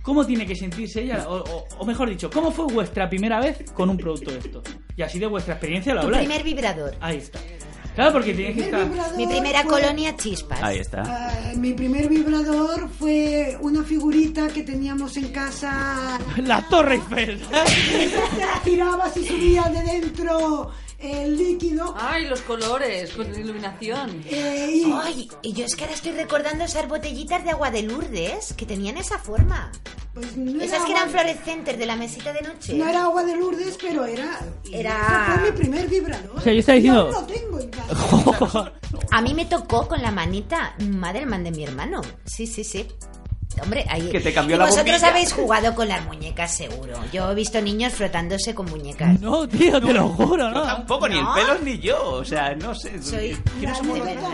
¿Cómo 0.02 0.24
tiene 0.26 0.44
que 0.46 0.56
sentirse 0.56 1.02
ella? 1.02 1.26
O, 1.28 1.36
o- 1.36 1.64
o 1.78 1.84
mejor 1.84 2.08
dicho, 2.08 2.28
¿cómo 2.30 2.50
fue 2.50 2.66
vuestra 2.66 3.08
primera 3.08 3.38
vez 3.40 3.70
con 3.72 3.88
un 3.88 3.96
producto 3.96 4.32
de 4.32 4.38
esto? 4.38 4.62
Y 4.96 5.02
así 5.02 5.18
de 5.20 5.26
vuestra 5.26 5.54
experiencia 5.54 5.94
lo 5.94 6.00
Tu 6.00 6.06
habláis. 6.06 6.26
primer 6.28 6.44
vibrador. 6.44 6.94
Ahí 7.00 7.18
está. 7.18 7.38
Claro, 7.94 8.12
porque 8.12 8.32
tienes 8.34 8.56
que 8.56 8.62
estar. 8.62 8.86
Mi 9.16 9.26
primera 9.26 9.64
colonia 9.64 10.16
chispas. 10.16 10.62
Ahí 10.62 10.78
está. 10.78 11.02
Ah, 11.06 11.52
mi 11.56 11.74
primer 11.74 12.08
vibrador 12.08 12.88
fue 12.88 13.56
una 13.60 13.82
figurita 13.82 14.48
que 14.48 14.62
teníamos 14.62 15.16
en 15.16 15.28
casa. 15.28 16.18
La 16.38 16.62
Torre 16.68 16.94
Eiffel. 16.94 17.40
Te 17.40 18.38
la 18.38 18.60
girabas 18.64 19.16
y 19.16 19.26
subía 19.26 19.64
de 19.64 19.82
dentro 19.82 20.70
el 21.02 21.36
líquido. 21.36 21.94
Ay, 21.98 22.26
los 22.26 22.40
colores, 22.42 23.12
con 23.12 23.34
iluminación. 23.34 24.22
eh, 24.30 24.70
y 24.72 24.92
Ay, 24.94 25.28
y 25.42 25.52
yo 25.52 25.64
es 25.64 25.74
que 25.76 25.84
ahora 25.84 25.94
estoy 25.96 26.12
recordando 26.12 26.64
esas 26.64 26.88
botellitas 26.88 27.42
de 27.44 27.50
agua 27.50 27.70
de 27.70 27.82
Lourdes 27.82 28.54
que 28.56 28.66
tenían 28.66 28.96
esa 28.96 29.18
forma. 29.18 29.70
pues 30.14 30.36
no 30.36 30.60
Esas 30.62 30.76
era 30.78 30.84
que 30.86 30.92
eran 30.92 31.08
agua- 31.08 31.20
fluorescentes 31.22 31.78
de 31.78 31.86
la 31.86 31.96
mesita 31.96 32.32
de 32.34 32.42
noche. 32.42 32.74
No 32.74 32.86
era 32.86 33.04
agua 33.04 33.24
de 33.24 33.34
Lourdes, 33.36 33.78
pero 33.80 34.04
era. 34.04 34.40
Era- 34.70 35.26
ese 35.30 35.40
fue 35.40 35.50
mi 35.50 35.56
primer 35.58 35.88
vibrador. 35.88 36.36
O 36.36 36.40
sea, 36.40 36.52
yo 36.52 36.60
estaba 36.60 36.76
diciendo- 36.76 37.00
aún 37.06 37.12
lo 37.14 37.24
tengo 37.34 37.60
en 37.60 37.70
casa. 37.70 38.72
A 39.10 39.22
mí 39.22 39.32
me 39.34 39.46
tocó 39.46 39.88
con 39.88 40.02
la 40.02 40.10
manita 40.10 40.74
Madelman 40.86 41.42
de 41.44 41.50
mi 41.50 41.64
hermano. 41.64 42.02
Sí, 42.26 42.46
sí, 42.46 42.62
sí. 42.64 42.86
Hombre, 43.60 43.84
ahí... 43.88 44.08
Que 44.10 44.20
te 44.20 44.32
cambió 44.32 44.56
Y 44.56 44.58
la 44.58 44.64
Vosotros 44.66 44.86
bombilla. 44.86 45.08
habéis 45.10 45.32
jugado 45.32 45.74
con 45.74 45.88
las 45.88 46.04
muñecas, 46.06 46.54
seguro. 46.56 46.94
Yo 47.12 47.30
he 47.30 47.34
visto 47.34 47.60
niños 47.60 47.92
frotándose 47.92 48.54
con 48.54 48.66
muñecas. 48.70 49.20
No, 49.20 49.46
tío, 49.48 49.80
te 49.80 49.92
lo 49.92 50.08
juro, 50.08 50.50
No, 50.50 50.60
¿no? 50.60 50.62
tampoco, 50.62 51.08
ni 51.08 51.16
el 51.18 51.22
No. 51.24 51.34
pelos 51.34 51.62
ni 51.62 51.78
yo. 51.78 52.02
O 52.14 52.24
sea, 52.24 52.54
no 52.54 52.74
sé. 52.74 53.02
Soy... 53.02 53.36
¿Quiénes 53.58 53.76
somos 53.78 53.94
de 53.98 54.14
verdad. 54.14 54.30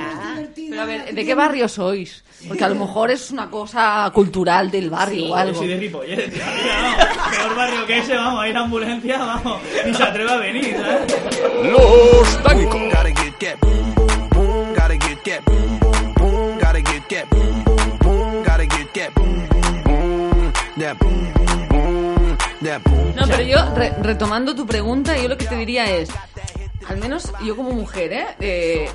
Pero 0.55 0.83
a 0.83 0.85
ver, 0.85 1.15
¿de 1.15 1.25
qué 1.27 1.35
barrio 1.35 1.69
sois? 1.69 2.23
Porque 2.47 2.63
a 2.65 2.69
lo 2.69 2.75
mejor 2.77 3.11
es 3.11 3.31
una 3.31 3.51
cosa 3.51 4.11
cultural 4.15 4.71
del 4.71 4.91
barrio 4.91 5.25
o 5.25 5.29
Yo 5.29 5.37
algo. 5.37 5.59
soy 5.59 5.69
de 5.69 5.77
Ripollet, 5.79 6.33
tío. 6.33 6.43
Mira, 6.63 7.15
vamos, 7.17 7.37
Peor 7.37 7.57
barrio 7.57 7.87
que 7.87 7.99
ese, 7.99 8.15
vamos, 8.15 8.41
a 8.43 8.49
ir 8.49 8.57
a 8.57 8.61
ambulancia, 8.61 9.19
vamos. 9.19 9.61
Ni 9.87 9.95
se 9.95 10.03
atreve 10.03 10.31
a 10.31 10.37
venir, 10.37 10.77
¿sabes? 10.77 11.73
Los 11.73 12.43
Dancos. 12.45 12.81
Gotta 12.81 13.09
get 13.23 13.39
that 13.41 13.61
boom, 13.61 13.95
boom, 13.95 14.29
boom. 14.31 14.75
Gotta 14.75 14.95
get 14.95 15.23
that 15.25 15.45
boom, 15.45 15.79
boom, 15.81 16.15
boom. 16.15 16.59
Gotta 16.59 16.79
get 16.81 17.09
that 17.09 17.29
boom. 17.31 17.68
No, 23.17 23.27
pero 23.27 23.43
yo, 23.43 23.75
re- 23.75 23.95
retomando 24.03 24.55
tu 24.55 24.67
pregunta, 24.67 25.17
yo 25.17 25.29
lo 25.29 25.37
que 25.37 25.47
te 25.47 25.57
diría 25.57 25.85
es, 25.91 26.09
al 26.89 26.99
menos 26.99 27.33
yo 27.45 27.57
como 27.57 27.71
mujer, 27.71 28.13
¿eh? 28.13 28.27
Eh, 28.41 28.91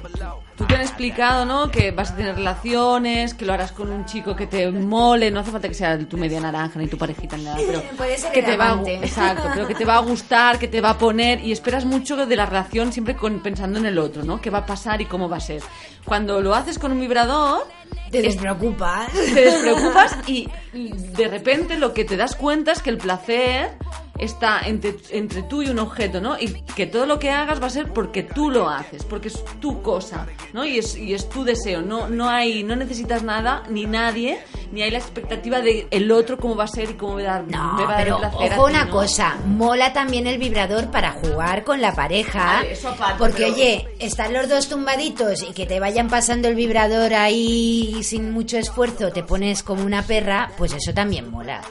Tú 0.56 0.66
te 0.66 0.76
han 0.76 0.82
explicado, 0.82 1.45
¿no? 1.45 1.72
Que 1.72 1.89
vas 1.91 2.12
a 2.12 2.16
tener 2.16 2.36
relaciones, 2.36 3.34
que 3.34 3.43
lo 3.45 3.54
harás 3.54 3.72
con 3.72 3.89
un 3.89 4.06
chico 4.06 4.36
que 4.36 4.45
te 4.45 4.70
mole, 4.72 5.32
no 5.32 5.39
hace 5.39 5.49
falta 5.51 5.68
que 5.68 5.74
sea 5.74 5.97
tu 6.08 6.16
media 6.18 6.39
naranja 6.39 6.78
ni 6.78 6.88
tu 6.88 6.97
parejita 6.97 7.38
ni 7.38 7.45
nada, 7.45 7.58
pero 7.66 7.82
Puede 7.97 8.18
ser 8.18 8.32
que 8.32 8.39
el 8.41 8.45
te 8.45 8.58
va 8.58 8.72
a, 8.74 8.82
exacto, 8.91 9.49
pero 9.54 9.68
que 9.68 9.74
te 9.74 9.84
va 9.86 9.95
a 9.95 9.99
gustar, 10.01 10.60
que 10.60 10.68
te 10.68 10.80
va 10.80 10.91
a 10.91 10.97
poner 10.99 11.41
y 11.43 11.51
esperas 11.51 11.86
mucho 11.86 12.16
de 12.28 12.36
la 12.36 12.45
relación 12.45 12.93
siempre 12.93 13.16
con, 13.16 13.39
pensando 13.41 13.80
en 13.80 13.88
el 13.88 13.97
otro, 13.97 14.24
¿no? 14.24 14.39
¿Qué 14.41 14.51
va 14.51 14.60
a 14.60 14.66
pasar 14.66 15.01
y 15.01 15.06
cómo 15.06 15.28
va 15.28 15.38
a 15.38 15.41
ser? 15.41 15.64
Cuando 16.06 16.39
lo 16.39 16.54
haces 16.54 16.78
con 16.78 16.91
un 16.91 16.99
vibrador, 16.99 17.66
Te 18.12 18.20
es- 18.20 18.26
despreocupas. 18.26 19.12
te 19.12 19.41
despreocupas 19.41 20.18
y 20.28 20.47
de 20.93 21.28
repente 21.30 21.78
lo 21.80 21.93
que 21.95 22.06
te 22.06 22.16
das 22.16 22.36
cuenta 22.36 22.74
es 22.74 22.82
que 22.84 22.91
el 22.91 22.97
placer 22.99 23.72
está 24.20 24.62
entre, 24.66 24.95
entre 25.10 25.41
tú 25.43 25.64
y 25.64 25.70
un 25.70 25.80
objeto, 25.80 26.22
¿no? 26.22 26.38
Y 26.39 26.47
que 26.76 26.86
todo 26.86 27.06
lo 27.08 27.18
que 27.20 27.32
hagas 27.32 27.62
va 27.62 27.66
a 27.68 27.70
ser 27.72 27.91
porque 27.91 28.22
tú 28.24 28.49
lo 28.51 28.70
haces, 28.70 29.04
porque 29.04 29.28
es 29.30 29.43
tu 29.60 29.82
cosa, 29.82 30.28
¿no? 30.54 30.64
Y 30.66 30.78
es, 30.78 30.95
y 30.95 31.14
es 31.14 31.28
tu 31.30 31.43
deseo, 31.43 31.82
no, 31.82 32.08
no 32.08 32.30
hay, 32.30 32.64
no 32.64 32.76
necesitas 32.76 33.24
nada, 33.24 33.64
ni 33.70 33.86
nadie, 33.86 34.39
ni 34.72 34.82
hay 34.84 34.91
la 34.91 34.99
expectativa 34.99 35.62
de 35.62 35.88
el 35.91 36.12
otro 36.12 36.38
cómo 36.38 36.56
va 36.56 36.64
a 36.64 36.68
ser 36.68 36.91
y 36.91 36.93
cómo 36.93 37.16
me 37.16 37.24
va 37.24 37.36
a 37.36 37.39
dar, 37.41 37.47
No, 37.51 37.74
me 37.74 37.84
va 37.84 37.89
a 37.89 37.95
dar 37.95 38.04
pero 38.04 38.18
placer 38.20 38.54
a 38.54 38.56
ojo 38.56 38.66
ti, 38.68 38.74
una 38.74 38.86
¿no? 38.86 38.91
cosa, 38.91 39.38
mola 39.45 39.93
también 39.93 40.28
el 40.28 40.38
vibrador 40.38 40.89
para 40.91 41.12
jugar 41.14 41.64
con 41.64 41.82
la 41.82 41.93
pareja, 41.93 42.58
Vale, 42.58 42.72
eso 42.74 42.89
aparte, 42.89 43.16
porque 43.18 43.43
pero- 43.43 43.54
oye, 43.54 43.88
están 43.99 44.34
los 44.34 44.47
dos 44.49 44.70
tumbaditos 44.70 45.43
y 45.43 45.54
que 45.54 45.66
te 45.66 45.80
vayan 45.80 46.08
pasando 46.08 46.47
el 46.47 46.56
vibrador 46.56 47.14
ahí 47.14 48.01
sin 48.04 48.32
mucho 48.32 48.58
esfuerzo, 48.58 49.12
te 49.12 49.24
pones 49.24 49.64
como 49.64 49.84
una 49.84 50.04
perra, 50.04 50.51
pues 50.58 50.74
eso 50.74 50.93
también 50.93 51.30
mola. 51.32 51.62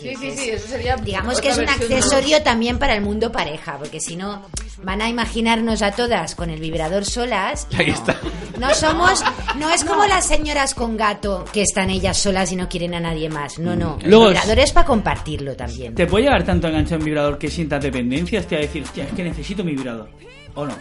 Sí, 0.00 0.14
sí, 0.20 0.30
sí, 0.36 0.50
eso 0.50 0.68
sería 0.68 0.96
Digamos 0.96 1.40
que 1.40 1.48
es 1.48 1.58
un 1.58 1.68
accesorio 1.68 2.42
también 2.42 2.78
para 2.78 2.94
el 2.94 3.02
mundo 3.02 3.32
pareja, 3.32 3.76
porque 3.78 4.00
si 4.00 4.16
no 4.16 4.42
van 4.82 5.00
a 5.02 5.08
imaginarnos 5.08 5.80
a 5.82 5.92
todas 5.92 6.34
con 6.34 6.50
el 6.50 6.60
vibrador 6.60 7.04
solas. 7.04 7.66
y 7.70 7.76
Ahí 7.76 7.86
no. 7.88 7.94
está. 7.94 8.16
No 8.60 8.74
somos, 8.74 9.22
no 9.56 9.70
es 9.70 9.84
como 9.84 10.04
las 10.06 10.26
señoras 10.26 10.74
con 10.74 10.96
gato 10.96 11.44
que 11.52 11.62
están 11.62 11.90
ellas 11.90 12.16
solas 12.18 12.52
y 12.52 12.56
no 12.56 12.68
quieren 12.68 12.94
a 12.94 13.00
nadie 13.00 13.28
más. 13.28 13.58
No, 13.58 13.74
no. 13.76 13.98
El 14.02 14.10
Luego 14.10 14.26
es- 14.30 14.32
vibrador 14.34 14.58
es 14.58 14.72
para 14.72 14.86
compartirlo 14.86 15.56
también. 15.56 15.94
¿Te 15.94 16.06
puede 16.06 16.24
llegar 16.24 16.44
tanto 16.44 16.66
a 16.66 16.70
enganchar 16.70 16.98
un 16.98 17.04
vibrador 17.04 17.38
que 17.38 17.50
sientas 17.50 17.82
dependencia? 17.82 18.40
Hostia, 18.40 18.58
decir, 18.58 18.82
hostia, 18.82 19.04
es 19.04 19.12
que 19.12 19.24
necesito 19.24 19.64
mi 19.64 19.72
vibrador. 19.72 20.08
¿O 20.54 20.66
no? 20.66 20.74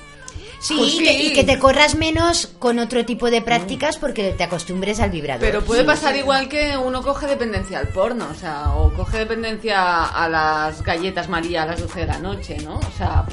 Sí, 0.60 0.76
Pues 0.78 0.94
y 0.96 1.00
que- 1.00 1.06
sí. 1.18 1.28
y 1.28 1.34
que 1.34 1.44
te 1.44 1.60
corras 1.60 1.96
menos 1.96 2.48
con 2.60 2.80
otro 2.80 3.06
tipo 3.06 3.30
de 3.30 3.42
prácticas 3.42 3.98
porque 3.98 4.32
te 4.32 4.44
acostumbres 4.44 5.00
al 5.00 5.12
vibrador. 5.12 5.42
Pero 5.42 5.62
puede 5.64 5.82
Sí. 5.82 5.88
pasar 5.88 6.16
igual 6.16 6.48
que 6.50 6.76
uno 6.78 7.02
coge 7.04 7.28
dependencia 7.28 7.80
al 7.80 7.88
porno, 7.90 8.28
o 8.32 8.34
sea, 8.36 8.72
o 8.74 8.92
coge 8.94 9.20
dependencia 9.20 10.06
a 10.06 10.28
las 10.28 10.82
galletas 10.82 11.30
María 11.30 11.64
a 11.64 11.66
las 11.68 11.80
12 11.82 12.00
de 12.02 12.06
la 12.08 12.18
noche, 12.20 12.58
¿no? 12.64 12.76
O 12.78 12.92
sea, 12.98 13.26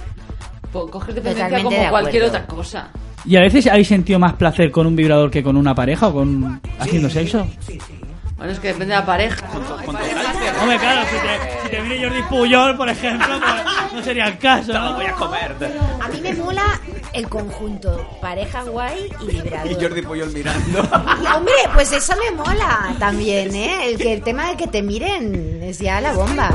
coges 0.73 1.15
dependencia 1.15 1.47
Totalmente 1.47 1.63
como 1.77 1.83
de 1.85 1.91
cualquier 1.91 2.25
otra 2.25 2.47
cosa. 2.47 2.89
¿Y 3.25 3.37
a 3.37 3.41
veces 3.41 3.67
habéis 3.69 3.89
sentido 3.89 4.19
más 4.19 4.35
placer 4.35 4.71
con 4.71 4.87
un 4.87 4.97
vibrador 4.97 5.31
que 5.31 5.43
con 5.43 5.57
una 5.57 5.75
pareja 5.75 6.09
o 6.09 6.13
con 6.13 6.61
haciendo 6.79 7.09
sexo? 7.09 7.47
Bueno, 8.37 8.53
es 8.53 8.59
que 8.59 8.69
depende 8.69 8.87
de 8.95 9.01
la 9.01 9.07
pareja. 9.07 9.47
Hombre, 10.61 10.79
claro, 10.79 11.03
si 11.09 11.17
te, 11.17 11.63
si 11.63 11.69
te 11.71 11.81
viene 11.83 12.05
Jordi 12.05 12.23
Puyol, 12.25 12.77
por 12.77 12.89
ejemplo, 12.89 13.29
pues 13.39 13.93
no 13.95 14.03
sería 14.03 14.27
el 14.27 14.39
caso, 14.39 14.73
¿no? 14.73 14.95
voy 14.95 15.07
a 15.07 15.13
comer. 15.13 15.55
A 16.01 16.09
mí 16.09 16.21
me 16.21 16.33
mola 16.35 16.81
el 17.13 17.29
conjunto, 17.29 18.07
pareja 18.21 18.63
guay 18.65 19.11
y 19.21 19.27
vibrador. 19.27 19.71
Y 19.71 19.75
Jordi 19.75 20.03
Puyol 20.03 20.33
mirando. 20.33 20.83
Y, 21.23 21.27
hombre, 21.27 21.55
pues 21.75 21.93
eso 21.93 22.15
me 22.17 22.31
mola 22.37 22.95
también, 22.99 23.55
¿eh? 23.55 23.89
El, 23.89 23.99
que, 23.99 24.13
el 24.13 24.23
tema 24.23 24.49
de 24.51 24.57
que 24.57 24.67
te 24.67 24.83
miren 24.83 25.63
es 25.63 25.79
ya 25.79 26.01
la 26.01 26.13
bomba. 26.13 26.51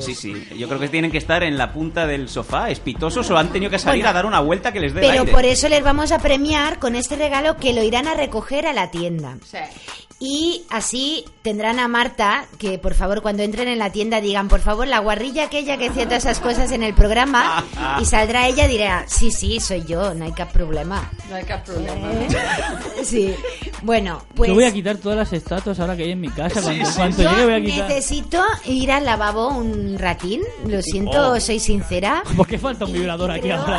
Sí, 0.00 0.14
sí. 0.14 0.48
Yo 0.56 0.68
creo 0.68 0.78
que 0.80 0.88
tienen 0.88 1.10
que 1.10 1.18
estar 1.18 1.42
en 1.42 1.56
la 1.56 1.72
punta 1.72 2.06
del 2.06 2.28
sofá, 2.28 2.70
espitosos, 2.70 3.30
o 3.30 3.38
han 3.38 3.48
tenido 3.48 3.70
que 3.70 3.78
salir 3.78 4.02
Bueno, 4.02 4.10
a 4.10 4.12
dar 4.12 4.26
una 4.26 4.40
vuelta 4.40 4.72
que 4.72 4.80
les 4.80 4.92
dé 4.92 5.00
el 5.00 5.06
Pero 5.06 5.20
aire. 5.22 5.32
por 5.32 5.44
eso 5.44 5.68
les 5.68 5.82
vamos 5.82 6.12
a 6.12 6.18
premiar 6.18 6.78
con 6.78 6.94
este 6.94 7.16
regalo 7.16 7.56
que 7.56 7.72
lo 7.72 7.82
irán 7.82 8.06
a 8.06 8.14
recoger 8.14 8.66
a 8.66 8.72
la 8.72 8.90
tienda. 8.90 9.38
Sí. 9.44 9.58
Y 10.26 10.64
así 10.70 11.26
tendrán 11.42 11.78
a 11.78 11.86
Marta, 11.86 12.46
que 12.58 12.78
por 12.78 12.94
favor 12.94 13.20
cuando 13.20 13.42
entren 13.42 13.68
en 13.68 13.78
la 13.78 13.92
tienda 13.92 14.22
digan, 14.22 14.48
por 14.48 14.60
favor, 14.60 14.88
la 14.88 15.00
guarrilla 15.00 15.44
aquella 15.44 15.76
que 15.76 15.90
todas 15.90 16.24
esas 16.24 16.40
cosas 16.40 16.72
en 16.72 16.82
el 16.82 16.94
programa, 16.94 17.62
y 18.00 18.06
saldrá 18.06 18.48
ella 18.48 18.64
y 18.64 18.68
dirá, 18.68 19.04
sí, 19.06 19.30
sí, 19.30 19.60
soy 19.60 19.84
yo, 19.84 20.14
no 20.14 20.24
hay 20.24 20.32
cap 20.32 20.50
problema. 20.50 21.10
No 21.28 21.36
hay 21.36 21.44
cap 21.44 21.62
problema. 21.66 22.08
Sí. 23.04 23.34
Bueno, 23.82 24.22
pues... 24.34 24.48
Yo 24.48 24.54
voy 24.54 24.64
a 24.64 24.72
quitar 24.72 24.96
todas 24.96 25.18
las 25.18 25.32
estatuas 25.34 25.78
ahora 25.78 25.94
que 25.94 26.04
hay 26.04 26.12
en 26.12 26.22
mi 26.22 26.30
casa. 26.30 26.62
Cuando, 26.62 27.16
sí, 27.16 27.22
llegue 27.22 27.44
voy 27.44 27.52
a 27.52 27.60
quitar. 27.60 27.88
necesito 27.90 28.42
ir 28.64 28.90
al 28.92 29.04
lavabo 29.04 29.48
un 29.48 29.98
ratín, 29.98 30.40
lo 30.66 30.80
siento, 30.80 31.32
Oh. 31.32 31.38
soy 31.40 31.60
sincera. 31.60 32.22
¿Por 32.36 32.46
qué 32.46 32.58
falta 32.58 32.86
un 32.86 32.94
vibrador 32.94 33.30
aquí 33.30 33.50
ahora? 33.50 33.78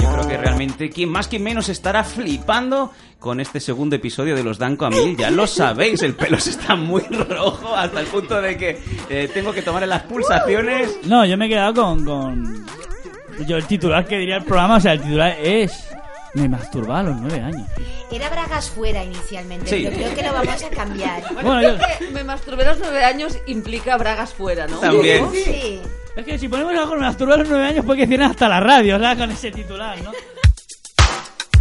Yo 0.00 0.12
creo 0.12 0.28
que 0.28 0.36
realmente 0.38 0.88
quien 0.88 1.10
más 1.10 1.28
quien 1.28 1.42
menos 1.42 1.68
estará 1.68 2.02
flipando 2.02 2.92
con 3.18 3.40
este 3.40 3.60
segundo 3.60 3.96
episodio 3.96 4.34
de 4.34 4.42
los 4.42 4.58
Danco 4.58 4.86
a 4.86 4.90
Mil. 4.90 5.16
Ya 5.16 5.30
lo 5.30 5.46
sabéis, 5.46 6.02
el 6.02 6.14
pelo 6.14 6.40
se 6.40 6.50
está 6.50 6.76
muy 6.76 7.02
rojo 7.02 7.76
hasta 7.76 8.00
el 8.00 8.06
punto 8.06 8.40
de 8.40 8.56
que 8.56 8.82
eh, 9.10 9.28
tengo 9.34 9.52
que 9.52 9.60
tomar 9.60 9.86
las 9.86 10.02
pulsaciones. 10.04 10.98
No, 11.04 11.26
yo 11.26 11.36
me 11.36 11.46
he 11.46 11.48
quedado 11.50 11.74
con, 11.74 12.04
con... 12.04 12.66
Yo 13.46 13.56
el 13.56 13.66
titular 13.66 14.06
que 14.06 14.18
diría 14.18 14.36
el 14.36 14.44
programa, 14.44 14.76
o 14.76 14.80
sea, 14.80 14.92
el 14.94 15.02
titular 15.02 15.36
es... 15.42 15.84
Me 16.34 16.48
masturbaba 16.48 17.00
a 17.00 17.02
los 17.02 17.16
nueve 17.16 17.40
años. 17.40 17.68
Era 18.10 18.28
bragas 18.30 18.70
fuera 18.70 19.02
inicialmente, 19.02 19.68
Sí. 19.68 19.82
pero 19.84 19.96
creo 19.96 20.14
que 20.14 20.22
lo 20.22 20.32
vamos 20.32 20.62
a 20.62 20.70
cambiar. 20.70 21.22
Bueno, 21.34 21.48
Bueno, 21.50 21.60
creo 21.78 21.78
yo- 21.78 21.98
que 22.06 22.10
me 22.12 22.24
masturbé 22.24 22.64
a 22.64 22.68
los 22.70 22.78
nueve 22.78 23.04
años 23.04 23.38
implica 23.46 23.96
bragas 23.96 24.32
fuera, 24.34 24.66
¿no? 24.68 24.78
También. 24.78 25.28
Sí. 25.32 25.82
Es 26.16 26.24
que 26.24 26.38
si 26.38 26.48
ponemos 26.48 26.72
algo 26.74 26.94
me 26.94 27.00
masturbaba 27.02 27.34
a 27.36 27.38
los 27.38 27.48
nueve 27.48 27.66
años, 27.66 27.84
porque 27.84 28.02
decir 28.02 28.22
hasta 28.22 28.48
la 28.48 28.60
radio, 28.60 28.98
¿sabes? 29.00 29.18
Con 29.18 29.30
ese 29.30 29.50
titular, 29.50 30.00
¿no? 30.02 30.12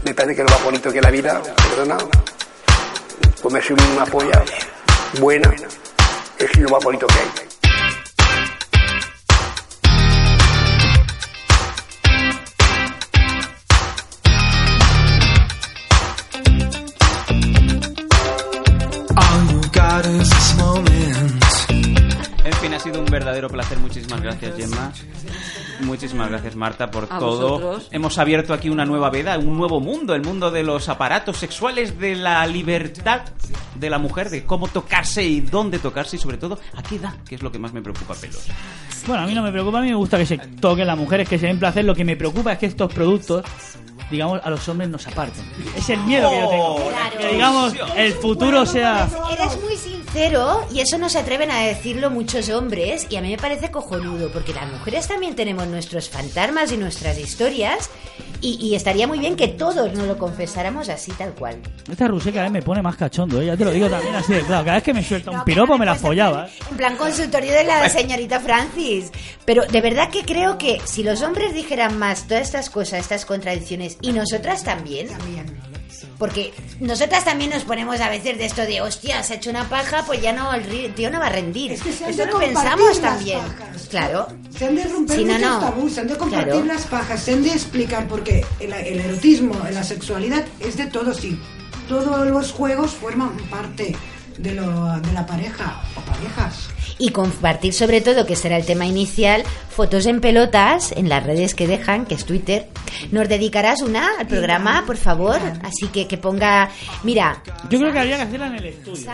Me 0.04 0.14
parece 0.14 0.36
que 0.36 0.44
lo 0.44 0.50
más 0.50 0.64
bonito 0.64 0.92
que 0.94 1.02
la 1.02 1.10
vida, 1.12 1.42
perdona, 1.70 1.98
comerse 3.42 3.74
una 3.74 4.06
polla 4.06 4.44
buena 5.20 5.52
es 6.38 6.58
lo 6.60 6.70
más 6.70 6.84
bonito 6.84 7.08
que 7.08 7.14
hay. 7.16 7.49
En 22.46 22.54
fin, 22.54 22.74
ha 22.74 22.80
sido 22.80 23.02
un 23.02 23.06
verdadero 23.06 23.50
placer. 23.50 23.78
Muchísimas 23.80 24.22
gracias, 24.22 24.56
Gemma. 24.56 24.94
Muchísimas 25.82 26.30
gracias, 26.30 26.56
Marta, 26.56 26.92
por 26.92 27.06
A 27.10 27.20
todo. 27.20 27.50
vosotros. 27.60 27.88
Hemos 27.92 28.18
abierto 28.18 28.54
aquí 28.54 28.70
una 28.70 28.86
nueva 28.86 29.10
veda, 29.10 29.38
un 29.38 29.58
nuevo 29.58 29.80
mundo, 29.80 30.14
el 30.16 30.22
mundo 30.24 30.52
de 30.52 30.64
los 30.64 30.90
aparatos 30.90 31.38
sexuales, 31.38 32.00
de 32.00 32.16
la 32.16 32.46
libertad 32.48 33.22
de 33.76 33.90
la 33.90 33.98
mujer, 33.98 34.30
de 34.30 34.44
cómo 34.46 34.68
tocarse 34.68 35.24
y 35.24 35.40
dónde 35.42 35.80
tocarse 35.80 36.18
y 36.18 36.20
sobre 36.20 36.38
todo 36.38 36.60
a 36.76 36.84
qué 36.84 36.96
edad, 36.96 37.14
que 37.28 37.36
es 37.36 37.42
lo 37.42 37.52
que 37.52 37.60
más 37.60 37.72
me 37.74 37.82
preocupa, 37.82 38.14
pelos. 38.16 38.46
Bueno, 39.08 39.24
a 39.24 39.26
mí 39.28 39.34
no 39.34 39.42
me 39.42 39.52
preocupa, 39.52 39.80
a 39.80 39.82
mí 39.82 39.88
me 39.90 39.96
gusta 39.96 40.18
que 40.18 40.26
se 40.26 40.38
toquen 40.38 40.86
las 40.86 40.98
mujeres, 40.98 41.28
que 41.28 41.40
se 41.40 41.48
den 41.48 41.60
placer. 41.60 41.86
Lo 41.86 41.96
que 41.96 42.04
me 42.04 42.18
preocupa 42.18 42.52
es 42.54 42.60
que 42.60 42.66
estos 42.66 42.94
productos, 42.94 43.46
digamos, 44.12 44.42
a 44.44 44.50
los 44.50 44.68
hombres 44.68 44.90
nos 44.90 45.08
aparten. 45.08 45.44
Es 45.78 45.90
el 45.90 46.00
miedo 46.02 46.30
que 46.30 46.40
yo 46.42 46.50
tengo. 46.50 46.90
Claro. 46.90 47.18
Que 47.18 47.28
digamos, 47.30 47.74
el 47.96 48.14
futuro 48.14 48.66
sea... 48.66 49.08
Eres 49.32 49.58
muy 49.64 49.78
sincero 49.78 50.66
y 50.74 50.82
eso 50.82 50.98
no 50.98 51.08
se 51.08 51.20
atreven 51.20 51.50
a 51.50 51.62
decirlo 51.62 52.10
muchos 52.10 52.50
hombres 52.50 53.08
y 53.10 53.16
a 53.16 53.22
mí 53.22 53.30
me 53.30 53.38
parece 53.38 53.72
cojonudo 53.72 54.30
porque 54.32 54.54
las 54.54 54.70
mujeres 54.70 55.08
también 55.08 55.36
tenemos 55.36 55.66
nuestros 55.70 56.10
fantasmas 56.10 56.72
y 56.72 56.78
nuestras 56.78 57.18
historias 57.18 57.90
Y, 58.42 58.58
y 58.62 58.76
estaría 58.76 59.06
muy 59.06 59.20
bien 59.20 59.36
que 59.36 59.50
todos 59.50 59.92
nos 59.92 60.08
lo 60.08 60.18
confesáramos 60.18 60.88
así 60.88 61.12
tal 61.12 61.34
cual. 61.34 61.58
Esta 61.92 62.08
Rusé 62.08 62.32
cada 62.32 62.44
vez 62.44 62.52
me 62.54 62.62
pone 62.62 62.82
más 62.82 62.96
cachondo, 62.96 63.42
¿eh? 63.42 63.48
ya 63.48 63.58
te 63.58 63.66
lo 63.66 63.72
digo 63.72 63.90
también 63.90 64.16
así 64.16 64.32
de 64.34 64.42
claro. 64.44 64.64
Cada 64.64 64.78
vez 64.78 64.84
que 64.84 64.94
me 64.94 65.04
suelta 65.04 65.32
un 65.32 65.44
piropo 65.44 65.78
me 65.78 65.86
la 65.86 65.96
follaba. 65.96 66.48
¿eh? 66.48 66.52
En 66.72 66.78
plan 66.78 66.96
consultorio 66.96 67.52
de 67.52 67.66
la 67.66 67.90
señorita 67.90 68.40
Francis. 68.40 69.12
Pero 69.46 69.66
de 69.66 69.82
verdad 69.82 70.10
que 70.10 70.24
creo 70.24 70.58
que 70.58 70.80
si 70.86 71.04
los 71.04 71.22
hombres 71.22 71.54
dijeran 71.54 71.98
más 72.00 72.28
todas 72.28 72.44
estas 72.44 72.70
cosas, 72.70 73.02
estas 73.02 73.26
contradicciones, 73.26 73.98
y 74.02 74.14
nosotras 74.14 74.64
también. 74.64 75.10
Porque 76.20 76.54
nosotras 76.82 77.24
también 77.26 77.50
nos 77.50 77.64
ponemos 77.64 78.00
a 78.02 78.10
veces 78.10 78.38
de 78.38 78.46
esto 78.46 78.62
de, 78.64 78.82
hostia, 78.82 79.24
se 79.24 79.34
ha 79.34 79.36
hecho 79.38 79.50
una 79.50 79.68
paja, 79.70 80.04
pues 80.06 80.22
ya 80.22 80.34
no, 80.34 80.54
el 80.54 80.94
tío 80.94 81.10
no 81.10 81.18
va 81.20 81.28
a 81.28 81.30
rendir. 81.30 81.72
Es 81.72 81.82
que 81.82 81.94
se 81.94 82.04
han 82.04 82.10
Esto 82.12 82.26
de 82.26 82.32
lo 82.34 82.40
pensamos 82.40 83.00
también. 83.02 83.40
pajas. 83.40 83.88
Claro. 83.90 84.28
Se 84.56 84.66
han 84.68 84.76
de 84.76 84.84
romper 84.84 85.18
Sí, 85.18 85.24
muchos 85.26 85.42
no. 85.42 85.60
tabús, 85.62 85.94
se 85.94 86.02
han 86.02 86.08
de 86.08 86.18
compartir 86.18 86.52
Claro. 86.52 86.66
las 86.66 86.86
pajas, 86.88 87.24
se 87.24 87.32
han 87.34 87.42
de 87.44 87.52
explicar 87.54 88.06
porque 88.08 88.46
el, 88.60 88.74
el 88.74 89.00
erotismo, 89.00 89.56
la 89.72 89.84
sexualidad 89.84 90.44
es 90.60 90.76
de 90.76 90.88
todos 90.88 91.24
y 91.24 91.40
todos 91.88 92.28
los 92.28 92.52
juegos 92.52 92.92
forman 92.92 93.36
parte 93.50 93.96
de, 94.38 94.52
lo, 94.54 95.00
de 95.00 95.14
la 95.14 95.26
pareja 95.26 95.82
o 95.96 96.02
parejas. 96.02 96.68
Y 97.02 97.12
compartir 97.12 97.74
sobre 97.74 98.02
todo, 98.02 98.26
que 98.26 98.36
será 98.36 98.58
el 98.58 98.66
tema 98.66 98.86
inicial, 98.86 99.44
fotos 99.70 100.06
en 100.06 100.20
pelotas 100.20 100.92
en 100.92 101.08
las 101.08 101.24
redes 101.26 101.56
que 101.56 101.66
dejan, 101.66 102.06
que 102.06 102.16
es 102.16 102.26
Twitter. 102.26 102.68
¿Nos 103.12 103.30
dedicarás 103.30 103.82
una 103.82 104.10
al 104.20 104.28
programa, 104.28 104.84
por 104.86 104.98
favor? 104.98 105.40
Así 105.64 105.88
que 105.88 106.08
que 106.08 106.18
ponga... 106.18 106.70
Mira, 107.04 107.42
Yo 107.70 107.80
creo 107.80 107.94
que 107.94 108.00
habría 108.00 108.18
que 108.18 108.24
hacerla 108.24 108.48
en 108.48 108.56
el 108.56 108.66
estudio. 108.66 109.10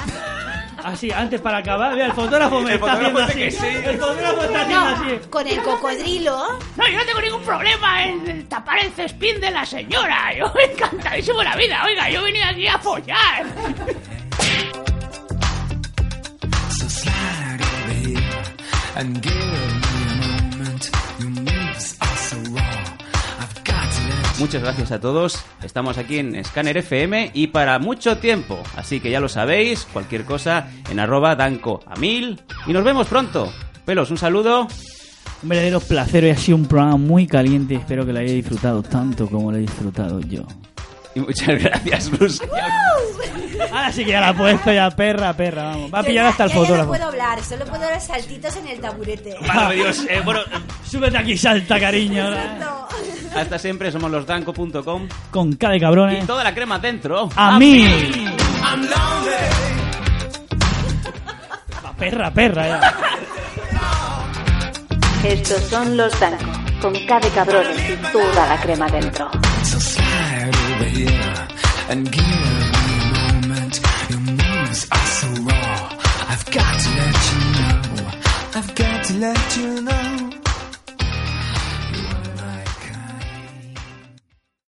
Así, 0.83 1.11
antes 1.11 1.39
para 1.41 1.59
acabar, 1.59 1.93
mira, 1.93 2.07
el 2.07 2.13
fotógrafo 2.13 2.59
me 2.59 2.71
El 2.71 2.75
está 2.77 2.93
haciendo 2.93 3.19
fotógrafo 3.19 3.31
así. 3.31 3.43
dice 3.45 3.59
que 3.59 3.81
sí. 3.81 3.87
El 3.89 3.97
fotógrafo 3.99 4.43
está 4.43 4.61
haciendo 4.61 4.85
no, 4.85 4.95
así. 4.95 5.27
con 5.29 5.47
el 5.47 5.61
cocodrilo... 5.61 6.47
No, 6.77 6.87
yo 6.89 6.97
no 6.97 7.05
tengo 7.05 7.21
ningún 7.21 7.41
problema 7.43 8.05
en 8.07 8.47
tapar 8.49 8.79
el 8.83 8.91
cespín 8.93 9.39
de 9.39 9.51
la 9.51 9.63
señora. 9.65 10.33
Yo 10.35 10.51
encantadísimo 10.71 11.43
la 11.43 11.55
vida. 11.55 11.83
Oiga, 11.85 12.09
yo 12.09 12.23
venía 12.23 12.49
aquí 12.49 12.67
a 12.67 12.79
follar. 12.79 13.45
And 18.95 19.21
give 19.21 19.35
me 19.35 19.41
a 19.41 20.57
moment. 20.57 20.91
Your 21.19 21.29
moves 21.29 21.97
are 22.01 22.17
so 22.17 22.37
raw. 22.51 22.97
I've 23.39 23.63
got 23.63 23.91
to 23.91 24.01
let 24.07 24.39
Muchas 24.39 24.61
gracias 24.61 24.91
a 24.91 24.99
todos. 24.99 25.43
Estamos 25.63 25.97
aquí 25.97 26.19
en 26.19 26.43
Scanner 26.43 26.77
FM 26.77 27.31
y 27.33 27.47
para 27.47 27.79
mucho 27.79 28.17
tiempo. 28.17 28.61
Así 28.75 28.99
que 28.99 29.09
ya 29.11 29.19
lo 29.19 29.29
sabéis, 29.29 29.87
cualquier 29.91 30.25
cosa 30.25 30.67
en 30.89 30.99
arroba 30.99 31.35
danco 31.35 31.81
a 31.85 31.95
mil. 31.95 32.41
Y 32.67 32.73
nos 32.73 32.83
vemos 32.83 33.07
pronto. 33.07 33.51
Pelos, 33.85 34.11
un 34.11 34.17
saludo. 34.17 34.67
Un 35.43 35.49
verdadero 35.49 35.79
placer, 35.79 36.23
hoy 36.23 36.31
ha 36.31 36.37
sido 36.37 36.57
un 36.57 36.65
programa 36.65 36.97
muy 36.97 37.27
caliente. 37.27 37.75
Espero 37.75 38.05
que 38.05 38.13
lo 38.13 38.19
hayáis 38.19 38.35
disfrutado 38.35 38.81
tanto 38.81 39.27
como 39.27 39.51
lo 39.51 39.57
he 39.57 39.61
disfrutado 39.61 40.19
yo. 40.21 40.43
Y 41.13 41.19
muchas 41.19 41.47
gracias, 41.63 42.11
Luz. 42.19 42.41
Ahora 43.71 43.91
sí 43.91 44.03
que 44.05 44.11
ya 44.11 44.21
la 44.21 44.29
he 44.29 44.33
puesto, 44.33 44.71
ya 44.71 44.89
perra, 44.91 45.33
perra, 45.33 45.63
vamos. 45.65 45.93
Va 45.93 45.99
a 45.99 46.03
pillar 46.03 46.25
hasta 46.27 46.45
el 46.45 46.51
fotógrafo. 46.51 46.83
no 46.83 46.87
puedo 46.89 47.05
hablar, 47.07 47.43
solo 47.43 47.65
puedo 47.65 47.81
dar 47.81 47.99
saltitos 48.01 48.55
en 48.57 48.67
el 48.67 48.79
taburete. 48.79 49.35
Madre 49.47 49.75
Dios. 49.75 50.05
Eh, 50.09 50.21
bueno, 50.23 50.41
Súbete 50.85 51.17
aquí, 51.17 51.37
salta, 51.37 51.79
cariño. 51.79 52.25
Hasta 53.35 53.59
siempre 53.59 53.91
somos 53.91 54.09
los 54.11 54.25
danco.com. 54.25 55.07
Con 55.31 55.53
cara 55.53 55.71
de 55.71 55.77
Y 55.77 55.81
cabrones. 55.81 56.25
toda 56.27 56.43
la 56.43 56.53
crema 56.53 56.79
dentro. 56.79 57.29
A 57.35 57.57
mí. 57.59 57.85
Perra, 61.97 62.29
perra, 62.31 62.67
ya. 62.67 62.93
Estos 65.23 65.61
son 65.63 65.97
los 65.97 66.19
Danco, 66.19 66.45
con 66.81 66.93
K 67.05 67.19
de 67.19 67.29
cabrones 67.29 67.89
y 67.89 67.95
toda 68.11 68.47
la 68.47 68.61
crema 68.61 68.87
dentro. 68.89 69.31
I've 78.57 78.73
got 78.73 79.03
to 79.07 79.13
let 79.15 79.57
you 79.57 79.81
know. 79.81 80.14